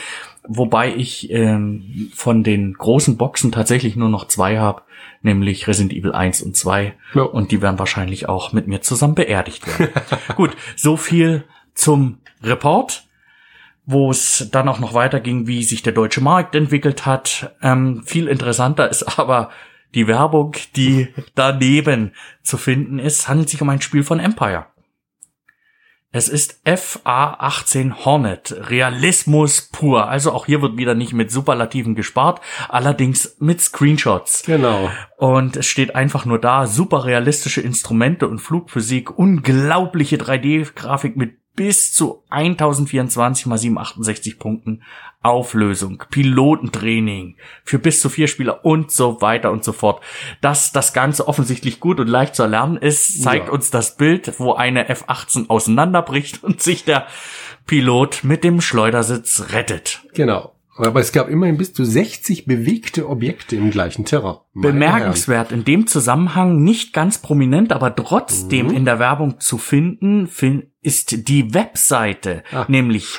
wobei 0.48 0.94
ich 0.94 1.30
ähm, 1.30 2.10
von 2.14 2.42
den 2.42 2.72
großen 2.72 3.18
Boxen 3.18 3.52
tatsächlich 3.52 3.96
nur 3.96 4.08
noch 4.08 4.26
zwei 4.26 4.56
habe 4.58 4.80
nämlich 5.20 5.68
Resident 5.68 5.92
Evil 5.92 6.12
1 6.12 6.40
und 6.40 6.56
2. 6.56 6.94
Ja. 7.14 7.22
Und 7.22 7.50
die 7.50 7.60
werden 7.60 7.78
wahrscheinlich 7.78 8.28
auch 8.28 8.52
mit 8.52 8.68
mir 8.68 8.80
zusammen 8.80 9.16
beerdigt 9.16 9.66
werden. 9.66 9.92
Gut, 10.36 10.56
so 10.76 10.96
viel 10.96 11.44
zum 11.74 12.18
Report 12.42 13.02
wo 13.88 14.10
es 14.10 14.48
dann 14.50 14.68
auch 14.68 14.80
noch 14.80 14.94
weiterging, 14.94 15.46
wie 15.46 15.62
sich 15.62 15.80
der 15.80 15.92
deutsche 15.92 16.20
Markt 16.20 16.56
entwickelt 16.56 17.06
hat. 17.06 17.54
Ähm, 17.62 18.02
viel 18.04 18.26
interessanter 18.26 18.88
ist 18.90 19.16
aber 19.16 19.50
die 19.94 20.08
Werbung, 20.08 20.56
die 20.74 21.08
daneben 21.36 22.12
zu 22.42 22.56
finden 22.56 22.98
ist. 22.98 23.28
Handelt 23.28 23.48
sich 23.48 23.62
um 23.62 23.68
ein 23.68 23.80
Spiel 23.80 24.02
von 24.02 24.18
Empire. 24.18 24.66
Es 26.16 26.30
ist 26.30 26.62
FA18 26.64 28.06
Hornet, 28.06 28.70
Realismus 28.70 29.68
pur. 29.70 30.08
Also 30.08 30.32
auch 30.32 30.46
hier 30.46 30.62
wird 30.62 30.78
wieder 30.78 30.94
nicht 30.94 31.12
mit 31.12 31.30
Superlativen 31.30 31.94
gespart, 31.94 32.40
allerdings 32.70 33.36
mit 33.38 33.60
Screenshots. 33.60 34.42
Genau. 34.46 34.90
Und 35.18 35.58
es 35.58 35.66
steht 35.66 35.94
einfach 35.94 36.24
nur 36.24 36.38
da, 36.38 36.66
super 36.66 37.04
realistische 37.04 37.60
Instrumente 37.60 38.28
und 38.28 38.38
Flugphysik, 38.38 39.18
unglaubliche 39.18 40.16
3D-Grafik 40.16 41.18
mit 41.18 41.36
bis 41.54 41.92
zu 41.92 42.22
1024 42.30 43.44
mal 43.44 43.58
768 43.58 44.38
Punkten 44.38 44.84
Auflösung, 45.26 46.04
Pilotentraining 46.10 47.36
für 47.64 47.78
bis 47.78 48.00
zu 48.00 48.08
vier 48.08 48.28
Spieler 48.28 48.64
und 48.64 48.90
so 48.90 49.20
weiter 49.20 49.50
und 49.50 49.64
so 49.64 49.72
fort. 49.72 50.02
Dass 50.40 50.72
das 50.72 50.92
Ganze 50.92 51.28
offensichtlich 51.28 51.80
gut 51.80 52.00
und 52.00 52.06
leicht 52.06 52.34
zu 52.34 52.42
erlernen 52.42 52.76
ist, 52.76 53.22
zeigt 53.22 53.48
ja. 53.48 53.52
uns 53.52 53.70
das 53.70 53.96
Bild, 53.96 54.38
wo 54.38 54.54
eine 54.54 54.88
F-18 54.88 55.48
auseinanderbricht 55.48 56.42
und 56.44 56.62
sich 56.62 56.84
der 56.84 57.06
Pilot 57.66 58.24
mit 58.24 58.44
dem 58.44 58.60
Schleudersitz 58.60 59.52
rettet. 59.52 60.02
Genau. 60.14 60.55
Aber 60.78 61.00
es 61.00 61.12
gab 61.12 61.28
immerhin 61.28 61.56
bis 61.56 61.72
zu 61.72 61.84
60 61.84 62.44
bewegte 62.44 63.08
Objekte 63.08 63.56
im 63.56 63.70
gleichen 63.70 64.04
Terrain. 64.04 64.36
Bemerkenswert 64.54 65.52
in 65.52 65.64
dem 65.64 65.86
Zusammenhang, 65.86 66.62
nicht 66.62 66.92
ganz 66.92 67.18
prominent, 67.18 67.72
aber 67.72 67.94
trotzdem 67.94 68.68
mhm. 68.68 68.74
in 68.74 68.84
der 68.84 68.98
Werbung 68.98 69.40
zu 69.40 69.58
finden, 69.58 70.28
ist 70.82 71.28
die 71.28 71.54
Webseite, 71.54 72.42
ah, 72.52 72.66
nämlich 72.68 73.18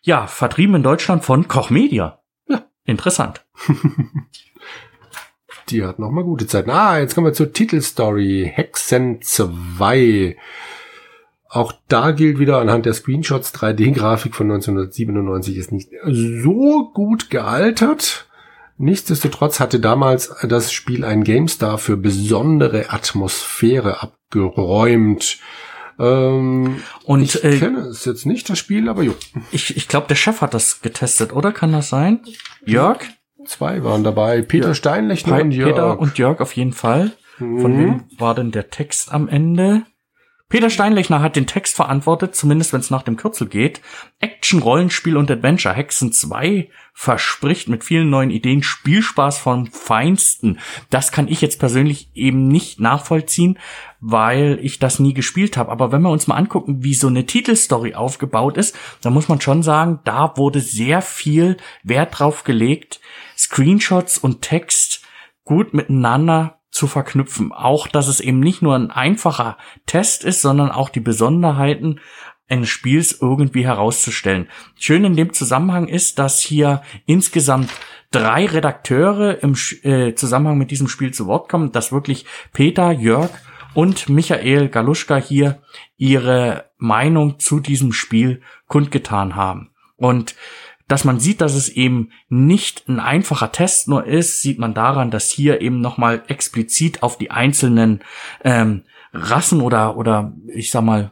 Ja, 0.01 0.27
vertrieben 0.27 0.75
in 0.75 0.83
Deutschland 0.83 1.23
von 1.23 1.47
Koch 1.47 1.69
Media. 1.69 2.19
Ja. 2.47 2.65
Interessant. 2.85 3.45
Die 5.73 5.83
hat 5.83 5.97
noch 5.97 6.11
mal 6.11 6.23
gute 6.23 6.45
Zeiten. 6.45 6.69
Ah, 6.69 6.99
jetzt 6.99 7.15
kommen 7.15 7.25
wir 7.25 7.33
zur 7.33 7.51
Titelstory. 7.51 8.51
Hexen 8.53 9.23
2. 9.23 10.37
Auch 11.49 11.73
da 11.87 12.11
gilt 12.11 12.37
wieder 12.37 12.59
anhand 12.59 12.85
der 12.85 12.93
Screenshots 12.93 13.55
3D-Grafik 13.55 14.35
von 14.35 14.51
1997 14.51 15.57
ist 15.57 15.71
nicht 15.71 15.89
so 16.05 16.91
gut 16.93 17.31
gealtert. 17.31 18.27
Nichtsdestotrotz 18.77 19.59
hatte 19.59 19.79
damals 19.79 20.35
das 20.43 20.71
Spiel 20.71 21.03
ein 21.03 21.23
GameStar 21.23 21.79
für 21.79 21.97
besondere 21.97 22.91
Atmosphäre 22.91 24.03
abgeräumt. 24.03 25.39
Ähm, 25.97 26.83
und 27.05 27.21
ich 27.21 27.43
äh, 27.43 27.57
kenne 27.57 27.79
es 27.87 28.05
jetzt 28.05 28.27
nicht, 28.27 28.47
das 28.47 28.59
Spiel, 28.59 28.89
aber 28.89 29.01
jo. 29.01 29.15
Ich, 29.51 29.75
ich 29.75 29.87
glaube, 29.87 30.07
der 30.07 30.15
Chef 30.15 30.41
hat 30.41 30.53
das 30.53 30.81
getestet, 30.81 31.33
oder? 31.33 31.51
Kann 31.51 31.71
das 31.71 31.89
sein? 31.89 32.19
Jörg? 32.63 32.99
Zwei 33.45 33.83
waren 33.83 34.03
dabei. 34.03 34.41
Peter 34.41 34.69
ja. 34.69 34.73
Steinlechner 34.73 35.41
und 35.41 35.51
Jörg. 35.51 35.69
Peter 35.71 35.99
und 35.99 36.17
Jörg 36.17 36.39
auf 36.39 36.55
jeden 36.55 36.73
Fall. 36.73 37.11
Mhm. 37.39 37.59
Von 37.59 37.77
wem 37.77 38.03
war 38.17 38.35
denn 38.35 38.51
der 38.51 38.69
Text 38.69 39.11
am 39.11 39.27
Ende? 39.27 39.83
Peter 40.53 40.69
Steinlechner 40.69 41.19
hat 41.19 41.35
den 41.35 41.47
Text 41.47 41.75
verantwortet, 41.75 42.35
zumindest 42.35 42.73
wenn 42.73 42.79
es 42.79 42.91
nach 42.91 43.01
dem 43.01 43.17
Kürzel 43.17 43.47
geht. 43.47 43.81
Action, 44.19 44.61
Rollenspiel 44.61 45.17
und 45.17 45.31
Adventure. 45.31 45.73
Hexen 45.73 46.11
2 46.11 46.69
verspricht 46.93 47.69
mit 47.69 47.83
vielen 47.83 48.11
neuen 48.11 48.29
Ideen 48.29 48.61
Spielspaß 48.61 49.39
vom 49.39 49.65
Feinsten. 49.65 50.59
Das 50.91 51.11
kann 51.11 51.27
ich 51.27 51.41
jetzt 51.41 51.57
persönlich 51.57 52.11
eben 52.13 52.49
nicht 52.49 52.79
nachvollziehen, 52.79 53.57
weil 53.99 54.59
ich 54.61 54.77
das 54.77 54.99
nie 54.99 55.15
gespielt 55.15 55.57
habe. 55.57 55.71
Aber 55.71 55.91
wenn 55.91 56.03
wir 56.03 56.11
uns 56.11 56.27
mal 56.27 56.35
angucken, 56.35 56.83
wie 56.83 56.93
so 56.93 57.07
eine 57.07 57.25
Titelstory 57.25 57.95
aufgebaut 57.95 58.57
ist, 58.57 58.75
dann 59.01 59.13
muss 59.13 59.29
man 59.29 59.41
schon 59.41 59.63
sagen, 59.63 60.01
da 60.03 60.37
wurde 60.37 60.59
sehr 60.59 61.01
viel 61.01 61.57
Wert 61.81 62.19
drauf 62.19 62.43
gelegt, 62.43 62.99
Screenshots 63.43 64.17
und 64.17 64.41
Text 64.41 65.01
gut 65.43 65.73
miteinander 65.73 66.59
zu 66.71 66.87
verknüpfen. 66.87 67.51
Auch, 67.51 67.87
dass 67.87 68.07
es 68.07 68.19
eben 68.19 68.39
nicht 68.39 68.61
nur 68.61 68.75
ein 68.75 68.89
einfacher 68.89 69.57
Test 69.85 70.23
ist, 70.23 70.41
sondern 70.41 70.71
auch 70.71 70.89
die 70.89 71.01
Besonderheiten 71.01 71.99
eines 72.47 72.69
Spiels 72.69 73.19
irgendwie 73.21 73.65
herauszustellen. 73.65 74.49
Schön 74.77 75.05
in 75.05 75.15
dem 75.15 75.33
Zusammenhang 75.33 75.87
ist, 75.87 76.19
dass 76.19 76.39
hier 76.39 76.81
insgesamt 77.05 77.69
drei 78.11 78.45
Redakteure 78.45 79.41
im 79.41 79.55
äh, 79.83 80.13
Zusammenhang 80.13 80.57
mit 80.57 80.71
diesem 80.71 80.87
Spiel 80.87 81.13
zu 81.13 81.25
Wort 81.27 81.49
kommen, 81.49 81.71
dass 81.71 81.91
wirklich 81.91 82.25
Peter, 82.53 82.91
Jörg 82.91 83.31
und 83.73 84.09
Michael 84.09 84.69
Galuschka 84.69 85.17
hier 85.17 85.61
ihre 85.97 86.71
Meinung 86.77 87.39
zu 87.39 87.59
diesem 87.59 87.91
Spiel 87.91 88.41
kundgetan 88.67 89.35
haben. 89.35 89.71
Und 89.95 90.35
dass 90.87 91.05
man 91.05 91.19
sieht, 91.19 91.41
dass 91.41 91.55
es 91.55 91.69
eben 91.69 92.09
nicht 92.29 92.87
ein 92.87 92.99
einfacher 92.99 93.51
Test 93.51 93.87
nur 93.87 94.05
ist, 94.05 94.41
sieht 94.41 94.59
man 94.59 94.73
daran, 94.73 95.11
dass 95.11 95.29
hier 95.29 95.61
eben 95.61 95.81
nochmal 95.81 96.23
explizit 96.27 97.03
auf 97.03 97.17
die 97.17 97.31
einzelnen 97.31 98.01
ähm, 98.43 98.83
Rassen 99.13 99.61
oder, 99.61 99.97
oder 99.97 100.33
ich 100.47 100.71
sag 100.71 100.83
mal, 100.83 101.11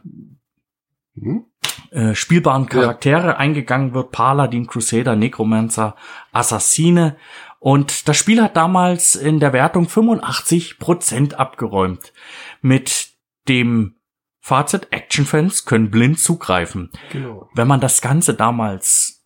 hm? 1.14 1.46
äh, 1.90 2.14
spielbaren 2.14 2.66
Charaktere 2.66 3.28
ja. 3.28 3.36
eingegangen 3.36 3.94
wird. 3.94 4.12
Paladin, 4.12 4.66
Crusader, 4.66 5.16
Necromancer, 5.16 5.96
Assassine. 6.32 7.16
Und 7.58 8.08
das 8.08 8.16
Spiel 8.16 8.42
hat 8.42 8.56
damals 8.56 9.14
in 9.14 9.38
der 9.38 9.52
Wertung 9.52 9.88
85 9.88 10.78
Prozent 10.78 11.38
abgeräumt. 11.38 12.12
Mit 12.60 13.10
dem 13.48 13.94
Fazit, 14.40 14.88
Action-Fans 14.90 15.64
können 15.64 15.90
blind 15.90 16.18
zugreifen. 16.18 16.90
Genau. 17.12 17.48
Wenn 17.54 17.68
man 17.68 17.80
das 17.80 18.02
Ganze 18.02 18.34
damals 18.34 19.21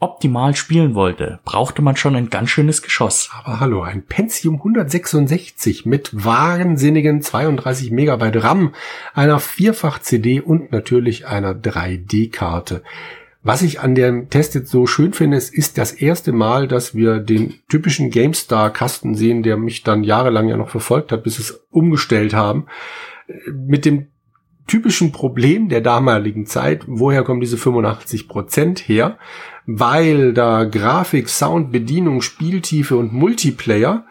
optimal 0.00 0.56
spielen 0.56 0.94
wollte, 0.94 1.38
brauchte 1.44 1.82
man 1.82 1.94
schon 1.94 2.16
ein 2.16 2.30
ganz 2.30 2.50
schönes 2.50 2.82
Geschoss. 2.82 3.30
Aber 3.32 3.60
hallo, 3.60 3.82
ein 3.82 4.02
Pentium 4.02 4.56
166 4.56 5.86
mit 5.86 6.10
wahnsinnigen 6.12 7.22
32 7.22 7.90
Megabyte 7.90 8.42
RAM, 8.42 8.74
einer 9.14 9.38
Vierfach-CD 9.38 10.40
und 10.40 10.72
natürlich 10.72 11.26
einer 11.26 11.54
3D-Karte. 11.54 12.82
Was 13.42 13.62
ich 13.62 13.80
an 13.80 13.94
dem 13.94 14.28
Test 14.28 14.54
jetzt 14.54 14.70
so 14.70 14.86
schön 14.86 15.14
finde, 15.14 15.36
es 15.36 15.48
ist 15.48 15.78
das 15.78 15.92
erste 15.92 16.32
Mal, 16.32 16.68
dass 16.68 16.94
wir 16.94 17.20
den 17.20 17.54
typischen 17.68 18.10
GameStar-Kasten 18.10 19.14
sehen, 19.14 19.42
der 19.42 19.56
mich 19.56 19.82
dann 19.82 20.04
jahrelang 20.04 20.48
ja 20.48 20.58
noch 20.58 20.68
verfolgt 20.68 21.10
hat, 21.12 21.22
bis 21.24 21.38
es 21.38 21.62
umgestellt 21.70 22.34
haben. 22.34 22.66
Mit 23.50 23.84
dem 23.84 24.08
typischen 24.70 25.10
Problem 25.10 25.68
der 25.68 25.80
damaligen 25.80 26.46
Zeit, 26.46 26.84
woher 26.86 27.24
kommen 27.24 27.40
diese 27.40 27.58
85 27.58 28.28
Prozent 28.28 28.78
her? 28.78 29.18
Weil 29.66 30.32
da 30.32 30.64
Grafik, 30.64 31.28
Sound, 31.28 31.72
Bedienung, 31.72 32.22
Spieltiefe 32.22 32.96
und 32.96 33.12
Multiplayer 33.12 34.06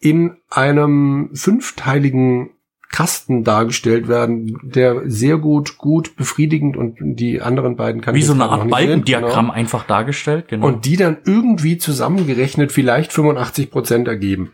in 0.00 0.36
einem 0.50 1.30
fünfteiligen 1.34 2.50
Kasten 2.90 3.44
dargestellt 3.44 4.08
werden, 4.08 4.58
der 4.62 5.08
sehr 5.08 5.38
gut, 5.38 5.78
gut 5.78 6.16
befriedigend 6.16 6.76
und 6.76 6.96
die 7.00 7.40
anderen 7.40 7.76
beiden 7.76 8.00
kann 8.00 8.16
Wie 8.16 8.22
so 8.22 8.32
eine 8.32 8.48
Art 8.48 8.68
Balkendiagramm 8.68 9.46
genau. 9.46 9.54
einfach 9.54 9.86
dargestellt, 9.86 10.48
genau. 10.48 10.66
Und 10.66 10.86
die 10.86 10.96
dann 10.96 11.18
irgendwie 11.24 11.78
zusammengerechnet 11.78 12.72
vielleicht 12.72 13.12
85 13.12 13.70
Prozent 13.70 14.08
ergeben. 14.08 14.52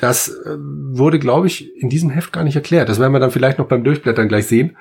Das 0.00 0.28
äh, 0.28 0.56
wurde, 0.58 1.18
glaube 1.18 1.46
ich, 1.46 1.76
in 1.76 1.88
diesem 1.88 2.10
Heft 2.10 2.32
gar 2.32 2.44
nicht 2.44 2.56
erklärt. 2.56 2.88
Das 2.88 2.98
werden 2.98 3.12
wir 3.12 3.20
dann 3.20 3.30
vielleicht 3.30 3.58
noch 3.58 3.68
beim 3.68 3.84
Durchblättern 3.84 4.28
gleich 4.28 4.46
sehen. 4.46 4.76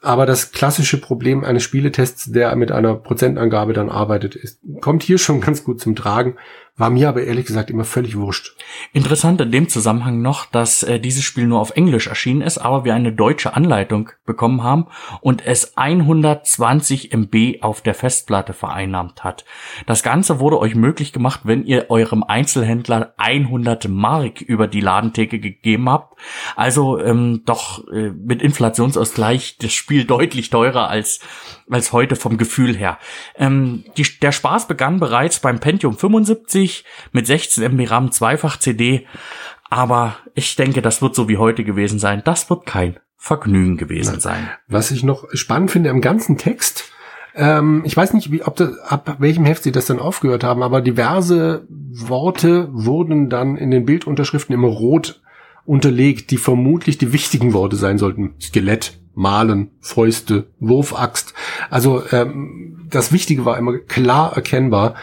Aber 0.00 0.26
das 0.26 0.52
klassische 0.52 1.00
Problem 1.00 1.44
eines 1.44 1.64
Spieletests, 1.64 2.30
der 2.30 2.54
mit 2.54 2.70
einer 2.70 2.94
Prozentangabe 2.94 3.72
dann 3.72 3.88
arbeitet, 3.88 4.36
ist, 4.36 4.60
kommt 4.80 5.02
hier 5.02 5.18
schon 5.18 5.40
ganz 5.42 5.64
gut 5.64 5.80
zum 5.80 5.96
Tragen. 5.96 6.36
War 6.78 6.90
mir 6.90 7.08
aber 7.08 7.24
ehrlich 7.24 7.46
gesagt 7.46 7.70
immer 7.70 7.84
völlig 7.84 8.16
wurscht. 8.16 8.54
Interessant 8.92 9.40
in 9.40 9.50
dem 9.50 9.68
Zusammenhang 9.68 10.22
noch, 10.22 10.46
dass 10.46 10.84
äh, 10.84 11.00
dieses 11.00 11.24
Spiel 11.24 11.48
nur 11.48 11.60
auf 11.60 11.72
Englisch 11.72 12.06
erschienen 12.06 12.40
ist, 12.40 12.58
aber 12.58 12.84
wir 12.84 12.94
eine 12.94 13.12
deutsche 13.12 13.54
Anleitung 13.54 14.10
bekommen 14.24 14.62
haben 14.62 14.86
und 15.20 15.44
es 15.44 15.76
120 15.76 17.12
MB 17.12 17.62
auf 17.62 17.80
der 17.80 17.94
Festplatte 17.94 18.52
vereinnahmt 18.52 19.24
hat. 19.24 19.44
Das 19.86 20.04
Ganze 20.04 20.38
wurde 20.38 20.60
euch 20.60 20.76
möglich 20.76 21.12
gemacht, 21.12 21.40
wenn 21.42 21.64
ihr 21.64 21.86
eurem 21.90 22.22
Einzelhändler 22.22 23.12
100 23.16 23.88
Mark 23.88 24.40
über 24.40 24.68
die 24.68 24.80
Ladentheke 24.80 25.40
gegeben 25.40 25.90
habt. 25.90 26.16
Also 26.54 27.00
ähm, 27.00 27.42
doch 27.44 27.88
äh, 27.88 28.10
mit 28.10 28.40
Inflationsausgleich 28.40 29.58
das 29.58 29.72
Spiel 29.72 30.04
deutlich 30.04 30.50
teurer 30.50 30.88
als 30.88 31.18
als 31.70 31.92
heute 31.92 32.16
vom 32.16 32.38
Gefühl 32.38 32.76
her. 32.76 32.98
Ähm, 33.36 33.84
die, 33.96 34.06
der 34.22 34.32
Spaß 34.32 34.68
begann 34.68 35.00
bereits 35.00 35.40
beim 35.40 35.60
Pentium 35.60 35.96
75 35.96 36.67
mit 37.12 37.26
16 37.26 37.62
MB 37.64 37.90
RAM 37.90 38.12
Zweifach 38.12 38.58
CD, 38.58 39.06
aber 39.70 40.16
ich 40.34 40.56
denke, 40.56 40.82
das 40.82 41.02
wird 41.02 41.14
so 41.14 41.28
wie 41.28 41.36
heute 41.36 41.64
gewesen 41.64 41.98
sein. 41.98 42.22
Das 42.24 42.48
wird 42.48 42.66
kein 42.66 42.98
Vergnügen 43.16 43.76
gewesen 43.76 44.20
sein. 44.20 44.48
Was 44.68 44.90
ich 44.90 45.02
noch 45.02 45.26
spannend 45.32 45.70
finde 45.70 45.90
im 45.90 46.00
ganzen 46.00 46.38
Text, 46.38 46.84
ähm, 47.34 47.82
ich 47.84 47.96
weiß 47.96 48.14
nicht, 48.14 48.32
wie, 48.32 48.42
ob 48.42 48.56
das, 48.56 48.78
ab 48.78 49.16
welchem 49.18 49.44
Heft 49.44 49.62
sie 49.62 49.72
das 49.72 49.86
dann 49.86 49.98
aufgehört 49.98 50.44
haben, 50.44 50.62
aber 50.62 50.80
diverse 50.80 51.66
Worte 51.68 52.68
wurden 52.72 53.28
dann 53.28 53.56
in 53.56 53.70
den 53.70 53.84
Bildunterschriften 53.84 54.54
immer 54.54 54.68
rot 54.68 55.20
unterlegt, 55.64 56.30
die 56.30 56.38
vermutlich 56.38 56.96
die 56.96 57.12
wichtigen 57.12 57.52
Worte 57.52 57.76
sein 57.76 57.98
sollten. 57.98 58.34
Skelett, 58.40 58.98
Malen, 59.14 59.70
Fäuste, 59.80 60.46
Wurfaxt. 60.60 61.34
Also 61.70 62.02
ähm, 62.10 62.86
das 62.88 63.12
Wichtige 63.12 63.44
war 63.44 63.58
immer 63.58 63.78
klar 63.78 64.34
erkennbar. 64.34 64.94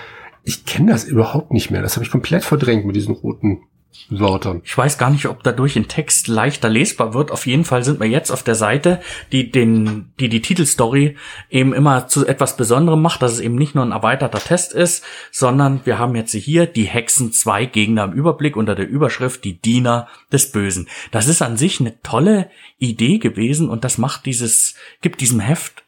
Ich 0.46 0.64
kenne 0.66 0.92
das 0.92 1.04
überhaupt 1.04 1.52
nicht 1.52 1.72
mehr. 1.72 1.82
Das 1.82 1.96
habe 1.96 2.06
ich 2.06 2.12
komplett 2.12 2.44
verdrängt 2.44 2.86
mit 2.86 2.96
diesen 2.96 3.16
roten 3.16 3.64
Wörtern. 4.10 4.62
Ich 4.64 4.78
weiß 4.78 4.98
gar 4.98 5.10
nicht, 5.10 5.26
ob 5.26 5.42
dadurch 5.42 5.76
ein 5.76 5.88
Text 5.88 6.28
leichter 6.28 6.70
lesbar 6.70 7.16
wird. 7.16 7.32
Auf 7.32 7.48
jeden 7.48 7.66
Fall 7.66 7.84
sind 7.84 8.00
wir 8.00 8.08
jetzt 8.08 8.30
auf 8.30 8.44
der 8.44 8.54
Seite, 8.54 9.02
die 9.32 9.50
den, 9.50 10.12
die 10.20 10.30
die 10.30 10.42
Titelstory 10.42 11.16
eben 11.50 11.74
immer 11.74 12.08
zu 12.08 12.28
etwas 12.28 12.58
Besonderem 12.58 13.02
macht, 13.02 13.24
dass 13.24 13.34
es 13.34 13.40
eben 13.40 13.56
nicht 13.56 13.74
nur 13.74 13.84
ein 13.84 13.92
erweiterter 13.92 14.40
Test 14.40 14.74
ist, 14.74 15.04
sondern 15.32 15.82
wir 15.86 15.98
haben 15.98 16.16
jetzt 16.16 16.34
hier 16.34 16.68
die 16.68 16.84
Hexen 16.84 17.32
zwei 17.32 17.66
Gegner 17.66 18.04
im 18.04 18.14
Überblick 18.14 18.56
unter 18.56 18.76
der 18.76 18.88
Überschrift 18.88 19.44
die 19.44 19.60
Diener 19.60 20.08
des 20.32 20.52
Bösen. 20.52 20.88
Das 21.12 21.28
ist 21.28 21.42
an 21.42 21.58
sich 21.58 21.80
eine 21.80 22.00
tolle 22.02 22.52
Idee 22.78 23.18
gewesen 23.18 23.70
und 23.70 23.84
das 23.84 23.98
macht 23.98 24.26
dieses, 24.28 24.76
gibt 25.02 25.22
diesem 25.22 25.40
Heft 25.40 25.85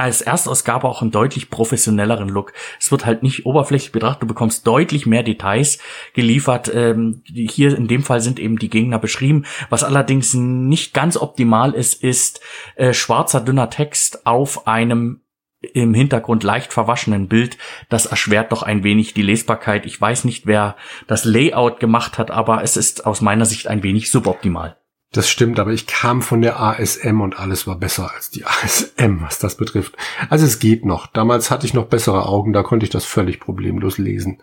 als 0.00 0.22
Erstausgabe 0.22 0.88
auch 0.88 1.02
einen 1.02 1.10
deutlich 1.10 1.50
professionelleren 1.50 2.28
Look. 2.28 2.52
Es 2.78 2.90
wird 2.90 3.06
halt 3.06 3.22
nicht 3.22 3.46
oberflächlich 3.46 3.92
betrachtet, 3.92 4.22
du 4.22 4.26
bekommst 4.26 4.66
deutlich 4.66 5.06
mehr 5.06 5.22
Details 5.22 5.78
geliefert. 6.14 6.70
Ähm, 6.74 7.22
hier 7.26 7.76
in 7.76 7.88
dem 7.88 8.02
Fall 8.02 8.20
sind 8.20 8.38
eben 8.38 8.58
die 8.58 8.70
Gegner 8.70 8.98
beschrieben. 8.98 9.44
Was 9.68 9.84
allerdings 9.84 10.34
nicht 10.34 10.94
ganz 10.94 11.16
optimal 11.16 11.74
ist, 11.74 12.02
ist 12.02 12.40
äh, 12.76 12.92
schwarzer 12.92 13.40
dünner 13.40 13.70
Text 13.70 14.26
auf 14.26 14.66
einem 14.66 15.20
im 15.60 15.92
Hintergrund 15.92 16.42
leicht 16.42 16.72
verwaschenen 16.72 17.28
Bild. 17.28 17.58
Das 17.88 18.06
erschwert 18.06 18.50
doch 18.52 18.62
ein 18.62 18.82
wenig 18.82 19.12
die 19.14 19.22
Lesbarkeit. 19.22 19.84
Ich 19.84 20.00
weiß 20.00 20.24
nicht, 20.24 20.46
wer 20.46 20.76
das 21.06 21.24
Layout 21.24 21.80
gemacht 21.80 22.18
hat, 22.18 22.30
aber 22.30 22.62
es 22.62 22.76
ist 22.76 23.04
aus 23.06 23.20
meiner 23.20 23.44
Sicht 23.44 23.66
ein 23.66 23.82
wenig 23.82 24.10
suboptimal. 24.10 24.79
Das 25.12 25.28
stimmt, 25.28 25.58
aber 25.58 25.72
ich 25.72 25.88
kam 25.88 26.22
von 26.22 26.40
der 26.40 26.60
ASM 26.60 27.20
und 27.20 27.38
alles 27.38 27.66
war 27.66 27.76
besser 27.76 28.12
als 28.14 28.30
die 28.30 28.44
ASM, 28.44 29.20
was 29.20 29.40
das 29.40 29.56
betrifft. 29.56 29.96
Also 30.28 30.46
es 30.46 30.60
geht 30.60 30.84
noch. 30.84 31.08
Damals 31.08 31.50
hatte 31.50 31.66
ich 31.66 31.74
noch 31.74 31.86
bessere 31.86 32.26
Augen, 32.26 32.52
da 32.52 32.62
konnte 32.62 32.84
ich 32.84 32.90
das 32.90 33.04
völlig 33.04 33.40
problemlos 33.40 33.98
lesen. 33.98 34.40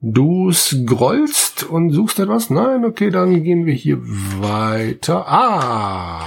Du 0.00 0.50
scrollst 0.50 1.62
und 1.62 1.90
suchst 1.90 2.18
etwas? 2.18 2.50
Nein, 2.50 2.84
okay, 2.84 3.10
dann 3.10 3.44
gehen 3.44 3.66
wir 3.66 3.74
hier 3.74 3.98
weiter. 4.02 5.28
Ah! 5.28 6.22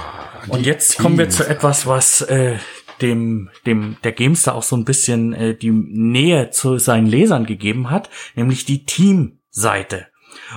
Und 0.48 0.64
jetzt 0.64 0.92
Teams. 0.92 1.02
kommen 1.02 1.18
wir 1.18 1.28
zu 1.28 1.46
etwas, 1.46 1.86
was 1.86 2.22
äh, 2.22 2.56
dem, 3.02 3.50
dem 3.66 3.96
der 4.02 4.12
Gamester 4.12 4.54
auch 4.54 4.62
so 4.62 4.76
ein 4.76 4.86
bisschen 4.86 5.34
äh, 5.34 5.54
die 5.54 5.70
Nähe 5.70 6.48
zu 6.48 6.78
seinen 6.78 7.06
Lesern 7.06 7.44
gegeben 7.44 7.90
hat, 7.90 8.08
nämlich 8.34 8.64
die 8.64 8.86
Teamseite. 8.86 10.06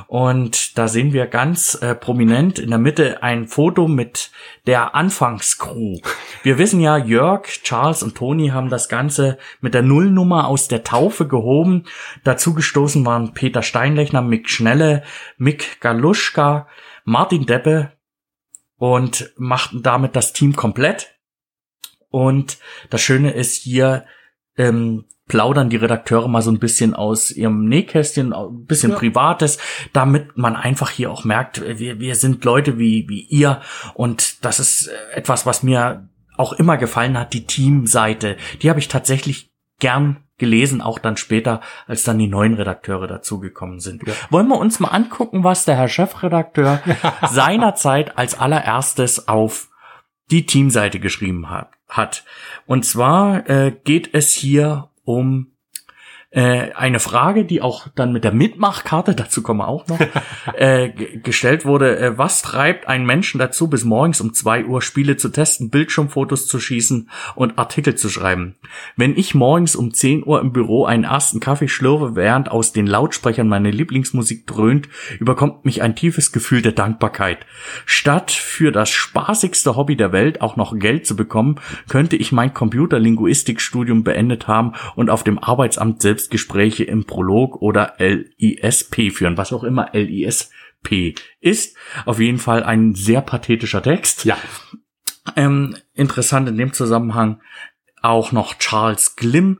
Und 0.08 0.78
da 0.78 0.88
sehen 0.88 1.14
wir 1.14 1.28
ganz 1.28 1.76
äh, 1.82 1.96
prominent 1.96 2.60
in 2.60 2.70
der 2.70 2.80
Mitte 2.80 3.24
ein 3.24 3.48
Foto 3.48 3.88
mit 3.88 4.32
der 4.68 4.96
Anfangscrew. 4.96 6.00
Wir 6.44 6.58
wissen 6.58 6.80
ja, 6.82 6.98
Jörg, 6.98 7.48
Charles 7.64 8.04
und 8.04 8.16
Toni 8.16 8.50
haben 8.50 8.70
das 8.70 8.90
Ganze 8.90 9.38
mit 9.62 9.74
der 9.74 9.82
Nullnummer 9.82 10.48
aus 10.48 10.68
der 10.68 10.84
Taufe 10.84 11.28
gehoben. 11.28 11.86
Dazu 12.24 12.54
gestoßen 12.54 13.06
waren 13.06 13.34
Peter 13.34 13.62
Steinlechner, 13.62 14.22
Mick 14.22 14.50
Schnelle, 14.50 15.04
Mick 15.38 15.80
Galuschka, 15.82 16.68
Martin 17.04 17.46
Deppe 17.46 17.92
und 18.78 19.32
machten 19.38 19.84
damit 19.84 20.16
das 20.16 20.34
Team 20.34 20.56
komplett. 20.56 21.16
Und 22.10 22.58
das 22.90 23.02
Schöne 23.02 23.32
ist 23.32 23.56
hier, 23.62 24.06
ähm, 24.58 25.06
plaudern 25.30 25.70
die 25.70 25.78
Redakteure 25.78 26.28
mal 26.28 26.42
so 26.42 26.52
ein 26.52 26.60
bisschen 26.60 26.94
aus 26.94 27.32
ihrem 27.32 27.70
Nähkästchen, 27.70 28.34
ein 28.34 28.66
bisschen 28.66 28.92
ja. 28.92 28.98
Privates, 28.98 29.60
damit 29.94 30.38
man 30.38 30.58
einfach 30.58 30.90
hier 30.90 31.10
auch 31.12 31.24
merkt, 31.24 31.64
wir, 31.80 32.02
wir 32.02 32.16
sind 32.16 32.44
Leute 32.44 32.78
wie, 32.78 33.08
wie 33.08 33.22
ihr 33.22 33.62
und 33.94 34.44
das 34.44 34.60
ist 34.60 34.92
etwas, 35.14 35.46
was 35.46 35.64
mir 35.64 36.10
auch 36.36 36.54
immer 36.54 36.78
gefallen 36.78 37.18
hat, 37.18 37.34
die 37.34 37.46
Teamseite. 37.46 38.38
Die 38.62 38.70
habe 38.70 38.80
ich 38.80 38.88
tatsächlich 38.88 39.52
gern 39.80 40.24
gelesen, 40.38 40.82
auch 40.82 40.98
dann 40.98 41.18
später, 41.18 41.62
als 41.86 42.04
dann 42.04 42.18
die 42.18 42.28
neuen 42.28 42.56
Redakteure 42.56 43.08
dazugekommen 43.08 43.80
sind. 43.80 44.08
Ja. 44.08 44.14
Wollen 44.30 44.48
wir 44.48 44.58
uns 44.58 44.80
mal 44.80 44.90
angucken, 44.90 45.44
was 45.44 45.66
der 45.66 45.76
Herr 45.76 45.90
Chefredakteur 45.90 46.82
seinerzeit 47.30 48.18
als 48.18 48.40
allererstes 48.40 49.28
auf 49.28 49.70
die 50.32 50.46
Teamseite 50.46 51.00
geschrieben 51.00 51.50
hat. 51.50 51.72
hat. 51.88 52.24
Und 52.66 52.86
zwar 52.86 53.50
äh, 53.50 53.76
geht 53.84 54.14
es 54.14 54.32
hier 54.32 54.89
um 55.10 55.52
äh, 56.32 56.74
eine 56.74 57.00
Frage, 57.00 57.44
die 57.44 57.62
auch 57.62 57.88
dann 57.96 58.14
mit 58.14 58.24
der 58.24 58.32
Mitmachkarte, 58.32 59.16
dazu 59.16 59.42
kommen 59.42 59.62
wir 59.62 59.68
auch 59.68 59.88
noch, 59.88 60.00
äh, 60.56 60.90
gestellt 60.90 61.66
wurde. 61.66 61.98
Äh, 61.98 62.18
was 62.18 62.44
treibt 62.44 62.88
einen 62.88 63.06
Menschen 63.06 63.40
dazu, 63.40 63.68
bis 63.68 63.84
morgens 63.84 64.22
um 64.22 64.34
zwei 64.34 64.64
Uhr 64.66 64.82
Spiele 64.84 65.18
zu 65.18 65.30
testen, 65.30 65.72
Bildschirmfotos 65.72 66.46
zu 66.46 66.60
schießen 66.60 67.10
und 67.34 67.58
Artikel 67.58 67.96
zu 67.96 68.10
schreiben? 68.10 68.56
Wenn 68.96 69.18
ich 69.18 69.34
morgens 69.34 69.76
um 69.76 69.94
zehn 69.94 70.24
Uhr 70.24 70.40
im 70.42 70.54
Büro 70.54 70.86
einen 70.86 71.04
ersten 71.04 71.40
Kaffee 71.40 71.68
schlürfe, 71.68 72.16
während 72.16 72.52
aus 72.52 72.74
den 72.74 72.86
Lautsprechern 72.86 73.48
meine 73.48 73.72
Lieblingsmusik 73.72 74.46
dröhnt, 74.46 74.88
überkommt 75.20 75.66
mich 75.66 75.82
ein 75.82 75.96
tiefes 75.96 76.32
Gefühl 76.32 76.62
der 76.62 76.74
Dankbarkeit. 76.74 77.48
Statt 77.86 78.32
für 78.32 78.72
das 78.72 78.92
spaßigste 78.92 79.76
Hobby 79.76 79.96
der 79.96 80.12
Welt 80.12 80.42
auch 80.42 80.58
noch 80.58 80.78
Geld 80.78 81.08
zu 81.08 81.16
bekommen, 81.16 81.56
könnte 81.88 82.16
ich 82.16 82.32
mein 82.32 82.54
Computerlinguistikstudium 82.54 84.04
beendet 84.04 84.48
haben 84.48 84.74
und 84.96 85.10
auf 85.10 85.24
dem 85.24 85.40
Arbeitsamt 85.40 86.04
selbst 86.04 86.19
Selbstgespräche 86.20 86.84
im 86.84 87.06
Prolog 87.06 87.62
oder 87.62 87.94
LISP 87.98 89.12
führen, 89.12 89.38
was 89.38 89.54
auch 89.54 89.64
immer 89.64 89.90
LISP 89.94 91.16
ist. 91.40 91.78
Auf 92.06 92.20
jeden 92.20 92.40
Fall 92.40 92.64
ein 92.64 92.94
sehr 92.94 93.22
pathetischer 93.22 93.82
Text. 93.82 94.26
Ja. 94.26 94.38
Ähm, 95.36 95.78
interessant 95.94 96.50
in 96.50 96.58
dem 96.58 96.74
Zusammenhang 96.74 97.42
auch 98.02 98.32
noch 98.34 98.56
Charles 98.56 99.16
Glimm. 99.16 99.60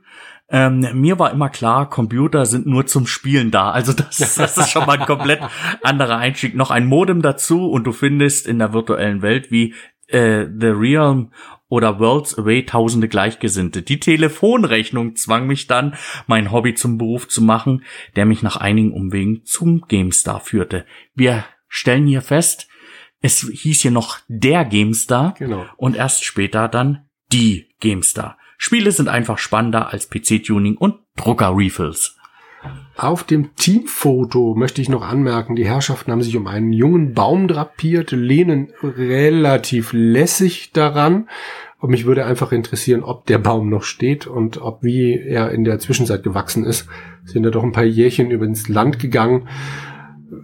Ähm, 0.50 0.86
mir 0.94 1.18
war 1.18 1.30
immer 1.30 1.48
klar, 1.48 1.88
Computer 1.88 2.44
sind 2.44 2.66
nur 2.66 2.86
zum 2.86 3.06
Spielen 3.06 3.50
da. 3.50 3.70
Also 3.70 3.92
das, 3.94 4.18
das 4.18 4.58
ist 4.58 4.70
schon 4.70 4.84
mal 4.84 4.98
ein 4.98 5.06
komplett 5.06 5.40
anderer 5.82 6.18
Einstieg. 6.18 6.54
Noch 6.54 6.70
ein 6.70 6.86
Modem 6.86 7.22
dazu 7.22 7.70
und 7.70 7.84
du 7.84 7.92
findest 7.92 8.46
in 8.46 8.58
der 8.58 8.74
virtuellen 8.74 9.22
Welt 9.22 9.50
wie 9.50 9.74
äh, 10.08 10.46
The 10.46 10.68
Realm 10.68 11.32
oder 11.70 11.98
Worlds 11.98 12.36
Away 12.36 12.66
tausende 12.66 13.08
Gleichgesinnte. 13.08 13.80
Die 13.80 13.98
Telefonrechnung 13.98 15.16
zwang 15.16 15.46
mich 15.46 15.66
dann, 15.66 15.94
mein 16.26 16.52
Hobby 16.52 16.74
zum 16.74 16.98
Beruf 16.98 17.28
zu 17.28 17.40
machen, 17.40 17.84
der 18.16 18.26
mich 18.26 18.42
nach 18.42 18.56
einigen 18.56 18.92
Umwegen 18.92 19.44
zum 19.44 19.80
GameStar 19.88 20.40
führte. 20.40 20.84
Wir 21.14 21.46
stellen 21.68 22.06
hier 22.06 22.20
fest, 22.20 22.68
es 23.22 23.40
hieß 23.40 23.80
hier 23.80 23.90
noch 23.90 24.18
der 24.28 24.64
GameStar 24.64 25.34
genau. 25.38 25.64
und 25.76 25.96
erst 25.96 26.24
später 26.24 26.68
dann 26.68 27.08
die 27.32 27.68
GameStar. 27.80 28.36
Spiele 28.58 28.92
sind 28.92 29.08
einfach 29.08 29.38
spannender 29.38 29.90
als 29.90 30.10
PC-Tuning 30.10 30.76
und 30.76 30.96
Drucker-Refills. 31.16 32.16
Auf 32.96 33.24
dem 33.24 33.56
Teamfoto 33.56 34.54
möchte 34.54 34.82
ich 34.82 34.90
noch 34.90 35.02
anmerken, 35.02 35.56
die 35.56 35.64
Herrschaften 35.64 36.12
haben 36.12 36.22
sich 36.22 36.36
um 36.36 36.46
einen 36.46 36.72
jungen 36.72 37.14
Baum 37.14 37.48
drapiert, 37.48 38.10
lehnen 38.10 38.72
relativ 38.82 39.92
lässig 39.92 40.72
daran. 40.72 41.28
Und 41.78 41.90
mich 41.90 42.04
würde 42.04 42.26
einfach 42.26 42.52
interessieren, 42.52 43.02
ob 43.02 43.24
der 43.24 43.38
Baum 43.38 43.70
noch 43.70 43.84
steht 43.84 44.26
und 44.26 44.60
ob 44.60 44.82
wie 44.82 45.18
er 45.18 45.50
in 45.50 45.64
der 45.64 45.78
Zwischenzeit 45.78 46.22
gewachsen 46.22 46.64
ist. 46.64 46.86
Sind 47.24 47.42
da 47.42 47.50
doch 47.50 47.62
ein 47.62 47.72
paar 47.72 47.84
Jährchen 47.84 48.30
über 48.30 48.44
ins 48.44 48.68
Land 48.68 48.98
gegangen. 48.98 49.48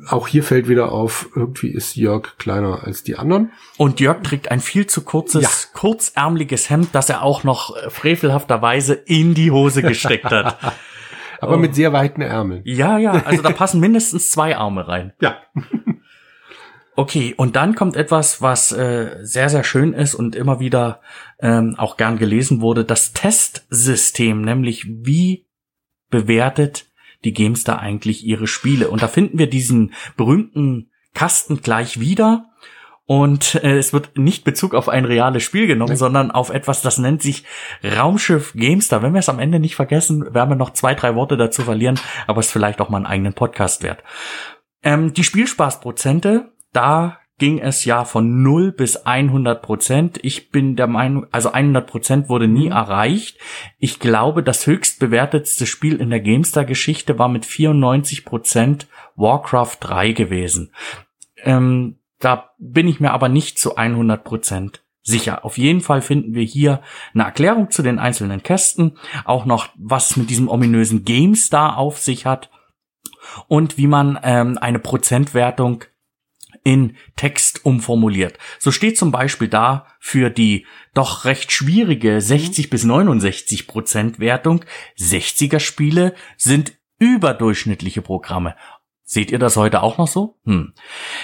Auch 0.08 0.26
hier 0.26 0.42
fällt 0.42 0.66
wieder 0.66 0.92
auf, 0.92 1.28
irgendwie 1.36 1.68
ist 1.68 1.94
Jörg 1.94 2.38
kleiner 2.38 2.84
als 2.84 3.02
die 3.02 3.16
anderen. 3.16 3.52
Und 3.76 4.00
Jörg 4.00 4.22
trägt 4.22 4.50
ein 4.50 4.60
viel 4.60 4.86
zu 4.86 5.02
kurzes, 5.02 5.42
ja. 5.42 5.78
kurzärmeliges 5.78 6.70
Hemd, 6.70 6.88
das 6.92 7.10
er 7.10 7.22
auch 7.22 7.44
noch 7.44 7.76
frevelhafterweise 7.90 8.94
in 8.94 9.34
die 9.34 9.50
Hose 9.50 9.82
gesteckt 9.82 10.24
hat. 10.24 10.58
Aber 11.40 11.54
oh. 11.54 11.58
mit 11.58 11.74
sehr 11.74 11.92
weiten 11.92 12.22
Ärmeln. 12.22 12.62
Ja, 12.64 12.98
ja, 12.98 13.12
also 13.12 13.42
da 13.42 13.50
passen 13.52 13.80
mindestens 13.80 14.30
zwei 14.30 14.56
Arme 14.56 14.86
rein. 14.88 15.12
Ja. 15.20 15.38
Okay, 16.98 17.34
und 17.36 17.56
dann 17.56 17.74
kommt 17.74 17.94
etwas, 17.94 18.40
was 18.40 18.72
äh, 18.72 19.18
sehr, 19.20 19.50
sehr 19.50 19.64
schön 19.64 19.92
ist 19.92 20.14
und 20.14 20.34
immer 20.34 20.60
wieder 20.60 21.02
ähm, 21.38 21.74
auch 21.76 21.98
gern 21.98 22.16
gelesen 22.16 22.62
wurde, 22.62 22.86
das 22.86 23.12
Testsystem, 23.12 24.40
nämlich 24.40 24.86
wie 24.86 25.46
bewertet 26.08 26.86
die 27.24 27.34
Gamestar 27.34 27.80
eigentlich 27.80 28.24
ihre 28.24 28.46
Spiele. 28.46 28.88
Und 28.88 29.02
da 29.02 29.08
finden 29.08 29.38
wir 29.38 29.50
diesen 29.50 29.92
berühmten 30.16 30.90
Kasten 31.12 31.60
gleich 31.60 32.00
wieder. 32.00 32.48
Und 33.06 33.54
äh, 33.62 33.78
es 33.78 33.92
wird 33.92 34.18
nicht 34.18 34.42
Bezug 34.42 34.74
auf 34.74 34.88
ein 34.88 35.04
reales 35.04 35.44
Spiel 35.44 35.68
genommen, 35.68 35.92
ja. 35.92 35.96
sondern 35.96 36.32
auf 36.32 36.50
etwas, 36.50 36.82
das 36.82 36.98
nennt 36.98 37.22
sich 37.22 37.44
Raumschiff 37.84 38.52
Gamestar. 38.54 39.00
Wenn 39.02 39.12
wir 39.12 39.20
es 39.20 39.28
am 39.28 39.38
Ende 39.38 39.60
nicht 39.60 39.76
vergessen, 39.76 40.34
werden 40.34 40.50
wir 40.50 40.56
noch 40.56 40.72
zwei, 40.72 40.94
drei 40.94 41.14
Worte 41.14 41.36
dazu 41.36 41.62
verlieren, 41.62 42.00
aber 42.26 42.40
es 42.40 42.46
ist 42.46 42.52
vielleicht 42.52 42.80
auch 42.80 42.88
mal 42.88 42.98
einen 42.98 43.06
eigenen 43.06 43.32
Podcast 43.32 43.84
wert. 43.84 44.02
Ähm, 44.82 45.14
die 45.14 45.22
Spielspaßprozente, 45.22 46.52
da 46.72 47.18
ging 47.38 47.60
es 47.60 47.84
ja 47.84 48.04
von 48.04 48.42
0 48.42 48.72
bis 48.72 48.96
100 48.96 49.62
Prozent. 49.62 50.18
Ich 50.22 50.50
bin 50.50 50.74
der 50.74 50.86
Meinung, 50.86 51.26
also 51.30 51.52
100 51.52 51.86
Prozent 51.86 52.28
wurde 52.28 52.48
nie 52.48 52.66
mhm. 52.66 52.72
erreicht. 52.72 53.38
Ich 53.78 54.00
glaube, 54.00 54.42
das 54.42 54.66
höchst 54.66 54.98
bewertetste 54.98 55.66
Spiel 55.66 56.00
in 56.00 56.10
der 56.10 56.20
GameStar-Geschichte 56.20 57.18
war 57.18 57.28
mit 57.28 57.44
94 57.44 58.24
Prozent 58.24 58.88
Warcraft 59.14 59.76
3 59.80 60.12
gewesen. 60.12 60.72
Ähm, 61.44 61.98
da 62.18 62.50
bin 62.58 62.88
ich 62.88 63.00
mir 63.00 63.12
aber 63.12 63.28
nicht 63.28 63.58
zu 63.58 63.76
100 63.76 64.24
Prozent 64.24 64.82
sicher. 65.02 65.44
Auf 65.44 65.56
jeden 65.56 65.80
Fall 65.80 66.02
finden 66.02 66.34
wir 66.34 66.42
hier 66.42 66.82
eine 67.14 67.24
Erklärung 67.24 67.70
zu 67.70 67.82
den 67.82 67.98
einzelnen 67.98 68.42
Kästen, 68.42 68.98
auch 69.24 69.44
noch 69.44 69.68
was 69.76 70.16
mit 70.16 70.30
diesem 70.30 70.48
ominösen 70.48 71.04
GameStar 71.04 71.78
auf 71.78 71.98
sich 71.98 72.26
hat 72.26 72.50
und 73.48 73.78
wie 73.78 73.86
man 73.86 74.18
ähm, 74.22 74.58
eine 74.58 74.78
Prozentwertung 74.78 75.84
in 76.64 76.96
Text 77.14 77.64
umformuliert. 77.64 78.38
So 78.58 78.72
steht 78.72 78.98
zum 78.98 79.12
Beispiel 79.12 79.46
da 79.46 79.86
für 80.00 80.30
die 80.30 80.66
doch 80.94 81.24
recht 81.24 81.52
schwierige 81.52 82.20
60 82.20 82.70
bis 82.70 82.82
69 82.82 83.68
Prozent 83.68 84.18
Wertung 84.18 84.64
60er 84.98 85.60
Spiele 85.60 86.14
sind 86.36 86.72
überdurchschnittliche 86.98 88.02
Programme 88.02 88.56
Seht 89.08 89.30
ihr 89.30 89.38
das 89.38 89.56
heute 89.56 89.84
auch 89.84 89.98
noch 89.98 90.08
so? 90.08 90.36
Hm. 90.46 90.72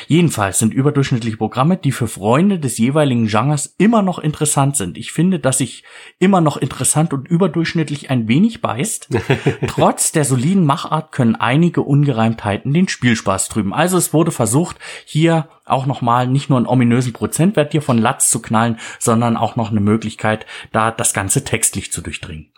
Jedenfalls 0.06 0.60
sind 0.60 0.72
überdurchschnittliche 0.72 1.36
Programme, 1.36 1.76
die 1.76 1.90
für 1.90 2.06
Freunde 2.06 2.60
des 2.60 2.78
jeweiligen 2.78 3.26
Genres 3.26 3.74
immer 3.76 4.02
noch 4.02 4.20
interessant 4.20 4.76
sind. 4.76 4.96
Ich 4.96 5.10
finde, 5.10 5.40
dass 5.40 5.58
sich 5.58 5.82
immer 6.20 6.40
noch 6.40 6.56
interessant 6.56 7.12
und 7.12 7.26
überdurchschnittlich 7.26 8.08
ein 8.08 8.28
wenig 8.28 8.60
beißt. 8.60 9.08
Trotz 9.66 10.12
der 10.12 10.24
soliden 10.24 10.64
Machart 10.64 11.10
können 11.10 11.34
einige 11.34 11.82
Ungereimtheiten 11.82 12.72
den 12.72 12.86
Spielspaß 12.86 13.48
trüben. 13.48 13.74
Also 13.74 13.98
es 13.98 14.14
wurde 14.14 14.30
versucht, 14.30 14.76
hier 15.04 15.48
auch 15.64 15.84
nochmal 15.84 16.28
nicht 16.28 16.50
nur 16.50 16.58
einen 16.58 16.68
ominösen 16.68 17.12
Prozentwert 17.12 17.72
hier 17.72 17.82
von 17.82 17.98
Latz 17.98 18.30
zu 18.30 18.40
knallen, 18.40 18.78
sondern 19.00 19.36
auch 19.36 19.56
noch 19.56 19.72
eine 19.72 19.80
Möglichkeit, 19.80 20.46
da 20.70 20.92
das 20.92 21.14
Ganze 21.14 21.42
textlich 21.42 21.90
zu 21.90 22.00
durchdringen. 22.00 22.52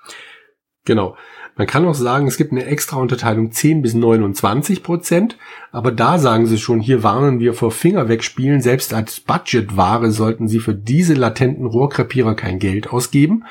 Genau. 0.85 1.17
Man 1.57 1.69
kann 1.69 1.87
auch 1.87 1.95
sagen, 1.95 2.27
es 2.27 2.37
gibt 2.37 2.51
eine 2.51 2.67
extra 2.67 2.97
Unterteilung 2.97 3.53
10 3.53 3.81
bis 3.83 3.95
29 3.95 4.83
Prozent, 4.83 5.39
aber 5.71 5.93
da 5.93 6.19
sagen 6.19 6.47
sie 6.47 6.59
schon, 6.59 6.81
hier 6.81 7.05
warnen 7.05 7.39
wir 7.39 7.55
vor 7.55 7.71
Finger 7.71 8.09
wegspielen. 8.09 8.61
Selbst 8.61 8.93
als 8.93 9.21
Budgetware 9.21 10.11
sollten 10.11 10.49
sie 10.49 10.59
für 10.59 10.75
diese 10.75 11.15
latenten 11.15 11.67
Rohrkrepierer 11.67 12.35
kein 12.35 12.59
Geld 12.59 12.93
ausgeben. 12.93 13.45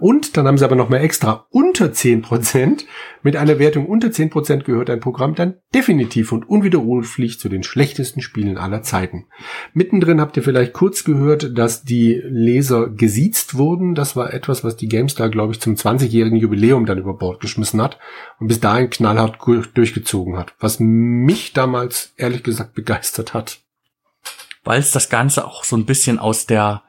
Und 0.00 0.36
dann 0.36 0.46
haben 0.46 0.56
sie 0.56 0.64
aber 0.64 0.76
noch 0.76 0.88
mal 0.88 0.96
extra 0.98 1.46
unter 1.50 1.86
10%. 1.86 2.84
Mit 3.22 3.36
einer 3.36 3.58
Wertung 3.58 3.86
unter 3.86 4.08
10% 4.08 4.64
gehört 4.64 4.88
ein 4.88 5.00
Programm 5.00 5.34
dann 5.34 5.58
definitiv 5.74 6.32
und 6.32 6.48
unwiderruflich 6.48 7.38
zu 7.38 7.50
den 7.50 7.62
schlechtesten 7.62 8.22
Spielen 8.22 8.56
aller 8.56 8.82
Zeiten. 8.82 9.26
Mittendrin 9.74 10.20
habt 10.20 10.38
ihr 10.38 10.42
vielleicht 10.42 10.72
kurz 10.72 11.04
gehört, 11.04 11.56
dass 11.58 11.82
die 11.82 12.20
Leser 12.24 12.88
gesiezt 12.88 13.56
wurden. 13.56 13.94
Das 13.94 14.16
war 14.16 14.32
etwas, 14.32 14.64
was 14.64 14.76
die 14.76 14.88
GameStar, 14.88 15.28
glaube 15.28 15.52
ich, 15.52 15.60
zum 15.60 15.74
20-jährigen 15.74 16.38
Jubiläum 16.38 16.86
dann 16.86 16.98
über 16.98 17.12
Bord 17.12 17.40
geschmissen 17.40 17.82
hat 17.82 17.98
und 18.38 18.48
bis 18.48 18.58
dahin 18.58 18.88
knallhart 18.88 19.38
durchgezogen 19.74 20.38
hat. 20.38 20.54
Was 20.60 20.80
mich 20.80 21.52
damals 21.52 22.14
ehrlich 22.16 22.42
gesagt 22.42 22.72
begeistert 22.72 23.34
hat. 23.34 23.60
Weil 24.64 24.80
es 24.80 24.92
das 24.92 25.10
Ganze 25.10 25.46
auch 25.46 25.64
so 25.64 25.76
ein 25.76 25.84
bisschen 25.84 26.18
aus 26.18 26.46
der 26.46 26.82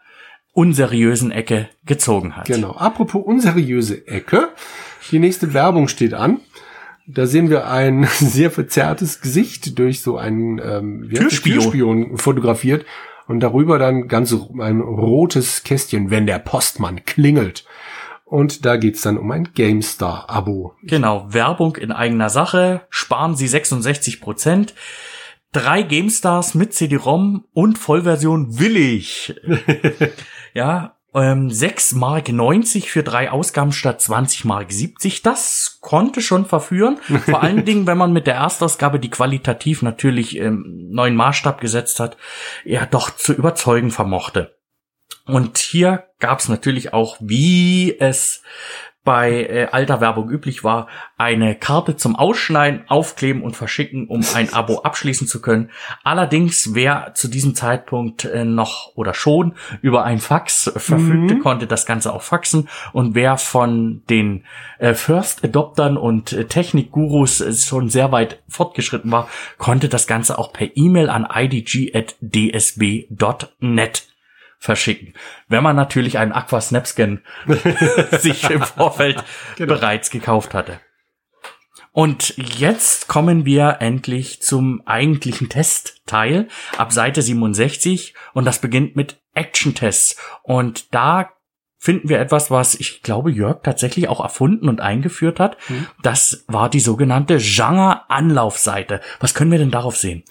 unseriösen 0.54 1.32
Ecke 1.32 1.70
gezogen 1.86 2.36
hat. 2.36 2.46
Genau. 2.46 2.72
Apropos 2.72 3.24
unseriöse 3.24 4.08
Ecke. 4.08 4.50
Die 5.12 5.20
nächste 5.20 5.54
Werbung 5.54 5.88
steht 5.88 6.14
an. 6.14 6.42
Da 7.08 7.26
sehen 7.26 7.50
wir 7.50 7.68
ein 7.68 8.04
sehr 8.20 8.52
verzerrtes 8.52 9.22
Gesicht 9.22 9.78
durch 9.80 10.02
so 10.02 10.18
einen 10.18 10.60
ähm, 10.60 11.10
Türspion. 11.14 11.60
Türspion 11.60 12.18
fotografiert 12.18 12.86
und 13.28 13.40
darüber 13.40 13.80
dann 13.80 14.08
ganz 14.08 14.34
ein 14.34 14.82
rotes 14.82 15.64
Kästchen, 15.64 16.10
wenn 16.10 16.26
der 16.26 16.40
Postmann 16.40 17.06
klingelt. 17.06 17.66
Und 18.26 18.66
da 18.66 18.78
geht's 18.78 19.02
dann 19.02 19.18
um 19.18 19.30
ein 19.32 19.50
GameStar-Abo. 19.54 20.74
Genau, 20.84 21.28
Werbung 21.30 21.76
in 21.76 21.92
eigener 21.92 22.30
Sache, 22.30 22.82
sparen 22.90 23.36
Sie 23.36 23.48
66 23.48 24.22
Prozent 24.22 24.74
drei 25.52 25.84
GameStars 25.84 26.56
mit 26.56 26.74
CD-ROM 26.74 27.46
und 27.54 27.78
Vollversion 27.78 28.60
willig. 28.60 29.36
ja, 30.54 30.98
ähm, 31.14 31.50
6 31.50 31.94
Mark 31.94 32.30
90 32.30 32.90
für 32.90 33.04
drei 33.04 33.32
Ausgaben 33.32 33.72
statt 33.72 34.02
20 34.02 34.46
Mark 34.46 34.72
70. 34.72 35.22
Das 35.22 35.80
konnte 35.82 36.22
schon 36.22 36.46
verführen. 36.46 36.98
Vor 37.26 37.44
allen 37.44 37.66
Dingen, 37.66 37.86
wenn 37.88 37.98
man 37.98 38.14
mit 38.14 38.28
der 38.28 38.36
Erstausgabe, 38.36 39.00
die 39.00 39.10
qualitativ 39.10 39.82
natürlich 39.82 40.38
ähm, 40.38 40.88
neuen 40.92 41.16
Maßstab 41.16 41.60
gesetzt 41.60 42.00
hat, 42.00 42.18
ja 42.64 42.86
doch 42.86 43.10
zu 43.16 43.34
überzeugen 43.34 43.92
vermochte. 43.92 44.56
Und 45.26 45.58
hier 45.58 46.06
gab 46.20 46.40
es 46.40 46.50
natürlich 46.50 46.94
auch, 46.94 47.18
wie 47.20 47.98
es 48.00 48.42
bei 49.04 49.46
äh, 49.46 49.68
alter 49.72 50.00
Werbung 50.00 50.30
üblich 50.30 50.64
war, 50.64 50.88
eine 51.18 51.56
Karte 51.56 51.96
zum 51.96 52.16
Ausschneiden, 52.16 52.84
Aufkleben 52.88 53.42
und 53.42 53.56
Verschicken, 53.56 54.08
um 54.08 54.24
ein 54.36 54.54
Abo 54.54 54.80
abschließen 54.84 55.26
zu 55.28 55.42
können. 55.42 55.72
Allerdings, 56.04 56.76
wer 56.76 57.14
zu 57.16 57.28
diesem 57.28 57.56
Zeitpunkt 57.56 58.26
äh, 58.26 58.46
noch 58.46 58.96
oder 58.96 59.16
schon 59.16 59.56
über 59.82 60.04
ein 60.04 60.20
Fax 60.20 60.72
verfügte, 60.76 61.36
mhm. 61.36 61.40
konnte 61.40 61.66
das 61.66 61.88
Ganze 61.88 62.14
auch 62.14 62.22
faxen. 62.22 62.70
Und 62.94 63.16
wer 63.16 63.38
von 63.38 64.04
den 64.10 64.46
äh, 64.78 64.94
First 64.94 65.44
Adoptern 65.44 65.98
und 65.98 66.34
äh, 66.34 66.46
Technikgurus 66.46 67.42
äh, 67.42 67.54
schon 67.54 67.90
sehr 67.90 68.12
weit 68.12 68.44
fortgeschritten 68.50 69.12
war, 69.12 69.28
konnte 69.58 69.90
das 69.90 70.06
Ganze 70.06 70.38
auch 70.38 70.54
per 70.54 70.70
E-Mail 70.76 71.10
an 71.10 71.28
idg.dsb.net 71.34 72.12
verschicken. 74.62 75.16
Wenn 75.48 75.64
man 75.64 75.76
natürlich 75.76 76.20
einen 76.20 76.32
Aqua 76.32 76.62
Snapscan 76.62 77.22
sich 78.12 78.50
im 78.50 78.62
Vorfeld 78.62 79.22
genau. 79.58 79.74
bereits 79.74 80.12
gekauft 80.12 80.54
hatte. 80.54 80.80
Und 81.94 82.38
jetzt 82.38 83.08
kommen 83.08 83.44
wir 83.44 83.78
endlich 83.80 84.42
zum 84.42 84.82
eigentlichen 84.86 85.50
Testteil 85.50 86.48
ab 86.78 86.94
Seite 86.94 87.22
67 87.22 88.14
und 88.34 88.46
das 88.46 88.60
beginnt 88.60 88.96
mit 88.96 89.20
Action-Tests. 89.34 90.16
Und 90.44 90.94
da 90.94 91.32
finden 91.80 92.08
wir 92.08 92.20
etwas, 92.20 92.52
was 92.52 92.76
ich 92.76 93.02
glaube 93.02 93.32
Jörg 93.32 93.64
tatsächlich 93.64 94.08
auch 94.08 94.22
erfunden 94.22 94.70
und 94.70 94.80
eingeführt 94.80 95.40
hat. 95.40 95.58
Mhm. 95.68 95.88
Das 96.04 96.46
war 96.48 96.70
die 96.70 96.80
sogenannte 96.80 97.40
Genre-Anlaufseite. 97.40 99.02
Was 99.20 99.34
können 99.34 99.52
wir 99.52 99.58
denn 99.58 99.72
darauf 99.72 99.98
sehen? 99.98 100.24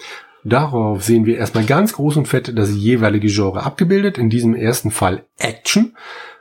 Darauf 0.43 1.03
sehen 1.03 1.25
wir 1.25 1.37
erstmal 1.37 1.65
ganz 1.65 1.93
groß 1.93 2.17
und 2.17 2.27
fett 2.27 2.57
das 2.57 2.73
jeweilige 2.75 3.27
Genre. 3.27 3.63
Abgebildet, 3.63 4.17
in 4.17 4.29
diesem 4.29 4.55
ersten 4.55 4.91
Fall 4.91 5.25
Action. 5.37 5.95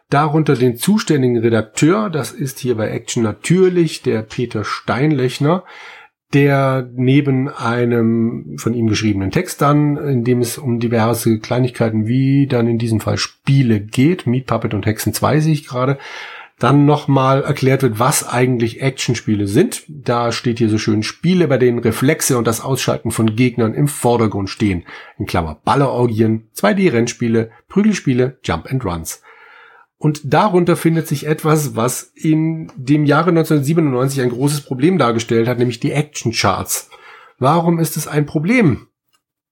Darunter 0.08 0.56
den 0.56 0.76
zuständigen 0.76 1.38
Redakteur, 1.38 2.10
das 2.10 2.32
ist 2.32 2.58
hier 2.58 2.76
bei 2.76 2.90
Action 2.90 3.22
natürlich 3.22 4.02
der 4.02 4.22
Peter 4.22 4.64
Steinlechner, 4.64 5.64
der 6.32 6.88
neben 6.94 7.48
einem 7.48 8.56
von 8.56 8.74
ihm 8.74 8.86
geschriebenen 8.86 9.30
Text 9.30 9.60
dann, 9.62 9.96
in 9.96 10.24
dem 10.24 10.40
es 10.40 10.58
um 10.58 10.80
diverse 10.80 11.38
Kleinigkeiten 11.38 12.06
wie 12.06 12.46
dann 12.46 12.68
in 12.68 12.78
diesem 12.78 13.00
Fall 13.00 13.18
Spiele 13.18 13.80
geht, 13.80 14.26
Meat 14.26 14.46
Puppet 14.46 14.74
und 14.74 14.86
Hexen 14.86 15.12
2 15.12 15.40
sehe 15.40 15.52
ich 15.52 15.66
gerade, 15.66 15.98
dann 16.60 16.84
nochmal 16.84 17.42
erklärt 17.42 17.82
wird, 17.82 17.98
was 17.98 18.28
eigentlich 18.28 18.82
Actionspiele 18.82 19.48
sind. 19.48 19.82
Da 19.88 20.30
steht 20.30 20.58
hier 20.58 20.68
so 20.68 20.78
schön 20.78 21.02
Spiele, 21.02 21.48
bei 21.48 21.56
denen 21.56 21.78
Reflexe 21.78 22.36
und 22.36 22.46
das 22.46 22.60
Ausschalten 22.60 23.10
von 23.10 23.34
Gegnern 23.34 23.74
im 23.74 23.88
Vordergrund 23.88 24.50
stehen. 24.50 24.84
In 25.18 25.26
Klammer 25.26 25.58
Ballerorgien, 25.64 26.50
2D-Rennspiele, 26.54 27.50
Prügelspiele, 27.68 28.38
Jump 28.44 28.70
and 28.70 28.84
Runs. 28.84 29.22
Und 29.96 30.32
darunter 30.32 30.76
findet 30.76 31.08
sich 31.08 31.26
etwas, 31.26 31.76
was 31.76 32.02
in 32.14 32.70
dem 32.76 33.06
Jahre 33.06 33.30
1997 33.30 34.20
ein 34.20 34.30
großes 34.30 34.60
Problem 34.60 34.98
dargestellt 34.98 35.48
hat, 35.48 35.58
nämlich 35.58 35.80
die 35.80 35.92
Action 35.92 36.32
Charts. 36.32 36.90
Warum 37.38 37.78
ist 37.78 37.96
es 37.96 38.06
ein 38.06 38.26
Problem? 38.26 38.88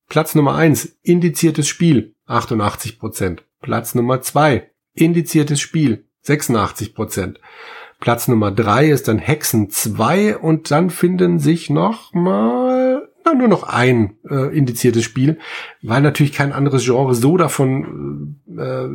Platz 0.09 0.35
Nummer 0.35 0.55
eins 0.55 0.99
indiziertes 1.03 1.69
Spiel, 1.69 2.15
88% 2.27 3.39
Platz 3.61 3.95
Nummer 3.95 4.21
zwei 4.21 4.71
indiziertes 4.95 5.61
Spiel, 5.61 6.08
86 6.29 6.95
Prozent. 6.95 7.41
Platz 8.01 8.29
Nummer 8.29 8.53
drei 8.53 8.89
ist 8.89 9.09
dann 9.09 9.19
Hexen 9.19 9.71
2 9.71 10.39
und 10.39 10.71
dann 10.71 10.89
finden 10.91 11.41
sich 11.41 11.69
noch 11.69 12.15
mal 12.15 13.09
na, 13.25 13.35
nur 13.35 13.49
noch 13.49 13.65
ein 13.65 14.17
äh, 14.31 14.57
indiziertes 14.57 15.05
Spiel, 15.05 15.39
weil 15.83 16.01
natürlich 16.01 16.33
kein 16.33 16.53
anderes 16.53 16.85
Genre 16.85 17.15
so 17.15 17.37
davon 17.37 18.41
äh, 18.57 18.89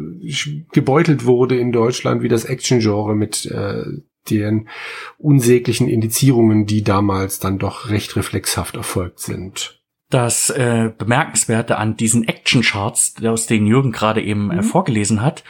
gebeutelt 0.72 1.26
wurde 1.26 1.58
in 1.58 1.72
Deutschland 1.72 2.24
wie 2.24 2.30
das 2.30 2.46
Action-Genre 2.46 3.16
mit 3.16 3.46
äh, 3.46 3.84
den 4.30 4.70
unsäglichen 5.18 5.90
Indizierungen, 5.90 6.66
die 6.66 6.84
damals 6.84 7.40
dann 7.40 7.60
doch 7.60 7.90
recht 7.90 8.16
reflexhaft 8.16 8.76
erfolgt 8.76 9.20
sind. 9.20 9.82
Das 10.10 10.50
äh, 10.50 10.92
Bemerkenswerte 10.98 11.78
an 11.78 11.98
diesen 11.98 12.24
Action-Charts, 12.28 13.16
aus 13.26 13.48
denen 13.48 13.68
Jürgen 13.68 13.92
gerade 13.92 14.22
eben 14.22 14.52
äh, 14.52 14.58
mhm. 14.58 14.64
vorgelesen 14.64 15.22
hat, 15.22 15.44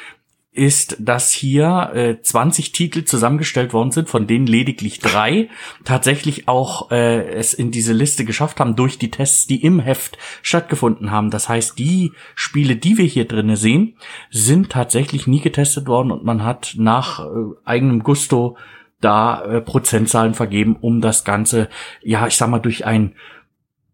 ist, 0.54 0.98
dass 1.00 1.32
hier 1.32 1.92
äh, 1.94 2.22
20 2.22 2.72
Titel 2.72 3.04
zusammengestellt 3.04 3.74
worden 3.74 3.92
sind, 3.92 4.10
von 4.10 4.28
denen 4.28 4.46
lediglich 4.46 5.00
drei 5.00 5.50
tatsächlich 5.84 6.48
auch 6.48 6.92
äh, 6.92 7.28
es 7.34 7.54
in 7.54 7.72
diese 7.72 7.94
Liste 7.94 8.24
geschafft 8.24 8.60
haben 8.60 8.76
durch 8.76 8.98
die 8.98 9.10
Tests, 9.12 9.48
die 9.48 9.64
im 9.64 9.80
Heft 9.80 10.18
stattgefunden 10.42 11.12
haben. 11.12 11.32
Das 11.32 11.50
heißt, 11.50 11.78
die 11.80 12.14
Spiele, 12.36 12.76
die 12.76 12.98
wir 12.98 13.06
hier 13.06 13.26
drinnen 13.26 13.56
sehen, 13.56 13.96
sind 14.30 14.70
tatsächlich 14.70 15.26
nie 15.26 15.42
getestet 15.42 15.88
worden 15.88 16.12
und 16.12 16.24
man 16.24 16.44
hat 16.44 16.76
nach 16.78 17.20
äh, 17.20 17.30
eigenem 17.66 18.04
Gusto 18.04 18.56
da 19.04 19.44
äh, 19.44 19.62
Prozentzahlen 19.62 20.34
vergeben, 20.34 20.78
um 20.80 21.02
das 21.02 21.24
Ganze, 21.24 21.68
ja, 22.02 22.26
ich 22.28 22.38
sag 22.38 22.50
mal, 22.50 22.60
durch 22.60 22.86
ein 22.86 23.16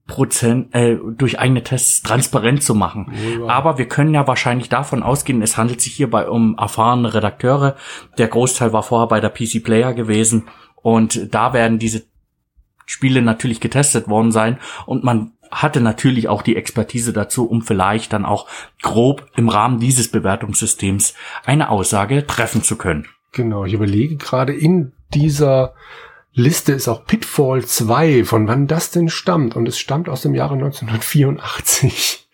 Prozent 0.09 0.75
äh, 0.75 0.97
durch 1.15 1.39
eigene 1.39 1.63
Tests 1.63 2.01
transparent 2.01 2.61
zu 2.61 2.75
machen. 2.75 3.13
Ja. 3.39 3.47
Aber 3.47 3.77
wir 3.77 3.87
können 3.87 4.13
ja 4.13 4.27
wahrscheinlich 4.27 4.67
davon 4.67 5.03
ausgehen, 5.03 5.41
es 5.41 5.55
handelt 5.55 5.79
sich 5.79 5.93
hierbei 5.93 6.27
um 6.27 6.57
erfahrene 6.57 7.13
Redakteure. 7.13 7.77
Der 8.17 8.27
Großteil 8.27 8.73
war 8.73 8.83
vorher 8.83 9.07
bei 9.07 9.21
der 9.21 9.29
PC 9.29 9.63
Player 9.63 9.93
gewesen 9.93 10.49
und 10.75 11.33
da 11.33 11.53
werden 11.53 11.79
diese 11.79 12.03
Spiele 12.85 13.21
natürlich 13.21 13.61
getestet 13.61 14.09
worden 14.09 14.31
sein 14.31 14.57
und 14.85 15.03
man 15.03 15.31
hatte 15.51 15.81
natürlich 15.81 16.27
auch 16.27 16.41
die 16.41 16.55
Expertise 16.55 17.13
dazu, 17.13 17.47
um 17.49 17.61
vielleicht 17.61 18.13
dann 18.13 18.25
auch 18.25 18.47
grob 18.81 19.27
im 19.35 19.49
Rahmen 19.49 19.79
dieses 19.79 20.09
Bewertungssystems 20.09 21.13
eine 21.45 21.69
Aussage 21.69 22.27
treffen 22.27 22.63
zu 22.63 22.77
können. 22.77 23.07
Genau, 23.31 23.65
ich 23.65 23.73
überlege 23.73 24.17
gerade 24.17 24.53
in 24.53 24.91
dieser 25.13 25.73
Liste 26.39 26.71
ist 26.71 26.87
auch 26.87 27.05
Pitfall 27.05 27.65
2, 27.65 28.23
von 28.23 28.47
wann 28.47 28.67
das 28.67 28.91
denn 28.91 29.09
stammt. 29.09 29.55
Und 29.55 29.67
es 29.67 29.77
stammt 29.77 30.09
aus 30.09 30.21
dem 30.21 30.35
Jahre 30.35 30.53
1984. 30.55 32.27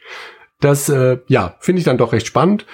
Das, 0.61 0.89
äh, 0.89 1.19
ja, 1.27 1.55
finde 1.59 1.79
ich 1.79 1.85
dann 1.85 1.97
doch 1.97 2.13
recht 2.13 2.27
spannend. 2.27 2.65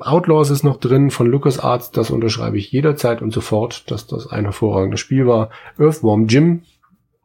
Outlaws 0.00 0.50
ist 0.50 0.62
noch 0.62 0.78
drin 0.78 1.10
von 1.10 1.26
LucasArts, 1.26 1.90
das 1.90 2.10
unterschreibe 2.10 2.56
ich 2.56 2.70
jederzeit 2.70 3.20
und 3.20 3.32
sofort, 3.32 3.90
dass 3.90 4.06
das 4.06 4.28
ein 4.28 4.44
hervorragendes 4.44 5.00
Spiel 5.00 5.26
war. 5.26 5.50
Earthworm 5.78 6.28
Jim, 6.28 6.62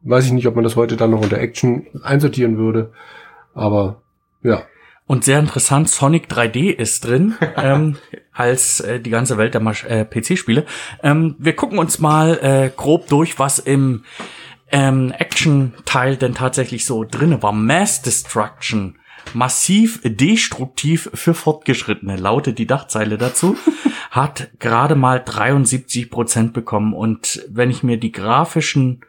weiß 0.02 0.26
ich 0.26 0.32
nicht, 0.32 0.46
ob 0.48 0.54
man 0.54 0.64
das 0.64 0.76
heute 0.76 0.96
dann 0.96 1.12
noch 1.12 1.22
unter 1.22 1.38
Action 1.38 1.86
einsortieren 2.02 2.58
würde, 2.58 2.92
aber 3.54 4.02
ja. 4.42 4.64
Und 5.12 5.24
sehr 5.24 5.40
interessant, 5.40 5.90
Sonic 5.90 6.28
3D 6.30 6.70
ist 6.70 7.04
drin, 7.04 7.34
ähm, 7.58 7.98
als 8.32 8.80
äh, 8.80 8.98
die 8.98 9.10
ganze 9.10 9.36
Welt 9.36 9.52
der 9.52 9.60
äh, 9.60 10.06
PC-Spiele. 10.06 10.64
Ähm, 11.02 11.36
wir 11.38 11.54
gucken 11.54 11.78
uns 11.78 11.98
mal 11.98 12.38
äh, 12.38 12.70
grob 12.74 13.08
durch, 13.08 13.38
was 13.38 13.58
im 13.58 14.04
ähm, 14.70 15.12
Action-Teil 15.12 16.16
denn 16.16 16.34
tatsächlich 16.34 16.86
so 16.86 17.04
drinne 17.04 17.42
war. 17.42 17.52
Mass 17.52 18.00
Destruction. 18.00 18.96
Massiv 19.34 20.00
destruktiv 20.02 21.10
für 21.12 21.34
Fortgeschrittene, 21.34 22.16
lautet 22.16 22.56
die 22.56 22.66
Dachzeile 22.66 23.18
dazu, 23.18 23.58
hat 24.10 24.48
gerade 24.60 24.94
mal 24.94 25.22
73 25.22 26.10
Prozent 26.10 26.54
bekommen. 26.54 26.94
Und 26.94 27.44
wenn 27.50 27.68
ich 27.68 27.82
mir 27.82 27.98
die 27.98 28.12
grafischen 28.12 29.02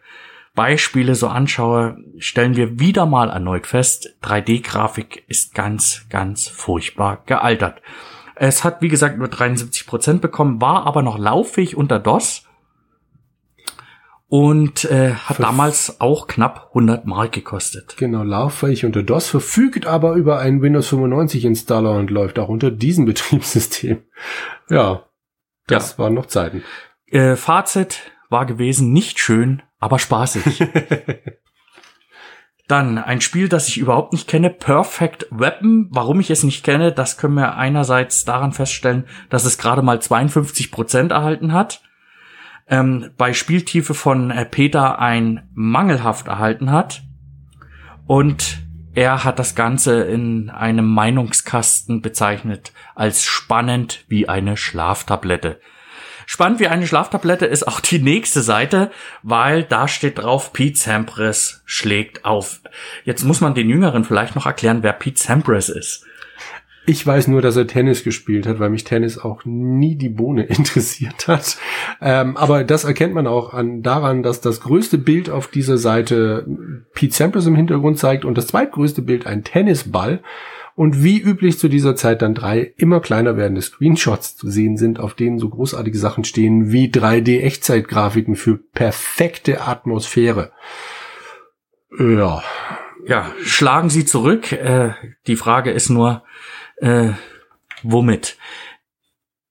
Beispiele 0.56 1.16
so 1.16 1.28
anschaue, 1.28 1.98
stellen 2.18 2.56
wir 2.56 2.80
wieder 2.80 3.06
mal 3.06 3.30
erneut 3.30 3.66
fest, 3.66 4.16
3D-Grafik 4.24 5.24
ist 5.28 5.56
ganz, 5.56 6.06
ganz 6.10 6.48
furchtbar 6.48 7.24
gealtert. 7.26 7.82
Es 8.36 8.64
hat, 8.64 8.82
wie 8.82 8.88
gesagt, 8.88 9.18
nur 9.18 9.28
73 9.28 9.88
Prozent 9.88 10.22
bekommen, 10.22 10.62
war 10.62 10.86
aber 10.86 11.02
noch 11.02 11.18
lauffähig 11.18 11.76
unter 11.76 12.00
DOS 12.00 12.48
und 14.28 14.86
äh, 14.86 15.14
hat 15.14 15.38
Verf 15.38 15.48
damals 15.48 16.02
auch 16.02 16.28
knapp 16.28 16.70
100 16.70 17.06
Mark 17.06 17.32
gekostet. 17.34 17.96
Genau, 17.98 18.24
lauffähig 18.24 18.86
unter 18.86 19.04
DOS, 19.04 19.28
verfügt 19.28 19.86
aber 19.86 20.14
über 20.14 20.40
einen 20.40 20.62
Windows 20.62 20.88
95 20.88 21.46
Installer 21.46 21.92
und 21.92 22.10
läuft 22.10 22.40
auch 22.40 22.50
unter 22.50 22.72
diesem 22.72 23.06
Betriebssystem. 23.06 24.04
Ja, 24.70 25.06
das 25.68 25.92
ja. 25.94 25.98
waren 26.00 26.14
noch 26.14 26.26
Zeiten. 26.28 26.64
Äh, 27.08 27.36
Fazit 27.36 28.12
war 28.30 28.48
gewesen, 28.48 28.92
nicht 28.92 29.20
schön, 29.20 29.62
aber 29.84 30.00
spaßig. 30.00 30.64
Dann 32.70 32.98
ein 32.98 33.20
Spiel, 33.20 33.50
das 33.50 33.68
ich 33.68 33.78
überhaupt 33.78 34.14
nicht 34.14 34.30
kenne, 34.30 34.50
Perfect 34.50 35.28
Weapon. 35.30 35.88
Warum 35.92 36.22
ich 36.22 36.32
es 36.32 36.44
nicht 36.44 36.64
kenne, 36.64 36.94
das 36.94 37.18
können 37.18 37.34
wir 37.34 37.58
einerseits 37.58 38.24
daran 38.24 38.54
feststellen, 38.54 39.06
dass 39.30 39.44
es 39.44 39.58
gerade 39.58 39.82
mal 39.82 40.02
52 40.02 40.72
Prozent 40.72 41.12
erhalten 41.12 41.52
hat. 41.52 41.82
Ähm, 42.70 43.12
bei 43.18 43.34
Spieltiefe 43.34 43.94
von 43.94 44.32
äh, 44.32 44.46
Peter 44.46 45.00
ein 45.00 45.50
mangelhaft 45.54 46.28
erhalten 46.28 46.72
hat. 46.72 47.04
Und 48.08 48.60
er 48.94 49.26
hat 49.26 49.38
das 49.38 49.56
Ganze 49.56 50.04
in 50.04 50.50
einem 50.50 50.88
Meinungskasten 50.88 52.02
bezeichnet 52.02 52.72
als 52.96 53.26
spannend 53.26 54.06
wie 54.08 54.30
eine 54.30 54.56
Schlaftablette. 54.56 55.60
Spannend 56.26 56.60
wie 56.60 56.68
eine 56.68 56.88
Schlaftablette 56.88 57.46
ist 57.46 57.68
auch 57.68 57.80
die 57.80 58.00
nächste 58.00 58.42
Seite, 58.42 58.92
weil 59.22 59.64
da 59.64 59.88
steht 59.88 60.20
drauf, 60.20 60.54
Pete 60.54 60.78
Sampras 60.78 61.62
schlägt 61.66 62.26
auf. 62.26 62.62
Jetzt 63.04 63.24
muss 63.24 63.42
man 63.42 63.54
den 63.54 63.70
Jüngeren 63.70 64.04
vielleicht 64.04 64.36
noch 64.36 64.46
erklären, 64.46 64.84
wer 64.84 64.94
Pete 64.94 65.22
Sampras 65.22 65.70
ist. 65.70 66.06
Ich 66.86 67.08
weiß 67.08 67.30
nur, 67.30 67.42
dass 67.42 67.56
er 67.56 67.66
Tennis 67.66 68.04
gespielt 68.04 68.46
hat, 68.46 68.60
weil 68.60 68.70
mich 68.70 68.84
Tennis 68.84 69.18
auch 69.18 69.46
nie 69.46 69.96
die 69.96 70.10
Bohne 70.10 70.44
interessiert 70.48 71.28
hat. 71.28 71.58
Ähm, 72.02 72.36
aber 72.36 72.64
das 72.64 72.84
erkennt 72.84 73.14
man 73.14 73.26
auch 73.28 73.54
an, 73.54 73.84
daran, 73.84 74.22
dass 74.22 74.42
das 74.42 74.60
größte 74.60 74.98
Bild 74.98 75.30
auf 75.30 75.48
dieser 75.48 75.78
Seite 75.78 76.46
Pete 76.94 77.16
Sampras 77.16 77.46
im 77.46 77.56
Hintergrund 77.56 78.00
zeigt 78.00 78.26
und 78.26 78.38
das 78.38 78.48
zweitgrößte 78.48 79.02
Bild 79.02 79.26
ein 79.26 79.44
Tennisball. 79.44 80.22
Und 80.76 81.04
wie 81.04 81.20
üblich 81.20 81.60
zu 81.60 81.68
dieser 81.68 81.96
Zeit 81.96 82.22
dann 82.22 82.34
drei 82.34 82.74
immer 82.78 83.00
kleiner 83.00 83.38
werdende 83.38 83.62
Screenshots 83.62 84.36
zu 84.36 84.50
sehen 84.50 84.78
sind, 84.78 85.00
auf 85.00 85.14
denen 85.14 85.38
so 85.38 85.50
großartige 85.50 85.98
Sachen 85.98 86.24
stehen 86.24 86.72
wie 86.72 86.88
3D-Echtzeitgrafiken 86.88 88.36
für 88.36 88.58
perfekte 88.58 89.62
Atmosphäre. 89.62 90.52
Ja. 92.00 92.44
Ja, 93.06 93.32
schlagen 93.44 93.90
Sie 93.90 94.06
zurück. 94.06 94.52
Äh, 94.52 94.94
die 95.28 95.36
Frage 95.36 95.72
ist 95.72 95.90
nur, 95.90 96.24
äh, 96.78 97.10
womit? 97.84 98.38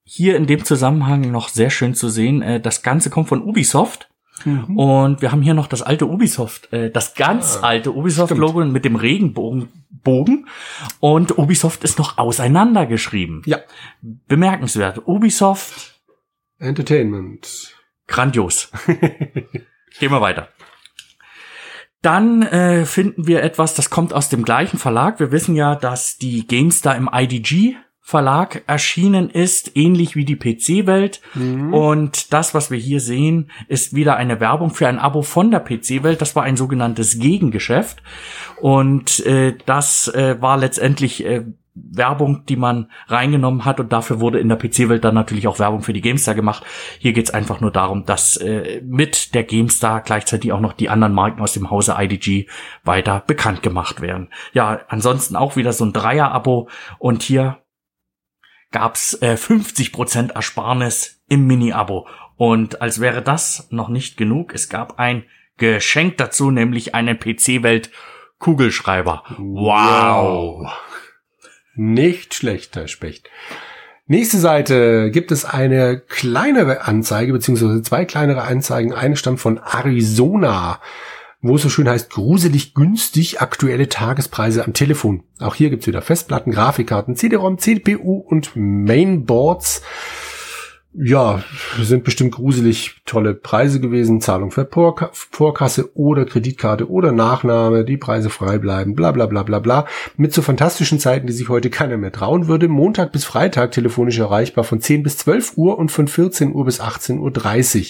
Hier 0.05 0.37
in 0.37 0.47
dem 0.47 0.65
Zusammenhang 0.65 1.31
noch 1.31 1.49
sehr 1.49 1.71
schön 1.71 1.95
zu 1.95 2.09
sehen, 2.09 2.43
äh, 2.43 2.61
das 2.61 2.83
Ganze 2.83 3.11
kommt 3.11 3.29
von 3.29 3.43
Ubisoft. 3.43 4.09
Mhm. 4.45 4.77
Und 4.77 5.23
wir 5.23 5.33
haben 5.33 5.43
hier 5.43 5.55
noch 5.55 5.67
das 5.67 5.83
alte 5.83 6.07
Ubisoft, 6.07 6.73
äh, 6.73 6.91
das 6.91 7.15
ganz 7.15 7.59
ah, 7.63 7.69
alte 7.69 7.93
Ubisoft-Logo 7.93 8.65
mit 8.65 8.85
dem 8.85 8.97
Regenbogen. 8.97 9.69
Bogen. 10.03 10.49
Und 11.01 11.39
Ubisoft 11.39 11.85
ist 11.85 11.99
noch 11.99 12.19
auseinandergeschrieben. 12.19 13.43
Ja. 13.47 13.59
Bemerkenswert. 14.01 15.07
Ubisoft. 15.07 16.01
Entertainment. 16.59 17.77
Grandios. 18.09 18.71
Gehen 18.87 20.11
wir 20.11 20.21
weiter. 20.21 20.49
Dann 22.03 22.43
äh, 22.43 22.85
finden 22.85 23.29
wir 23.29 23.45
etwas, 23.45 23.75
das 23.75 23.89
kommt 23.89 24.13
aus 24.13 24.29
dem 24.29 24.45
gleichen 24.45 24.77
Verlag. 24.77 25.21
Wir 25.21 25.31
wissen 25.31 25.55
ja, 25.55 25.77
dass 25.77 26.19
die 26.19 26.47
GameStar 26.49 26.97
im 26.97 27.09
IDG 27.13 27.77
Verlag 28.05 28.65
erschienen 28.67 29.31
ist, 29.31 29.77
ähnlich 29.77 30.17
wie 30.17 30.25
die 30.25 30.37
PC-Welt. 30.37 31.21
Mhm. 31.35 31.73
Und 31.73 32.33
das, 32.33 32.53
was 32.53 32.73
wir 32.73 32.79
hier 32.79 32.99
sehen, 32.99 33.51
ist 33.69 33.95
wieder 33.95 34.17
eine 34.17 34.41
Werbung 34.41 34.71
für 34.71 34.89
ein 34.89 34.99
Abo 34.99 35.23
von 35.23 35.53
der 35.53 35.61
PC-Welt. 35.61 36.21
Das 36.21 36.35
war 36.35 36.43
ein 36.43 36.57
sogenanntes 36.57 37.21
Gegengeschäft. 37.21 38.03
Und 38.61 39.25
äh, 39.25 39.57
das 39.67 40.09
äh, 40.09 40.37
war 40.43 40.59
letztendlich 40.59 41.25
äh, 41.25 41.45
Werbung, 41.75 42.45
die 42.47 42.57
man 42.57 42.91
reingenommen 43.07 43.65
hat 43.65 43.81
und 43.81 43.93
dafür 43.93 44.21
wurde 44.21 44.39
in 44.41 44.49
der 44.49 44.57
PC-Welt 44.57 45.05
dann 45.05 45.15
natürlich 45.15 45.47
auch 45.47 45.59
Werbung 45.59 45.83
für 45.83 45.95
die 45.95 46.03
GameStar 46.03 46.35
gemacht. 46.35 46.65
Hier 46.99 47.13
geht's 47.13 47.31
einfach 47.31 47.61
nur 47.61 47.71
darum, 47.71 48.05
dass 48.05 48.37
äh, 48.37 48.83
mit 48.85 49.35
der 49.35 49.45
GameStar 49.45 50.03
gleichzeitig 50.03 50.53
auch 50.53 50.61
noch 50.61 50.75
die 50.75 50.91
anderen 50.91 51.15
Marken 51.15 51.41
aus 51.41 51.55
dem 51.55 51.71
Hause 51.71 51.95
IDG 51.99 52.47
weiter 52.85 53.23
bekannt 53.27 53.63
gemacht 53.63 54.03
werden. 54.03 54.29
Ja, 54.53 54.81
ansonsten 54.89 55.37
auch 55.37 55.57
wieder 55.57 55.73
so 55.73 55.85
ein 55.85 55.95
Dreier-Abo 55.95 56.69
und 56.99 57.23
hier 57.23 57.62
gab's 58.73 59.15
äh, 59.23 59.35
50% 59.35 60.33
Ersparnis 60.33 61.23
im 61.29 61.47
Mini-Abo. 61.47 62.07
Und 62.37 62.83
als 62.83 63.01
wäre 63.01 63.23
das 63.23 63.69
noch 63.71 63.89
nicht 63.89 64.17
genug, 64.17 64.55
es 64.55 64.69
gab 64.69 64.99
ein 64.99 65.25
Geschenk 65.59 66.17
dazu, 66.17 66.51
nämlich 66.51 66.95
einen 66.95 67.19
PC-Welt 67.19 67.91
Kugelschreiber. 68.39 69.23
Wow. 69.39 70.63
wow. 70.63 70.73
Nicht 71.75 72.35
schlechter 72.35 72.89
Specht. 72.89 73.31
Nächste 74.07 74.39
Seite 74.39 75.11
gibt 75.13 75.31
es 75.31 75.45
eine 75.45 76.01
kleinere 76.01 76.83
Anzeige, 76.83 77.33
beziehungsweise 77.33 77.83
zwei 77.83 78.05
kleinere 78.05 78.43
Anzeigen. 78.43 78.93
Eine 78.93 79.17
stammt 79.17 79.41
von 79.41 79.59
Arizona, 79.59 80.81
wo 81.43 81.57
es 81.57 81.63
so 81.63 81.69
schön 81.69 81.89
heißt, 81.89 82.11
gruselig 82.11 82.75
günstig 82.75 83.41
aktuelle 83.43 83.89
Tagespreise 83.89 84.65
am 84.65 84.73
Telefon. 84.73 85.25
Auch 85.41 85.55
hier 85.55 85.71
gibt's 85.71 85.87
wieder 85.87 86.01
Festplatten, 86.01 86.53
Grafikkarten, 86.53 87.17
CD-ROM, 87.17 87.59
CPU 87.59 88.17
und 88.17 88.53
Mainboards 88.55 89.83
ja, 90.95 91.43
sind 91.81 92.05
bestimmt 92.05 92.33
gruselig 92.33 93.01
tolle 93.07 93.35
Preise 93.35 93.81
gewesen. 93.81 94.21
Zahlung 94.21 94.51
für 94.51 94.69
Vorkasse 95.13 95.97
oder 95.97 96.27
Kreditkarte 96.27 96.91
oder 96.91 97.13
Nachname, 97.13 97.85
die 97.85 97.97
Preise 97.97 98.29
frei 98.29 98.59
bleiben, 98.59 98.95
bla 98.95 99.13
bla 99.13 99.27
bla 99.27 99.43
bla 99.43 99.59
bla. 99.59 99.87
Mit 100.17 100.35
so 100.35 100.43
fantastischen 100.43 100.99
Zeiten, 100.99 101.27
die 101.27 101.33
sich 101.33 101.49
heute 101.49 101.71
keiner 101.71 101.97
mehr 101.97 102.13
trauen 102.13 102.47
würde. 102.47 102.69
Montag 102.69 103.13
bis 103.13 103.25
Freitag 103.25 103.73
telefonisch 103.73 104.19
erreichbar 104.19 104.65
von 104.65 104.81
10 104.81 105.03
bis 105.03 105.17
12 105.17 105.57
Uhr 105.57 105.79
und 105.79 105.91
von 105.91 106.09
14 106.09 106.53
Uhr 106.53 106.65
bis 106.67 106.81
18.30 106.81 107.79
Uhr. 107.79 107.87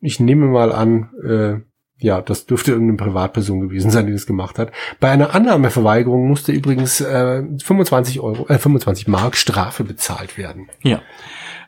Ich 0.00 0.18
nehme 0.18 0.46
mal 0.46 0.72
an, 0.72 1.10
äh, 1.22 1.69
ja, 2.00 2.22
das 2.22 2.46
dürfte 2.46 2.72
irgendeine 2.72 2.96
Privatperson 2.96 3.60
gewesen 3.60 3.90
sein, 3.90 4.06
die 4.06 4.12
das 4.12 4.26
gemacht 4.26 4.58
hat. 4.58 4.72
Bei 4.98 5.10
einer 5.10 5.34
Annahmeverweigerung 5.34 6.28
musste 6.28 6.50
übrigens 6.52 7.00
äh, 7.00 7.42
25 7.62 8.20
Euro, 8.20 8.48
äh, 8.48 8.58
25 8.58 9.06
Mark 9.06 9.36
Strafe 9.36 9.84
bezahlt 9.84 10.38
werden. 10.38 10.68
Ja. 10.82 11.02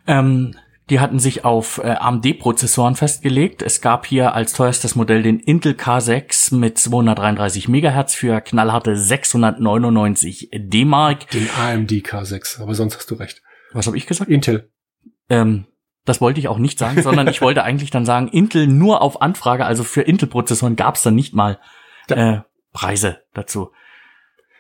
Ähm, 0.07 0.55
die 0.91 1.01
hatten 1.01 1.19
sich 1.19 1.45
auf 1.45 1.79
äh, 1.85 1.91
AMD-Prozessoren 1.91 2.97
festgelegt. 2.97 3.63
Es 3.63 3.81
gab 3.81 4.05
hier 4.07 4.35
als 4.35 4.53
teuerstes 4.53 4.95
Modell 4.95 5.23
den 5.23 5.39
Intel 5.39 5.73
K6 5.73 6.55
mit 6.55 6.79
233 6.79 7.69
Megahertz 7.69 8.15
für 8.15 8.41
knallharte 8.41 8.97
699 8.97 10.51
D-Mark. 10.53 11.31
Den 11.31 11.49
AMD 11.59 11.91
K6, 11.93 12.61
aber 12.61 12.75
sonst 12.75 12.97
hast 12.97 13.11
du 13.11 13.15
recht. 13.15 13.43
Was 13.73 13.87
habe 13.87 13.97
ich 13.97 14.07
gesagt? 14.07 14.31
Intel. 14.31 14.71
Ähm, 15.29 15.67
das 16.05 16.21
wollte 16.21 16.41
ich 16.41 16.49
auch 16.49 16.59
nicht 16.59 16.79
sagen, 16.79 17.03
sondern 17.03 17.29
ich 17.29 17.41
wollte 17.43 17.63
eigentlich 17.63 17.91
dann 17.91 18.05
sagen, 18.05 18.29
Intel 18.29 18.67
nur 18.67 19.03
auf 19.03 19.23
Anfrage, 19.23 19.65
also 19.65 19.85
für 19.85 20.03
Intel-Prozessoren 20.03 20.77
gab 20.77 20.97
es 20.97 21.03
dann 21.03 21.15
nicht 21.15 21.35
mal 21.35 21.59
äh, 22.09 22.39
Preise 22.73 23.21
dazu. 23.35 23.71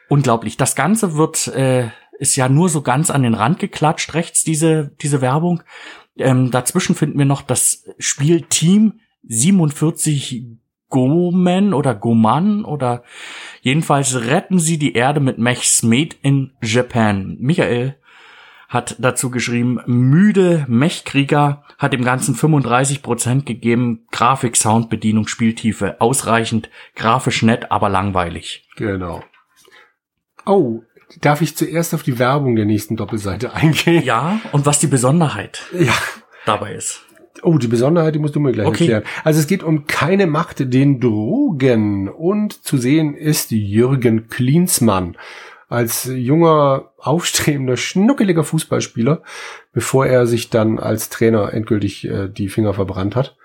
Unglaublich. 0.09 0.57
Das 0.57 0.77
Ganze 0.77 1.17
wird 1.17 1.49
äh, 1.49 1.89
ist 2.19 2.37
ja 2.37 2.49
nur 2.49 2.69
so 2.69 2.83
ganz 2.83 3.11
an 3.11 3.23
den 3.23 3.35
Rand 3.35 3.59
geklatscht, 3.59 4.15
rechts 4.15 4.45
diese, 4.45 4.93
diese 5.01 5.21
Werbung. 5.21 5.63
Ähm, 6.17 6.51
dazwischen 6.51 6.95
finden 6.95 7.19
wir 7.19 7.25
noch 7.25 7.43
das 7.43 7.85
Spiel 7.99 8.43
Team 8.43 9.01
47 9.25 10.45
Gomen 10.89 11.73
oder 11.73 11.95
Goman 11.95 12.65
oder 12.65 13.03
jedenfalls 13.63 14.27
retten 14.27 14.59
sie 14.59 14.79
die 14.79 14.93
Erde 14.93 15.21
mit 15.21 15.39
Mechs 15.39 15.83
made 15.83 16.15
in 16.23 16.53
Japan. 16.63 17.39
Michael 17.41 17.97
hat 18.73 18.97
dazu 18.99 19.31
geschrieben, 19.31 19.81
müde 19.87 20.65
Mechkrieger 20.67 21.63
hat 21.77 21.93
dem 21.93 22.05
Ganzen 22.05 22.35
35 22.35 23.03
Prozent 23.03 23.45
gegeben. 23.45 24.07
Grafik, 24.11 24.57
Sound, 24.57 24.89
Bedienung, 24.89 25.29
Spieltiefe. 25.29 26.01
Ausreichend, 26.01 26.71
grafisch 26.97 27.43
nett, 27.43 27.71
aber 27.71 27.91
langweilig. 27.91 28.67
Genau. 28.77 29.23
Oh, 30.47 30.83
Darf 31.21 31.43
ich 31.43 31.55
zuerst 31.55 31.93
auf 31.93 32.03
die 32.03 32.19
Werbung 32.19 32.57
der 32.57 32.65
nächsten 32.65 32.97
Doppelseite 32.97 33.53
eingehen? 33.55 34.03
Ja, 34.03 34.41
und 34.53 34.65
was 34.65 34.79
die 34.79 34.87
Besonderheit 34.87 35.63
ja. 35.79 35.93
dabei 36.47 36.73
ist. 36.75 37.03
Oh, 37.43 37.59
die 37.59 37.67
Besonderheit, 37.67 38.15
die 38.15 38.19
musst 38.19 38.37
du 38.37 38.41
mir 38.41 38.53
gleich 38.53 38.67
okay. 38.67 38.85
erklären. 38.85 39.05
Also 39.25 39.41
es 39.41 39.47
geht 39.47 39.63
um 39.63 39.87
keine 39.87 40.27
Macht 40.27 40.73
den 40.73 41.01
Drogen 41.01 42.09
und 42.09 42.65
zu 42.65 42.79
sehen 42.79 43.15
ist 43.15 43.51
Jürgen 43.51 44.29
Klinsmann 44.29 45.17
als 45.73 46.05
junger, 46.05 46.93
aufstrebender, 46.99 47.77
schnuckeliger 47.77 48.45
Fußballspieler, 48.45 49.23
bevor 49.73 50.07
er 50.07 50.27
sich 50.27 50.51
dann 50.51 50.79
als 50.79 51.09
Trainer 51.09 51.53
endgültig 51.53 52.07
äh, 52.07 52.29
die 52.29 52.49
Finger 52.49 52.75
verbrannt 52.75 53.17
hat. 53.17 53.37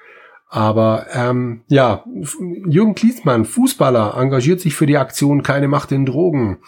Aber 0.49 1.07
ähm, 1.13 1.63
ja, 1.67 2.03
Jürgen 2.67 2.95
Klinsmann, 2.95 3.45
Fußballer, 3.45 4.15
engagiert 4.17 4.61
sich 4.61 4.75
für 4.75 4.85
die 4.85 4.97
Aktion 4.97 5.43
Keine 5.43 5.67
Macht 5.67 5.91
den 5.91 6.05
Drogen 6.05 6.59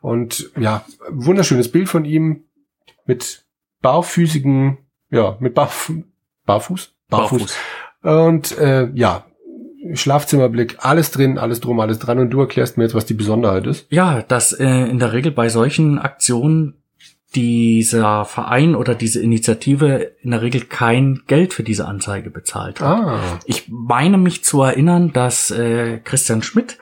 und 0.00 0.50
ja, 0.58 0.84
wunderschönes 1.08 1.70
Bild 1.70 1.88
von 1.88 2.04
ihm 2.04 2.44
mit 3.04 3.44
barfüßigen, 3.82 4.78
ja, 5.10 5.36
mit 5.40 5.54
Barf 5.54 5.92
Barfuß? 6.46 6.94
Barfuß. 7.08 7.38
Barfuß. 7.40 7.56
Und 8.02 8.58
äh, 8.58 8.90
ja, 8.94 9.24
Schlafzimmerblick, 9.94 10.78
alles 10.80 11.10
drin, 11.10 11.38
alles 11.38 11.60
drum, 11.60 11.80
alles 11.80 11.98
dran. 11.98 12.18
Und 12.18 12.30
du 12.30 12.40
erklärst 12.40 12.76
mir 12.76 12.84
jetzt, 12.84 12.94
was 12.94 13.06
die 13.06 13.14
Besonderheit 13.14 13.66
ist. 13.66 13.86
Ja, 13.90 14.22
dass 14.22 14.52
äh, 14.52 14.66
in 14.66 14.98
der 14.98 15.12
Regel 15.12 15.32
bei 15.32 15.48
solchen 15.48 15.98
Aktionen 15.98 16.74
dieser 17.34 18.24
Verein 18.24 18.74
oder 18.74 18.94
diese 18.94 19.20
Initiative 19.20 20.12
in 20.22 20.30
der 20.30 20.42
Regel 20.42 20.62
kein 20.62 21.22
Geld 21.26 21.52
für 21.52 21.62
diese 21.62 21.86
Anzeige 21.86 22.30
bezahlt 22.30 22.80
hat. 22.80 22.86
Ah. 22.86 23.20
Ich 23.44 23.64
meine 23.68 24.16
mich 24.16 24.44
zu 24.44 24.62
erinnern, 24.62 25.12
dass 25.12 25.50
äh, 25.50 25.98
Christian 25.98 26.42
Schmidt 26.42 26.78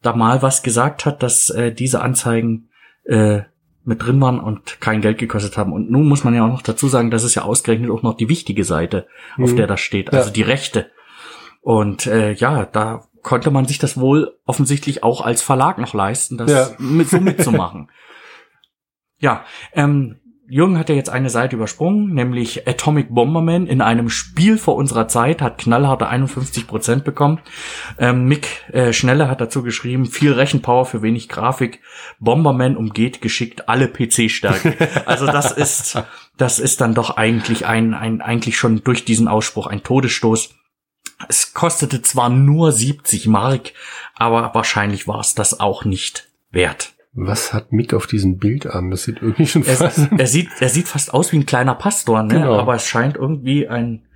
da 0.00 0.14
mal 0.14 0.40
was 0.40 0.62
gesagt 0.62 1.04
hat, 1.04 1.22
dass 1.22 1.50
äh, 1.50 1.72
diese 1.72 2.00
Anzeigen 2.00 2.68
äh, 3.04 3.40
mit 3.84 4.02
drin 4.02 4.20
waren 4.20 4.38
und 4.38 4.80
kein 4.80 5.00
Geld 5.00 5.18
gekostet 5.18 5.56
haben. 5.56 5.72
Und 5.72 5.90
nun 5.90 6.06
muss 6.06 6.22
man 6.22 6.34
ja 6.34 6.44
auch 6.44 6.50
noch 6.50 6.62
dazu 6.62 6.88
sagen, 6.88 7.10
das 7.10 7.24
ist 7.24 7.34
ja 7.34 7.42
ausgerechnet 7.42 7.90
auch 7.90 8.02
noch 8.02 8.16
die 8.16 8.28
wichtige 8.28 8.64
Seite, 8.64 9.06
mhm. 9.36 9.44
auf 9.44 9.54
der 9.54 9.66
das 9.66 9.80
steht, 9.80 10.12
also 10.12 10.28
ja. 10.28 10.32
die 10.32 10.42
Rechte. 10.42 10.90
Und 11.68 12.06
äh, 12.06 12.32
ja, 12.32 12.64
da 12.64 13.02
konnte 13.22 13.50
man 13.50 13.66
sich 13.66 13.78
das 13.78 14.00
wohl 14.00 14.38
offensichtlich 14.46 15.02
auch 15.02 15.20
als 15.20 15.42
Verlag 15.42 15.76
noch 15.76 15.92
leisten, 15.92 16.38
das 16.38 16.50
ja. 16.50 16.70
mit, 16.78 17.10
so 17.10 17.20
mitzumachen. 17.20 17.90
ja, 19.18 19.44
ähm, 19.74 20.16
Jürgen 20.48 20.78
hat 20.78 20.88
ja 20.88 20.94
jetzt 20.94 21.10
eine 21.10 21.28
Seite 21.28 21.56
übersprungen, 21.56 22.14
nämlich 22.14 22.66
Atomic 22.66 23.14
Bomberman 23.14 23.66
in 23.66 23.82
einem 23.82 24.08
Spiel 24.08 24.56
vor 24.56 24.76
unserer 24.76 25.08
Zeit, 25.08 25.42
hat 25.42 25.58
knallharte 25.58 26.08
51 26.08 26.66
Prozent 26.66 27.04
bekommen. 27.04 27.38
Ähm, 27.98 28.24
Mick 28.24 28.64
äh, 28.72 28.94
Schnelle 28.94 29.28
hat 29.28 29.42
dazu 29.42 29.62
geschrieben, 29.62 30.06
viel 30.06 30.32
Rechenpower 30.32 30.86
für 30.86 31.02
wenig 31.02 31.28
Grafik. 31.28 31.82
Bomberman 32.18 32.78
umgeht 32.78 33.20
geschickt 33.20 33.68
alle 33.68 33.88
PC-Stärken. 33.88 34.74
also 35.04 35.26
das 35.26 35.52
ist, 35.52 36.02
das 36.38 36.60
ist 36.60 36.80
dann 36.80 36.94
doch 36.94 37.18
eigentlich 37.18 37.66
ein, 37.66 37.92
ein, 37.92 38.22
eigentlich 38.22 38.56
schon 38.56 38.82
durch 38.82 39.04
diesen 39.04 39.28
Ausspruch 39.28 39.66
ein 39.66 39.82
Todesstoß. 39.82 40.54
Es 41.28 41.52
kostete 41.52 42.02
zwar 42.02 42.28
nur 42.28 42.70
70 42.70 43.26
Mark, 43.26 43.72
aber 44.14 44.54
wahrscheinlich 44.54 45.08
war 45.08 45.20
es 45.20 45.34
das 45.34 45.58
auch 45.58 45.84
nicht 45.84 46.28
wert. 46.50 46.92
Was 47.12 47.52
hat 47.52 47.72
Mick 47.72 47.94
auf 47.94 48.06
diesem 48.06 48.38
Bild 48.38 48.66
an? 48.66 48.90
Das 48.90 49.02
sieht 49.02 49.20
irgendwie 49.20 49.46
schon 49.46 49.64
fast. 49.64 49.98
Er, 49.98 50.18
er 50.18 50.26
sieht, 50.26 50.48
er 50.60 50.68
sieht 50.68 50.86
fast 50.86 51.12
aus 51.12 51.32
wie 51.32 51.38
ein 51.38 51.46
kleiner 51.46 51.74
Pastor, 51.74 52.22
ne? 52.22 52.34
Genau. 52.34 52.56
Aber 52.56 52.74
es 52.74 52.86
scheint 52.86 53.16
irgendwie 53.16 53.66
ein, 53.66 54.06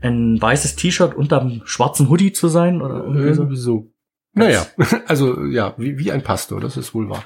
ein 0.00 0.40
weißes 0.40 0.76
T-Shirt 0.76 1.14
unterm 1.14 1.62
schwarzen 1.64 2.08
Hoodie 2.08 2.32
zu 2.32 2.48
sein 2.48 2.80
oder 2.80 3.02
irgendwie 3.04 3.34
so. 3.34 3.54
so. 3.54 3.90
Naja, 4.34 4.66
also 5.06 5.44
ja, 5.44 5.74
wie, 5.78 5.98
wie 5.98 6.12
ein 6.12 6.22
Pastor, 6.22 6.60
das 6.60 6.76
ist 6.76 6.94
wohl 6.94 7.08
wahr. 7.08 7.24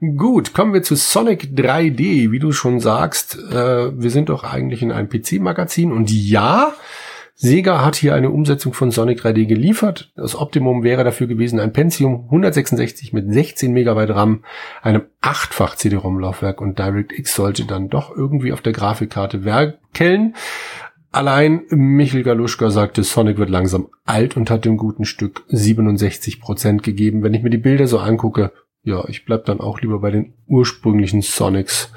Gut, 0.00 0.52
kommen 0.52 0.74
wir 0.74 0.82
zu 0.82 0.96
Sonic 0.96 1.50
3D. 1.54 2.30
Wie 2.30 2.38
du 2.38 2.52
schon 2.52 2.80
sagst, 2.80 3.38
äh, 3.50 3.98
wir 3.98 4.10
sind 4.10 4.28
doch 4.28 4.44
eigentlich 4.44 4.82
in 4.82 4.92
einem 4.92 5.08
PC-Magazin 5.08 5.92
und 5.92 6.10
ja, 6.10 6.72
Sega 7.40 7.84
hat 7.84 7.94
hier 7.94 8.16
eine 8.16 8.30
Umsetzung 8.30 8.72
von 8.72 8.90
Sonic 8.90 9.20
3D 9.20 9.46
geliefert. 9.46 10.10
Das 10.16 10.34
Optimum 10.34 10.82
wäre 10.82 11.04
dafür 11.04 11.28
gewesen 11.28 11.60
ein 11.60 11.72
Pentium 11.72 12.24
166 12.24 13.12
mit 13.12 13.32
16 13.32 13.72
Megabyte 13.72 14.10
RAM, 14.10 14.42
einem 14.82 15.02
achtfach 15.20 15.76
CD-ROM-Laufwerk 15.76 16.60
und 16.60 16.80
DirectX 16.80 17.36
sollte 17.36 17.64
dann 17.64 17.90
doch 17.90 18.10
irgendwie 18.10 18.52
auf 18.52 18.60
der 18.60 18.72
Grafikkarte 18.72 19.44
werkeln. 19.44 20.34
Allein 21.12 21.62
Michel 21.70 22.24
Galuschka 22.24 22.70
sagte, 22.70 23.04
Sonic 23.04 23.38
wird 23.38 23.50
langsam 23.50 23.86
alt 24.04 24.36
und 24.36 24.50
hat 24.50 24.64
dem 24.64 24.76
guten 24.76 25.04
Stück 25.04 25.44
67 25.46 26.40
Prozent 26.40 26.82
gegeben. 26.82 27.22
Wenn 27.22 27.34
ich 27.34 27.44
mir 27.44 27.50
die 27.50 27.58
Bilder 27.58 27.86
so 27.86 28.00
angucke, 28.00 28.50
ja, 28.82 29.04
ich 29.06 29.24
bleib 29.24 29.44
dann 29.44 29.60
auch 29.60 29.80
lieber 29.80 30.00
bei 30.00 30.10
den 30.10 30.34
ursprünglichen 30.48 31.22
Sonics. 31.22 31.92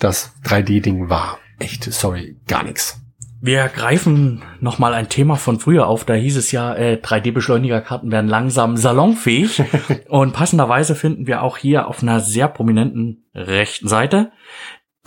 Das 0.00 0.34
3D-Ding 0.44 1.08
war 1.08 1.38
echt, 1.58 1.84
sorry, 1.84 2.36
gar 2.46 2.62
nichts. 2.62 3.01
Wir 3.44 3.68
greifen 3.68 4.40
nochmal 4.60 4.94
ein 4.94 5.08
Thema 5.08 5.34
von 5.34 5.58
früher 5.58 5.88
auf. 5.88 6.04
Da 6.04 6.14
hieß 6.14 6.36
es 6.36 6.52
ja, 6.52 6.76
äh, 6.76 7.00
3D-Beschleunigerkarten 7.02 8.12
werden 8.12 8.28
langsam 8.30 8.76
salonfähig. 8.76 9.64
und 10.08 10.32
passenderweise 10.32 10.94
finden 10.94 11.26
wir 11.26 11.42
auch 11.42 11.56
hier 11.56 11.88
auf 11.88 12.04
einer 12.04 12.20
sehr 12.20 12.46
prominenten 12.46 13.24
rechten 13.34 13.88
Seite 13.88 14.30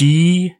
die 0.01 0.53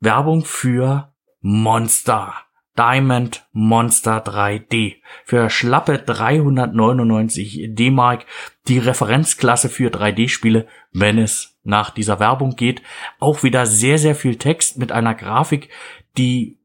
Werbung 0.00 0.44
für 0.44 1.14
Monster. 1.40 2.34
Diamond 2.76 3.48
Monster 3.52 4.22
3D. 4.22 4.96
Für 5.24 5.48
schlappe 5.48 6.00
399 6.00 7.70
D-Mark 7.70 8.26
die 8.68 8.78
Referenzklasse 8.78 9.70
für 9.70 9.90
3D-Spiele, 9.90 10.66
wenn 10.92 11.16
es 11.16 11.56
nach 11.62 11.88
dieser 11.88 12.20
Werbung 12.20 12.54
geht. 12.54 12.82
Auch 13.18 13.42
wieder 13.42 13.64
sehr, 13.64 13.96
sehr 13.96 14.14
viel 14.14 14.36
Text 14.36 14.76
mit 14.76 14.92
einer 14.92 15.14
Grafik, 15.14 15.70
die 16.18 16.58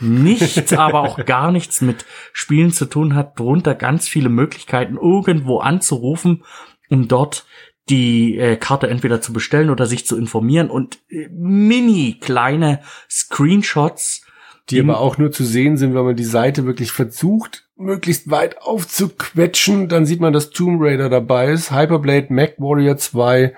nichts, 0.00 0.72
aber 0.72 1.00
auch 1.00 1.24
gar 1.24 1.50
nichts 1.50 1.80
mit 1.80 2.04
Spielen 2.32 2.72
zu 2.72 2.86
tun 2.86 3.14
hat, 3.14 3.38
drunter 3.38 3.74
ganz 3.74 4.08
viele 4.08 4.28
Möglichkeiten, 4.28 4.96
irgendwo 4.96 5.58
anzurufen, 5.58 6.44
um 6.88 7.08
dort 7.08 7.46
die 7.88 8.38
äh, 8.38 8.56
Karte 8.56 8.88
entweder 8.88 9.20
zu 9.20 9.32
bestellen 9.32 9.70
oder 9.70 9.86
sich 9.86 10.06
zu 10.06 10.16
informieren. 10.16 10.70
Und 10.70 10.98
äh, 11.08 11.28
mini 11.30 12.18
kleine 12.20 12.80
Screenshots, 13.10 14.24
die, 14.70 14.80
aber 14.80 15.00
auch 15.00 15.18
nur 15.18 15.32
zu 15.32 15.44
sehen 15.44 15.76
sind, 15.76 15.94
wenn 15.94 16.04
man 16.04 16.16
die 16.16 16.24
Seite 16.24 16.64
wirklich 16.64 16.92
versucht, 16.92 17.68
möglichst 17.76 18.30
weit 18.30 18.62
aufzuquetschen, 18.62 19.88
dann 19.88 20.06
sieht 20.06 20.20
man, 20.20 20.32
dass 20.32 20.50
Tomb 20.50 20.80
Raider 20.80 21.08
dabei 21.08 21.50
ist, 21.50 21.72
Hyperblade, 21.72 22.32
Mac 22.32 22.54
Warrior 22.58 22.96
2, 22.96 23.54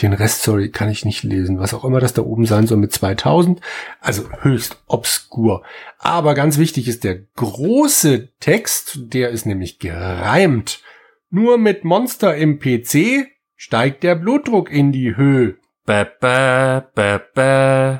den 0.00 0.14
Rest, 0.14 0.42
sorry, 0.42 0.70
kann 0.70 0.88
ich 0.88 1.04
nicht 1.04 1.22
lesen. 1.22 1.58
Was 1.58 1.74
auch 1.74 1.84
immer 1.84 2.00
das 2.00 2.14
da 2.14 2.22
oben 2.22 2.46
sein 2.46 2.66
soll 2.66 2.78
mit 2.78 2.92
2000. 2.92 3.60
Also 4.00 4.24
höchst 4.40 4.82
obskur. 4.86 5.62
Aber 5.98 6.34
ganz 6.34 6.56
wichtig 6.58 6.88
ist 6.88 7.04
der 7.04 7.18
große 7.36 8.28
Text. 8.40 8.98
Der 9.12 9.30
ist 9.30 9.44
nämlich 9.44 9.78
gereimt. 9.78 10.80
Nur 11.28 11.58
mit 11.58 11.84
Monster 11.84 12.34
im 12.36 12.58
PC 12.58 13.28
steigt 13.56 14.02
der 14.02 14.14
Blutdruck 14.14 14.70
in 14.70 14.92
die 14.92 15.16
Höhe. 15.16 15.56
Bäh, 15.84 16.06
bäh, 16.20 16.82
bäh, 16.94 17.18
bäh. 17.34 17.98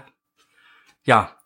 Ja, 1.04 1.36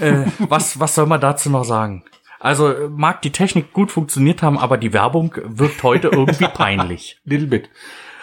äh, 0.00 0.24
was, 0.38 0.78
was 0.78 0.94
soll 0.94 1.06
man 1.06 1.20
dazu 1.20 1.48
noch 1.50 1.64
sagen? 1.64 2.04
Also 2.38 2.88
mag 2.90 3.22
die 3.22 3.32
Technik 3.32 3.72
gut 3.72 3.90
funktioniert 3.90 4.42
haben, 4.42 4.58
aber 4.58 4.76
die 4.76 4.92
Werbung 4.92 5.34
wirkt 5.42 5.82
heute 5.82 6.08
irgendwie 6.08 6.48
peinlich. 6.54 7.18
Little 7.24 7.46
bit. 7.46 7.70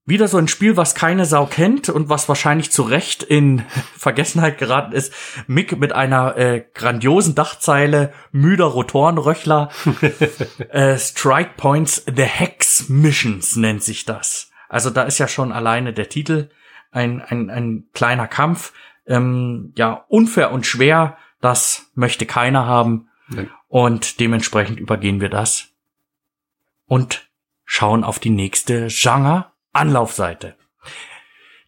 Wieder 0.08 0.26
so 0.26 0.38
ein 0.38 0.48
Spiel, 0.48 0.78
was 0.78 0.94
keine 0.94 1.26
Sau 1.26 1.44
kennt 1.44 1.90
und 1.90 2.08
was 2.08 2.30
wahrscheinlich 2.30 2.72
zu 2.72 2.80
Recht 2.80 3.22
in 3.22 3.62
Vergessenheit 3.94 4.56
geraten 4.56 4.92
ist. 4.92 5.12
Mick 5.46 5.78
mit 5.78 5.92
einer 5.92 6.34
äh, 6.38 6.64
grandiosen 6.72 7.34
Dachzeile, 7.34 8.14
müder 8.32 8.64
Rotorenröchler. 8.64 9.68
äh, 10.70 10.96
Strike 10.96 11.50
Points 11.58 12.06
The 12.06 12.22
Hex 12.22 12.88
Missions 12.88 13.56
nennt 13.56 13.82
sich 13.82 14.06
das. 14.06 14.50
Also 14.70 14.88
da 14.88 15.02
ist 15.02 15.18
ja 15.18 15.28
schon 15.28 15.52
alleine 15.52 15.92
der 15.92 16.08
Titel 16.08 16.48
ein, 16.90 17.20
ein, 17.20 17.50
ein 17.50 17.88
kleiner 17.92 18.28
Kampf 18.28 18.72
ähm, 19.08 19.72
ja 19.76 20.04
unfair 20.08 20.52
und 20.52 20.66
schwer. 20.66 21.16
Das 21.40 21.90
möchte 21.94 22.26
keiner 22.26 22.66
haben. 22.66 23.08
Nein. 23.28 23.50
Und 23.68 24.20
dementsprechend 24.20 24.80
übergehen 24.80 25.20
wir 25.20 25.28
das 25.28 25.68
und 26.86 27.28
schauen 27.64 28.02
auf 28.02 28.18
die 28.18 28.30
nächste 28.30 28.88
Genre-Anlaufseite. 28.88 30.56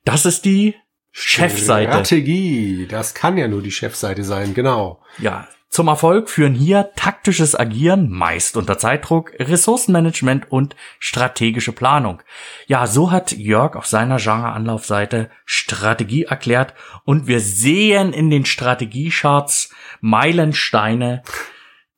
Das 0.04 0.24
ist 0.24 0.44
die 0.44 0.74
Chefseite. 1.12 1.92
Strategie. 1.92 2.86
Das 2.88 3.14
kann 3.14 3.36
ja 3.36 3.48
nur 3.48 3.62
die 3.62 3.72
Chefseite 3.72 4.24
sein, 4.24 4.54
genau. 4.54 5.02
Ja, 5.18 5.48
Zum 5.70 5.86
Erfolg 5.86 6.28
führen 6.28 6.54
hier 6.54 6.90
taktisches 6.96 7.54
Agieren, 7.54 8.10
meist 8.10 8.56
unter 8.56 8.76
Zeitdruck, 8.76 9.32
Ressourcenmanagement 9.38 10.50
und 10.50 10.74
strategische 10.98 11.70
Planung. 11.70 12.22
Ja, 12.66 12.88
so 12.88 13.12
hat 13.12 13.30
Jörg 13.30 13.76
auf 13.76 13.86
seiner 13.86 14.16
Genre-Anlaufseite 14.16 15.30
Strategie 15.44 16.24
erklärt 16.24 16.74
und 17.04 17.28
wir 17.28 17.38
sehen 17.38 18.12
in 18.12 18.30
den 18.30 18.46
Strategiecharts 18.46 19.72
Meilensteine 20.00 21.22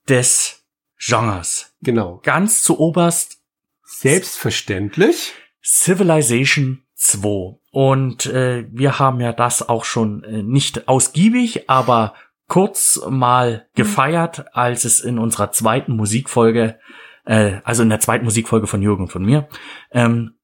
des 0.07 0.67
Genres. 0.99 1.73
Genau. 1.81 2.21
Ganz 2.23 2.63
zu 2.63 2.79
oberst 2.79 3.39
Selbstverständlich. 3.85 5.33
Civilization 5.65 6.83
2. 6.97 7.59
Und 7.71 8.27
äh, 8.27 8.67
wir 8.71 8.99
haben 8.99 9.21
ja 9.21 9.33
das 9.33 9.67
auch 9.67 9.87
schon 9.87 10.25
äh, 10.25 10.43
nicht 10.43 10.89
ausgiebig, 10.89 11.71
aber 11.71 12.15
kurz 12.53 13.01
mal 13.09 13.67
gefeiert, 13.75 14.55
als 14.55 14.85
es 14.85 15.01
in 15.01 15.19
unserer 15.19 15.53
zweiten 15.53 15.97
Musikfolge, 15.97 16.79
äh, 17.25 17.63
also 17.65 17.83
in 17.83 17.89
der 17.89 18.01
zweiten 18.01 18.27
Musikfolge 18.27 18.67
von 18.67 18.83
Jürgen 18.83 19.05
und 19.05 19.09
von 19.09 19.25
mir, 19.25 19.49
ähm, 19.91 20.35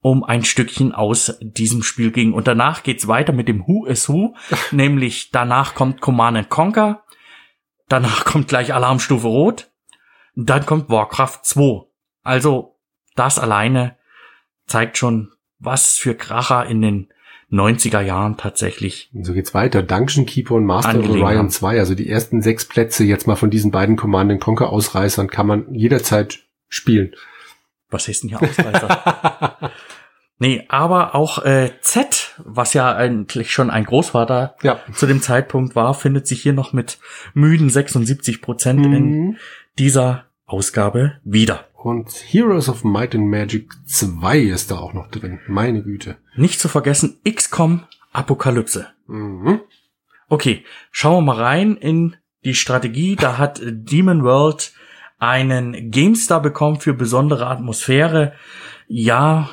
um 0.00 0.24
ein 0.24 0.46
Stückchen 0.46 0.94
aus 0.94 1.36
diesem 1.42 1.82
Spiel 1.82 2.10
ging. 2.10 2.32
Und 2.32 2.48
danach 2.48 2.84
geht's 2.84 3.06
weiter 3.06 3.34
mit 3.34 3.48
dem 3.48 3.66
Who 3.66 3.84
is 3.84 4.08
Who, 4.08 4.34
nämlich 4.70 5.30
danach 5.30 5.74
kommt 5.74 6.00
Command 6.00 6.38
and 6.38 6.48
Conquer, 6.48 7.04
danach 7.86 8.24
kommt 8.24 8.48
gleich 8.48 8.72
Alarmstufe 8.72 9.26
Rot, 9.26 9.70
dann 10.36 10.64
kommt 10.64 10.88
Warcraft 10.88 11.40
2. 11.42 11.86
Also 12.22 12.78
das 13.14 13.38
alleine 13.38 13.98
zeigt 14.64 14.96
schon, 14.96 15.32
was 15.58 15.98
für 15.98 16.14
Kracher 16.14 16.64
in 16.64 16.80
den 16.80 17.12
90er 17.50 18.00
Jahren 18.00 18.36
tatsächlich. 18.36 19.10
Und 19.14 19.24
so 19.24 19.32
geht's 19.32 19.54
weiter. 19.54 19.82
Dungeon 19.82 20.26
Keeper 20.26 20.54
und 20.56 20.66
Master 20.66 20.98
of 21.00 21.08
Orion 21.08 21.38
haben. 21.38 21.50
2, 21.50 21.78
also 21.78 21.94
die 21.94 22.08
ersten 22.08 22.42
sechs 22.42 22.66
Plätze 22.66 23.04
jetzt 23.04 23.26
mal 23.26 23.36
von 23.36 23.50
diesen 23.50 23.70
beiden 23.70 23.96
Command 23.96 24.38
Conquer 24.40 24.70
Ausreißern 24.70 25.28
kann 25.28 25.46
man 25.46 25.72
jederzeit 25.74 26.40
spielen. 26.68 27.14
Was 27.90 28.06
heißt 28.06 28.22
denn 28.24 28.28
hier 28.30 28.42
Ausreißer? 28.42 29.56
nee, 30.38 30.64
aber 30.68 31.14
auch 31.14 31.42
äh, 31.44 31.70
Z, 31.80 32.34
was 32.44 32.74
ja 32.74 32.94
eigentlich 32.94 33.50
schon 33.50 33.70
ein 33.70 33.84
Großvater 33.84 34.56
Ja. 34.62 34.80
zu 34.92 35.06
dem 35.06 35.22
Zeitpunkt 35.22 35.74
war, 35.74 35.94
findet 35.94 36.26
sich 36.26 36.42
hier 36.42 36.52
noch 36.52 36.74
mit 36.74 36.98
müden 37.32 37.70
76 37.70 38.42
Prozent 38.42 38.84
in 38.84 38.92
Mhm. 38.92 39.36
dieser 39.78 40.24
Ausgabe 40.44 41.18
wieder. 41.24 41.67
Und 41.80 42.10
Heroes 42.10 42.68
of 42.68 42.82
Might 42.82 43.14
and 43.14 43.28
Magic 43.28 43.70
2 43.86 44.38
ist 44.40 44.72
da 44.72 44.78
auch 44.78 44.94
noch 44.94 45.08
drin. 45.12 45.38
Meine 45.46 45.84
Güte. 45.84 46.16
Nicht 46.34 46.58
zu 46.58 46.66
vergessen, 46.66 47.20
XCOM 47.24 47.84
Apokalypse. 48.12 48.88
Mhm. 49.06 49.60
Okay, 50.28 50.64
schauen 50.90 51.18
wir 51.24 51.34
mal 51.34 51.40
rein 51.40 51.76
in 51.76 52.16
die 52.44 52.54
Strategie. 52.54 53.14
Da 53.14 53.38
hat 53.38 53.60
Demon 53.62 54.24
World 54.24 54.72
einen 55.20 55.92
GameStar 55.92 56.42
bekommen 56.42 56.80
für 56.80 56.94
besondere 56.94 57.46
Atmosphäre. 57.46 58.32
Ja, 58.88 59.48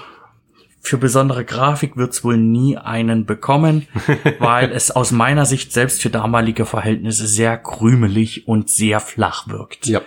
für 0.81 0.97
besondere 0.97 1.45
Grafik 1.45 1.95
wird's 1.95 2.23
wohl 2.23 2.37
nie 2.37 2.75
einen 2.75 3.27
bekommen, 3.27 3.87
weil 4.39 4.71
es 4.71 4.89
aus 4.89 5.11
meiner 5.11 5.45
Sicht 5.45 5.73
selbst 5.73 6.01
für 6.01 6.09
damalige 6.09 6.65
Verhältnisse 6.65 7.27
sehr 7.27 7.55
krümelig 7.59 8.47
und 8.47 8.71
sehr 8.71 8.99
flach 8.99 9.47
wirkt. 9.47 9.85
Ja. 9.85 10.01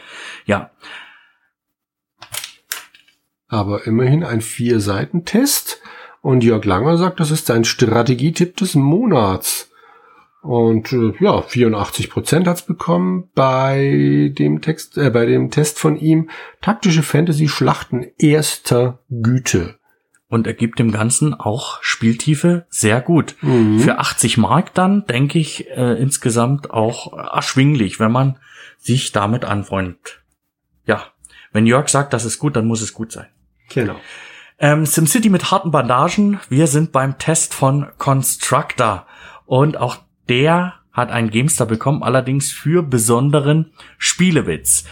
Ja, 0.47 0.73
Aber 3.49 3.87
immerhin 3.87 4.25
ein 4.25 4.41
Vier-Seiten-Test. 4.41 5.81
Und 6.21 6.45
Jörg 6.45 6.65
Langer 6.65 6.99
sagt, 6.99 7.21
das 7.21 7.31
ist 7.31 7.47
sein 7.47 7.65
Strategietipp 7.65 8.57
des 8.57 8.75
Monats. 8.75 9.71
Und 10.43 10.93
äh, 10.93 11.13
ja, 11.21 11.43
84 11.43 12.11
Prozent 12.11 12.47
hat's 12.47 12.63
bekommen 12.63 13.31
bei 13.35 14.33
dem 14.39 14.61
Text, 14.61 14.97
äh, 14.97 15.11
bei 15.11 15.27
dem 15.27 15.51
Test 15.51 15.79
von 15.79 15.97
ihm. 15.97 16.31
Taktische 16.61 17.03
Fantasy-Schlachten 17.03 18.07
erster 18.19 19.01
Güte. 19.11 19.79
und 20.29 20.47
er 20.47 20.55
gibt 20.55 20.79
dem 20.79 20.93
Ganzen 20.93 21.35
auch 21.35 21.83
Spieltiefe 21.83 22.67
sehr 22.69 23.01
gut. 23.01 23.37
Mhm. 23.41 23.81
Für 23.81 23.99
80 23.99 24.37
Mark 24.37 24.75
dann, 24.75 25.07
denke 25.07 25.39
ich, 25.39 25.69
äh, 25.71 26.01
insgesamt 26.01 26.71
auch 26.71 27.17
erschwinglich, 27.17 27.99
wenn 27.99 28.13
man 28.13 28.39
sich 28.79 29.13
damit 29.13 29.45
anfreundet. 29.45 30.23
Ja, 30.85 31.03
wenn 31.53 31.67
Jörg 31.67 31.89
sagt, 31.89 32.13
das 32.13 32.25
ist 32.25 32.39
gut, 32.39 32.57
dann 32.57 32.67
muss 32.67 32.83
es 32.83 32.93
gut 32.93 33.11
sein. 33.11 33.27
Genau. 33.69 33.97
Ähm, 34.59 34.87
SimCity 34.87 35.29
mit 35.29 35.51
harten 35.51 35.71
Bandagen. 35.71 36.41
Wir 36.49 36.67
sind 36.67 36.93
beim 36.93 37.19
Test 37.19 37.55
von 37.55 37.87
Constructor. 37.99 39.07
Und 39.47 39.77
auch 39.77 39.99
der 40.29 40.75
hat 40.93 41.11
einen 41.11 41.31
GameStar 41.31 41.67
bekommen, 41.67 42.03
allerdings 42.03 42.51
für 42.51 42.83
besonderen 42.83 43.73
Spielewitz. 43.99 44.85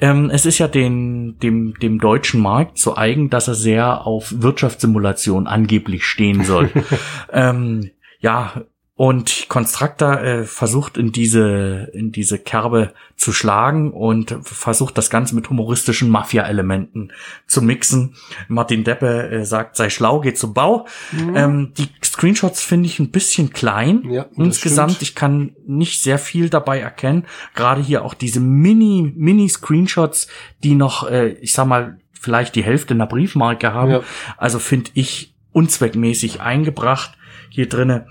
Ähm, 0.00 0.30
es 0.30 0.46
ist 0.46 0.58
ja 0.58 0.68
den, 0.68 1.38
dem, 1.40 1.74
dem 1.80 1.98
deutschen 1.98 2.40
Markt 2.40 2.78
so 2.78 2.96
eigen, 2.96 3.28
dass 3.28 3.48
er 3.48 3.54
sehr 3.54 4.06
auf 4.06 4.32
Wirtschaftssimulation 4.36 5.48
angeblich 5.48 6.06
stehen 6.06 6.44
soll. 6.44 6.70
ähm, 7.32 7.90
ja, 8.20 8.62
und 8.98 9.46
Constructor 9.48 10.20
äh, 10.22 10.42
versucht 10.42 10.98
in 10.98 11.12
diese, 11.12 11.88
in 11.92 12.10
diese 12.10 12.36
Kerbe 12.36 12.94
zu 13.14 13.32
schlagen 13.32 13.92
und 13.92 14.36
versucht 14.42 14.98
das 14.98 15.08
Ganze 15.08 15.36
mit 15.36 15.48
humoristischen 15.48 16.10
Mafia-Elementen 16.10 17.12
zu 17.46 17.62
mixen. 17.62 18.16
Martin 18.48 18.82
Deppe 18.82 19.30
äh, 19.30 19.44
sagt, 19.44 19.76
sei 19.76 19.88
schlau, 19.88 20.18
geht 20.18 20.36
zum 20.36 20.52
Bau. 20.52 20.88
Ähm, 21.32 21.74
die 21.78 21.86
Screenshots 22.04 22.60
finde 22.60 22.88
ich 22.88 22.98
ein 22.98 23.12
bisschen 23.12 23.52
klein. 23.52 24.02
Ja, 24.10 24.26
Insgesamt, 24.34 24.94
stimmt. 24.94 25.02
ich 25.02 25.14
kann 25.14 25.52
nicht 25.64 26.02
sehr 26.02 26.18
viel 26.18 26.50
dabei 26.50 26.80
erkennen. 26.80 27.24
Gerade 27.54 27.80
hier 27.80 28.04
auch 28.04 28.14
diese 28.14 28.40
Mini, 28.40 29.12
Mini-Screenshots, 29.14 30.26
die 30.64 30.74
noch, 30.74 31.08
äh, 31.08 31.34
ich 31.34 31.52
sag 31.52 31.68
mal, 31.68 32.00
vielleicht 32.20 32.56
die 32.56 32.64
Hälfte 32.64 32.94
einer 32.94 33.06
Briefmarke 33.06 33.72
haben. 33.72 33.92
Ja. 33.92 34.00
Also 34.36 34.58
finde 34.58 34.90
ich 34.94 35.36
unzweckmäßig 35.52 36.40
eingebracht 36.40 37.16
hier 37.48 37.68
drinne. 37.68 38.06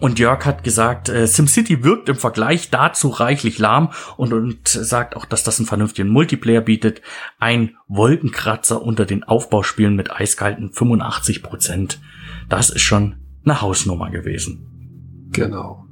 Und 0.00 0.18
Jörg 0.18 0.46
hat 0.46 0.62
gesagt, 0.62 1.08
äh, 1.08 1.26
SimCity 1.26 1.82
wirkt 1.82 2.08
im 2.08 2.16
Vergleich 2.16 2.70
dazu 2.70 3.08
reichlich 3.08 3.58
lahm 3.58 3.90
und, 4.16 4.32
und 4.32 4.68
sagt 4.68 5.16
auch, 5.16 5.24
dass 5.24 5.42
das 5.42 5.58
einen 5.58 5.66
vernünftigen 5.66 6.08
Multiplayer 6.08 6.60
bietet. 6.60 7.02
Ein 7.38 7.76
Wolkenkratzer 7.88 8.80
unter 8.80 9.04
den 9.04 9.24
Aufbauspielen 9.24 9.96
mit 9.96 10.12
eiskalten 10.12 10.72
85 10.72 11.42
Prozent. 11.42 12.00
Das 12.48 12.70
ist 12.70 12.82
schon 12.82 13.16
eine 13.44 13.60
Hausnummer 13.60 14.10
gewesen. 14.10 15.28
Genau. 15.32 15.86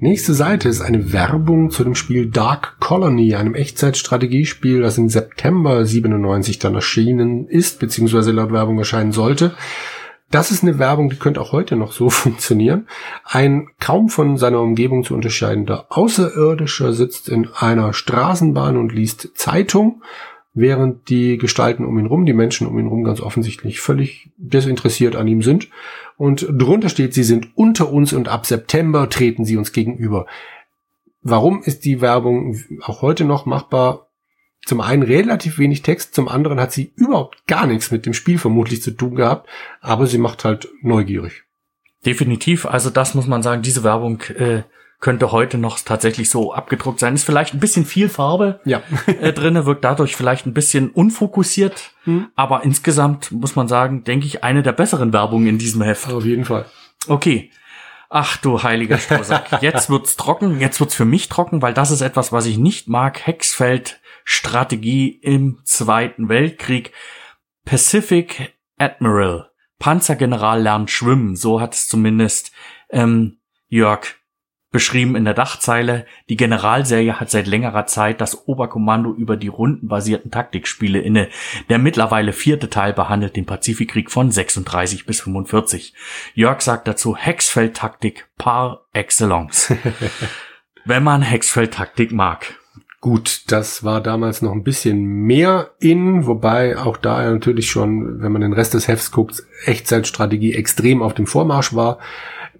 Nächste 0.00 0.32
Seite 0.32 0.68
ist 0.68 0.80
eine 0.80 1.12
Werbung 1.12 1.70
zu 1.70 1.82
dem 1.82 1.96
Spiel 1.96 2.26
Dark 2.26 2.78
Colony, 2.78 3.34
einem 3.34 3.56
Echtzeitstrategiespiel, 3.56 4.80
das 4.80 4.96
im 4.96 5.08
September 5.08 5.84
97 5.84 6.60
dann 6.60 6.76
erschienen 6.76 7.48
ist, 7.48 7.80
beziehungsweise 7.80 8.30
laut 8.30 8.52
Werbung 8.52 8.78
erscheinen 8.78 9.10
sollte. 9.10 9.54
Das 10.30 10.50
ist 10.50 10.62
eine 10.62 10.78
Werbung, 10.78 11.08
die 11.08 11.16
könnte 11.16 11.40
auch 11.40 11.52
heute 11.52 11.76
noch 11.76 11.92
so 11.92 12.10
funktionieren. 12.10 12.86
Ein 13.24 13.68
kaum 13.80 14.08
von 14.08 14.36
seiner 14.36 14.60
Umgebung 14.60 15.04
zu 15.04 15.14
unterscheidender 15.14 15.86
Außerirdischer 15.90 16.92
sitzt 16.92 17.28
in 17.28 17.48
einer 17.54 17.92
Straßenbahn 17.92 18.76
und 18.76 18.92
liest 18.92 19.30
Zeitung, 19.34 20.02
während 20.54 21.08
die 21.08 21.38
Gestalten 21.38 21.84
um 21.84 21.98
ihn 21.98 22.06
rum, 22.06 22.26
die 22.26 22.32
Menschen 22.32 22.66
um 22.66 22.78
ihn 22.78 22.88
rum 22.88 23.04
ganz 23.04 23.20
offensichtlich 23.20 23.80
völlig 23.80 24.30
desinteressiert 24.36 25.16
an 25.16 25.28
ihm 25.28 25.42
sind. 25.42 25.68
Und 26.16 26.46
drunter 26.50 26.88
steht, 26.88 27.14
sie 27.14 27.22
sind 27.22 27.56
unter 27.56 27.92
uns 27.92 28.12
und 28.12 28.28
ab 28.28 28.44
September 28.44 29.08
treten 29.08 29.44
sie 29.44 29.56
uns 29.56 29.72
gegenüber. 29.72 30.26
Warum 31.22 31.62
ist 31.62 31.84
die 31.84 32.00
Werbung 32.00 32.56
auch 32.82 33.02
heute 33.02 33.24
noch 33.24 33.46
machbar? 33.46 34.07
Zum 34.66 34.80
einen 34.80 35.02
relativ 35.02 35.58
wenig 35.58 35.82
Text, 35.82 36.14
zum 36.14 36.28
anderen 36.28 36.60
hat 36.60 36.72
sie 36.72 36.92
überhaupt 36.96 37.46
gar 37.46 37.66
nichts 37.66 37.90
mit 37.90 38.04
dem 38.06 38.12
Spiel 38.14 38.38
vermutlich 38.38 38.82
zu 38.82 38.90
tun 38.90 39.14
gehabt, 39.14 39.48
aber 39.80 40.06
sie 40.06 40.18
macht 40.18 40.44
halt 40.44 40.68
neugierig. 40.82 41.44
Definitiv, 42.04 42.66
also 42.66 42.90
das 42.90 43.14
muss 43.14 43.26
man 43.26 43.42
sagen, 43.42 43.62
diese 43.62 43.82
Werbung 43.82 44.20
äh, 44.36 44.62
könnte 45.00 45.32
heute 45.32 45.58
noch 45.58 45.78
tatsächlich 45.80 46.28
so 46.28 46.52
abgedruckt 46.52 47.00
sein. 47.00 47.14
Ist 47.14 47.24
vielleicht 47.24 47.54
ein 47.54 47.60
bisschen 47.60 47.84
viel 47.86 48.08
Farbe 48.08 48.60
Ja. 48.64 48.82
äh, 49.06 49.32
drinne, 49.34 49.64
wirkt 49.64 49.84
dadurch 49.84 50.16
vielleicht 50.16 50.44
ein 50.46 50.54
bisschen 50.54 50.90
unfokussiert, 50.90 51.92
Hm. 52.04 52.28
aber 52.36 52.64
insgesamt 52.64 53.32
muss 53.32 53.56
man 53.56 53.68
sagen, 53.68 54.04
denke 54.04 54.26
ich, 54.26 54.44
eine 54.44 54.62
der 54.62 54.72
besseren 54.72 55.12
Werbungen 55.12 55.46
in 55.48 55.58
diesem 55.58 55.82
Heft. 55.82 56.10
Auf 56.12 56.24
jeden 56.24 56.44
Fall. 56.44 56.66
Okay. 57.06 57.50
Ach 58.10 58.36
du 58.38 58.62
heiliger 58.62 58.98
Strohsack. 58.98 59.50
Jetzt 59.62 59.90
wird's 59.90 60.16
trocken. 60.16 60.60
Jetzt 60.60 60.80
wird's 60.80 60.94
für 60.94 61.04
mich 61.04 61.28
trocken, 61.28 61.60
weil 61.62 61.74
das 61.74 61.90
ist 61.90 62.00
etwas, 62.00 62.32
was 62.32 62.46
ich 62.46 62.56
nicht 62.58 62.88
mag. 62.88 63.26
Hexfeld 63.26 64.00
Strategie 64.30 65.08
im 65.08 65.60
Zweiten 65.64 66.28
Weltkrieg. 66.28 66.92
Pacific 67.64 68.54
Admiral. 68.76 69.48
Panzergeneral 69.78 70.60
lernt 70.60 70.90
schwimmen. 70.90 71.34
So 71.34 71.62
hat 71.62 71.72
es 71.72 71.88
zumindest 71.88 72.52
ähm, 72.90 73.38
Jörg 73.68 74.16
beschrieben 74.70 75.16
in 75.16 75.24
der 75.24 75.32
Dachzeile. 75.32 76.04
Die 76.28 76.36
Generalserie 76.36 77.18
hat 77.18 77.30
seit 77.30 77.46
längerer 77.46 77.86
Zeit 77.86 78.20
das 78.20 78.46
Oberkommando 78.46 79.14
über 79.14 79.38
die 79.38 79.48
rundenbasierten 79.48 80.30
Taktikspiele 80.30 81.00
inne. 81.00 81.30
Der 81.70 81.78
mittlerweile 81.78 82.34
vierte 82.34 82.68
Teil 82.68 82.92
behandelt 82.92 83.34
den 83.34 83.46
Pazifikkrieg 83.46 84.10
von 84.10 84.30
36 84.30 85.06
bis 85.06 85.22
45. 85.22 85.94
Jörg 86.34 86.60
sagt 86.60 86.86
dazu 86.86 87.16
Hexfeldtaktik 87.16 88.28
par 88.36 88.84
excellence. 88.92 89.72
Wenn 90.84 91.02
man 91.02 91.22
Hexfeld-Taktik 91.22 92.12
mag. 92.12 92.58
Gut, 93.00 93.42
das 93.46 93.84
war 93.84 94.02
damals 94.02 94.42
noch 94.42 94.52
ein 94.52 94.64
bisschen 94.64 95.02
mehr 95.04 95.70
in, 95.78 96.26
wobei 96.26 96.76
auch 96.76 96.96
da 96.96 97.30
natürlich 97.30 97.70
schon, 97.70 98.20
wenn 98.20 98.32
man 98.32 98.42
den 98.42 98.52
Rest 98.52 98.74
des 98.74 98.88
Hefts 98.88 99.12
guckt, 99.12 99.44
Echtzeitstrategie 99.64 100.54
extrem 100.54 101.00
auf 101.00 101.14
dem 101.14 101.26
Vormarsch 101.26 101.74
war. 101.74 101.98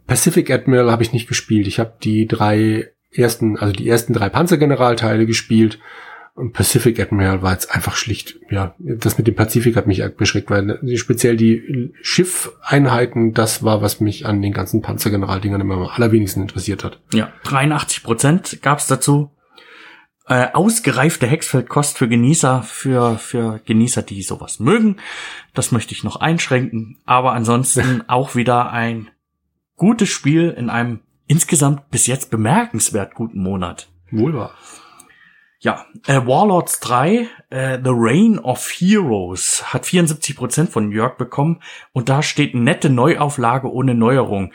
Pacific 0.06 0.50
Admiral 0.50 0.92
habe 0.92 1.02
ich 1.02 1.12
nicht 1.12 1.28
gespielt. 1.28 1.66
Ich 1.66 1.80
habe 1.80 1.94
die 2.02 2.28
drei 2.28 2.92
ersten, 3.12 3.58
also 3.58 3.72
die 3.72 3.88
ersten 3.88 4.12
drei 4.12 4.28
Panzergeneralteile 4.28 5.26
gespielt. 5.26 5.80
Und 6.34 6.52
Pacific 6.52 7.00
Admiral 7.00 7.42
war 7.42 7.52
jetzt 7.52 7.74
einfach 7.74 7.96
schlicht, 7.96 8.38
ja, 8.48 8.76
das 8.78 9.18
mit 9.18 9.26
dem 9.26 9.34
Pazifik 9.34 9.74
hat 9.74 9.88
mich 9.88 10.04
beschreckt, 10.16 10.50
weil 10.50 10.78
speziell 10.96 11.36
die 11.36 11.92
Schiffeinheiten, 12.00 13.34
das 13.34 13.64
war, 13.64 13.82
was 13.82 14.00
mich 14.00 14.24
an 14.24 14.40
den 14.40 14.52
ganzen 14.52 14.80
Panzergeneraldingern 14.80 15.60
immer 15.60 15.74
am 15.74 15.88
allerwenigsten 15.88 16.42
interessiert 16.42 16.84
hat. 16.84 17.00
Ja, 17.12 17.32
83 17.42 18.04
Prozent 18.04 18.58
gab's 18.62 18.86
dazu. 18.86 19.32
Äh, 20.28 20.48
ausgereifte 20.52 21.26
Hexfeldkost 21.26 21.96
für 21.96 22.06
Genießer, 22.06 22.62
für, 22.62 23.18
für 23.18 23.60
Genießer, 23.64 24.02
die 24.02 24.22
sowas 24.22 24.60
mögen. 24.60 24.96
Das 25.54 25.72
möchte 25.72 25.94
ich 25.94 26.04
noch 26.04 26.16
einschränken. 26.16 26.98
Aber 27.06 27.32
ansonsten 27.32 28.04
auch 28.08 28.34
wieder 28.34 28.70
ein 28.70 29.08
gutes 29.76 30.10
Spiel 30.10 30.50
in 30.50 30.68
einem 30.68 31.00
insgesamt 31.26 31.90
bis 31.90 32.06
jetzt 32.06 32.30
bemerkenswert 32.30 33.14
guten 33.14 33.42
Monat. 33.42 33.88
Wohl 34.10 34.34
wahr. 34.34 34.54
Ja, 35.60 35.86
äh, 36.06 36.24
Warlords 36.24 36.78
3, 36.80 37.28
äh, 37.50 37.78
The 37.82 37.90
Reign 37.92 38.38
of 38.38 38.68
Heroes, 38.70 39.64
hat 39.72 39.86
74% 39.86 40.68
von 40.68 40.88
New 40.88 40.94
York 40.94 41.18
bekommen 41.18 41.60
und 41.92 42.08
da 42.08 42.22
steht 42.22 42.54
nette 42.54 42.90
Neuauflage 42.90 43.72
ohne 43.72 43.94
Neuerung. 43.94 44.52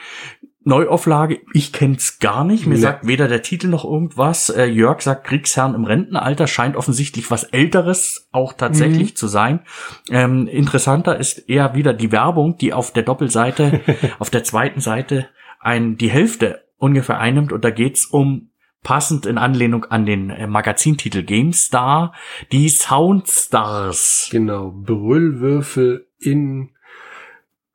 Neuauflage, 0.65 1.41
ich 1.53 1.73
kenn's 1.73 2.19
gar 2.19 2.43
nicht. 2.43 2.65
Mir 2.65 2.75
nee. 2.75 2.79
sagt 2.79 3.05
weder 3.05 3.27
der 3.27 3.41
Titel 3.41 3.67
noch 3.67 3.83
irgendwas. 3.83 4.49
Äh, 4.49 4.65
Jörg 4.65 5.01
sagt 5.01 5.25
Kriegsherrn 5.25 5.75
im 5.75 5.83
Rentenalter, 5.83 6.47
scheint 6.47 6.77
offensichtlich 6.77 7.29
was 7.31 7.43
Älteres 7.43 8.29
auch 8.31 8.53
tatsächlich 8.53 9.11
mhm. 9.11 9.15
zu 9.15 9.27
sein. 9.27 9.59
Ähm, 10.09 10.47
interessanter 10.47 11.17
ist 11.17 11.49
eher 11.49 11.75
wieder 11.75 11.93
die 11.93 12.11
Werbung, 12.11 12.57
die 12.57 12.71
auf 12.71 12.93
der 12.93 13.03
Doppelseite, 13.03 13.81
auf 14.19 14.29
der 14.29 14.43
zweiten 14.43 14.79
Seite 14.79 15.27
ein, 15.59 15.97
die 15.97 16.09
Hälfte 16.09 16.63
ungefähr 16.77 17.19
einnimmt 17.19 17.51
und 17.51 17.63
da 17.63 17.69
geht's 17.69 18.05
um 18.05 18.49
passend 18.83 19.25
in 19.25 19.37
Anlehnung 19.37 19.85
an 19.85 20.05
den 20.05 20.29
äh, 20.29 20.45
Magazintitel 20.45 21.23
GameStar, 21.23 22.13
die 22.51 22.69
Soundstars. 22.69 24.27
Genau, 24.31 24.71
Brüllwürfel 24.71 26.07
in 26.19 26.72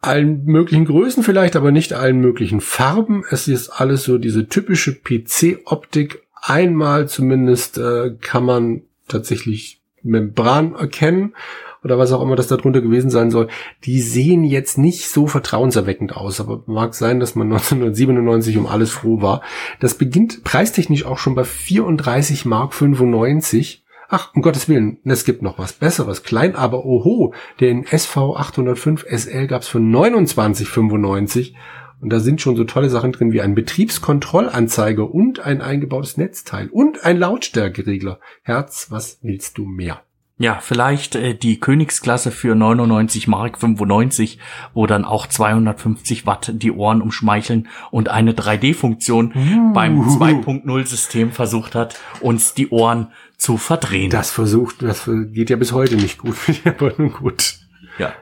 allen 0.01 0.45
möglichen 0.45 0.85
Größen 0.85 1.23
vielleicht, 1.23 1.57
aber 1.57 1.73
nicht 1.73 1.93
allen 1.93 2.21
möglichen 2.21 2.61
Farben. 2.61 3.25
Es 3.31 3.49
ist 3.49 3.69
alles 3.69 4.05
so 4.05 4.19
diese 4.19 4.47
typische 4.49 4.95
PC-Optik. 4.95 6.23
Einmal 6.41 7.09
zumindest 7.09 7.79
äh, 7.79 8.15
kann 8.21 8.45
man 8.45 8.83
tatsächlich 9.09 9.81
Membran 10.03 10.75
erkennen 10.75 11.35
oder 11.83 11.99
was 11.99 12.13
auch 12.13 12.23
immer 12.23 12.37
das 12.37 12.49
darunter 12.49 12.81
gewesen 12.81 13.11
sein 13.11 13.31
soll. 13.31 13.49
Die 13.85 14.01
sehen 14.01 14.45
jetzt 14.45 14.79
nicht 14.79 15.09
so 15.09 15.27
vertrauenserweckend 15.27 16.17
aus, 16.17 16.41
aber 16.41 16.63
mag 16.67 16.95
sein, 16.95 17.21
dass 17.21 17.35
man 17.35 17.49
1997 17.53 18.57
um 18.57 18.67
alles 18.67 18.93
froh 18.93 19.21
war. 19.21 19.43
Das 19.81 19.95
beginnt 19.95 20.45
preistechnisch 20.45 21.05
auch 21.07 21.19
schon 21.19 21.35
bei 21.35 21.45
34 21.45 22.45
Mark 22.45 22.75
95 22.75 23.83
Ach, 24.11 24.35
um 24.35 24.41
Gottes 24.41 24.71
Willen, 24.71 25.01
es 25.05 25.27
gibt 25.27 25.43
noch 25.43 25.59
was 25.59 25.75
Besseres. 25.75 26.23
Klein, 26.23 26.57
aber 26.57 26.87
oho, 26.87 27.35
den 27.61 27.85
SV 27.85 28.37
805 28.37 29.05
SL 29.07 29.47
gab's 29.47 29.69
für 29.69 29.79
29,95 29.79 31.53
und 32.01 32.11
da 32.11 32.21
sind 32.21 32.41
schon 32.41 32.57
so 32.57 32.65
tolle 32.65 32.89
Sachen 32.89 33.13
drin 33.13 33.33
wie 33.33 33.43
ein 33.43 33.55
Betriebskontrollanzeiger 33.55 35.13
und 35.13 35.41
ein 35.41 35.61
eingebautes 35.61 36.17
Netzteil 36.17 36.69
und 36.69 37.05
ein 37.05 37.19
Lautstärkeregler. 37.19 38.19
Herz, 38.43 38.87
was 38.91 39.19
willst 39.21 39.59
du 39.59 39.67
mehr? 39.67 40.03
Ja, 40.41 40.61
vielleicht 40.61 41.17
äh, 41.17 41.35
die 41.35 41.59
Königsklasse 41.59 42.31
für 42.31 42.55
99 42.55 43.27
Mark 43.27 43.59
95, 43.59 44.39
wo 44.73 44.87
dann 44.87 45.05
auch 45.05 45.27
250 45.27 46.27
Watt 46.27 46.53
die 46.55 46.71
Ohren 46.71 47.03
umschmeicheln 47.03 47.69
und 47.91 48.09
eine 48.09 48.33
3D-Funktion 48.33 49.33
uh. 49.35 49.73
beim 49.73 50.01
2.0 50.01 50.87
System 50.87 51.33
versucht 51.33 51.75
hat, 51.75 51.99
uns 52.21 52.55
die 52.55 52.69
Ohren 52.71 53.09
zu 53.37 53.57
verdrehen. 53.57 54.11
Das 54.11 54.31
versucht, 54.31 54.83
das 54.83 55.11
geht 55.33 55.51
ja 55.51 55.57
bis 55.57 55.73
heute 55.73 55.97
nicht 55.97 56.19
gut, 56.19 56.37
aber 56.65 56.93
nun 56.97 57.13
gut. 57.13 57.57
Ja. 57.99 58.13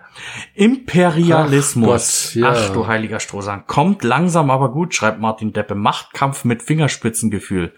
Imperialismus. 0.55 2.28
Ach, 2.30 2.34
Gott, 2.34 2.43
ja. 2.43 2.51
Ach 2.51 2.72
du 2.72 2.86
heiliger 2.86 3.20
Strohsang. 3.20 3.64
Kommt 3.66 4.02
langsam 4.05 4.51
aber 4.51 4.72
gut, 4.72 4.94
schreibt 4.94 5.20
Martin 5.20 5.52
Deppe. 5.52 5.74
Machtkampf 5.74 6.44
mit 6.44 6.62
Fingerspitzengefühl. 6.62 7.74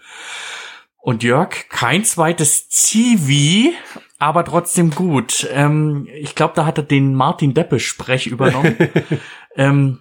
Und 1.01 1.23
Jörg, 1.23 1.67
kein 1.69 2.05
zweites 2.05 2.69
Zivi 2.69 3.73
aber 4.19 4.43
trotzdem 4.43 4.91
gut. 4.91 5.47
Ähm, 5.51 6.07
ich 6.13 6.35
glaube, 6.35 6.53
da 6.55 6.65
hat 6.65 6.77
er 6.77 6.83
den 6.83 7.15
Martin 7.15 7.53
Deppe-Sprech 7.53 8.27
übernommen. 8.27 8.75
ähm, 9.55 9.99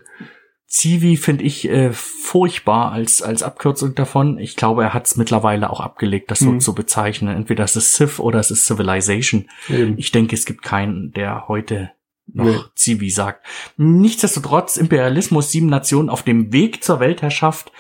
Civi 0.69 1.17
finde 1.17 1.45
ich 1.45 1.67
äh, 1.69 1.93
furchtbar 1.93 2.93
als 2.93 3.23
als 3.23 3.43
Abkürzung 3.43 3.95
davon. 3.95 4.39
Ich 4.39 4.55
glaube, 4.55 4.83
er 4.83 4.93
hat 4.93 5.07
es 5.07 5.17
mittlerweile 5.17 5.71
auch 5.71 5.81
abgelegt, 5.81 6.31
das 6.31 6.41
so 6.41 6.51
mhm. 6.51 6.61
zu 6.61 6.75
bezeichnen. 6.75 7.35
Entweder 7.35 7.65
es 7.65 7.75
ist 7.75 7.95
Civ 7.95 8.19
oder 8.19 8.39
es 8.39 8.51
ist 8.51 8.67
Civilization. 8.67 9.49
Eben. 9.71 9.97
Ich 9.97 10.11
denke, 10.11 10.35
es 10.35 10.45
gibt 10.45 10.63
keinen, 10.63 11.13
der 11.13 11.49
heute 11.49 11.93
noch 12.27 12.45
nee. 12.45 12.61
Civi 12.77 13.09
sagt. 13.09 13.47
Nichtsdestotrotz 13.79 14.77
Imperialismus, 14.77 15.51
sieben 15.51 15.69
Nationen 15.69 16.11
auf 16.11 16.23
dem 16.23 16.53
Weg 16.53 16.85
zur 16.85 17.01
Weltherrschaft. 17.01 17.73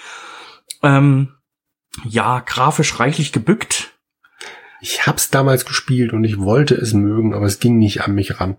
Ähm, 0.82 1.34
ja, 2.08 2.40
grafisch 2.40 2.98
reichlich 2.98 3.32
gebückt 3.32 3.97
ich 4.80 5.06
hab's 5.06 5.30
damals 5.30 5.64
gespielt 5.64 6.12
und 6.12 6.24
ich 6.24 6.38
wollte 6.38 6.74
es 6.74 6.94
mögen, 6.94 7.34
aber 7.34 7.46
es 7.46 7.60
ging 7.60 7.78
nicht 7.78 8.02
an 8.02 8.14
mich 8.14 8.40
ran. 8.40 8.56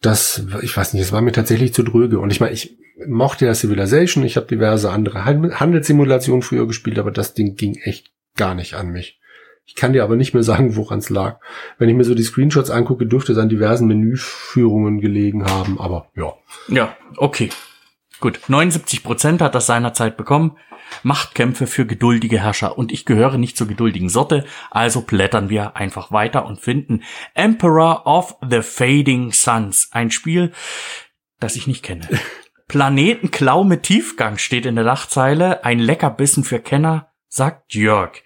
Das, 0.00 0.44
ich 0.62 0.76
weiß 0.76 0.94
nicht, 0.94 1.02
es 1.02 1.12
war 1.12 1.20
mir 1.20 1.32
tatsächlich 1.32 1.74
zu 1.74 1.82
dröge. 1.82 2.18
Und 2.18 2.30
ich 2.30 2.40
meine, 2.40 2.52
ich 2.52 2.78
mochte 3.06 3.46
ja 3.46 3.54
Civilization, 3.54 4.24
ich 4.24 4.36
habe 4.36 4.46
diverse 4.46 4.90
andere 4.90 5.24
Handelssimulationen 5.24 6.42
früher 6.42 6.66
gespielt, 6.66 6.98
aber 6.98 7.10
das 7.10 7.34
Ding 7.34 7.56
ging 7.56 7.76
echt 7.82 8.10
gar 8.36 8.54
nicht 8.54 8.74
an 8.74 8.88
mich. 8.88 9.20
Ich 9.66 9.76
kann 9.76 9.92
dir 9.92 10.02
aber 10.02 10.16
nicht 10.16 10.34
mehr 10.34 10.42
sagen, 10.42 10.74
woran 10.74 10.98
es 10.98 11.10
lag. 11.10 11.38
Wenn 11.78 11.88
ich 11.88 11.94
mir 11.94 12.04
so 12.04 12.14
die 12.14 12.24
Screenshots 12.24 12.70
angucke, 12.70 13.06
dürfte 13.06 13.32
es 13.32 13.38
an 13.38 13.48
diversen 13.48 13.86
Menüführungen 13.86 15.00
gelegen 15.00 15.44
haben, 15.44 15.78
aber 15.78 16.08
ja. 16.16 16.34
Ja, 16.68 16.96
okay. 17.16 17.50
Gut, 18.20 18.40
79 18.48 19.02
Prozent 19.02 19.40
hat 19.40 19.54
das 19.54 19.66
seinerzeit 19.66 20.18
bekommen. 20.18 20.58
Machtkämpfe 21.02 21.66
für 21.66 21.86
geduldige 21.86 22.40
Herrscher 22.40 22.76
und 22.76 22.92
ich 22.92 23.06
gehöre 23.06 23.38
nicht 23.38 23.56
zur 23.56 23.66
geduldigen 23.66 24.08
Sorte, 24.08 24.44
also 24.70 25.02
blättern 25.02 25.48
wir 25.48 25.76
einfach 25.76 26.12
weiter 26.12 26.44
und 26.44 26.60
finden 26.60 27.02
Emperor 27.34 28.06
of 28.06 28.36
the 28.46 28.60
Fading 28.60 29.32
Suns, 29.32 29.88
ein 29.92 30.10
Spiel, 30.10 30.52
das 31.38 31.56
ich 31.56 31.66
nicht 31.66 31.82
kenne. 31.82 32.08
Planetenklau 32.68 33.64
mit 33.64 33.84
Tiefgang 33.84 34.36
steht 34.36 34.66
in 34.66 34.74
der 34.74 34.84
Dachzeile, 34.84 35.64
ein 35.64 35.78
Leckerbissen 35.78 36.44
für 36.44 36.60
Kenner, 36.60 37.12
sagt 37.28 37.74
Jörg. 37.74 38.22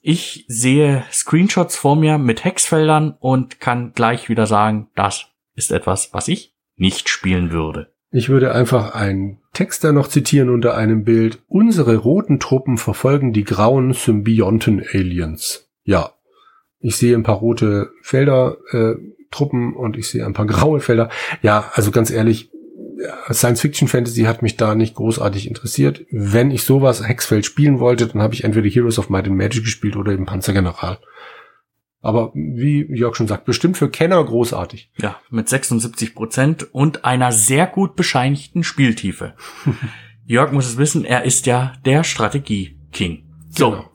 Ich 0.00 0.44
sehe 0.48 1.04
Screenshots 1.10 1.76
vor 1.76 1.96
mir 1.96 2.16
mit 2.16 2.44
Hexfeldern 2.44 3.16
und 3.18 3.58
kann 3.58 3.92
gleich 3.92 4.28
wieder 4.28 4.46
sagen, 4.46 4.88
das 4.94 5.26
ist 5.54 5.72
etwas, 5.72 6.14
was 6.14 6.28
ich 6.28 6.54
nicht 6.76 7.08
spielen 7.08 7.50
würde. 7.50 7.95
Ich 8.16 8.30
würde 8.30 8.54
einfach 8.54 8.94
einen 8.94 9.40
Text 9.52 9.84
da 9.84 9.92
noch 9.92 10.08
zitieren 10.08 10.48
unter 10.48 10.74
einem 10.74 11.04
Bild. 11.04 11.42
Unsere 11.48 11.96
roten 11.96 12.40
Truppen 12.40 12.78
verfolgen 12.78 13.34
die 13.34 13.44
grauen 13.44 13.92
Symbionten-Aliens. 13.92 15.68
Ja, 15.84 16.12
ich 16.80 16.96
sehe 16.96 17.14
ein 17.14 17.24
paar 17.24 17.36
rote 17.36 17.90
Felder, 18.00 18.56
äh, 18.70 18.94
Truppen 19.30 19.76
und 19.76 19.98
ich 19.98 20.08
sehe 20.08 20.24
ein 20.24 20.32
paar 20.32 20.46
graue 20.46 20.80
Felder. 20.80 21.10
Ja, 21.42 21.70
also 21.74 21.90
ganz 21.90 22.10
ehrlich, 22.10 22.50
Science-Fiction-Fantasy 23.30 24.22
hat 24.22 24.40
mich 24.40 24.56
da 24.56 24.74
nicht 24.74 24.94
großartig 24.94 25.46
interessiert. 25.46 26.06
Wenn 26.10 26.50
ich 26.50 26.62
sowas 26.62 27.06
Hexfeld 27.06 27.44
spielen 27.44 27.80
wollte, 27.80 28.06
dann 28.06 28.22
habe 28.22 28.32
ich 28.32 28.44
entweder 28.44 28.70
Heroes 28.70 28.98
of 28.98 29.10
Might 29.10 29.26
and 29.26 29.36
Magic 29.36 29.64
gespielt 29.64 29.94
oder 29.94 30.12
eben 30.12 30.24
Panzergeneral. 30.24 30.96
Aber 32.06 32.30
wie 32.34 32.86
Jörg 32.96 33.16
schon 33.16 33.26
sagt, 33.26 33.46
bestimmt 33.46 33.76
für 33.76 33.90
Kenner 33.90 34.22
großartig. 34.22 34.92
Ja, 34.96 35.16
mit 35.28 35.48
76 35.48 36.14
Prozent 36.14 36.72
und 36.72 37.04
einer 37.04 37.32
sehr 37.32 37.66
gut 37.66 37.96
bescheinigten 37.96 38.62
Spieltiefe. 38.62 39.34
Jörg 40.24 40.52
muss 40.52 40.68
es 40.68 40.78
wissen, 40.78 41.04
er 41.04 41.24
ist 41.24 41.46
ja 41.46 41.72
der 41.84 42.04
Strategie-King. 42.04 43.24
So. 43.50 43.70
Genau. 43.70 43.90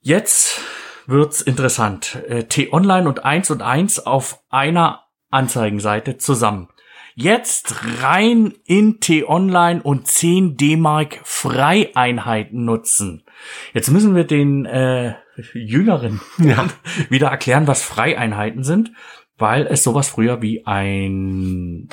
Jetzt 0.00 0.60
wird's 1.06 1.40
interessant. 1.40 2.22
Äh, 2.28 2.44
T-Online 2.44 3.08
und 3.08 3.24
1 3.24 3.50
und 3.50 3.62
1 3.62 4.00
auf 4.00 4.42
einer 4.50 5.06
Anzeigenseite 5.30 6.18
zusammen. 6.18 6.68
Jetzt 7.14 8.02
rein 8.02 8.52
in 8.66 9.00
T-Online 9.00 9.82
und 9.82 10.08
10 10.08 10.58
D-Mark 10.58 11.20
Freieinheiten 11.24 12.66
nutzen. 12.66 13.24
Jetzt 13.72 13.90
müssen 13.90 14.14
wir 14.14 14.24
den 14.24 14.66
äh, 14.66 15.14
Jüngeren 15.54 16.20
ja. 16.38 16.66
wieder 17.08 17.28
erklären, 17.28 17.66
was 17.66 17.82
Freieinheiten 17.82 18.64
sind, 18.64 18.92
weil 19.38 19.66
es 19.66 19.82
sowas 19.82 20.08
früher 20.08 20.42
wie 20.42 20.66
ein 20.66 21.88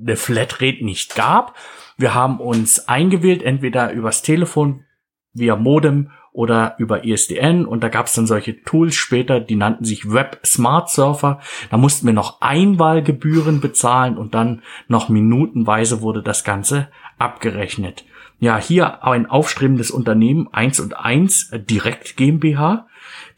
eine 0.00 0.16
Flatrate 0.16 0.84
nicht 0.84 1.16
gab. 1.16 1.56
Wir 1.96 2.14
haben 2.14 2.40
uns 2.40 2.88
eingewählt, 2.88 3.42
entweder 3.42 3.92
übers 3.92 4.22
Telefon, 4.22 4.84
via 5.32 5.56
Modem 5.56 6.10
oder 6.32 6.76
über 6.78 7.04
ISDN 7.04 7.66
und 7.66 7.82
da 7.82 7.88
gab 7.88 8.06
es 8.06 8.14
dann 8.14 8.26
solche 8.26 8.62
Tools 8.62 8.94
später, 8.94 9.40
die 9.40 9.56
nannten 9.56 9.84
sich 9.84 10.12
Web 10.12 10.40
Smart 10.44 10.88
Surfer. 10.88 11.40
Da 11.70 11.76
mussten 11.76 12.06
wir 12.06 12.14
noch 12.14 12.40
Einwahlgebühren 12.40 13.60
bezahlen 13.60 14.16
und 14.16 14.34
dann 14.34 14.62
noch 14.86 15.08
minutenweise 15.08 16.00
wurde 16.00 16.22
das 16.22 16.44
Ganze 16.44 16.88
abgerechnet. 17.18 18.04
Ja, 18.40 18.58
hier 18.58 19.04
ein 19.04 19.26
aufstrebendes 19.26 19.90
Unternehmen, 19.90 20.48
eins 20.52 20.80
und 20.80 20.96
eins 20.96 21.50
Direkt 21.52 22.16
GmbH. 22.16 22.86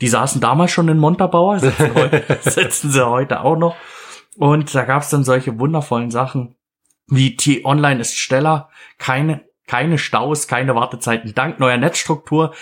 Die 0.01 0.09
saßen 0.09 0.40
damals 0.40 0.72
schon 0.72 0.89
in 0.89 0.98
Montabaur, 0.98 1.59
sitzen, 1.59 1.94
heute, 1.94 2.24
sitzen 2.43 2.90
sie 2.90 3.06
heute 3.06 3.40
auch 3.40 3.56
noch. 3.56 3.77
Und 4.36 4.74
da 4.74 4.85
gab 4.85 5.02
es 5.02 5.10
dann 5.10 5.24
solche 5.24 5.59
wundervollen 5.59 6.10
Sachen 6.10 6.55
wie 7.10 7.36
T-Online 7.36 8.01
ist 8.01 8.16
Steller, 8.16 8.70
keine, 8.98 9.44
keine 9.66 9.98
Staus, 9.98 10.47
keine 10.47 10.74
Wartezeiten, 10.74 11.35
dank 11.35 11.60
neuer 11.60 11.77
Netzstruktur 11.77 12.55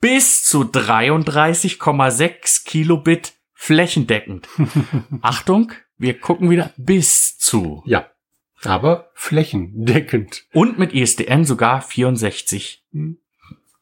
bis 0.00 0.44
zu 0.44 0.62
33,6 0.62 2.66
Kilobit 2.66 3.34
flächendeckend. 3.54 4.48
Achtung, 5.22 5.72
wir 5.96 6.18
gucken 6.18 6.50
wieder 6.50 6.72
bis 6.76 7.38
zu. 7.38 7.82
Ja, 7.86 8.06
aber 8.66 9.10
flächendeckend. 9.14 10.46
Und 10.52 10.78
mit 10.78 10.92
ISDN 10.92 11.44
sogar 11.44 11.82
64 11.82 12.84
hm. 12.92 13.18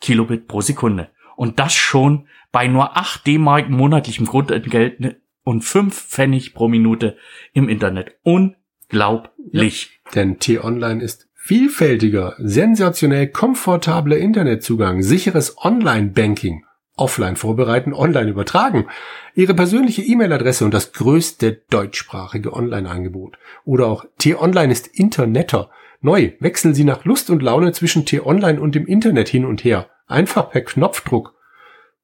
Kilobit 0.01 0.49
pro 0.49 0.61
Sekunde. 0.61 1.11
Und 1.37 1.59
das 1.59 1.75
schon 1.75 2.27
bei 2.53 2.67
nur 2.67 2.97
8 2.97 3.27
D-Mark 3.27 3.71
monatlichem 3.71 4.27
Grundentgelt 4.27 5.17
und 5.43 5.63
5 5.63 5.95
Pfennig 5.95 6.55
pro 6.55 6.69
Minute 6.69 7.17
im 7.53 7.69
Internet. 7.69 8.17
Unglaublich. 8.23 10.01
Ja, 10.07 10.11
denn 10.15 10.39
T-Online 10.39 11.03
ist 11.03 11.31
Vielfältiger, 11.43 12.35
sensationell 12.39 13.27
komfortabler 13.27 14.19
Internetzugang, 14.19 15.03
sicheres 15.03 15.57
Online-Banking, 15.57 16.67
offline 17.01 17.37
vorbereiten, 17.37 17.95
online 17.95 18.31
übertragen, 18.31 18.87
Ihre 19.35 19.55
persönliche 19.55 20.03
E-Mail-Adresse 20.03 20.65
und 20.65 20.75
das 20.75 20.93
größte 20.93 21.63
deutschsprachige 21.71 22.53
Online-Angebot. 22.53 23.39
Oder 23.65 23.87
auch 23.87 24.05
T-Online 24.19 24.73
ist 24.73 24.89
Internetter. 24.89 25.71
Neu, 26.03 26.33
wechseln 26.41 26.75
Sie 26.75 26.85
nach 26.85 27.05
Lust 27.05 27.31
und 27.31 27.43
Laune 27.43 27.73
zwischen 27.73 28.07
T-Online 28.07 28.61
und 28.61 28.75
dem 28.75 28.87
Internet 28.87 29.29
hin 29.29 29.45
und 29.45 29.65
her. 29.65 29.89
Einfach 30.07 30.51
per 30.51 30.63
Knopfdruck 30.63 31.35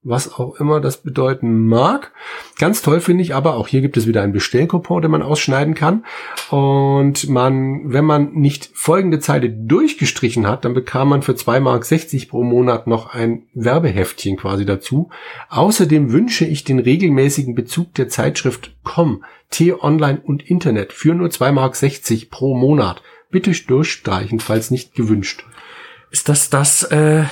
was 0.07 0.33
auch 0.33 0.61
immer 0.61 0.81
das 0.81 0.99
bedeuten 0.99 1.67
mag. 1.67 2.13
Ganz 2.59 2.81
toll 2.81 3.01
finde 3.01 3.23
ich 3.23 3.35
aber, 3.35 3.55
auch 3.55 3.67
hier 3.67 3.81
gibt 3.81 3.97
es 3.97 4.07
wieder 4.07 4.23
einen 4.23 4.33
Bestellcoupon, 4.33 5.03
den 5.03 5.11
man 5.11 5.23
ausschneiden 5.23 5.75
kann. 5.75 6.05
Und 6.51 7.29
man, 7.29 7.93
wenn 7.93 8.05
man 8.05 8.33
nicht 8.33 8.71
folgende 8.73 9.19
Zeile 9.19 9.51
durchgestrichen 9.51 10.47
hat, 10.47 10.65
dann 10.65 10.75
bekam 10.75 11.09
man 11.09 11.23
für 11.23 11.33
2,60 11.33 11.61
Mark 11.61 12.29
pro 12.29 12.45
Monat 12.45 12.87
noch 12.87 13.13
ein 13.13 13.43
Werbeheftchen 13.53 14.37
quasi 14.37 14.65
dazu. 14.65 15.11
Außerdem 15.49 16.13
wünsche 16.13 16.45
ich 16.45 16.63
den 16.63 16.79
regelmäßigen 16.79 17.57
Bezug 17.57 17.93
der 17.95 18.09
Zeitschrift 18.09 18.77
Com, 18.85 19.25
T-Online 19.51 20.21
und 20.25 20.49
Internet 20.49 20.93
für 20.93 21.15
nur 21.15 21.29
2,60 21.29 21.51
Mark 21.53 22.31
pro 22.31 22.57
Monat. 22.57 23.03
Bitte 23.31 23.51
durchstreichen, 23.51 24.39
falls 24.39 24.71
nicht 24.71 24.95
gewünscht. 24.95 25.45
Ist 26.13 26.29
das 26.29 26.49
das, 26.49 26.85
äh 26.85 27.25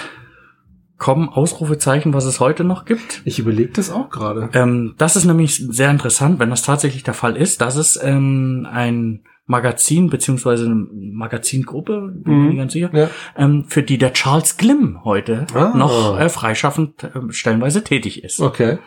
kommen 1.05 1.29
Ausrufezeichen, 1.29 2.15
was 2.15 2.25
es 2.25 2.41
heute 2.41 2.65
noch 2.65 2.87
gibt. 2.87 3.21
Ich 3.27 3.39
überlege 3.39 3.73
das 3.73 3.91
auch 3.91 4.09
gerade. 4.09 4.49
Ähm, 4.55 4.95
das 4.97 5.17
ist 5.17 5.27
nämlich 5.27 5.55
sehr 5.55 5.91
interessant, 5.91 6.39
wenn 6.39 6.49
das 6.49 6.63
tatsächlich 6.63 7.03
der 7.03 7.13
Fall 7.13 7.37
ist. 7.37 7.61
Das 7.61 7.77
ist 7.77 8.01
ähm, 8.03 8.67
ein 8.73 9.23
Magazin 9.45 10.09
beziehungsweise 10.09 10.65
eine 10.65 10.77
Magazingruppe, 10.77 12.11
bin 12.11 12.45
mhm. 12.45 12.51
ich 12.53 12.57
ganz 12.57 12.73
sicher, 12.73 12.89
ja. 12.95 13.11
ähm, 13.37 13.67
für 13.69 13.83
die 13.83 13.99
der 13.99 14.15
Charles 14.15 14.57
Glimm 14.57 15.05
heute 15.05 15.47
ah. 15.53 15.77
noch 15.77 16.19
äh, 16.19 16.31
freischaffend 16.31 17.05
äh, 17.05 17.11
stellenweise 17.29 17.85
tätig 17.85 18.25
ist. 18.25 18.41
Okay. 18.41 18.79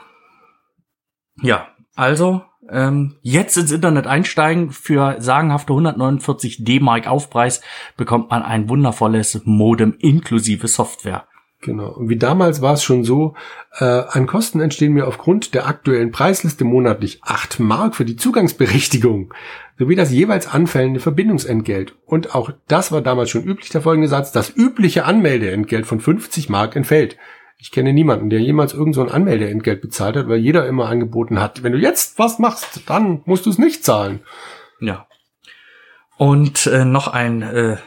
Ja, 1.44 1.68
also 1.96 2.42
ähm, 2.68 3.18
jetzt 3.22 3.58
ins 3.58 3.72
Internet 3.72 4.08
einsteigen 4.08 4.72
für 4.72 5.18
sagenhafte 5.20 5.72
149 5.72 6.64
D-Mark 6.64 7.06
Aufpreis 7.06 7.62
bekommt 7.96 8.32
man 8.32 8.42
ein 8.42 8.70
wundervolles 8.70 9.44
Modem 9.46 9.94
inklusive 10.00 10.68
Software. 10.68 11.28
Genau. 11.62 11.90
Und 11.90 12.10
wie 12.10 12.18
damals 12.18 12.62
war 12.62 12.74
es 12.74 12.84
schon 12.84 13.04
so, 13.04 13.34
äh, 13.80 13.84
an 13.84 14.28
Kosten 14.28 14.60
entstehen 14.60 14.94
mir 14.94 15.08
aufgrund 15.08 15.56
der 15.56 15.68
aktuellen 15.68 16.12
Preisliste 16.12 16.64
monatlich 16.64 17.20
acht 17.24 17.60
Mark 17.60 17.96
für 17.96 18.06
die 18.06 18.16
Zugangsberechtigung 18.16 19.34
sowie 19.80 19.96
das 19.96 20.12
jeweils 20.12 20.48
anfällende 20.48 21.00
Verbindungsentgelt. 21.00 21.96
Und 22.06 22.36
auch 22.36 22.52
das 22.68 22.92
war 22.92 23.02
damals 23.02 23.30
schon 23.30 23.44
üblich, 23.44 23.70
der 23.70 23.82
folgende 23.82 24.08
Satz, 24.08 24.32
das 24.32 24.56
übliche 24.56 25.06
Anmeldeentgelt 25.06 25.86
von 25.86 26.00
50 26.00 26.50
Mark 26.50 26.76
entfällt. 26.76 27.18
Ich 27.60 27.72
kenne 27.72 27.92
niemanden, 27.92 28.30
der 28.30 28.40
jemals 28.40 28.74
irgend 28.74 28.94
so 28.94 29.02
ein 29.02 29.10
Anmeldeentgelt 29.10 29.82
bezahlt 29.82 30.16
hat, 30.16 30.28
weil 30.28 30.38
jeder 30.38 30.68
immer 30.68 30.90
angeboten 30.90 31.40
hat, 31.40 31.64
wenn 31.64 31.74
du 31.74 31.80
jetzt 31.80 32.20
was 32.20 32.38
machst, 32.38 32.82
dann 32.86 33.22
musst 33.26 33.48
du 33.48 33.50
es 33.50 33.58
nicht 33.58 33.84
zahlen. 33.84 34.20
Ja. 34.80 35.08
Und 36.18 36.68
äh, 36.68 36.86
noch 36.86 37.08
ein 37.08 37.42
äh, 37.42 37.78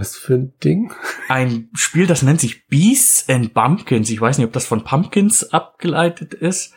was 0.00 0.16
für 0.16 0.34
ein 0.34 0.54
Ding? 0.64 0.92
Ein 1.28 1.68
Spiel, 1.74 2.06
das 2.06 2.22
nennt 2.22 2.40
sich 2.40 2.66
Beasts 2.68 3.28
and 3.28 3.52
Bumpkins. 3.52 4.08
Ich 4.10 4.20
weiß 4.20 4.38
nicht, 4.38 4.46
ob 4.46 4.52
das 4.52 4.66
von 4.66 4.82
Pumpkins 4.82 5.52
abgeleitet 5.52 6.32
ist. 6.32 6.72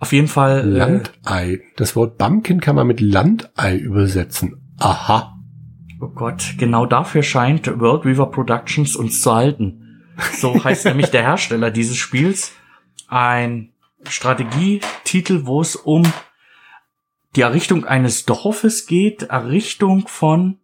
Auf 0.00 0.12
jeden 0.12 0.26
Fall. 0.26 0.60
Äh, 0.60 0.62
Landei. 0.62 1.60
Das 1.76 1.94
Wort 1.94 2.18
Bumpkin 2.18 2.60
kann 2.60 2.74
man 2.74 2.88
mit 2.88 3.00
Landei 3.00 3.76
übersetzen. 3.76 4.60
Aha. 4.78 5.38
Oh 6.00 6.08
Gott, 6.08 6.54
genau 6.58 6.84
dafür 6.84 7.22
scheint 7.22 7.66
World 7.78 8.04
Weaver 8.04 8.30
Productions 8.30 8.96
uns 8.96 9.22
zu 9.22 9.32
halten. 9.32 10.02
So 10.32 10.62
heißt 10.62 10.84
nämlich 10.86 11.10
der 11.10 11.22
Hersteller 11.22 11.70
dieses 11.70 11.96
Spiels. 11.96 12.52
Ein 13.06 13.72
Strategietitel, 14.08 15.46
wo 15.46 15.60
es 15.60 15.76
um 15.76 16.02
die 17.36 17.42
Errichtung 17.42 17.84
eines 17.84 18.24
Dorfes 18.26 18.86
geht, 18.86 19.22
Errichtung 19.24 20.08
von 20.08 20.58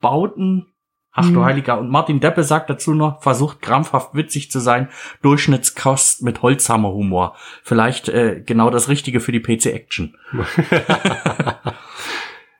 Bauten 0.00 0.72
Ach 1.16 1.24
du 1.24 1.40
mhm. 1.40 1.44
Heiliger. 1.44 1.78
Und 1.78 1.88
Martin 1.88 2.20
Deppe 2.20 2.44
sagt 2.44 2.68
dazu 2.68 2.94
noch, 2.94 3.22
versucht 3.22 3.62
krampfhaft 3.62 4.14
witzig 4.14 4.50
zu 4.50 4.60
sein, 4.60 4.88
Durchschnittskost 5.22 6.22
mit 6.22 6.42
Holzhammerhumor. 6.42 7.34
Vielleicht 7.62 8.08
äh, 8.10 8.42
genau 8.44 8.68
das 8.68 8.88
Richtige 8.88 9.20
für 9.20 9.32
die 9.32 9.40
PC 9.40 9.66
Action. 9.66 10.16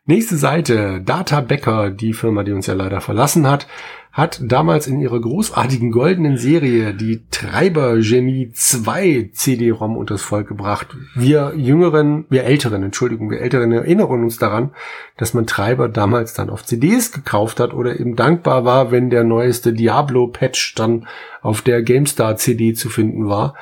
Nächste 0.08 0.36
Seite. 0.36 1.00
Data 1.04 1.40
Becker, 1.40 1.90
die 1.90 2.12
Firma, 2.12 2.44
die 2.44 2.52
uns 2.52 2.68
ja 2.68 2.74
leider 2.74 3.00
verlassen 3.00 3.44
hat, 3.48 3.66
hat 4.12 4.40
damals 4.40 4.86
in 4.86 5.00
ihrer 5.00 5.20
großartigen 5.20 5.90
goldenen 5.90 6.36
Serie 6.38 6.94
die 6.94 7.24
Treiber 7.32 7.96
Genie 7.98 8.52
2 8.52 9.30
CD-ROM 9.32 9.96
unters 9.96 10.22
Volk 10.22 10.46
gebracht. 10.46 10.86
Wir 11.16 11.54
Jüngeren, 11.56 12.24
wir 12.30 12.44
Älteren, 12.44 12.84
Entschuldigung, 12.84 13.32
wir 13.32 13.40
Älteren 13.40 13.72
erinnern 13.72 14.22
uns 14.22 14.38
daran, 14.38 14.70
dass 15.16 15.34
man 15.34 15.48
Treiber 15.48 15.88
damals 15.88 16.34
dann 16.34 16.50
auf 16.50 16.64
CDs 16.64 17.10
gekauft 17.10 17.58
hat 17.58 17.74
oder 17.74 17.98
eben 17.98 18.14
dankbar 18.14 18.64
war, 18.64 18.92
wenn 18.92 19.10
der 19.10 19.24
neueste 19.24 19.72
Diablo-Patch 19.72 20.76
dann 20.76 21.08
auf 21.42 21.62
der 21.62 21.82
GameStar 21.82 22.36
CD 22.36 22.74
zu 22.74 22.90
finden 22.90 23.28
war. 23.28 23.54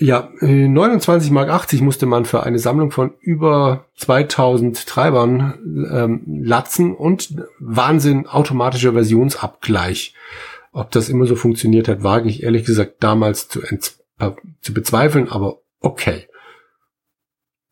Ja, 0.00 0.30
29 0.40 1.32
Mark 1.32 1.48
80 1.48 1.80
musste 1.80 2.06
man 2.06 2.24
für 2.24 2.44
eine 2.44 2.60
Sammlung 2.60 2.92
von 2.92 3.14
über 3.20 3.86
2000 3.96 4.86
Treibern 4.86 5.58
ähm, 5.92 6.22
latzen 6.44 6.94
und 6.94 7.34
Wahnsinn 7.58 8.28
automatischer 8.28 8.92
Versionsabgleich. 8.92 10.14
Ob 10.72 10.92
das 10.92 11.08
immer 11.08 11.26
so 11.26 11.34
funktioniert 11.34 11.88
hat, 11.88 12.04
wage 12.04 12.28
ich 12.28 12.44
ehrlich 12.44 12.64
gesagt 12.64 13.02
damals 13.02 13.48
zu, 13.48 13.60
äh, 13.62 13.78
zu 14.60 14.72
bezweifeln, 14.72 15.28
aber 15.28 15.58
okay. 15.80 16.28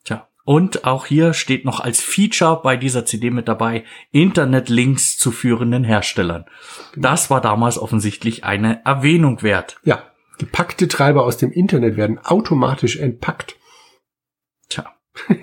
Tja, 0.03 0.27
und 0.45 0.85
auch 0.85 1.07
hier 1.07 1.33
steht 1.33 1.65
noch 1.65 1.79
als 1.79 2.01
Feature 2.01 2.61
bei 2.61 2.77
dieser 2.77 3.05
CD 3.05 3.31
mit 3.31 3.47
dabei, 3.47 3.85
Internetlinks 4.11 5.17
zu 5.17 5.31
führenden 5.31 5.85
Herstellern. 5.85 6.47
Genau. 6.93 7.09
Das 7.09 7.31
war 7.31 7.41
damals 7.41 7.79
offensichtlich 7.79 8.43
eine 8.43 8.85
Erwähnung 8.85 9.43
wert. 9.43 9.79
Ja, 9.85 10.03
Gepackte 10.39 10.89
Treiber 10.89 11.25
aus 11.25 11.37
dem 11.37 11.53
Internet 11.53 11.97
werden 11.97 12.19
automatisch 12.19 12.97
entpackt. 12.97 13.57
Tja, 14.69 14.95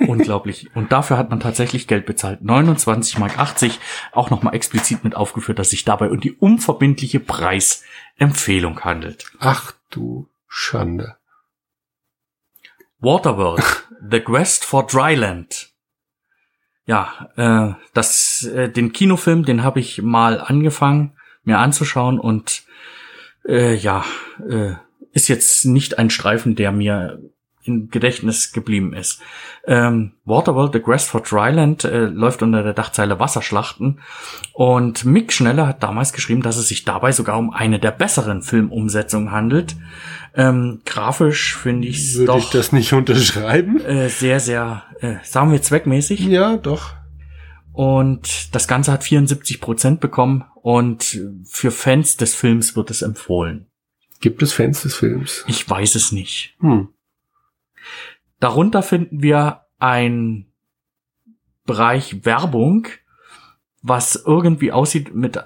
unglaublich. 0.07 0.69
Und 0.75 0.91
dafür 0.91 1.17
hat 1.17 1.29
man 1.29 1.39
tatsächlich 1.39 1.87
Geld 1.87 2.05
bezahlt. 2.05 2.43
29 2.43 3.17
Mark 3.17 3.39
80, 3.39 3.79
auch 4.11 4.29
nochmal 4.29 4.55
explizit 4.55 5.03
mit 5.03 5.15
aufgeführt, 5.15 5.59
dass 5.59 5.71
sich 5.71 5.83
dabei 5.83 6.09
um 6.09 6.19
die 6.19 6.33
unverbindliche 6.33 7.19
Preisempfehlung 7.19 8.81
handelt. 8.81 9.31
Ach 9.39 9.73
du 9.89 10.29
Schande. 10.47 11.17
Waterworld, 12.99 13.87
The 14.09 14.19
Quest 14.19 14.63
for 14.63 14.85
Dryland. 14.85 15.69
Ja, 16.85 17.29
äh, 17.35 17.73
das, 17.93 18.43
äh, 18.43 18.69
den 18.69 18.93
Kinofilm, 18.93 19.45
den 19.45 19.63
habe 19.63 19.79
ich 19.79 20.01
mal 20.01 20.39
angefangen, 20.39 21.17
mir 21.43 21.59
anzuschauen 21.59 22.19
und 22.19 22.63
äh, 23.47 23.75
ja, 23.75 24.05
äh, 24.49 24.73
ist 25.11 25.27
jetzt 25.27 25.65
nicht 25.65 25.99
ein 25.99 26.09
Streifen, 26.09 26.55
der 26.55 26.71
mir 26.71 27.19
im 27.65 27.89
Gedächtnis 27.89 28.51
geblieben 28.51 28.93
ist. 28.93 29.21
Ähm, 29.65 30.13
Waterworld, 30.25 30.73
The 30.73 30.79
Quest 30.79 31.09
for 31.09 31.21
Dryland 31.21 31.85
äh, 31.85 32.05
läuft 32.05 32.41
unter 32.41 32.61
der 32.61 32.73
Dachzeile 32.73 33.19
Wasserschlachten 33.19 34.01
und 34.51 35.05
Mick 35.05 35.31
Schneller 35.31 35.67
hat 35.67 35.81
damals 35.81 36.11
geschrieben, 36.11 36.41
dass 36.41 36.57
es 36.57 36.67
sich 36.67 36.83
dabei 36.83 37.13
sogar 37.13 37.37
um 37.37 37.51
eine 37.51 37.79
der 37.79 37.91
besseren 37.91 38.41
Filmumsetzungen 38.41 39.31
handelt. 39.31 39.75
Ähm, 40.35 40.81
grafisch 40.85 41.55
finde 41.55 41.87
ich 41.87 41.99
es 41.99 42.17
Würde 42.17 42.39
ich 42.39 42.49
das 42.49 42.73
nicht 42.73 42.91
unterschreiben? 42.91 43.79
Äh, 43.79 44.09
sehr, 44.09 44.39
sehr, 44.39 44.83
äh, 44.99 45.15
sagen 45.23 45.51
wir 45.51 45.61
zweckmäßig. 45.61 46.19
Ja, 46.21 46.57
doch. 46.57 46.95
Und 47.71 48.53
das 48.53 48.67
Ganze 48.67 48.91
hat 48.91 49.03
74 49.03 49.61
Prozent 49.61 49.99
bekommen 49.99 50.43
und 50.63 51.19
für 51.43 51.71
Fans 51.71 52.15
des 52.15 52.33
Films 52.33 52.77
wird 52.77 52.89
es 52.89 53.01
empfohlen. 53.01 53.67
Gibt 54.21 54.41
es 54.41 54.53
Fans 54.53 54.81
des 54.81 54.95
Films? 54.95 55.43
Ich 55.47 55.69
weiß 55.69 55.95
es 55.95 56.13
nicht. 56.13 56.55
Hm. 56.61 56.87
Darunter 58.39 58.81
finden 58.81 59.21
wir 59.21 59.65
ein 59.77 60.45
Bereich 61.65 62.23
Werbung, 62.23 62.87
was 63.81 64.15
irgendwie 64.25 64.71
aussieht 64.71 65.13
mit 65.13 65.37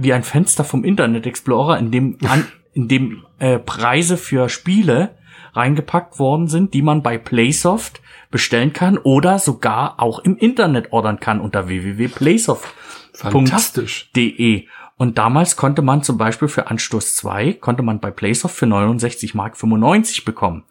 wie 0.00 0.12
ein 0.12 0.24
Fenster 0.24 0.64
vom 0.64 0.84
Internet 0.84 1.26
Explorer, 1.26 1.78
in 1.78 1.90
dem 1.90 2.18
an, 2.26 2.46
in 2.74 2.86
dem 2.86 3.24
äh, 3.38 3.58
Preise 3.58 4.18
für 4.18 4.50
Spiele 4.50 5.16
reingepackt 5.54 6.18
worden 6.18 6.48
sind, 6.48 6.74
die 6.74 6.82
man 6.82 7.02
bei 7.02 7.16
Playsoft 7.16 8.02
bestellen 8.30 8.72
kann 8.72 8.98
oder 8.98 9.38
sogar 9.38 10.00
auch 10.00 10.18
im 10.20 10.36
Internet 10.36 10.92
ordern 10.92 11.20
kann 11.20 11.40
unter 11.40 11.68
www.playsoft.de. 11.68 14.66
Und 14.96 15.18
damals 15.18 15.56
konnte 15.56 15.82
man 15.82 16.02
zum 16.02 16.18
Beispiel 16.18 16.48
für 16.48 16.68
Anstoß 16.68 17.16
2, 17.16 17.54
konnte 17.54 17.82
man 17.82 18.00
bei 18.00 18.10
Playsoft 18.10 18.54
für 18.54 18.66
69 18.66 19.34
Mark 19.34 19.56
95 19.56 20.24
bekommen. 20.24 20.64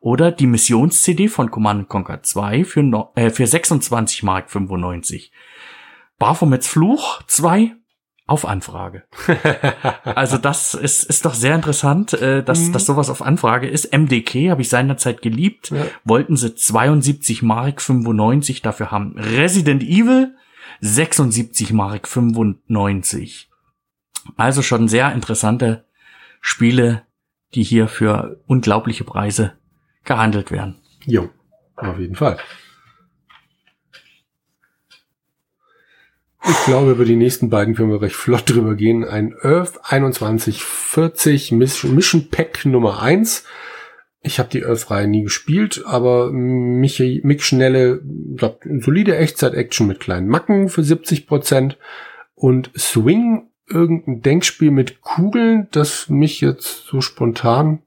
Oder 0.00 0.32
die 0.32 0.46
Missions-CD 0.46 1.28
von 1.28 1.50
Command 1.50 1.88
Conquer 1.88 2.22
2 2.22 2.64
für, 2.64 2.82
no, 2.82 3.12
äh, 3.14 3.30
für 3.30 3.46
26 3.46 4.22
Mark 4.22 4.50
95. 4.50 5.32
Baphomets 6.18 6.68
Fluch 6.68 7.22
2 7.26 7.74
auf 8.26 8.46
Anfrage. 8.46 9.04
also 10.04 10.38
das 10.38 10.74
ist, 10.74 11.04
ist 11.04 11.24
doch 11.24 11.34
sehr 11.34 11.54
interessant, 11.54 12.14
äh, 12.14 12.42
dass, 12.42 12.60
mhm. 12.60 12.72
dass 12.72 12.86
sowas 12.86 13.10
auf 13.10 13.20
Anfrage 13.20 13.68
ist. 13.68 13.92
MDK 13.92 14.50
habe 14.50 14.62
ich 14.62 14.68
seinerzeit 14.68 15.20
geliebt. 15.20 15.70
Ja. 15.70 15.86
Wollten 16.04 16.36
sie 16.36 16.54
72 16.54 17.42
Mark 17.42 17.82
95 17.82 18.62
dafür 18.62 18.90
haben. 18.90 19.14
Resident 19.18 19.82
Evil 19.82 20.34
76 20.80 21.72
Mark 21.72 22.08
95. 22.08 23.50
Also 24.36 24.62
schon 24.62 24.88
sehr 24.88 25.12
interessante 25.12 25.84
Spiele, 26.40 27.02
die 27.54 27.62
hier 27.62 27.88
für 27.88 28.40
unglaubliche 28.46 29.04
Preise 29.04 29.52
gehandelt 30.04 30.50
werden. 30.50 30.76
Jo, 31.04 31.30
auf 31.76 31.98
jeden 31.98 32.16
Fall. 32.16 32.38
Ich 36.46 36.64
glaube, 36.66 36.90
über 36.92 37.04
die 37.06 37.16
nächsten 37.16 37.48
beiden 37.48 37.74
können 37.74 37.90
wir 37.90 38.02
recht 38.02 38.16
flott 38.16 38.50
drüber 38.50 38.74
gehen. 38.74 39.04
Ein 39.04 39.34
Earth 39.40 39.80
2140 39.84 41.52
Mission 41.52 42.28
Pack 42.30 42.66
Nummer 42.66 43.02
1. 43.02 43.44
Ich 44.20 44.38
habe 44.38 44.50
die 44.50 44.64
Earth-Reihe 44.64 45.08
nie 45.08 45.22
gespielt, 45.22 45.82
aber 45.86 46.30
mich, 46.32 47.00
mich 47.22 47.44
schnelle, 47.44 48.02
glaub, 48.36 48.60
solide 48.80 49.16
Echtzeit-Action 49.16 49.86
mit 49.86 50.00
kleinen 50.00 50.28
Macken 50.28 50.68
für 50.68 50.82
70 50.82 51.26
Prozent 51.26 51.78
und 52.34 52.70
Swing 52.76 53.50
irgendein 53.68 54.20
Denkspiel 54.22 54.70
mit 54.70 55.00
Kugeln, 55.00 55.68
das 55.70 56.08
mich 56.08 56.40
jetzt 56.42 56.86
so 56.86 57.00
spontan 57.00 57.80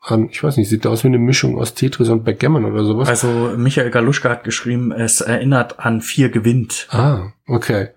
an, 0.00 0.28
ich 0.30 0.42
weiß 0.42 0.56
nicht, 0.56 0.68
sieht 0.68 0.86
aus 0.86 1.02
wie 1.02 1.08
eine 1.08 1.18
Mischung 1.18 1.58
aus 1.58 1.74
Tetris 1.74 2.08
und 2.08 2.24
Backgammon 2.24 2.64
oder 2.64 2.84
sowas. 2.84 3.08
Also 3.08 3.54
Michael 3.56 3.90
Galuschka 3.90 4.28
hat 4.30 4.44
geschrieben, 4.44 4.92
es 4.92 5.20
erinnert 5.20 5.80
an 5.80 6.00
vier 6.00 6.28
gewinnt. 6.28 6.86
Ah, 6.90 7.32
okay. 7.46 7.88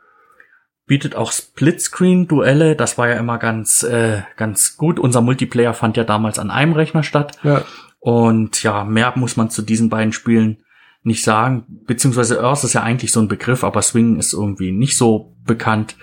Bietet 0.89 1.15
auch 1.15 1.31
Splitscreen-Duelle, 1.31 2.75
das 2.75 2.97
war 2.97 3.07
ja 3.09 3.17
immer 3.17 3.37
ganz, 3.37 3.83
äh, 3.83 4.23
ganz 4.37 4.75
gut. 4.75 4.99
Unser 4.99 5.21
Multiplayer 5.21 5.75
fand 5.75 5.97
ja 5.97 6.03
damals 6.03 6.39
an 6.39 6.49
einem 6.49 6.73
Rechner 6.73 7.03
statt. 7.03 7.37
Ja. 7.43 7.63
Und 7.99 8.63
ja, 8.63 8.83
mehr 8.85 9.13
muss 9.15 9.37
man 9.37 9.51
zu 9.51 9.61
diesen 9.61 9.89
beiden 9.89 10.13
Spielen 10.13 10.63
nicht 11.03 11.23
sagen. 11.23 11.63
Beziehungsweise 11.85 12.43
Earth 12.43 12.63
ist 12.63 12.73
ja 12.73 12.81
eigentlich 12.81 13.11
so 13.11 13.19
ein 13.19 13.27
Begriff, 13.27 13.63
aber 13.63 13.83
Swing 13.83 14.17
ist 14.17 14.33
irgendwie 14.33 14.71
nicht 14.71 14.97
so 14.97 15.35
bekannt. 15.45 15.95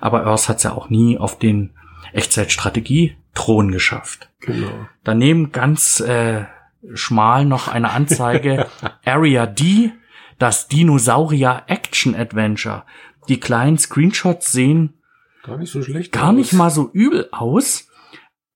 Aber 0.00 0.26
Earth 0.26 0.48
hat 0.48 0.56
es 0.56 0.64
ja 0.64 0.72
auch 0.72 0.90
nie 0.90 1.18
auf 1.18 1.38
den 1.38 1.70
Echtzeitstrategie-Thron 2.12 3.70
geschafft. 3.70 4.28
Genau. 4.40 4.72
Daneben 5.04 5.52
ganz 5.52 6.00
äh, 6.00 6.46
schmal 6.94 7.44
noch 7.44 7.68
eine 7.68 7.90
Anzeige 7.90 8.66
Area 9.04 9.46
D, 9.46 9.92
das 10.40 10.66
Dinosaurier 10.66 11.62
Action 11.68 12.16
Adventure. 12.16 12.82
Die 13.28 13.40
kleinen 13.40 13.78
Screenshots 13.78 14.52
sehen 14.52 15.02
gar 15.42 15.58
nicht 15.58 15.70
so 15.70 15.82
schlecht 15.82 16.12
gar 16.12 16.30
aus. 16.30 16.34
nicht 16.34 16.52
mal 16.52 16.70
so 16.70 16.90
übel 16.92 17.28
aus, 17.32 17.88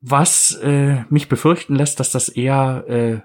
was 0.01 0.59
äh, 0.62 1.05
mich 1.09 1.28
befürchten 1.28 1.74
lässt, 1.74 2.01
dass 2.01 2.12
das 2.12 2.28
eher 2.28 2.84
äh, 2.88 3.20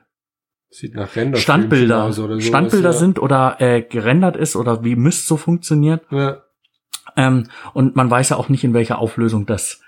Sieht 0.74 0.96
nach 0.96 1.16
Render 1.18 1.38
Standbilder, 1.38 2.06
oder 2.06 2.14
sowas, 2.14 2.44
Standbilder 2.46 2.92
ja. 2.92 2.98
sind 2.98 3.20
oder 3.20 3.60
äh, 3.60 3.82
gerendert 3.82 4.38
ist 4.38 4.56
oder 4.56 4.86
wie 4.86 4.96
Mist 4.96 5.28
so 5.28 5.36
funktioniert. 5.36 6.06
Ja. 6.12 6.44
Ähm, 7.18 7.50
und 7.74 7.98
man 7.98 8.10
weiß 8.10 8.30
ja 8.30 8.38
auch 8.38 8.48
nicht, 8.48 8.64
in 8.64 8.74
welcher 8.74 9.00
Auflösung 9.00 9.46
das 9.46 9.82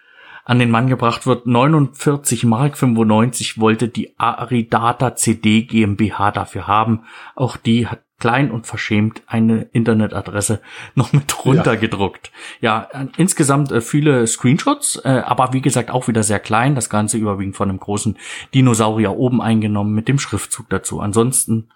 an 0.44 0.60
den 0.60 0.70
Mann 0.70 0.88
gebracht 0.88 1.26
wird. 1.26 1.48
49 1.48 2.44
Mark 2.44 2.78
95 2.78 3.60
wollte 3.60 3.88
die 3.88 4.20
Aridata 4.20 5.16
CD 5.16 5.64
GmbH 5.64 6.32
dafür 6.32 6.68
haben. 6.68 7.06
Auch 7.34 7.56
die 7.56 7.88
hat 7.88 8.02
klein 8.24 8.52
und 8.52 8.66
verschämt 8.66 9.22
eine 9.28 9.64
Internetadresse 9.74 10.62
noch 10.96 11.12
mit 11.12 11.44
runtergedruckt. 11.44 12.32
Ja, 12.62 12.88
ja 12.94 13.08
insgesamt 13.18 13.74
äh, 13.74 13.82
viele 13.82 14.26
Screenshots, 14.28 15.02
äh, 15.04 15.10
aber 15.26 15.52
wie 15.52 15.62
gesagt 15.62 15.92
auch 15.92 16.08
wieder 16.08 16.24
sehr 16.24 16.40
klein. 16.40 16.74
Das 16.74 16.90
Ganze 16.90 17.18
überwiegend 17.18 17.58
von 17.58 17.70
einem 17.70 17.82
großen 17.82 18.18
Dinosaurier 18.54 19.12
oben 19.18 19.42
eingenommen 19.42 19.94
mit 19.94 20.08
dem 20.08 20.20
Schriftzug 20.20 20.70
dazu. 20.70 21.02
Ansonsten 21.02 21.68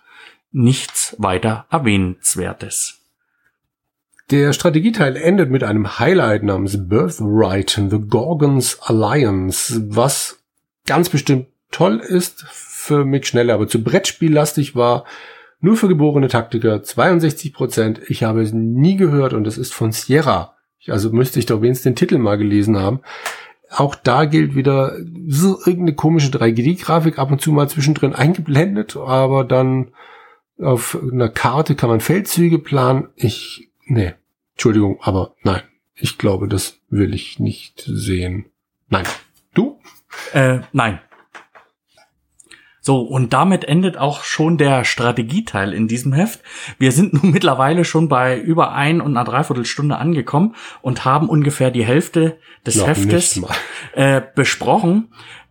nichts 0.54 1.18
weiter 1.20 1.66
erwähnenswertes. 1.70 3.02
Der 4.32 4.54
Strategieteil 4.54 5.18
endet 5.18 5.52
mit 5.52 5.66
einem 5.66 6.00
Highlight 6.00 6.44
namens 6.44 6.88
Birthright, 6.88 7.72
The 7.72 8.00
Gorgons 8.00 8.80
Alliance, 8.84 9.84
was 9.90 10.40
ganz 10.86 11.10
bestimmt 11.10 11.48
toll 11.72 12.00
ist 12.00 12.46
für 12.50 13.04
Mick 13.04 13.28
Schneller, 13.28 13.56
aber 13.56 13.68
zu 13.68 13.84
Brettspiellastig 13.84 14.78
war. 14.78 15.04
Nur 15.68 15.76
für 15.76 15.90
geborene 15.90 16.30
Taktiker, 16.30 16.82
62 16.82 17.52
Prozent. 17.52 18.00
Ich 18.08 18.24
habe 18.24 18.42
es 18.42 18.54
nie 18.54 18.96
gehört 18.96 19.34
und 19.34 19.46
es 19.48 19.58
ist 19.58 19.74
von 19.74 19.92
Sierra. 19.92 20.56
Also 20.88 21.12
müsste 21.12 21.40
ich 21.40 21.46
doch 21.46 21.62
wenigstens 21.62 21.84
den 21.84 21.98
Titel 21.98 22.20
mal 22.20 22.38
gelesen 22.38 22.78
haben. 22.78 23.02
Auch 23.70 23.94
da 23.96 24.24
gilt 24.24 24.56
wieder 24.56 24.96
so 25.28 25.58
irgendeine 25.60 25.96
komische 25.96 26.30
3D-Grafik 26.30 27.20
ab 27.20 27.32
und 27.32 27.42
zu 27.42 27.52
mal 27.52 27.68
zwischendrin 27.68 28.16
eingeblendet, 28.16 28.96
aber 28.96 29.44
dann 29.44 29.92
auf 30.58 30.98
einer 31.12 31.28
Karte 31.28 31.76
kann 31.76 31.90
man 31.90 32.00
Feldzüge 32.00 32.60
planen. 32.60 33.10
Ich 33.18 33.70
Nee, 33.88 34.14
Entschuldigung, 34.54 35.00
aber 35.02 35.36
nein. 35.44 35.64
Ich 35.96 36.18
glaube, 36.18 36.48
das 36.48 36.80
will 36.90 37.14
ich 37.14 37.40
nicht 37.40 37.84
sehen. 37.86 38.46
Nein. 38.88 39.06
Du? 39.54 39.82
Äh, 40.32 40.60
nein. 40.72 41.02
So, 42.88 43.02
und 43.02 43.34
damit 43.34 43.66
endet 43.66 43.98
auch 43.98 44.24
schon 44.24 44.58
der 44.58 44.86
Strategieteil 44.86 45.74
in 45.74 45.90
diesem 45.90 46.14
Heft. 46.14 46.40
Wir 46.80 46.94
sind 46.94 47.12
nun 47.22 47.34
mittlerweile 47.34 47.84
schon 47.84 48.08
bei 48.08 48.40
über 48.40 48.72
ein 48.72 49.02
und 49.02 49.18
einer 49.18 49.26
Dreiviertelstunde 49.26 49.98
angekommen 49.98 50.56
und 50.82 51.04
haben 51.04 51.28
ungefähr 51.28 51.70
die 51.70 51.84
Hälfte 51.84 52.38
des 52.66 52.78
Noch 52.78 52.88
Heftes 52.88 53.42
äh, 53.92 54.22
besprochen. 54.34 55.10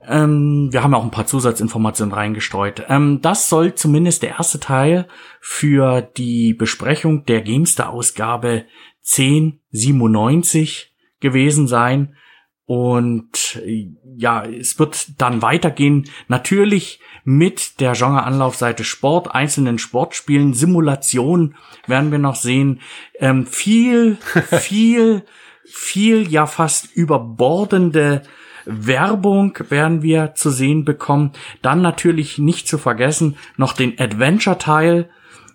Ähm, 0.08 0.70
wir 0.72 0.82
haben 0.82 0.94
auch 0.94 1.04
ein 1.04 1.10
paar 1.10 1.26
Zusatzinformationen 1.26 2.14
reingestreut. 2.14 2.84
Ähm, 2.88 3.20
das 3.20 3.50
soll 3.50 3.74
zumindest 3.74 4.22
der 4.22 4.30
erste 4.38 4.58
Teil 4.58 5.06
für 5.38 6.00
die 6.00 6.54
Besprechung 6.54 7.26
der 7.26 7.42
Gamester-Ausgabe 7.42 8.64
1097 9.04 10.94
gewesen 11.20 11.68
sein. 11.68 12.16
Und 12.64 13.60
äh, 13.62 13.90
ja, 14.16 14.42
es 14.46 14.78
wird 14.78 15.20
dann 15.20 15.42
weitergehen. 15.42 16.08
Natürlich 16.28 17.00
mit 17.26 17.80
der 17.80 17.94
Genre-Anlaufseite 17.94 18.84
Sport, 18.84 19.34
einzelnen 19.34 19.80
Sportspielen, 19.80 20.54
Simulation 20.54 21.56
werden 21.88 22.12
wir 22.12 22.20
noch 22.20 22.36
sehen. 22.36 22.80
Ähm, 23.18 23.46
viel, 23.46 24.16
viel, 24.52 25.24
viel, 25.64 26.30
ja 26.30 26.46
fast 26.46 26.94
überbordende 26.94 28.22
Werbung 28.64 29.58
werden 29.68 30.02
wir 30.02 30.34
zu 30.34 30.50
sehen 30.50 30.84
bekommen. 30.84 31.32
Dann 31.62 31.82
natürlich 31.82 32.38
nicht 32.38 32.68
zu 32.68 32.78
vergessen 32.78 33.36
noch 33.56 33.72
den 33.72 33.98
Adventure-Teil. 33.98 35.10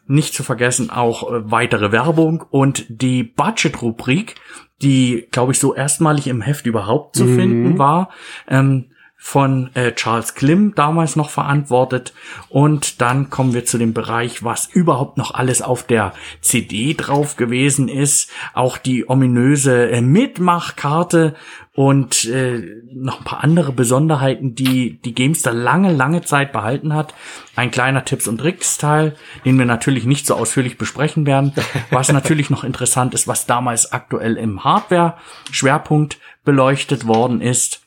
Nicht 0.07 0.34
zu 0.34 0.43
vergessen 0.43 0.89
auch 0.89 1.31
äh, 1.31 1.52
weitere 1.52 1.93
Werbung 1.93 2.43
und 2.49 2.85
die 2.89 3.23
Budget-Rubrik, 3.23 4.35
die, 4.81 5.26
glaube 5.31 5.53
ich, 5.53 5.60
so 5.60 5.73
erstmalig 5.73 6.27
im 6.27 6.41
Heft 6.41 6.65
überhaupt 6.65 7.15
zu 7.15 7.23
mhm. 7.23 7.35
finden 7.38 7.77
war. 7.77 8.10
Ähm, 8.49 8.88
von 9.23 9.69
äh, 9.76 9.91
Charles 9.91 10.34
Klim 10.34 10.73
damals 10.73 11.15
noch 11.15 11.30
verantwortet. 11.30 12.11
Und 12.49 13.02
dann 13.02 13.30
kommen 13.30 13.53
wir 13.53 13.65
zu 13.65 13.77
dem 13.77 13.93
Bereich, 13.93 14.43
was 14.43 14.65
überhaupt 14.65 15.18
noch 15.18 15.35
alles 15.35 15.61
auf 15.61 15.84
der 15.84 16.14
CD 16.41 16.95
drauf 16.95 17.35
gewesen 17.35 17.88
ist. 17.88 18.31
Auch 18.56 18.80
die 18.80 19.07
ominöse 19.07 19.91
äh, 19.91 20.02
Mitmachkarte 20.02 21.35
und 21.76 22.26
äh, 22.26 22.64
noch 22.93 23.19
ein 23.19 23.23
paar 23.23 23.43
andere 23.43 23.72
Besonderheiten, 23.72 24.56
die 24.56 24.99
die 24.99 25.14
Gamester 25.14 25.53
lange, 25.53 25.93
lange 25.93 26.23
Zeit 26.23 26.52
behalten 26.52 26.95
hat. 26.95 27.14
Ein 27.56 27.69
kleiner 27.69 28.03
Tipps- 28.03 28.27
und 28.27 28.39
Tricks-Teil, 28.39 29.15
den 29.45 29.60
wir 29.60 29.68
natürlich 29.68 30.06
nicht 30.06 30.26
so 30.26 30.34
ausführlich 30.34 30.80
besprechen 30.80 31.27
werden. 31.27 31.53
Was 31.91 32.11
natürlich 32.11 32.49
noch 32.49 32.64
interessant 32.64 33.14
ist, 33.14 33.27
was 33.27 33.45
damals 33.45 33.91
aktuell 33.91 34.35
im 34.35 34.64
Hardware-Schwerpunkt 34.64 36.18
beleuchtet 36.43 37.06
worden 37.06 37.39
ist. 37.39 37.81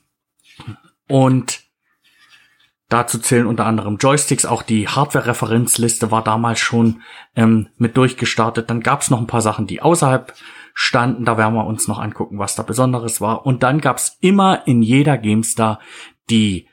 Und 1.09 1.63
dazu 2.89 3.19
zählen 3.19 3.47
unter 3.47 3.67
anderem 3.67 3.97
Joysticks. 3.97 4.47
Auch 4.47 4.63
die 4.63 4.89
Hardware-Referenzliste 4.89 6.11
war 6.11 6.23
damals 6.23 6.61
schon 6.61 7.03
ähm, 7.35 7.69
mit 7.77 7.97
durchgestartet. 7.97 8.71
Dann 8.71 8.81
gab 8.81 9.03
es 9.03 9.11
noch 9.11 9.21
ein 9.21 9.27
paar 9.27 9.43
Sachen, 9.43 9.67
die 9.67 9.83
außerhalb 9.83 10.35
standen. 10.75 11.25
Da 11.25 11.37
werden 11.39 11.55
wir 11.55 11.67
uns 11.67 11.89
noch 11.89 11.99
angucken, 11.99 12.39
was 12.39 12.55
da 12.55 12.63
Besonderes 12.63 13.21
war. 13.21 13.47
Und 13.47 13.63
dann 13.63 13.81
gab 13.81 13.99
es 13.99 14.17
immer 14.21 14.67
in 14.67 14.83
jeder 14.83 15.19
GameStar 15.19 15.81
die 16.31 16.69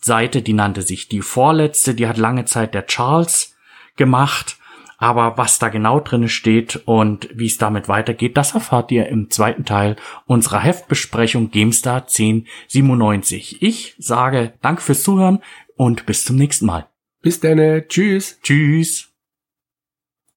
Seite, 0.00 0.42
die 0.42 0.52
nannte 0.52 0.82
sich 0.82 1.08
die 1.08 1.22
vorletzte. 1.22 1.94
Die 1.94 2.06
hat 2.06 2.18
lange 2.18 2.44
Zeit 2.44 2.74
der 2.74 2.86
Charles 2.86 3.56
gemacht. 3.96 4.58
Aber 4.98 5.36
was 5.36 5.58
da 5.58 5.68
genau 5.68 6.00
drinne 6.00 6.28
steht 6.28 6.82
und 6.86 7.28
wie 7.34 7.46
es 7.46 7.58
damit 7.58 7.88
weitergeht, 7.88 8.36
das 8.36 8.54
erfahrt 8.54 8.92
ihr 8.92 9.08
im 9.08 9.30
zweiten 9.30 9.64
Teil 9.64 9.96
unserer 10.26 10.60
Heftbesprechung 10.60 11.50
GameStar 11.50 12.02
1097. 12.02 13.62
Ich 13.62 13.94
sage 13.98 14.54
Danke 14.60 14.82
fürs 14.82 15.02
Zuhören 15.02 15.40
und 15.76 16.06
bis 16.06 16.24
zum 16.24 16.36
nächsten 16.36 16.66
Mal. 16.66 16.88
Bis 17.22 17.40
dann. 17.40 17.84
Tschüss. 17.88 18.38
Tschüss. 18.42 19.13